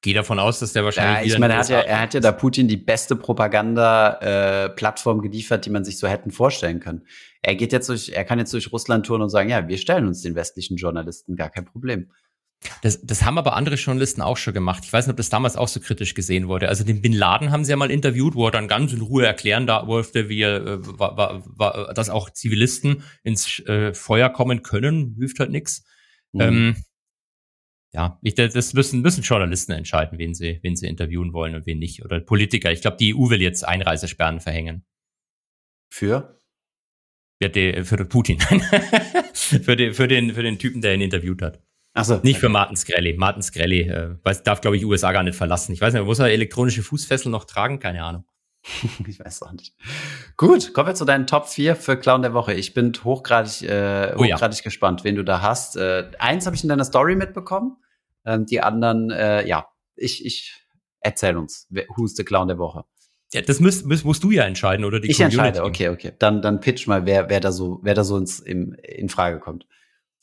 Gehe 0.00 0.14
davon 0.14 0.40
aus, 0.40 0.58
dass 0.58 0.72
der 0.72 0.84
wahrscheinlich. 0.84 1.28
Ja, 1.28 1.34
ich 1.34 1.38
meine, 1.38 1.54
er 1.54 1.60
hat, 1.60 1.68
ja, 1.68 1.78
er 1.78 2.00
hat 2.00 2.14
ja 2.14 2.18
da 2.18 2.32
Putin 2.32 2.66
die 2.66 2.76
beste 2.76 3.14
Propaganda-Plattform 3.14 5.20
äh, 5.20 5.22
geliefert, 5.22 5.64
die 5.64 5.70
man 5.70 5.84
sich 5.84 5.98
so 5.98 6.08
hätten 6.08 6.32
vorstellen 6.32 6.80
können. 6.80 7.06
Er 7.40 7.54
geht 7.54 7.72
jetzt 7.72 7.88
durch, 7.88 8.08
er 8.08 8.24
kann 8.24 8.40
jetzt 8.40 8.52
durch 8.52 8.72
Russland 8.72 9.06
touren 9.06 9.22
und 9.22 9.30
sagen, 9.30 9.48
ja, 9.48 9.68
wir 9.68 9.78
stellen 9.78 10.08
uns 10.08 10.22
den 10.22 10.34
westlichen 10.34 10.76
Journalisten, 10.76 11.36
gar 11.36 11.50
kein 11.50 11.66
Problem. 11.66 12.10
Das, 12.82 13.00
das 13.04 13.22
haben 13.24 13.38
aber 13.38 13.54
andere 13.54 13.74
Journalisten 13.74 14.22
auch 14.22 14.36
schon 14.36 14.54
gemacht. 14.54 14.84
Ich 14.84 14.92
weiß 14.92 15.06
nicht, 15.06 15.12
ob 15.12 15.16
das 15.16 15.30
damals 15.30 15.56
auch 15.56 15.68
so 15.68 15.80
kritisch 15.80 16.14
gesehen 16.14 16.48
wurde. 16.48 16.68
Also 16.68 16.84
den 16.84 17.02
Bin 17.02 17.12
Laden 17.12 17.50
haben 17.50 17.64
sie 17.64 17.70
ja 17.70 17.76
mal 17.76 17.90
interviewt, 17.90 18.34
wo 18.34 18.46
er 18.46 18.50
dann 18.52 18.68
ganz 18.68 18.92
in 18.92 19.00
Ruhe 19.00 19.26
erklären 19.26 19.66
da 19.66 19.82
durfte, 19.82 20.28
wie 20.28 20.40
er, 20.40 20.64
äh, 20.66 20.98
war, 20.98 21.16
war, 21.16 21.42
war, 21.46 21.94
dass 21.94 22.10
auch 22.10 22.30
Zivilisten 22.30 23.02
ins 23.22 23.60
äh, 23.60 23.94
Feuer 23.94 24.30
kommen 24.30 24.62
können. 24.62 25.16
Hilft 25.18 25.40
halt 25.40 25.50
nix. 25.50 25.84
Mhm. 26.32 26.40
Ähm, 26.40 26.76
ja, 27.94 28.18
ich, 28.22 28.34
das 28.34 28.72
müssen, 28.72 29.02
müssen 29.02 29.22
Journalisten 29.22 29.72
entscheiden, 29.72 30.18
wen 30.18 30.32
sie, 30.34 30.58
wen 30.62 30.76
sie 30.76 30.86
interviewen 30.86 31.32
wollen 31.32 31.54
und 31.54 31.66
wen 31.66 31.78
nicht. 31.78 32.04
Oder 32.04 32.20
Politiker. 32.20 32.72
Ich 32.72 32.80
glaube, 32.80 32.96
die 32.96 33.14
EU 33.14 33.28
will 33.28 33.42
jetzt 33.42 33.66
Einreisesperren 33.66 34.40
verhängen. 34.40 34.84
Für? 35.90 36.38
Ja, 37.42 37.48
die, 37.48 37.84
für 37.84 38.02
Putin. 38.04 38.38
für, 39.34 39.76
den, 39.76 39.92
für, 39.94 40.08
den, 40.08 40.32
für 40.32 40.42
den 40.42 40.58
Typen, 40.58 40.80
der 40.80 40.94
ihn 40.94 41.02
interviewt 41.02 41.42
hat. 41.42 41.60
Ach 41.94 42.04
so, 42.04 42.20
Nicht 42.22 42.38
für 42.38 42.48
Martin 42.48 42.76
Skrelly. 42.76 43.14
Martin 43.18 43.42
Skrelly 43.42 43.82
äh, 43.82 44.16
weiß, 44.22 44.42
darf, 44.44 44.60
glaube 44.62 44.76
ich, 44.76 44.84
USA 44.86 45.12
gar 45.12 45.22
nicht 45.22 45.36
verlassen. 45.36 45.72
Ich 45.72 45.80
weiß 45.80 45.92
nicht, 45.92 46.04
muss 46.04 46.18
er 46.18 46.26
elektronische 46.26 46.82
Fußfessel 46.82 47.30
noch 47.30 47.44
tragen? 47.44 47.80
Keine 47.80 48.02
Ahnung. 48.02 48.24
ich 49.06 49.20
weiß 49.20 49.42
auch 49.42 49.52
nicht. 49.52 49.74
Gut, 50.36 50.72
kommen 50.72 50.88
wir 50.88 50.94
zu 50.94 51.04
deinen 51.04 51.26
Top 51.26 51.48
4 51.48 51.76
für 51.76 51.98
Clown 51.98 52.22
der 52.22 52.32
Woche. 52.32 52.54
Ich 52.54 52.72
bin 52.72 52.92
hochgradig, 53.04 53.62
äh, 53.62 54.14
hochgradig 54.14 54.18
oh 54.18 54.24
ja. 54.24 54.64
gespannt, 54.64 55.04
wen 55.04 55.16
du 55.16 55.24
da 55.24 55.42
hast. 55.42 55.76
Äh, 55.76 56.10
eins 56.18 56.46
habe 56.46 56.56
ich 56.56 56.62
in 56.62 56.68
deiner 56.68 56.84
Story 56.84 57.14
mitbekommen. 57.14 57.76
Ähm, 58.24 58.46
die 58.46 58.60
anderen, 58.60 59.10
äh, 59.10 59.46
ja, 59.46 59.66
ich, 59.96 60.24
ich 60.24 60.64
erzähl 61.00 61.36
uns, 61.36 61.68
who's 61.96 62.14
the 62.16 62.24
Clown 62.24 62.48
der 62.48 62.58
Woche? 62.58 62.84
Ja, 63.32 63.40
das 63.40 63.60
musst, 63.60 63.86
musst, 63.86 64.04
musst 64.04 64.22
du 64.22 64.30
ja 64.30 64.44
entscheiden, 64.44 64.84
oder 64.84 65.00
die 65.00 65.10
Ich 65.10 65.16
Community. 65.16 65.38
entscheide, 65.38 65.64
okay, 65.64 65.88
okay. 65.88 66.12
Dann, 66.18 66.42
dann 66.42 66.60
pitch 66.60 66.86
mal, 66.86 67.06
wer, 67.06 67.28
wer 67.30 67.40
da 67.40 67.50
so, 67.50 67.80
wer 67.82 67.94
da 67.94 68.04
so 68.04 68.16
ins, 68.16 68.40
im, 68.40 68.74
in 68.74 69.08
Frage 69.08 69.40
kommt. 69.40 69.66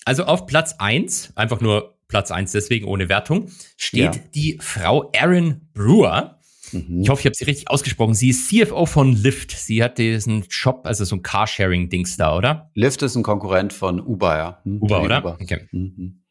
Also 0.05 0.23
auf 0.23 0.45
Platz 0.45 0.75
eins, 0.79 1.31
einfach 1.35 1.61
nur 1.61 1.97
Platz 2.07 2.31
eins 2.31 2.51
deswegen 2.51 2.85
ohne 2.87 3.09
Wertung, 3.09 3.51
steht 3.77 4.15
ja. 4.15 4.21
die 4.33 4.57
Frau 4.61 5.09
Erin 5.13 5.69
Brewer. 5.73 6.39
Mhm. 6.71 7.01
Ich 7.01 7.09
hoffe, 7.09 7.21
ich 7.21 7.25
habe 7.25 7.35
sie 7.35 7.45
richtig 7.45 7.69
ausgesprochen. 7.69 8.13
Sie 8.13 8.29
ist 8.29 8.49
CFO 8.49 8.85
von 8.85 9.15
Lyft. 9.15 9.51
Sie 9.51 9.83
hat 9.83 9.97
diesen 9.97 10.45
Job, 10.49 10.81
also 10.85 11.05
so 11.05 11.15
ein 11.15 11.23
Carsharing-Dings 11.23 12.17
da, 12.17 12.35
oder? 12.35 12.71
Lyft 12.73 13.01
ist 13.01 13.15
ein 13.15 13.23
Konkurrent 13.23 13.73
von 13.73 13.99
Uber, 13.99 14.37
ja. 14.37 14.61
Mhm. 14.63 14.81
Uber, 14.81 15.01
oder? 15.01 15.19
Uber. 15.19 15.37
Okay. 15.41 15.67
Mhm. 15.71 16.23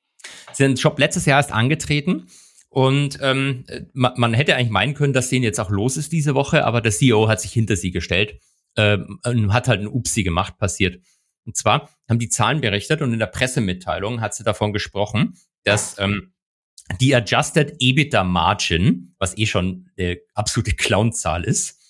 Sie 0.52 0.64
hat 0.64 0.70
den 0.70 0.76
Job 0.76 0.98
letztes 0.98 1.26
Jahr 1.26 1.38
erst 1.38 1.52
angetreten. 1.52 2.26
Und 2.70 3.18
ähm, 3.22 3.64
man, 3.94 4.12
man, 4.16 4.34
hätte 4.34 4.54
eigentlich 4.54 4.70
meinen 4.70 4.94
können, 4.94 5.14
dass 5.14 5.30
denen 5.30 5.42
jetzt 5.42 5.58
auch 5.58 5.70
los 5.70 5.96
ist 5.96 6.12
diese 6.12 6.34
Woche, 6.34 6.64
aber 6.66 6.80
der 6.82 6.92
CEO 6.92 7.26
hat 7.28 7.40
sich 7.40 7.52
hinter 7.52 7.76
sie 7.76 7.90
gestellt 7.90 8.40
ähm, 8.76 9.20
und 9.24 9.54
hat 9.54 9.68
halt 9.68 9.80
ein 9.80 9.88
Upsi 9.88 10.22
gemacht, 10.22 10.58
passiert. 10.58 11.00
Und 11.48 11.56
zwar 11.56 11.88
haben 12.06 12.18
die 12.18 12.28
Zahlen 12.28 12.60
berichtet 12.60 13.00
und 13.00 13.14
in 13.14 13.18
der 13.18 13.26
Pressemitteilung 13.26 14.20
hat 14.20 14.34
sie 14.34 14.44
davon 14.44 14.74
gesprochen, 14.74 15.32
dass 15.64 15.98
ähm, 15.98 16.34
die 17.00 17.14
Adjusted 17.14 17.76
EBITDA 17.78 18.22
Margin, 18.22 19.14
was 19.18 19.36
eh 19.38 19.46
schon 19.46 19.88
eine 19.96 20.18
absolute 20.34 20.74
Clownzahl 20.76 21.44
ist, 21.44 21.80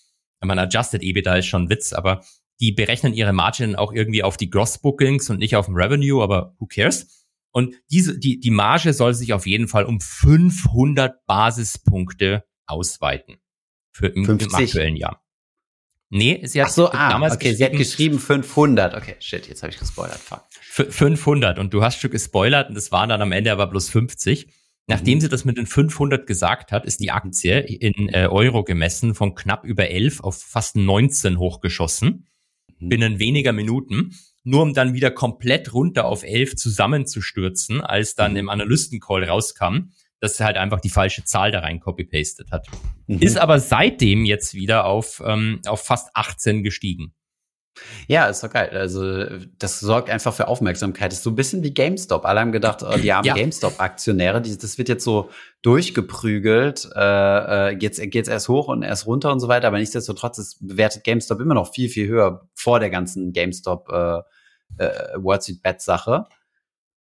wenn 0.40 0.46
man 0.46 0.60
Adjusted 0.60 1.02
EBITDA 1.02 1.38
ist 1.38 1.46
schon 1.46 1.64
ein 1.64 1.70
Witz, 1.70 1.92
aber 1.92 2.24
die 2.60 2.70
berechnen 2.70 3.14
ihre 3.14 3.32
Margin 3.32 3.74
auch 3.74 3.92
irgendwie 3.92 4.22
auf 4.22 4.36
die 4.36 4.48
Gross 4.48 4.78
Bookings 4.78 5.28
und 5.28 5.38
nicht 5.38 5.56
auf 5.56 5.66
dem 5.66 5.74
Revenue, 5.74 6.22
aber 6.22 6.54
who 6.60 6.66
cares? 6.66 7.26
Und 7.50 7.74
diese, 7.90 8.16
die, 8.16 8.38
die 8.38 8.52
Marge 8.52 8.92
soll 8.92 9.12
sich 9.12 9.32
auf 9.32 9.44
jeden 9.44 9.66
Fall 9.66 9.86
um 9.86 10.00
500 10.00 11.26
Basispunkte 11.26 12.44
ausweiten 12.68 13.38
für 13.92 14.06
im, 14.06 14.24
im 14.24 14.54
aktuellen 14.54 14.94
Jahr. 14.94 15.20
Nee, 16.10 16.40
sie 16.44 16.60
hat 16.62 16.68
Ach 16.68 16.72
so, 16.72 16.90
ah, 16.90 17.10
damals 17.10 17.34
okay, 17.34 17.52
sie 17.52 17.64
hat 17.64 17.72
geschrieben 17.72 18.18
500. 18.18 18.94
Okay, 18.94 19.16
shit, 19.20 19.46
jetzt 19.46 19.62
habe 19.62 19.72
ich 19.72 19.78
gespoilert. 19.78 20.18
Fuck. 20.18 20.44
500 20.60 21.58
und 21.58 21.74
du 21.74 21.82
hast 21.82 22.00
schon 22.00 22.10
gespoilert 22.10 22.68
und 22.68 22.74
das 22.74 22.92
waren 22.92 23.08
dann 23.08 23.20
am 23.20 23.32
Ende 23.32 23.52
aber 23.52 23.66
bloß 23.66 23.90
50. 23.90 24.48
Nachdem 24.86 25.18
mhm. 25.18 25.20
sie 25.20 25.28
das 25.28 25.44
mit 25.44 25.58
den 25.58 25.66
500 25.66 26.26
gesagt 26.26 26.72
hat, 26.72 26.86
ist 26.86 27.00
die 27.00 27.10
Aktie 27.10 27.60
in 27.60 28.08
äh, 28.08 28.26
Euro 28.26 28.64
gemessen 28.64 29.14
von 29.14 29.34
knapp 29.34 29.64
über 29.64 29.88
11 29.90 30.20
auf 30.20 30.40
fast 30.40 30.76
19 30.76 31.38
hochgeschossen. 31.38 32.26
Mhm. 32.78 32.88
Binnen 32.88 33.18
weniger 33.18 33.52
Minuten. 33.52 34.14
Nur 34.44 34.62
um 34.62 34.72
dann 34.72 34.94
wieder 34.94 35.10
komplett 35.10 35.74
runter 35.74 36.06
auf 36.06 36.22
11 36.22 36.56
zusammenzustürzen, 36.56 37.82
als 37.82 38.14
dann 38.14 38.32
mhm. 38.32 38.38
im 38.38 38.48
Analystencall 38.48 39.24
rauskam, 39.24 39.90
dass 40.20 40.40
er 40.40 40.46
halt 40.46 40.56
einfach 40.56 40.80
die 40.80 40.90
falsche 40.90 41.24
Zahl 41.24 41.50
da 41.50 41.60
rein 41.60 41.80
copy-pasted 41.80 42.50
hat. 42.50 42.66
Mhm. 43.06 43.20
Ist 43.20 43.38
aber 43.38 43.58
seitdem 43.60 44.24
jetzt 44.24 44.54
wieder 44.54 44.84
auf, 44.84 45.22
ähm, 45.24 45.60
auf 45.66 45.84
fast 45.84 46.10
18 46.14 46.62
gestiegen. 46.62 47.14
Ja, 48.06 48.26
ist 48.26 48.42
doch 48.42 48.50
geil. 48.50 48.70
Also, 48.72 49.24
das 49.58 49.80
sorgt 49.80 50.10
einfach 50.10 50.34
für 50.34 50.48
Aufmerksamkeit. 50.48 51.12
Das 51.12 51.18
ist 51.18 51.24
so 51.24 51.30
ein 51.30 51.36
bisschen 51.36 51.62
wie 51.62 51.72
GameStop. 51.72 52.24
Alle 52.24 52.40
haben 52.40 52.52
gedacht, 52.52 52.82
oh, 52.82 52.96
die 52.96 53.12
armen 53.12 53.26
ja. 53.26 53.34
GameStop-Aktionäre, 53.34 54.40
das 54.40 54.78
wird 54.78 54.88
jetzt 54.88 55.04
so 55.04 55.30
durchgeprügelt. 55.62 56.88
Äh, 56.94 57.70
äh, 57.70 57.78
jetzt 57.78 58.00
geht's 58.10 58.28
erst 58.28 58.48
hoch 58.48 58.68
und 58.68 58.82
erst 58.82 59.06
runter 59.06 59.32
und 59.32 59.40
so 59.40 59.48
weiter. 59.48 59.68
Aber 59.68 59.78
nichtsdestotrotz 59.78 60.38
ist 60.38 60.66
bewertet 60.66 61.04
GameStop 61.04 61.40
immer 61.40 61.54
noch 61.54 61.72
viel, 61.72 61.88
viel 61.88 62.08
höher 62.08 62.48
vor 62.54 62.80
der 62.80 62.90
ganzen 62.90 63.32
GameStop 63.32 63.88
äh, 63.90 64.18
äh, 64.78 65.14
Wall 65.16 65.40
Street 65.40 65.62
Bet 65.62 65.80
Sache. 65.80 66.26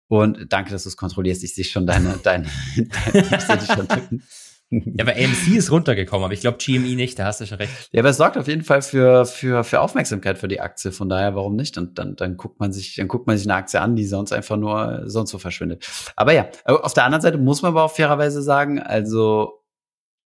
Und 0.08 0.48
danke, 0.50 0.72
dass 0.72 0.84
du 0.84 0.90
es 0.90 0.98
kontrollierst. 0.98 1.44
Ich 1.44 1.56
sehe 1.56 1.64
schon 1.64 1.88
deine, 1.88 2.20
deine, 2.22 2.48
deine 2.76 3.28
ich 3.38 3.42
sehe 3.42 3.58
dich 3.58 3.72
schon 3.72 3.88
tippen. 3.88 4.24
Ja, 4.70 5.06
aber 5.06 5.12
AMC 5.12 5.56
ist 5.56 5.72
runtergekommen, 5.72 6.26
aber 6.26 6.34
ich 6.34 6.42
glaube 6.42 6.58
GME 6.58 6.96
nicht, 6.96 7.20
da 7.20 7.26
hast 7.26 7.42
du 7.42 7.46
schon 7.46 7.60
recht. 7.60 7.90
Ja, 7.92 8.02
aber 8.02 8.10
es 8.10 8.18
sorgt 8.18 8.38
auf 8.38 8.48
jeden 8.48 8.64
Fall 8.64 8.82
für, 8.82 9.26
für, 9.26 9.64
für 9.64 9.82
Aufmerksamkeit 9.82 10.40
für 10.40 10.48
die 10.48 10.62
Aktie, 10.62 10.92
von 10.92 11.10
daher, 11.10 11.36
warum 11.36 11.56
nicht? 11.56 11.78
Und 11.78 12.00
dann, 12.00 12.16
dann 12.16 12.38
guckt 12.38 12.60
man 12.60 12.74
sich, 12.74 12.96
dann 12.96 13.08
guckt 13.08 13.28
man 13.28 13.38
sich 13.38 13.46
eine 13.46 13.56
Aktie 13.56 13.80
an, 13.80 13.96
die 13.96 14.06
sonst 14.06 14.32
einfach 14.32 14.58
nur 14.58 15.04
sonst 15.06 15.30
so 15.30 15.38
verschwindet. 15.38 15.88
Aber 16.16 16.34
ja, 16.34 16.50
auf 16.66 16.94
der 16.94 17.06
anderen 17.06 17.22
Seite 17.22 17.38
muss 17.38 17.62
man 17.62 17.70
aber 17.70 17.84
auch 17.84 17.92
fairerweise 17.92 18.42
sagen, 18.42 18.80
also 18.80 19.64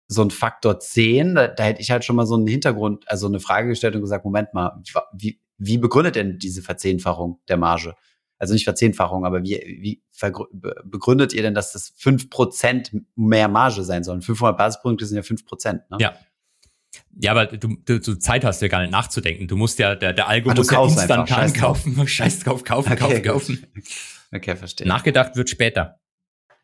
so 0.08 0.22
ein 0.22 0.30
Faktor 0.30 0.80
10, 0.80 1.34
da, 1.36 1.48
da 1.48 1.62
hätte 1.64 1.80
ich 1.80 1.90
halt 1.90 2.04
schon 2.04 2.16
mal 2.16 2.26
so 2.26 2.34
einen 2.34 2.48
Hintergrund, 2.48 3.08
also 3.08 3.28
eine 3.28 3.40
Frage 3.40 3.68
gestellt 3.68 3.94
und 3.94 4.00
gesagt, 4.00 4.24
Moment 4.24 4.52
mal, 4.54 4.82
wie, 5.12 5.40
wie 5.58 5.78
begründet 5.78 6.16
denn 6.16 6.38
diese 6.38 6.62
Verzehnfachung 6.62 7.40
der 7.48 7.56
Marge? 7.56 7.94
Also 8.43 8.55
nicht 8.55 8.64
Verzehnfachung, 8.64 9.24
aber 9.24 9.45
wie, 9.45 9.55
wie 9.80 10.03
begründet 10.82 11.32
ihr 11.32 11.43
denn, 11.43 11.55
dass 11.55 11.70
das 11.70 11.95
fünf 11.97 12.28
Prozent 12.28 12.90
mehr 13.14 13.47
Marge 13.47 13.84
sein 13.84 14.03
sollen? 14.03 14.20
500 14.20 14.59
Basispunkte 14.59 15.07
sind 15.07 15.16
ja 15.16 15.22
fünf 15.22 15.47
Prozent, 15.47 15.88
ne? 15.90 15.99
Ja. 16.01 16.14
Ja, 17.18 17.30
aber 17.30 17.47
du, 17.47 17.76
du, 17.84 18.01
du 18.01 18.18
Zeit 18.18 18.45
hast 18.45 18.61
ja 18.61 18.68
gar 18.68 18.80
nicht 18.80 18.90
nachzudenken. 18.90 19.47
Du 19.47 19.57
musst 19.57 19.78
ja, 19.78 19.95
der, 19.95 20.12
der 20.12 20.26
Algo 20.26 20.51
ah, 20.51 20.55
muss 20.55 20.70
ja 20.70 20.82
instant 20.82 21.28
Scheiß 21.28 21.55
kaufen. 21.55 22.07
Scheiß 22.09 22.40
drauf, 22.40 22.64
kaufen, 22.64 22.93
okay, 22.93 23.22
kaufen, 23.22 23.22
kaufen. 23.22 23.66
Okay, 24.34 24.57
verstehe. 24.57 24.88
Nachgedacht 24.88 25.36
wird 25.36 25.51
später. 25.51 26.01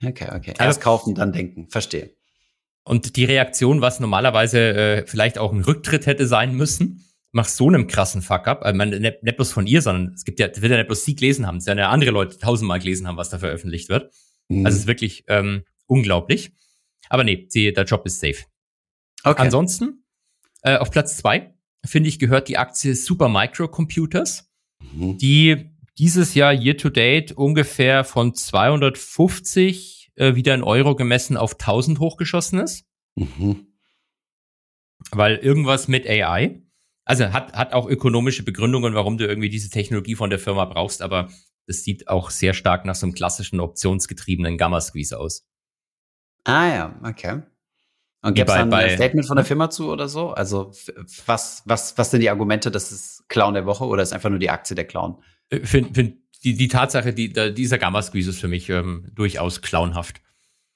Okay, 0.03 0.29
okay. 0.35 0.55
Erst 0.59 0.81
kaufen, 0.81 1.15
dann 1.15 1.33
denken. 1.33 1.69
Verstehe. 1.69 2.11
Und 2.83 3.17
die 3.17 3.25
Reaktion, 3.25 3.83
was 3.83 4.01
normalerweise 4.01 4.59
äh, 4.59 5.07
vielleicht 5.07 5.39
auch 5.39 5.53
ein 5.53 5.61
Rücktritt 5.61 6.07
hätte 6.07 6.27
sein 6.27 6.55
müssen, 6.55 7.08
nach 7.39 7.49
so 7.49 7.69
einem 7.69 7.87
krassen 7.87 8.21
Fuck-up, 8.21 8.65
also 8.65 8.77
nicht, 8.85 9.23
nicht 9.23 9.37
bloß 9.37 9.53
von 9.53 9.67
ihr, 9.67 9.81
sondern 9.81 10.13
es 10.13 10.25
gibt 10.25 10.41
ja, 10.41 10.47
wird 10.47 10.71
ja 10.71 10.77
nicht 10.77 10.89
bloß 10.89 11.05
sie 11.05 11.15
gelesen 11.15 11.47
haben, 11.47 11.57
es 11.59 11.67
werden 11.67 11.79
ja 11.79 11.89
andere 11.89 12.11
Leute 12.11 12.39
tausendmal 12.39 12.81
gelesen 12.81 13.07
haben, 13.07 13.17
was 13.17 13.31
da 13.31 13.39
veröffentlicht 13.39 13.89
wird. 13.89 14.13
Mhm. 14.49 14.67
Also 14.67 14.77
es 14.77 14.83
ist 14.83 14.89
wirklich 14.89 15.25
ähm, 15.29 15.65
unglaublich. 15.87 16.53
Aber 17.09 17.25
nee, 17.25 17.47
sie, 17.49 17.73
der 17.73 17.85
Job 17.85 18.05
ist 18.05 18.21
safe. 18.21 18.45
Okay. 19.25 19.41
Ansonsten, 19.41 20.05
äh, 20.63 20.77
auf 20.77 20.91
Platz 20.91 21.17
zwei, 21.17 21.55
finde 21.85 22.09
ich, 22.09 22.19
gehört 22.19 22.49
die 22.49 22.59
Aktie 22.59 22.95
Super 22.95 23.29
Microcomputers, 23.29 24.51
mhm. 24.81 25.17
die 25.19 25.71
dieses 25.99 26.35
Jahr 26.35 26.53
year 26.53 26.77
to 26.77 26.91
date 26.91 27.33
ungefähr 27.33 28.05
von 28.05 28.35
250 28.35 30.13
äh, 30.17 30.35
wieder 30.35 30.55
in 30.55 30.63
Euro 30.63 30.95
gemessen 30.95 31.37
auf 31.37 31.55
1000 31.55 31.99
hochgeschossen 31.99 32.61
ist. 32.61 32.87
Mhm. 33.17 33.67
Weil 35.11 35.37
irgendwas 35.37 35.89
mit 35.89 36.07
AI. 36.07 36.63
Also 37.09 37.33
hat, 37.33 37.55
hat 37.55 37.73
auch 37.73 37.89
ökonomische 37.89 38.43
Begründungen, 38.43 38.95
warum 38.95 39.17
du 39.17 39.27
irgendwie 39.27 39.49
diese 39.49 39.71
Technologie 39.71 40.15
von 40.15 40.29
der 40.29 40.39
Firma 40.39 40.67
brauchst, 40.67 41.01
aber 41.01 41.31
es 41.67 41.83
sieht 41.83 42.07
auch 42.07 42.29
sehr 42.29 42.53
stark 42.53 42.85
nach 42.85 42.95
so 42.95 43.07
einem 43.07 43.15
klassischen 43.15 43.61
optionsgetriebenen 43.61 44.59
Gamma-Squeeze 44.59 45.19
aus. 45.19 45.47
Ah 46.45 46.69
ja, 46.69 47.01
okay. 47.03 47.43
Und 48.21 48.35
gibt 48.35 48.51
es 48.51 48.55
ein 48.55 48.71
Statement 48.91 49.27
von 49.27 49.37
der 49.37 49.47
Firma 49.47 49.71
zu 49.71 49.91
oder 49.91 50.07
so? 50.07 50.33
Also 50.33 50.71
was, 51.25 51.63
was, 51.65 51.97
was 51.97 52.11
sind 52.11 52.21
die 52.21 52.29
Argumente, 52.29 52.71
das 52.71 52.93
ist 52.93 53.27
Clown 53.29 53.55
der 53.55 53.65
Woche 53.65 53.87
oder 53.87 54.03
ist 54.03 54.13
einfach 54.13 54.29
nur 54.29 54.39
die 54.39 54.51
Aktie 54.51 54.77
der 54.77 54.85
Clown? 54.85 55.23
Äh, 55.49 55.61
find, 55.61 55.95
find 55.95 56.19
die, 56.45 56.57
die 56.57 56.69
Tatsache, 56.69 57.15
die, 57.15 57.33
dieser 57.55 57.79
Gamma-Squeeze 57.79 58.31
ist 58.31 58.41
für 58.41 58.49
mich 58.49 58.69
ähm, 58.69 59.11
durchaus 59.15 59.63
clownhaft. 59.63 60.21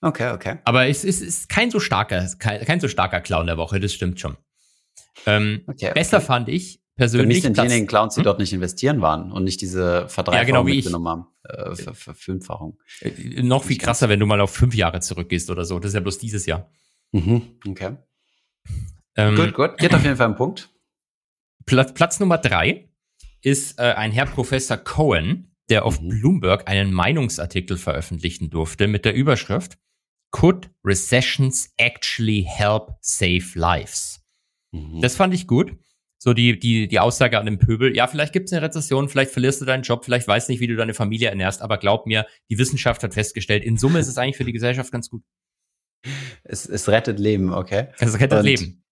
Okay, 0.01 0.31
okay. 0.31 0.59
Aber 0.65 0.87
es 0.87 1.05
ist, 1.05 1.21
ist 1.21 1.51
kein 1.51 1.71
so 1.71 1.79
starker, 1.79 2.27
kein, 2.39 2.65
kein 2.65 2.81
so 2.81 2.89
starker 2.89 3.21
Clown 3.21 3.47
der 3.47 3.59
Woche, 3.59 3.81
das 3.81 3.93
stimmt 3.93 4.19
schon. 4.19 4.39
Ähm, 5.27 5.63
okay, 5.67 5.87
okay. 5.87 5.95
Besser 5.95 6.21
fand 6.21 6.49
ich 6.49 6.81
persönlich. 6.97 7.25
Für 7.25 7.29
mich 7.29 7.43
sind 7.43 7.57
diejenigen 7.57 7.87
Clowns, 7.87 8.15
die 8.15 8.21
hm? 8.21 8.25
dort 8.25 8.39
nicht 8.39 8.53
investieren 8.53 9.01
waren 9.01 9.33
und 9.33 9.45
nicht 9.45 9.61
diese 9.61 10.09
Verdreifachung 10.09 10.69
ja, 10.69 10.81
genau 10.81 11.05
haben. 11.05 11.27
Äh, 11.45 11.75
Ver 11.75 11.95
Verfünffachung. 11.95 12.79
Äh, 13.01 13.43
noch 13.43 13.65
viel 13.65 13.79
krasser, 13.79 14.09
wenn 14.09 14.21
du 14.21 14.27
mal 14.27 14.41
auf 14.41 14.53
fünf 14.53 14.75
Jahre 14.75 15.01
zurückgehst 15.01 15.51
oder 15.51 15.65
so. 15.65 15.79
Das 15.79 15.91
ist 15.91 15.95
ja 15.95 16.01
bloß 16.01 16.19
dieses 16.19 16.47
Jahr. 16.47 16.71
Mhm, 17.13 17.59
okay. 17.69 17.97
Ähm, 19.17 19.37
gut, 19.37 19.55
gut. 19.55 19.79
Geht 19.79 19.95
auf 19.95 20.05
jeden 20.05 20.17
Fall 20.17 20.29
ein 20.29 20.37
Punkt. 20.37 20.71
Platz, 21.67 21.93
Platz 21.93 22.21
Nummer 22.21 22.39
drei 22.39 22.89
ist 23.43 23.79
äh, 23.79 23.83
ein 23.83 24.13
Herr 24.13 24.27
Professor 24.27 24.77
Cohen, 24.77 25.55
der 25.69 25.85
auf 25.85 26.01
mhm. 26.01 26.09
Bloomberg 26.09 26.69
einen 26.69 26.93
Meinungsartikel 26.93 27.77
veröffentlichen 27.77 28.51
durfte 28.51 28.89
mit 28.89 29.05
der 29.05 29.15
Überschrift 29.15 29.79
Could 30.31 30.71
Recessions 30.85 31.73
Actually 31.77 32.47
Help 32.49 32.93
Save 33.01 33.45
Lives? 33.55 34.22
Mhm. 34.73 35.01
Das 35.01 35.17
fand 35.17 35.33
ich 35.35 35.47
gut. 35.47 35.77
So 36.19 36.35
die, 36.35 36.57
die, 36.57 36.87
die 36.87 37.01
Aussage 37.01 37.37
an 37.37 37.47
den 37.47 37.59
Pöbel, 37.59 37.97
ja, 37.97 38.07
vielleicht 38.07 38.33
gibt 38.33 38.47
es 38.47 38.53
eine 38.53 38.63
Rezession, 38.63 39.09
vielleicht 39.09 39.33
verlierst 39.33 39.61
du 39.61 39.65
deinen 39.65 39.83
Job, 39.83 40.05
vielleicht 40.05 40.29
weißt 40.29 40.49
nicht, 40.51 40.61
wie 40.61 40.69
du 40.69 40.77
deine 40.77 40.95
Familie 40.95 41.29
ernährst, 41.29 41.63
aber 41.63 41.79
glaub 41.79 42.07
mir, 42.07 42.27
die 42.49 42.59
Wissenschaft 42.59 43.03
hat 43.03 43.13
festgestellt, 43.13 43.65
in 43.65 43.77
Summe 43.77 43.99
ist 43.99 44.07
es 44.07 44.19
eigentlich 44.19 44.37
für 44.37 44.45
die 44.45 44.53
Gesellschaft 44.53 44.93
ganz 44.93 45.11
gut. 45.11 45.25
Es, 46.45 46.69
es 46.69 46.89
rettet 46.89 47.19
Leben, 47.19 47.53
okay? 47.53 47.89
Es 47.99 48.21
rettet 48.21 48.39
und, 48.39 48.45
Leben. 48.45 48.85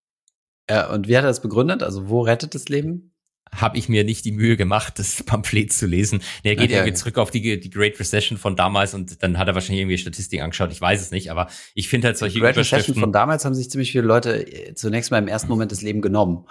Ja, 0.68 0.92
und 0.92 1.06
wie 1.06 1.16
hat 1.16 1.22
er 1.22 1.28
das 1.28 1.40
begründet? 1.40 1.84
Also 1.84 2.08
wo 2.08 2.22
rettet 2.22 2.56
das 2.56 2.68
Leben? 2.68 3.14
Habe 3.54 3.78
ich 3.78 3.88
mir 3.88 4.04
nicht 4.04 4.24
die 4.24 4.32
Mühe 4.32 4.56
gemacht, 4.56 4.98
das 4.98 5.22
Pamphlet 5.26 5.72
zu 5.72 5.86
lesen. 5.86 6.22
Er 6.42 6.56
geht 6.56 6.66
okay. 6.66 6.74
irgendwie 6.74 6.94
zurück 6.94 7.18
auf 7.18 7.30
die, 7.30 7.60
die 7.60 7.70
Great 7.70 7.98
Recession 7.98 8.38
von 8.38 8.56
damals 8.56 8.94
und 8.94 9.22
dann 9.22 9.38
hat 9.38 9.48
er 9.48 9.54
wahrscheinlich 9.54 9.82
irgendwie 9.82 9.98
Statistiken 9.98 10.42
angeschaut. 10.42 10.72
Ich 10.72 10.80
weiß 10.80 11.00
es 11.00 11.10
nicht, 11.10 11.30
aber 11.30 11.48
ich 11.74 11.88
finde 11.88 12.08
halt 12.08 12.18
solche 12.18 12.34
die 12.34 12.40
Great 12.40 12.56
Recession 12.56 12.94
von 12.94 13.12
damals 13.12 13.44
haben 13.44 13.54
sich 13.54 13.70
ziemlich 13.70 13.92
viele 13.92 14.04
Leute 14.04 14.46
äh, 14.46 14.74
zunächst 14.74 15.10
mal 15.10 15.18
im 15.18 15.28
ersten 15.28 15.48
Moment 15.48 15.72
das 15.72 15.82
Leben 15.82 16.00
genommen. 16.00 16.46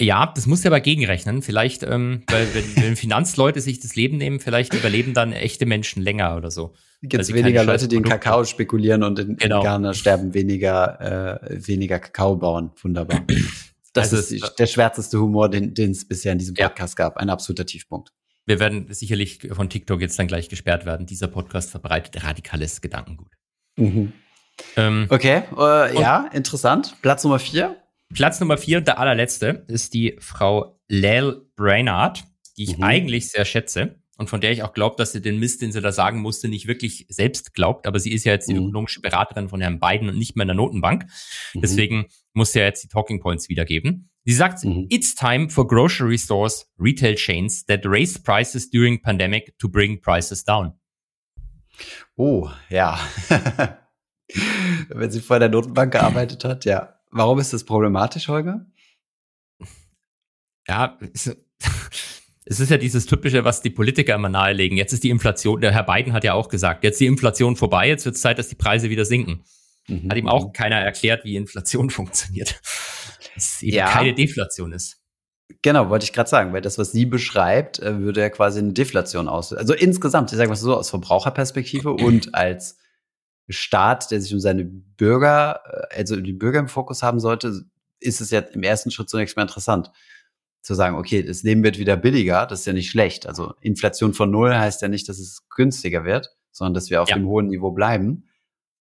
Ja, 0.00 0.32
das 0.34 0.46
muss 0.46 0.64
ja 0.64 0.70
aber 0.70 0.80
gegenrechnen. 0.80 1.40
Vielleicht, 1.42 1.84
ähm, 1.84 2.22
weil 2.28 2.48
wenn, 2.52 2.76
wenn 2.84 2.96
Finanzleute 2.96 3.60
sich 3.60 3.80
das 3.80 3.94
Leben 3.94 4.16
nehmen, 4.16 4.40
vielleicht 4.40 4.74
überleben 4.74 5.14
dann 5.14 5.32
echte 5.32 5.66
Menschen 5.66 6.02
länger 6.02 6.36
oder 6.36 6.50
so. 6.50 6.74
Gibt 7.02 7.22
es 7.22 7.32
weniger 7.34 7.64
Leute, 7.64 7.86
die 7.86 7.96
in 7.96 8.02
Kakao 8.02 8.44
spekulieren 8.44 9.02
und 9.02 9.18
in, 9.18 9.36
genau. 9.36 9.58
in 9.58 9.62
Ghana 9.62 9.94
sterben 9.94 10.32
weniger, 10.32 11.40
äh, 11.44 11.66
weniger 11.66 11.98
Kakaobauern. 11.98 12.72
Wunderbar. 12.82 13.24
Das 13.94 14.12
also 14.12 14.34
ist 14.34 14.58
der 14.58 14.66
schwärzeste 14.66 15.18
Humor, 15.20 15.48
den, 15.48 15.72
den 15.72 15.92
es 15.92 16.06
bisher 16.06 16.32
in 16.32 16.38
diesem 16.38 16.54
Podcast 16.54 16.98
ja. 16.98 17.06
gab. 17.06 17.16
Ein 17.16 17.30
absoluter 17.30 17.64
Tiefpunkt. 17.64 18.10
Wir 18.44 18.60
werden 18.60 18.92
sicherlich 18.92 19.48
von 19.52 19.70
TikTok 19.70 20.00
jetzt 20.02 20.18
dann 20.18 20.26
gleich 20.26 20.48
gesperrt 20.48 20.84
werden. 20.84 21.06
Dieser 21.06 21.28
Podcast 21.28 21.70
verbreitet 21.70 22.22
radikales 22.22 22.80
Gedankengut. 22.80 23.32
Mhm. 23.76 24.12
Ähm, 24.76 25.06
okay, 25.08 25.44
äh, 25.56 25.98
ja, 25.98 26.28
interessant. 26.32 26.96
Platz 27.00 27.24
Nummer 27.24 27.38
vier. 27.38 27.76
Platz 28.12 28.40
Nummer 28.40 28.58
vier 28.58 28.78
und 28.78 28.86
der 28.86 28.98
allerletzte 28.98 29.64
ist 29.68 29.94
die 29.94 30.16
Frau 30.18 30.78
Lel 30.88 31.42
Brainard, 31.56 32.24
die 32.58 32.64
ich 32.64 32.76
mhm. 32.76 32.84
eigentlich 32.84 33.30
sehr 33.30 33.44
schätze 33.44 34.02
und 34.16 34.30
von 34.30 34.40
der 34.40 34.52
ich 34.52 34.62
auch 34.62 34.72
glaube, 34.72 34.96
dass 34.96 35.12
sie 35.12 35.20
den 35.20 35.38
Mist, 35.38 35.62
den 35.62 35.72
sie 35.72 35.80
da 35.80 35.92
sagen 35.92 36.20
musste, 36.20 36.48
nicht 36.48 36.66
wirklich 36.66 37.06
selbst 37.08 37.54
glaubt. 37.54 37.86
Aber 37.86 37.98
sie 37.98 38.12
ist 38.12 38.24
ja 38.24 38.32
jetzt 38.32 38.48
die 38.48 38.54
mhm. 38.54 38.60
ökonomische 38.60 39.00
Beraterin 39.00 39.48
von 39.48 39.60
Herrn 39.60 39.80
Biden 39.80 40.08
und 40.08 40.18
nicht 40.18 40.36
mehr 40.36 40.44
in 40.44 40.48
der 40.48 40.56
Notenbank. 40.56 41.06
Mhm. 41.54 41.60
Deswegen 41.60 42.06
muss 42.32 42.52
sie 42.52 42.60
ja 42.60 42.66
jetzt 42.66 42.84
die 42.84 42.88
Talking 42.88 43.20
Points 43.20 43.48
wiedergeben. 43.48 44.10
Sie 44.24 44.34
sagt, 44.34 44.64
mhm. 44.64 44.86
it's 44.88 45.14
time 45.14 45.50
for 45.50 45.66
grocery 45.66 46.16
stores, 46.16 46.70
retail 46.78 47.14
chains 47.14 47.66
that 47.66 47.84
raise 47.84 48.18
prices 48.18 48.70
during 48.70 49.00
pandemic 49.02 49.58
to 49.58 49.68
bring 49.68 50.00
prices 50.00 50.44
down. 50.44 50.72
Oh, 52.16 52.48
ja. 52.70 52.98
Wenn 54.88 55.10
sie 55.10 55.20
vor 55.20 55.38
der 55.38 55.48
Notenbank 55.48 55.92
gearbeitet 55.92 56.44
hat, 56.44 56.64
ja. 56.64 57.00
Warum 57.10 57.38
ist 57.38 57.52
das 57.52 57.64
problematisch, 57.64 58.28
Holger? 58.28 58.66
Ja, 60.66 60.98
es 62.46 62.60
ist 62.60 62.70
ja 62.70 62.76
dieses 62.76 63.06
typische, 63.06 63.44
was 63.44 63.62
die 63.62 63.70
Politiker 63.70 64.14
immer 64.14 64.28
nahelegen. 64.28 64.76
Jetzt 64.76 64.92
ist 64.92 65.02
die 65.02 65.10
Inflation, 65.10 65.60
der 65.60 65.72
Herr 65.72 65.84
Biden 65.84 66.12
hat 66.12 66.24
ja 66.24 66.34
auch 66.34 66.48
gesagt, 66.48 66.84
jetzt 66.84 66.94
ist 66.94 67.00
die 67.00 67.06
Inflation 67.06 67.56
vorbei, 67.56 67.88
jetzt 67.88 68.04
wird 68.04 68.16
es 68.16 68.20
Zeit, 68.20 68.38
dass 68.38 68.48
die 68.48 68.54
Preise 68.54 68.90
wieder 68.90 69.04
sinken. 69.04 69.44
Mhm. 69.88 70.10
Hat 70.10 70.18
ihm 70.18 70.28
auch 70.28 70.52
keiner 70.52 70.76
erklärt, 70.76 71.24
wie 71.24 71.36
Inflation 71.36 71.90
funktioniert. 71.90 72.60
Dass 73.34 73.54
es 73.54 73.62
eben 73.62 73.76
ja. 73.76 73.90
keine 73.90 74.14
Deflation 74.14 74.72
ist. 74.72 75.00
Genau, 75.62 75.88
wollte 75.88 76.04
ich 76.04 76.12
gerade 76.12 76.28
sagen, 76.28 76.52
weil 76.52 76.60
das, 76.60 76.78
was 76.78 76.92
sie 76.92 77.06
beschreibt, 77.06 77.78
äh, 77.78 77.98
würde 77.98 78.20
ja 78.20 78.30
quasi 78.30 78.58
eine 78.58 78.72
Deflation 78.72 79.28
aus. 79.28 79.52
Also 79.52 79.74
insgesamt, 79.74 80.30
ich 80.30 80.38
sage 80.38 80.48
mal 80.48 80.56
so, 80.56 80.76
aus 80.76 80.90
Verbraucherperspektive 80.90 81.90
und 81.92 82.34
als 82.34 82.78
Staat, 83.48 84.10
der 84.10 84.20
sich 84.20 84.32
um 84.32 84.40
seine 84.40 84.64
Bürger, 84.64 85.60
äh, 85.90 85.98
also 85.98 86.16
die 86.16 86.32
Bürger 86.32 86.58
im 86.58 86.68
Fokus 86.68 87.02
haben 87.02 87.20
sollte, 87.20 87.64
ist 88.00 88.20
es 88.20 88.30
ja 88.30 88.40
im 88.40 88.62
ersten 88.62 88.90
Schritt 88.90 89.08
zunächst 89.08 89.36
mal 89.36 89.42
interessant 89.42 89.90
zu 90.64 90.74
sagen, 90.74 90.96
okay, 90.96 91.22
das 91.22 91.42
Leben 91.42 91.62
wird 91.62 91.78
wieder 91.78 91.96
billiger, 91.96 92.46
das 92.46 92.60
ist 92.60 92.66
ja 92.66 92.72
nicht 92.72 92.90
schlecht. 92.90 93.26
Also 93.26 93.54
Inflation 93.60 94.14
von 94.14 94.30
null 94.30 94.54
heißt 94.54 94.80
ja 94.80 94.88
nicht, 94.88 95.08
dass 95.08 95.18
es 95.18 95.46
günstiger 95.54 96.04
wird, 96.04 96.34
sondern 96.52 96.72
dass 96.72 96.88
wir 96.88 97.02
auf 97.02 97.10
ja. 97.10 97.16
dem 97.16 97.26
hohen 97.26 97.48
Niveau 97.48 97.70
bleiben. 97.70 98.24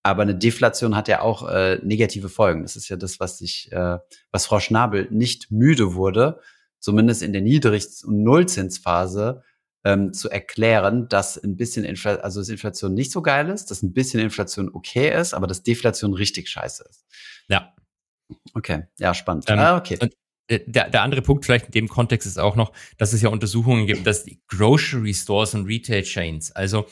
Aber 0.02 0.22
eine 0.22 0.36
Deflation 0.36 0.96
hat 0.96 1.10
ja 1.10 1.22
auch 1.22 1.50
äh, 1.50 1.80
negative 1.84 2.30
Folgen. 2.30 2.64
Das 2.64 2.78
ist 2.78 2.88
ja 2.88 2.96
das, 2.96 3.20
was 3.20 3.38
sich, 3.38 3.70
äh, 3.74 3.98
was 4.32 4.46
Frau 4.46 4.62
Schnabel 4.62 5.10
nicht 5.12 5.52
müde 5.52 5.94
wurde, 5.94 6.40
zumindest 6.80 7.22
in 7.22 7.34
der 7.34 7.42
Niedrig- 7.42 8.06
und 8.06 8.24
Nullzinsphase 8.24 9.44
ähm, 9.84 10.14
zu 10.14 10.30
erklären, 10.30 11.10
dass 11.10 11.38
ein 11.38 11.58
bisschen 11.58 11.84
Inflation, 11.84 12.24
also 12.24 12.40
dass 12.40 12.48
Inflation 12.48 12.94
nicht 12.94 13.12
so 13.12 13.22
geil 13.22 13.50
ist, 13.50 13.72
dass 13.72 13.84
ein 13.84 13.92
bisschen 13.92 14.22
Inflation 14.22 14.70
okay 14.74 15.14
ist, 15.20 15.34
aber 15.34 15.48
dass 15.48 15.64
Deflation 15.64 16.14
richtig 16.14 16.50
scheiße 16.50 16.86
ist. 16.90 17.06
Ja. 17.50 17.74
Okay, 18.54 18.86
ja, 19.00 19.14
spannend. 19.14 19.46
Ähm, 19.50 19.60
ah, 19.60 19.78
okay. 19.78 19.98
Und 20.02 20.14
der, 20.50 20.90
der 20.90 21.02
andere 21.02 21.22
Punkt 21.22 21.46
vielleicht 21.46 21.68
in 21.68 21.72
dem 21.72 21.88
Kontext 21.88 22.28
ist 22.28 22.40
auch 22.40 22.56
noch, 22.56 22.74
dass 22.98 23.14
es 23.14 23.22
ja 23.22 23.30
Untersuchungen 23.30 23.88
gibt, 23.88 24.06
dass 24.06 24.24
die 24.24 24.42
Grocery 24.48 25.14
Stores 25.14 25.54
und 25.54 25.66
Retail 25.66 26.04
Chains, 26.04 26.52
also 26.52 26.86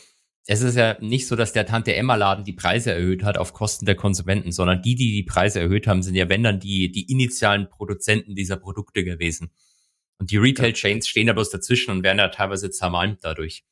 es 0.48 0.62
ist 0.62 0.76
ja 0.76 0.98
nicht 1.00 1.28
so, 1.28 1.36
dass 1.36 1.54
der 1.54 1.66
Tante 1.66 1.96
Emma 1.96 2.16
Laden 2.16 2.44
die 2.44 2.54
Preise 2.54 2.92
erhöht 2.92 3.24
hat 3.24 3.38
auf 3.38 3.54
Kosten 3.54 3.86
der 3.86 3.96
Konsumenten, 3.96 4.52
sondern 4.52 4.82
die, 4.82 4.96
die 4.96 5.12
die 5.12 5.24
Preise 5.24 5.60
erhöht 5.60 5.86
haben, 5.88 6.02
sind 6.02 6.16
ja 6.16 6.30
wenn 6.30 6.44
dann 6.44 6.60
die, 6.60 6.92
die 6.92 7.12
initialen 7.12 7.70
Produzenten 7.70 8.36
dieser 8.36 8.58
Produkte 8.58 9.04
gewesen. 9.04 9.52
Und 10.18 10.32
die 10.32 10.38
Retail 10.38 10.74
Chains 10.74 11.08
stehen 11.08 11.28
da 11.28 11.34
bloß 11.34 11.52
dazwischen 11.52 11.92
und 11.92 12.04
werden 12.04 12.18
ja 12.18 12.28
teilweise 12.30 12.70
zermalmt 12.70 13.20
dadurch. 13.24 13.64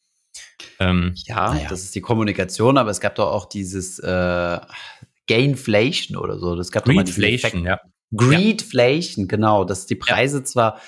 Ähm, 0.79 1.13
ja, 1.15 1.53
naja. 1.53 1.67
das 1.69 1.83
ist 1.83 1.95
die 1.95 2.01
Kommunikation, 2.01 2.77
aber 2.77 2.91
es 2.91 2.99
gab 2.99 3.15
doch 3.15 3.31
auch 3.31 3.45
dieses 3.45 3.99
äh, 3.99 4.59
Gainflation 5.27 6.17
oder 6.17 6.37
so. 6.37 6.55
Das 6.55 6.71
gab 6.71 6.85
Greedflation, 6.85 7.65
ja. 7.65 7.79
Greedflation, 8.15 9.27
genau, 9.27 9.63
dass 9.63 9.85
die 9.85 9.95
Preise 9.95 10.39
ja. 10.39 10.43
zwar 10.43 10.81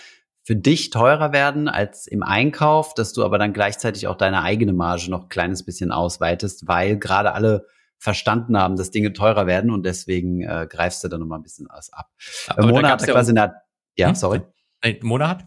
für 0.43 0.55
dich 0.55 0.89
teurer 0.89 1.33
werden 1.33 1.67
als 1.67 2.07
im 2.07 2.23
Einkauf, 2.23 2.93
dass 2.93 3.13
du 3.13 3.23
aber 3.23 3.37
dann 3.37 3.53
gleichzeitig 3.53 4.07
auch 4.07 4.15
deine 4.15 4.41
eigene 4.41 4.73
Marge 4.73 5.09
noch 5.09 5.23
ein 5.23 5.29
kleines 5.29 5.63
bisschen 5.63 5.91
ausweitest, 5.91 6.67
weil 6.67 6.97
gerade 6.97 7.33
alle 7.33 7.67
verstanden 7.99 8.57
haben, 8.57 8.75
dass 8.75 8.89
Dinge 8.89 9.13
teurer 9.13 9.45
werden 9.45 9.69
und 9.69 9.85
deswegen 9.85 10.41
äh, 10.41 10.67
greifst 10.67 11.03
du 11.03 11.07
da 11.07 11.19
nochmal 11.19 11.37
ein 11.37 11.43
bisschen 11.43 11.67
was 11.69 11.93
ab. 11.93 12.09
Aber 12.47 12.65
Mona 12.65 12.89
hat 12.89 13.01
da 13.01 13.05
ja 13.05 13.13
quasi 13.13 13.29
eine, 13.31 13.53
ja, 13.95 14.07
Hm? 14.07 14.15
sorry 14.15 14.41
Äh, 14.81 14.95
Monat? 15.03 15.45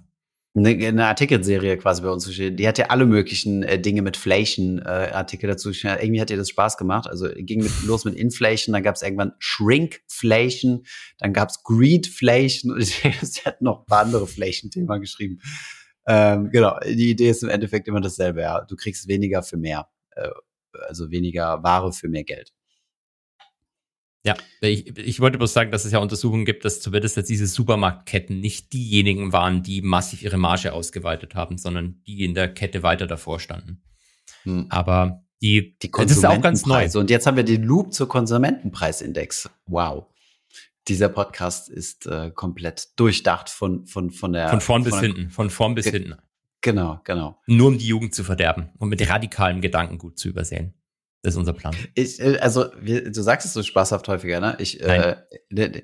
Eine, 0.56 0.70
eine 0.70 1.06
Artikelserie 1.06 1.76
quasi 1.78 2.02
bei 2.02 2.10
uns 2.10 2.26
geschrieben. 2.26 2.56
Die 2.56 2.68
hat 2.68 2.78
ja 2.78 2.86
alle 2.86 3.06
möglichen 3.06 3.64
äh, 3.64 3.80
Dinge 3.80 4.02
mit 4.02 4.16
Flation 4.16 4.78
äh, 4.78 5.10
Artikel 5.12 5.48
dazu 5.48 5.70
geschrieben. 5.70 5.96
Irgendwie 6.00 6.20
hat 6.20 6.30
ihr 6.30 6.36
das 6.36 6.48
Spaß 6.50 6.76
gemacht. 6.76 7.08
Also 7.08 7.28
ging 7.36 7.62
mit, 7.62 7.72
los 7.84 8.04
mit 8.04 8.14
Inflation, 8.14 8.72
dann 8.72 8.84
gab 8.84 8.94
es 8.94 9.02
irgendwann 9.02 9.32
Shrinkflation, 9.40 10.84
dann 11.18 11.32
gab 11.32 11.50
es 11.50 11.62
Greedflation 11.64 12.72
und 12.72 12.84
sie 12.86 13.40
hat 13.44 13.62
noch 13.62 13.80
ein 13.80 13.86
paar 13.86 14.02
andere 14.04 14.28
Flation-Thema 14.28 14.98
geschrieben. 14.98 15.40
Ähm, 16.06 16.50
genau, 16.50 16.78
die 16.84 17.10
Idee 17.10 17.30
ist 17.30 17.42
im 17.42 17.48
Endeffekt 17.48 17.88
immer 17.88 18.00
dasselbe. 18.00 18.42
Ja. 18.42 18.64
Du 18.64 18.76
kriegst 18.76 19.08
weniger 19.08 19.42
für 19.42 19.56
mehr, 19.56 19.88
äh, 20.12 20.28
also 20.86 21.10
weniger 21.10 21.62
Ware 21.64 21.92
für 21.92 22.08
mehr 22.08 22.24
Geld. 22.24 22.53
Ja, 24.26 24.34
ich, 24.62 24.96
ich 24.98 25.20
wollte 25.20 25.36
bloß 25.36 25.52
sagen, 25.52 25.70
dass 25.70 25.84
es 25.84 25.92
ja 25.92 25.98
Untersuchungen 25.98 26.46
gibt, 26.46 26.64
dass 26.64 26.80
zumindest 26.80 27.16
jetzt 27.18 27.28
diese 27.28 27.46
Supermarktketten 27.46 28.40
nicht 28.40 28.72
diejenigen 28.72 29.32
waren, 29.32 29.62
die 29.62 29.82
massiv 29.82 30.22
ihre 30.22 30.38
Marge 30.38 30.72
ausgeweitet 30.72 31.34
haben, 31.34 31.58
sondern 31.58 32.00
die 32.06 32.24
in 32.24 32.32
der 32.34 32.48
Kette 32.52 32.82
weiter 32.82 33.06
davor 33.06 33.38
standen. 33.38 33.82
Hm. 34.44 34.66
Aber 34.70 35.22
die, 35.42 35.76
Die 35.82 35.90
das 35.90 36.10
ist 36.10 36.24
auch 36.24 36.40
ganz 36.40 36.64
neu. 36.64 36.88
Und 36.94 37.10
jetzt 37.10 37.26
haben 37.26 37.36
wir 37.36 37.44
den 37.44 37.64
Loop 37.64 37.92
zur 37.92 38.08
Konsumentenpreisindex. 38.08 39.50
Wow. 39.66 40.06
Dieser 40.88 41.10
Podcast 41.10 41.68
ist 41.68 42.06
äh, 42.06 42.30
komplett 42.30 42.88
durchdacht 42.96 43.50
von, 43.50 43.86
von, 43.86 44.10
von 44.10 44.32
der. 44.32 44.48
Von 44.48 44.62
vorn 44.62 44.84
bis 44.84 44.92
der- 44.94 45.02
hinten, 45.02 45.30
von 45.30 45.50
vorn 45.50 45.74
bis 45.74 45.86
hinten. 45.86 46.14
Genau, 46.62 47.00
genau. 47.04 47.38
Nur 47.46 47.68
um 47.68 47.76
die 47.76 47.86
Jugend 47.86 48.14
zu 48.14 48.24
verderben 48.24 48.70
und 48.78 48.88
mit 48.88 49.06
radikalem 49.06 49.60
Gedankengut 49.60 50.18
zu 50.18 50.28
übersehen. 50.30 50.72
Das 51.24 51.34
ist 51.34 51.38
unser 51.38 51.54
Plan. 51.54 51.74
Ich, 51.94 52.20
äh, 52.20 52.38
also, 52.38 52.66
wir, 52.80 53.10
du 53.10 53.22
sagst 53.22 53.46
es 53.46 53.54
so 53.54 53.62
spaßhaft 53.62 54.06
häufiger, 54.08 54.40
ne? 54.40 54.56
Ich, 54.60 54.80
äh, 54.82 54.86
Nein. 54.86 55.16
ne- 55.50 55.68
ne- 55.70 55.82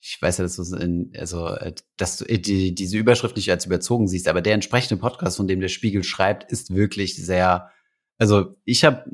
ich 0.00 0.18
weiß 0.20 0.36
ja, 0.36 0.44
dass 0.44 0.56
du 0.56 0.76
in, 0.76 1.10
also, 1.18 1.48
äh, 1.48 1.72
dass 1.96 2.18
du 2.18 2.26
äh, 2.26 2.38
die, 2.38 2.74
diese 2.74 2.98
Überschrift 2.98 3.34
nicht 3.36 3.50
als 3.50 3.64
überzogen 3.64 4.06
siehst, 4.06 4.28
aber 4.28 4.42
der 4.42 4.52
entsprechende 4.52 5.00
Podcast, 5.00 5.38
von 5.38 5.48
dem 5.48 5.60
der 5.60 5.68
Spiegel 5.68 6.04
schreibt, 6.04 6.52
ist 6.52 6.74
wirklich 6.74 7.16
sehr. 7.16 7.70
Also, 8.18 8.56
ich 8.66 8.84
habe, 8.84 9.04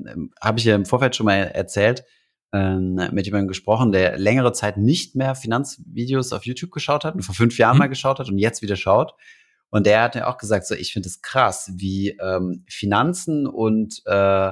habe 0.42 0.58
ich 0.58 0.64
ja 0.64 0.74
im 0.74 0.84
Vorfeld 0.86 1.14
schon 1.14 1.26
mal 1.26 1.36
erzählt, 1.36 2.04
ähm, 2.52 2.94
mit 3.12 3.26
jemandem 3.26 3.46
gesprochen, 3.46 3.92
der 3.92 4.18
längere 4.18 4.52
Zeit 4.52 4.76
nicht 4.76 5.14
mehr 5.14 5.36
Finanzvideos 5.36 6.32
auf 6.32 6.44
YouTube 6.46 6.72
geschaut 6.72 7.04
hat 7.04 7.14
und 7.14 7.22
vor 7.22 7.34
fünf 7.36 7.56
Jahren 7.58 7.76
Mhm. 7.76 7.78
mal 7.78 7.88
geschaut 7.88 8.18
hat 8.18 8.28
und 8.28 8.38
jetzt 8.38 8.60
wieder 8.60 8.74
schaut. 8.74 9.12
Und 9.70 9.86
der 9.86 10.02
hat 10.02 10.16
ja 10.16 10.26
auch 10.26 10.36
gesagt, 10.36 10.66
so 10.66 10.74
ich 10.74 10.92
finde 10.92 11.08
es 11.08 11.22
krass, 11.22 11.70
wie 11.76 12.18
ähm, 12.20 12.64
Finanzen 12.68 13.46
und 13.46 14.02
äh, 14.06 14.50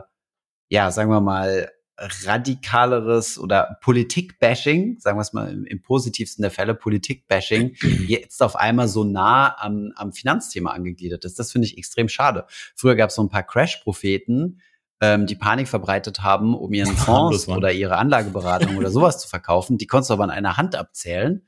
ja, 0.68 0.90
sagen 0.90 1.10
wir 1.10 1.20
mal, 1.20 1.70
radikaleres 1.98 3.38
oder 3.38 3.76
Politik-Bashing, 3.82 5.00
sagen 5.00 5.18
wir 5.18 5.22
es 5.22 5.32
mal 5.32 5.50
im, 5.50 5.64
im 5.64 5.82
positivsten 5.82 6.42
der 6.42 6.50
Fälle, 6.50 6.74
Politik-Bashing, 6.74 7.76
jetzt 8.06 8.42
auf 8.42 8.56
einmal 8.56 8.88
so 8.88 9.04
nah 9.04 9.56
am, 9.58 9.92
am 9.96 10.12
Finanzthema 10.12 10.70
angegliedert 10.70 11.24
ist. 11.24 11.38
Das 11.38 11.50
finde 11.50 11.66
ich 11.66 11.76
extrem 11.76 12.08
schade. 12.08 12.46
Früher 12.76 12.94
gab 12.94 13.10
es 13.10 13.16
so 13.16 13.22
ein 13.22 13.28
paar 13.28 13.42
Crash-Propheten, 13.42 14.60
ähm, 15.00 15.26
die 15.26 15.34
Panik 15.34 15.68
verbreitet 15.68 16.22
haben, 16.22 16.54
um 16.54 16.72
ihren 16.72 16.96
Fonds 16.96 17.48
oder 17.48 17.72
ihre 17.72 17.96
Anlageberatung 17.96 18.76
oder 18.76 18.90
sowas 18.90 19.18
zu 19.18 19.28
verkaufen. 19.28 19.78
Die 19.78 19.86
konntest 19.86 20.10
du 20.10 20.14
aber 20.14 20.24
an 20.24 20.30
einer 20.30 20.56
Hand 20.56 20.76
abzählen. 20.76 21.44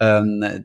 Ähm, 0.00 0.42
äh, 0.42 0.60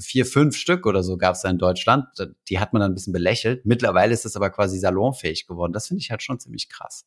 vier, 0.00 0.24
fünf 0.24 0.56
Stück 0.56 0.86
oder 0.86 1.02
so 1.02 1.18
gab 1.18 1.34
es 1.34 1.42
da 1.42 1.50
in 1.50 1.58
Deutschland. 1.58 2.06
Die 2.48 2.58
hat 2.58 2.72
man 2.72 2.80
dann 2.80 2.92
ein 2.92 2.94
bisschen 2.94 3.12
belächelt. 3.12 3.66
Mittlerweile 3.66 4.14
ist 4.14 4.24
das 4.24 4.34
aber 4.34 4.48
quasi 4.48 4.78
salonfähig 4.78 5.46
geworden. 5.46 5.74
Das 5.74 5.88
finde 5.88 6.00
ich 6.00 6.10
halt 6.10 6.22
schon 6.22 6.40
ziemlich 6.40 6.70
krass. 6.70 7.06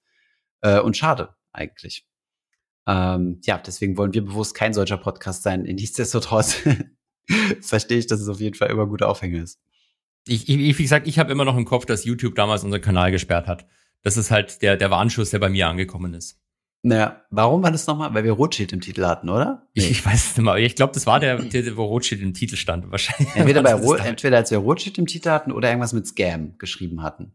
Äh, 0.62 0.80
und 0.80 0.98
schade 0.98 1.36
eigentlich. 1.54 2.06
Ähm, 2.88 3.40
ja, 3.44 3.58
deswegen 3.58 3.98
wollen 3.98 4.14
wir 4.14 4.26
bewusst 4.26 4.56
kein 4.56 4.74
solcher 4.74 4.98
Podcast 4.98 5.44
sein. 5.44 5.62
Nichtsdestotrotz 5.64 6.62
verstehe 7.62 8.00
ich, 8.00 8.08
dass 8.08 8.20
es 8.20 8.30
auf 8.30 8.40
jeden 8.40 8.56
Fall 8.56 8.70
immer 8.70 8.88
gute 8.88 9.08
Aufhänger 9.08 9.44
ist. 9.44 9.60
Ich, 10.28 10.50
ich, 10.50 10.78
wie 10.78 10.84
gesagt, 10.84 11.08
ich 11.08 11.18
habe 11.20 11.32
immer 11.32 11.46
noch 11.46 11.58
im 11.58 11.66
Kopf, 11.66 11.86
dass 11.86 12.06
YouTube 12.06 12.36
damals 12.36 12.64
unseren 12.64 12.82
Kanal 12.82 13.12
gesperrt 13.12 13.48
hat. 13.48 13.66
Das 14.02 14.18
ist 14.18 14.32
halt 14.32 14.62
der, 14.62 14.78
der 14.78 14.92
Warnschuss, 14.92 15.32
der 15.32 15.40
bei 15.40 15.50
mir 15.50 15.68
angekommen 15.68 16.14
ist. 16.14 16.40
Naja, 16.82 17.26
warum 17.30 17.62
war 17.62 17.72
das 17.72 17.88
nochmal? 17.88 18.14
Weil 18.14 18.24
wir 18.24 18.32
Rothschild 18.32 18.72
im 18.72 18.80
Titel 18.80 19.06
hatten, 19.06 19.30
oder? 19.30 19.68
Ich, 19.74 19.92
ich 19.92 20.06
weiß 20.06 20.32
es 20.32 20.38
nicht 20.38 20.46
mehr. 20.46 20.56
Ich 20.56 20.76
glaube, 20.76 20.94
das 20.94 21.06
war 21.06 21.20
der, 21.20 21.38
der, 21.38 21.76
wo 21.76 21.84
Rothschild 21.86 22.22
im 22.22 22.34
Titel 22.34 22.56
stand. 22.56 22.90
Wahrscheinlich. 22.90 23.36
Entweder, 23.36 23.62
bei 23.64 23.74
Ro 23.74 23.96
entweder 23.96 24.38
als 24.38 24.52
wir 24.52 24.60
Rothschild 24.60 24.98
im 24.98 25.06
Titel 25.06 25.30
hatten 25.30 25.52
oder 25.52 25.70
irgendwas 25.70 25.94
mit 25.94 26.08
Scam 26.08 26.58
geschrieben 26.58 27.04
hatten. 27.04 27.34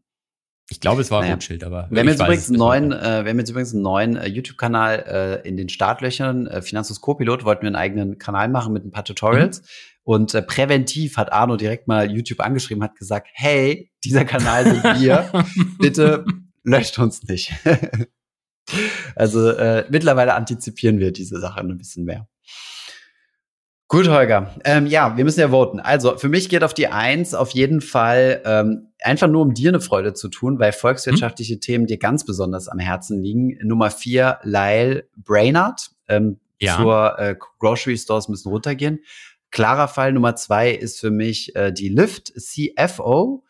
Ich 0.70 0.80
glaube, 0.80 1.02
es 1.02 1.10
war 1.10 1.20
Naja. 1.20 1.34
Rothschild, 1.34 1.62
aber. 1.62 1.88
Wir 1.90 2.00
haben 2.00 2.08
jetzt 2.08 2.20
übrigens 2.20 2.48
neuen, 2.48 2.90
äh, 2.92 3.24
wir 3.24 3.30
haben 3.30 3.38
jetzt 3.38 3.50
übrigens 3.50 3.74
einen 3.74 3.82
neuen 3.82 4.16
äh, 4.16 4.26
YouTube-Kanal 4.26 5.42
äh, 5.44 5.48
in 5.48 5.56
den 5.56 5.68
Startlöchern. 5.68 6.46
Äh, 6.46 6.62
Finanzus 6.62 7.00
Co-Pilot 7.00 7.44
wollten 7.44 7.62
wir 7.62 7.68
einen 7.68 7.76
eigenen 7.76 8.18
Kanal 8.18 8.48
machen 8.48 8.72
mit 8.72 8.84
ein 8.84 8.90
paar 8.90 9.04
Tutorials. 9.04 9.60
Mhm. 9.60 9.66
Und 10.04 10.34
äh, 10.34 10.42
präventiv 10.42 11.16
hat 11.16 11.32
Arno 11.32 11.56
direkt 11.56 11.86
mal 11.86 12.10
YouTube 12.10 12.40
angeschrieben, 12.40 12.82
hat 12.82 12.96
gesagt, 12.96 13.28
hey, 13.32 13.90
dieser 14.04 14.24
Kanal 14.24 14.64
sind 14.64 14.82
wir. 15.00 15.30
Bitte 15.78 16.24
löscht 16.62 16.98
uns 16.98 17.22
nicht. 17.24 17.52
also 19.16 19.50
äh, 19.50 19.86
mittlerweile 19.90 20.34
antizipieren 20.34 20.98
wir 20.98 21.12
diese 21.12 21.40
Sache 21.40 21.60
ein 21.60 21.76
bisschen 21.76 22.04
mehr. 22.04 22.26
Gut, 23.89 24.09
Holger. 24.09 24.55
Ähm, 24.64 24.87
ja, 24.87 25.16
wir 25.16 25.24
müssen 25.24 25.41
ja 25.41 25.51
voten. 25.51 25.78
Also 25.78 26.16
für 26.16 26.28
mich 26.28 26.49
geht 26.49 26.64
auf 26.64 26.74
die 26.74 26.89
Eins 26.89 27.35
auf 27.35 27.51
jeden 27.51 27.80
Fall 27.80 28.41
ähm, 28.45 28.89
einfach 29.03 29.28
nur, 29.28 29.43
um 29.43 29.53
dir 29.55 29.68
eine 29.68 29.80
Freude 29.80 30.14
zu 30.14 30.28
tun, 30.28 30.59
weil 30.59 30.72
volkswirtschaftliche 30.72 31.61
Themen 31.61 31.87
dir 31.87 31.99
ganz 31.99 32.24
besonders 32.24 32.68
am 32.68 32.78
Herzen 32.78 33.22
liegen. 33.22 33.59
Nummer 33.62 33.91
vier, 33.91 34.39
Lyle 34.43 35.07
Brainard. 35.16 35.91
Ähm, 36.09 36.41
Ja. 36.61 36.76
Zur 36.76 37.18
äh, 37.18 37.37
Grocery 37.59 37.97
Stores 37.99 38.28
müssen 38.28 38.49
runtergehen. 38.49 39.01
Klarer 39.51 39.87
Fall 39.87 40.12
Nummer 40.12 40.35
zwei 40.35 40.70
ist 40.70 40.99
für 40.99 41.11
mich 41.11 41.55
äh, 41.55 41.70
die 41.72 41.89
Lyft 41.89 42.32
CFO. 42.41 43.45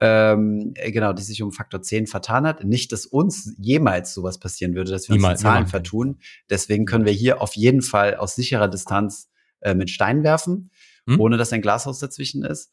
Ähm, 0.00 0.72
äh, 0.74 0.90
genau, 0.92 1.12
die 1.12 1.22
sich 1.22 1.42
um 1.42 1.52
Faktor 1.52 1.82
10 1.82 2.06
vertan 2.06 2.46
hat. 2.46 2.64
Nicht, 2.64 2.92
dass 2.92 3.06
uns 3.06 3.54
jemals 3.58 4.12
sowas 4.14 4.38
passieren 4.38 4.74
würde, 4.74 4.90
dass 4.90 5.08
wir 5.08 5.16
Niemals, 5.16 5.32
uns 5.32 5.38
die 5.40 5.42
Zahlen 5.44 5.56
niemals. 5.58 5.70
vertun. 5.70 6.18
Deswegen 6.50 6.84
können 6.84 7.04
wir 7.04 7.12
hier 7.12 7.40
auf 7.42 7.54
jeden 7.54 7.82
Fall 7.82 8.16
aus 8.16 8.34
sicherer 8.34 8.68
Distanz 8.68 9.28
äh, 9.60 9.74
mit 9.74 9.90
Stein 9.90 10.22
werfen, 10.22 10.70
Hm? 11.08 11.20
ohne 11.20 11.36
dass 11.36 11.52
ein 11.52 11.62
Glashaus 11.62 11.98
dazwischen 11.98 12.44
ist. 12.44 12.72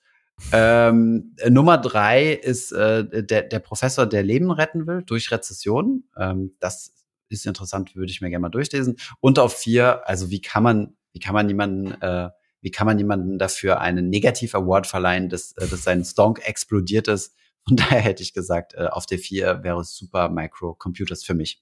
Ähm, 0.51 1.33
äh, 1.37 1.49
Nummer 1.49 1.77
drei 1.77 2.33
ist 2.33 2.73
äh, 2.73 3.23
der, 3.23 3.43
der 3.43 3.59
Professor, 3.59 4.05
der 4.05 4.23
Leben 4.23 4.51
retten 4.51 4.85
will 4.85 5.03
durch 5.03 5.31
Rezession. 5.31 6.03
Ähm, 6.17 6.55
das 6.59 6.93
ist 7.29 7.45
interessant, 7.45 7.95
würde 7.95 8.11
ich 8.11 8.21
mir 8.21 8.29
gerne 8.29 8.41
mal 8.41 8.49
durchlesen. 8.49 8.97
Und 9.21 9.39
auf 9.39 9.55
vier, 9.55 10.07
also 10.07 10.29
wie 10.29 10.41
kann 10.41 10.63
man, 10.63 10.97
wie 11.13 11.19
kann 11.19 11.33
man 11.33 11.47
jemanden, 11.47 11.91
äh, 12.01 12.29
wie 12.61 12.71
kann 12.71 12.85
man 12.85 12.97
jemanden 12.97 13.37
dafür 13.37 13.79
einen 13.79 14.09
Negativ-Award 14.09 14.87
verleihen, 14.87 15.29
dass, 15.29 15.53
äh, 15.53 15.67
dass 15.67 15.83
sein 15.83 16.03
Stonk 16.03 16.41
explodiert 16.45 17.07
ist? 17.07 17.33
Von 17.67 17.77
daher 17.77 18.01
hätte 18.01 18.21
ich 18.21 18.33
gesagt, 18.33 18.73
äh, 18.73 18.87
auf 18.87 19.05
der 19.05 19.19
vier 19.19 19.63
wäre 19.63 19.79
es 19.79 19.95
Super 19.95 20.29
Micro 20.29 20.73
Computers 20.73 21.23
für 21.23 21.33
mich. 21.33 21.61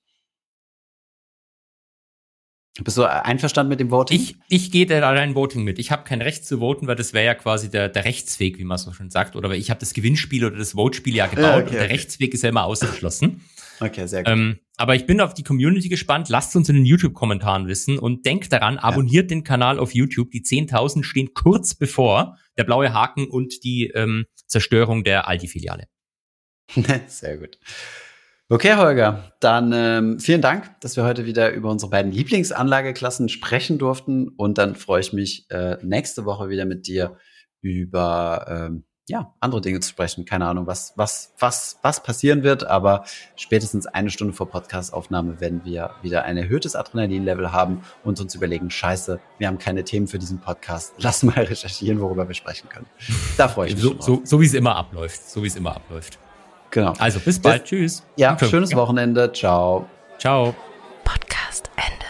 Bist 2.82 2.98
du 2.98 3.04
einverstanden 3.04 3.70
mit 3.70 3.80
dem 3.80 3.92
Voting? 3.92 4.20
Ich, 4.20 4.36
ich 4.50 4.72
gehe 4.72 4.88
da 4.88 5.08
allein 5.08 5.36
Voting 5.36 5.64
mit. 5.64 5.78
Ich 5.78 5.92
habe 5.92 6.04
kein 6.04 6.22
Recht 6.22 6.44
zu 6.44 6.58
voten, 6.58 6.88
weil 6.88 6.96
das 6.96 7.14
wäre 7.14 7.26
ja 7.26 7.36
quasi 7.36 7.70
der, 7.70 7.88
der 7.88 8.04
Rechtsweg, 8.04 8.58
wie 8.58 8.64
man 8.64 8.80
so 8.80 8.92
schon 8.94 9.12
sagt. 9.12 9.36
Oder 9.36 9.50
weil 9.50 9.60
ich 9.60 9.70
habe 9.70 9.80
das 9.80 9.94
Gewinnspiel 9.94 10.44
oder 10.44 10.58
das 10.58 10.76
Votespiel 10.76 11.14
ja 11.14 11.28
gebaut 11.28 11.44
Ja, 11.44 11.56
okay, 11.58 11.64
und 11.66 11.74
der 11.74 11.84
okay. 11.84 11.92
Rechtsweg 11.94 12.34
ist 12.34 12.42
ja 12.42 12.50
immer 12.50 12.64
ausgeschlossen. 12.66 13.42
Okay, 13.80 14.06
sehr 14.08 14.24
gut. 14.24 14.32
ähm, 14.32 14.60
aber 14.78 14.96
ich 14.96 15.08
bin 15.08 15.20
auf 15.20 15.34
die 15.34 15.44
Community 15.44 15.90
gespannt. 15.90 16.30
Lasst 16.30 16.56
uns 16.56 16.70
in 16.70 16.76
den 16.76 16.86
YouTube-Kommentaren 16.86 17.68
wissen 17.68 17.98
und 17.98 18.26
denkt 18.26 18.54
daran, 18.54 18.78
abonniert 18.78 19.32
den 19.32 19.44
Kanal 19.44 19.80
auf 19.80 19.94
YouTube. 19.94 20.30
Die 20.30 20.44
10.000 20.44 21.04
stehen 21.04 21.34
kurz 21.34 21.74
bevor 21.74 22.38
der 22.56 22.66
blaue 22.66 22.94
Haken 22.94 23.28
und 23.28 23.64
die 23.64 23.88
ähm, 23.88 24.26
Zerstörung 24.46 25.04
der 25.04 25.28
Aldi-Filiale. 25.28 25.88
Sehr 27.08 27.38
gut. 27.38 27.58
Okay, 28.50 28.76
Holger, 28.76 29.34
dann 29.40 29.72
ähm, 29.74 30.20
vielen 30.20 30.42
Dank, 30.42 30.80
dass 30.82 30.98
wir 30.98 31.06
heute 31.06 31.26
wieder 31.26 31.52
über 31.54 31.70
unsere 31.70 31.90
beiden 31.90 32.12
Lieblingsanlageklassen 32.12 33.30
sprechen 33.30 33.78
durften. 33.78 34.28
Und 34.30 34.58
dann 34.58 34.76
freue 34.76 35.00
ich 35.00 35.14
mich, 35.14 35.50
äh, 35.50 35.78
nächste 35.82 36.26
Woche 36.26 36.50
wieder 36.50 36.66
mit 36.66 36.86
dir 36.86 37.18
über 37.62 38.46
ähm, 38.50 38.84
ja, 39.08 39.34
andere 39.40 39.62
Dinge 39.62 39.80
zu 39.80 39.90
sprechen. 39.90 40.26
Keine 40.26 40.46
Ahnung, 40.46 40.68
was, 40.68 40.94
was, 40.96 41.34
was, 41.40 41.80
was 41.82 42.04
passieren 42.04 42.44
wird, 42.44 42.66
aber 42.66 43.06
spätestens 43.36 43.86
eine 43.86 44.10
Stunde 44.10 44.34
vor 44.34 44.50
Podcastaufnahme 44.50 45.42
werden 45.42 45.62
wir 45.66 45.92
wieder 46.02 46.24
ein 46.24 46.38
erhöhtes 46.38 46.76
Adrenalinlevel 46.76 47.52
haben 47.52 47.82
und 48.04 48.20
uns 48.20 48.36
überlegen, 48.36 48.70
scheiße, 48.70 49.20
wir 49.40 49.48
haben 49.48 49.58
keine 49.58 49.84
Themen 49.84 50.08
für 50.08 50.20
diesen 50.20 50.40
Podcast. 50.40 50.94
Lass 50.98 51.24
mal 51.24 51.44
recherchieren, 51.44 52.00
worüber 52.00 52.28
wir 52.28 52.36
sprechen 52.36 52.70
können. 52.70 52.88
Da 53.38 53.48
freue 53.48 53.70
ich 53.70 53.76
mich 53.76 53.84
So, 53.84 53.96
so, 54.00 54.22
so 54.24 54.42
wie 54.42 54.46
es 54.46 54.54
immer 54.54 54.76
abläuft. 54.76 55.30
So 55.30 55.44
wie 55.44 55.48
es 55.48 55.56
immer 55.56 55.76
abläuft. 55.76 56.18
Genau. 56.74 56.94
Also 56.98 57.20
bis 57.20 57.40
bald. 57.40 57.62
Bis, 57.62 57.70
Tschüss. 57.70 58.04
Ja, 58.16 58.36
schönes 58.40 58.76
Wochenende. 58.76 59.32
Ciao. 59.32 59.86
Ciao. 60.18 60.56
Podcast 61.04 61.70
Ende. 61.76 62.03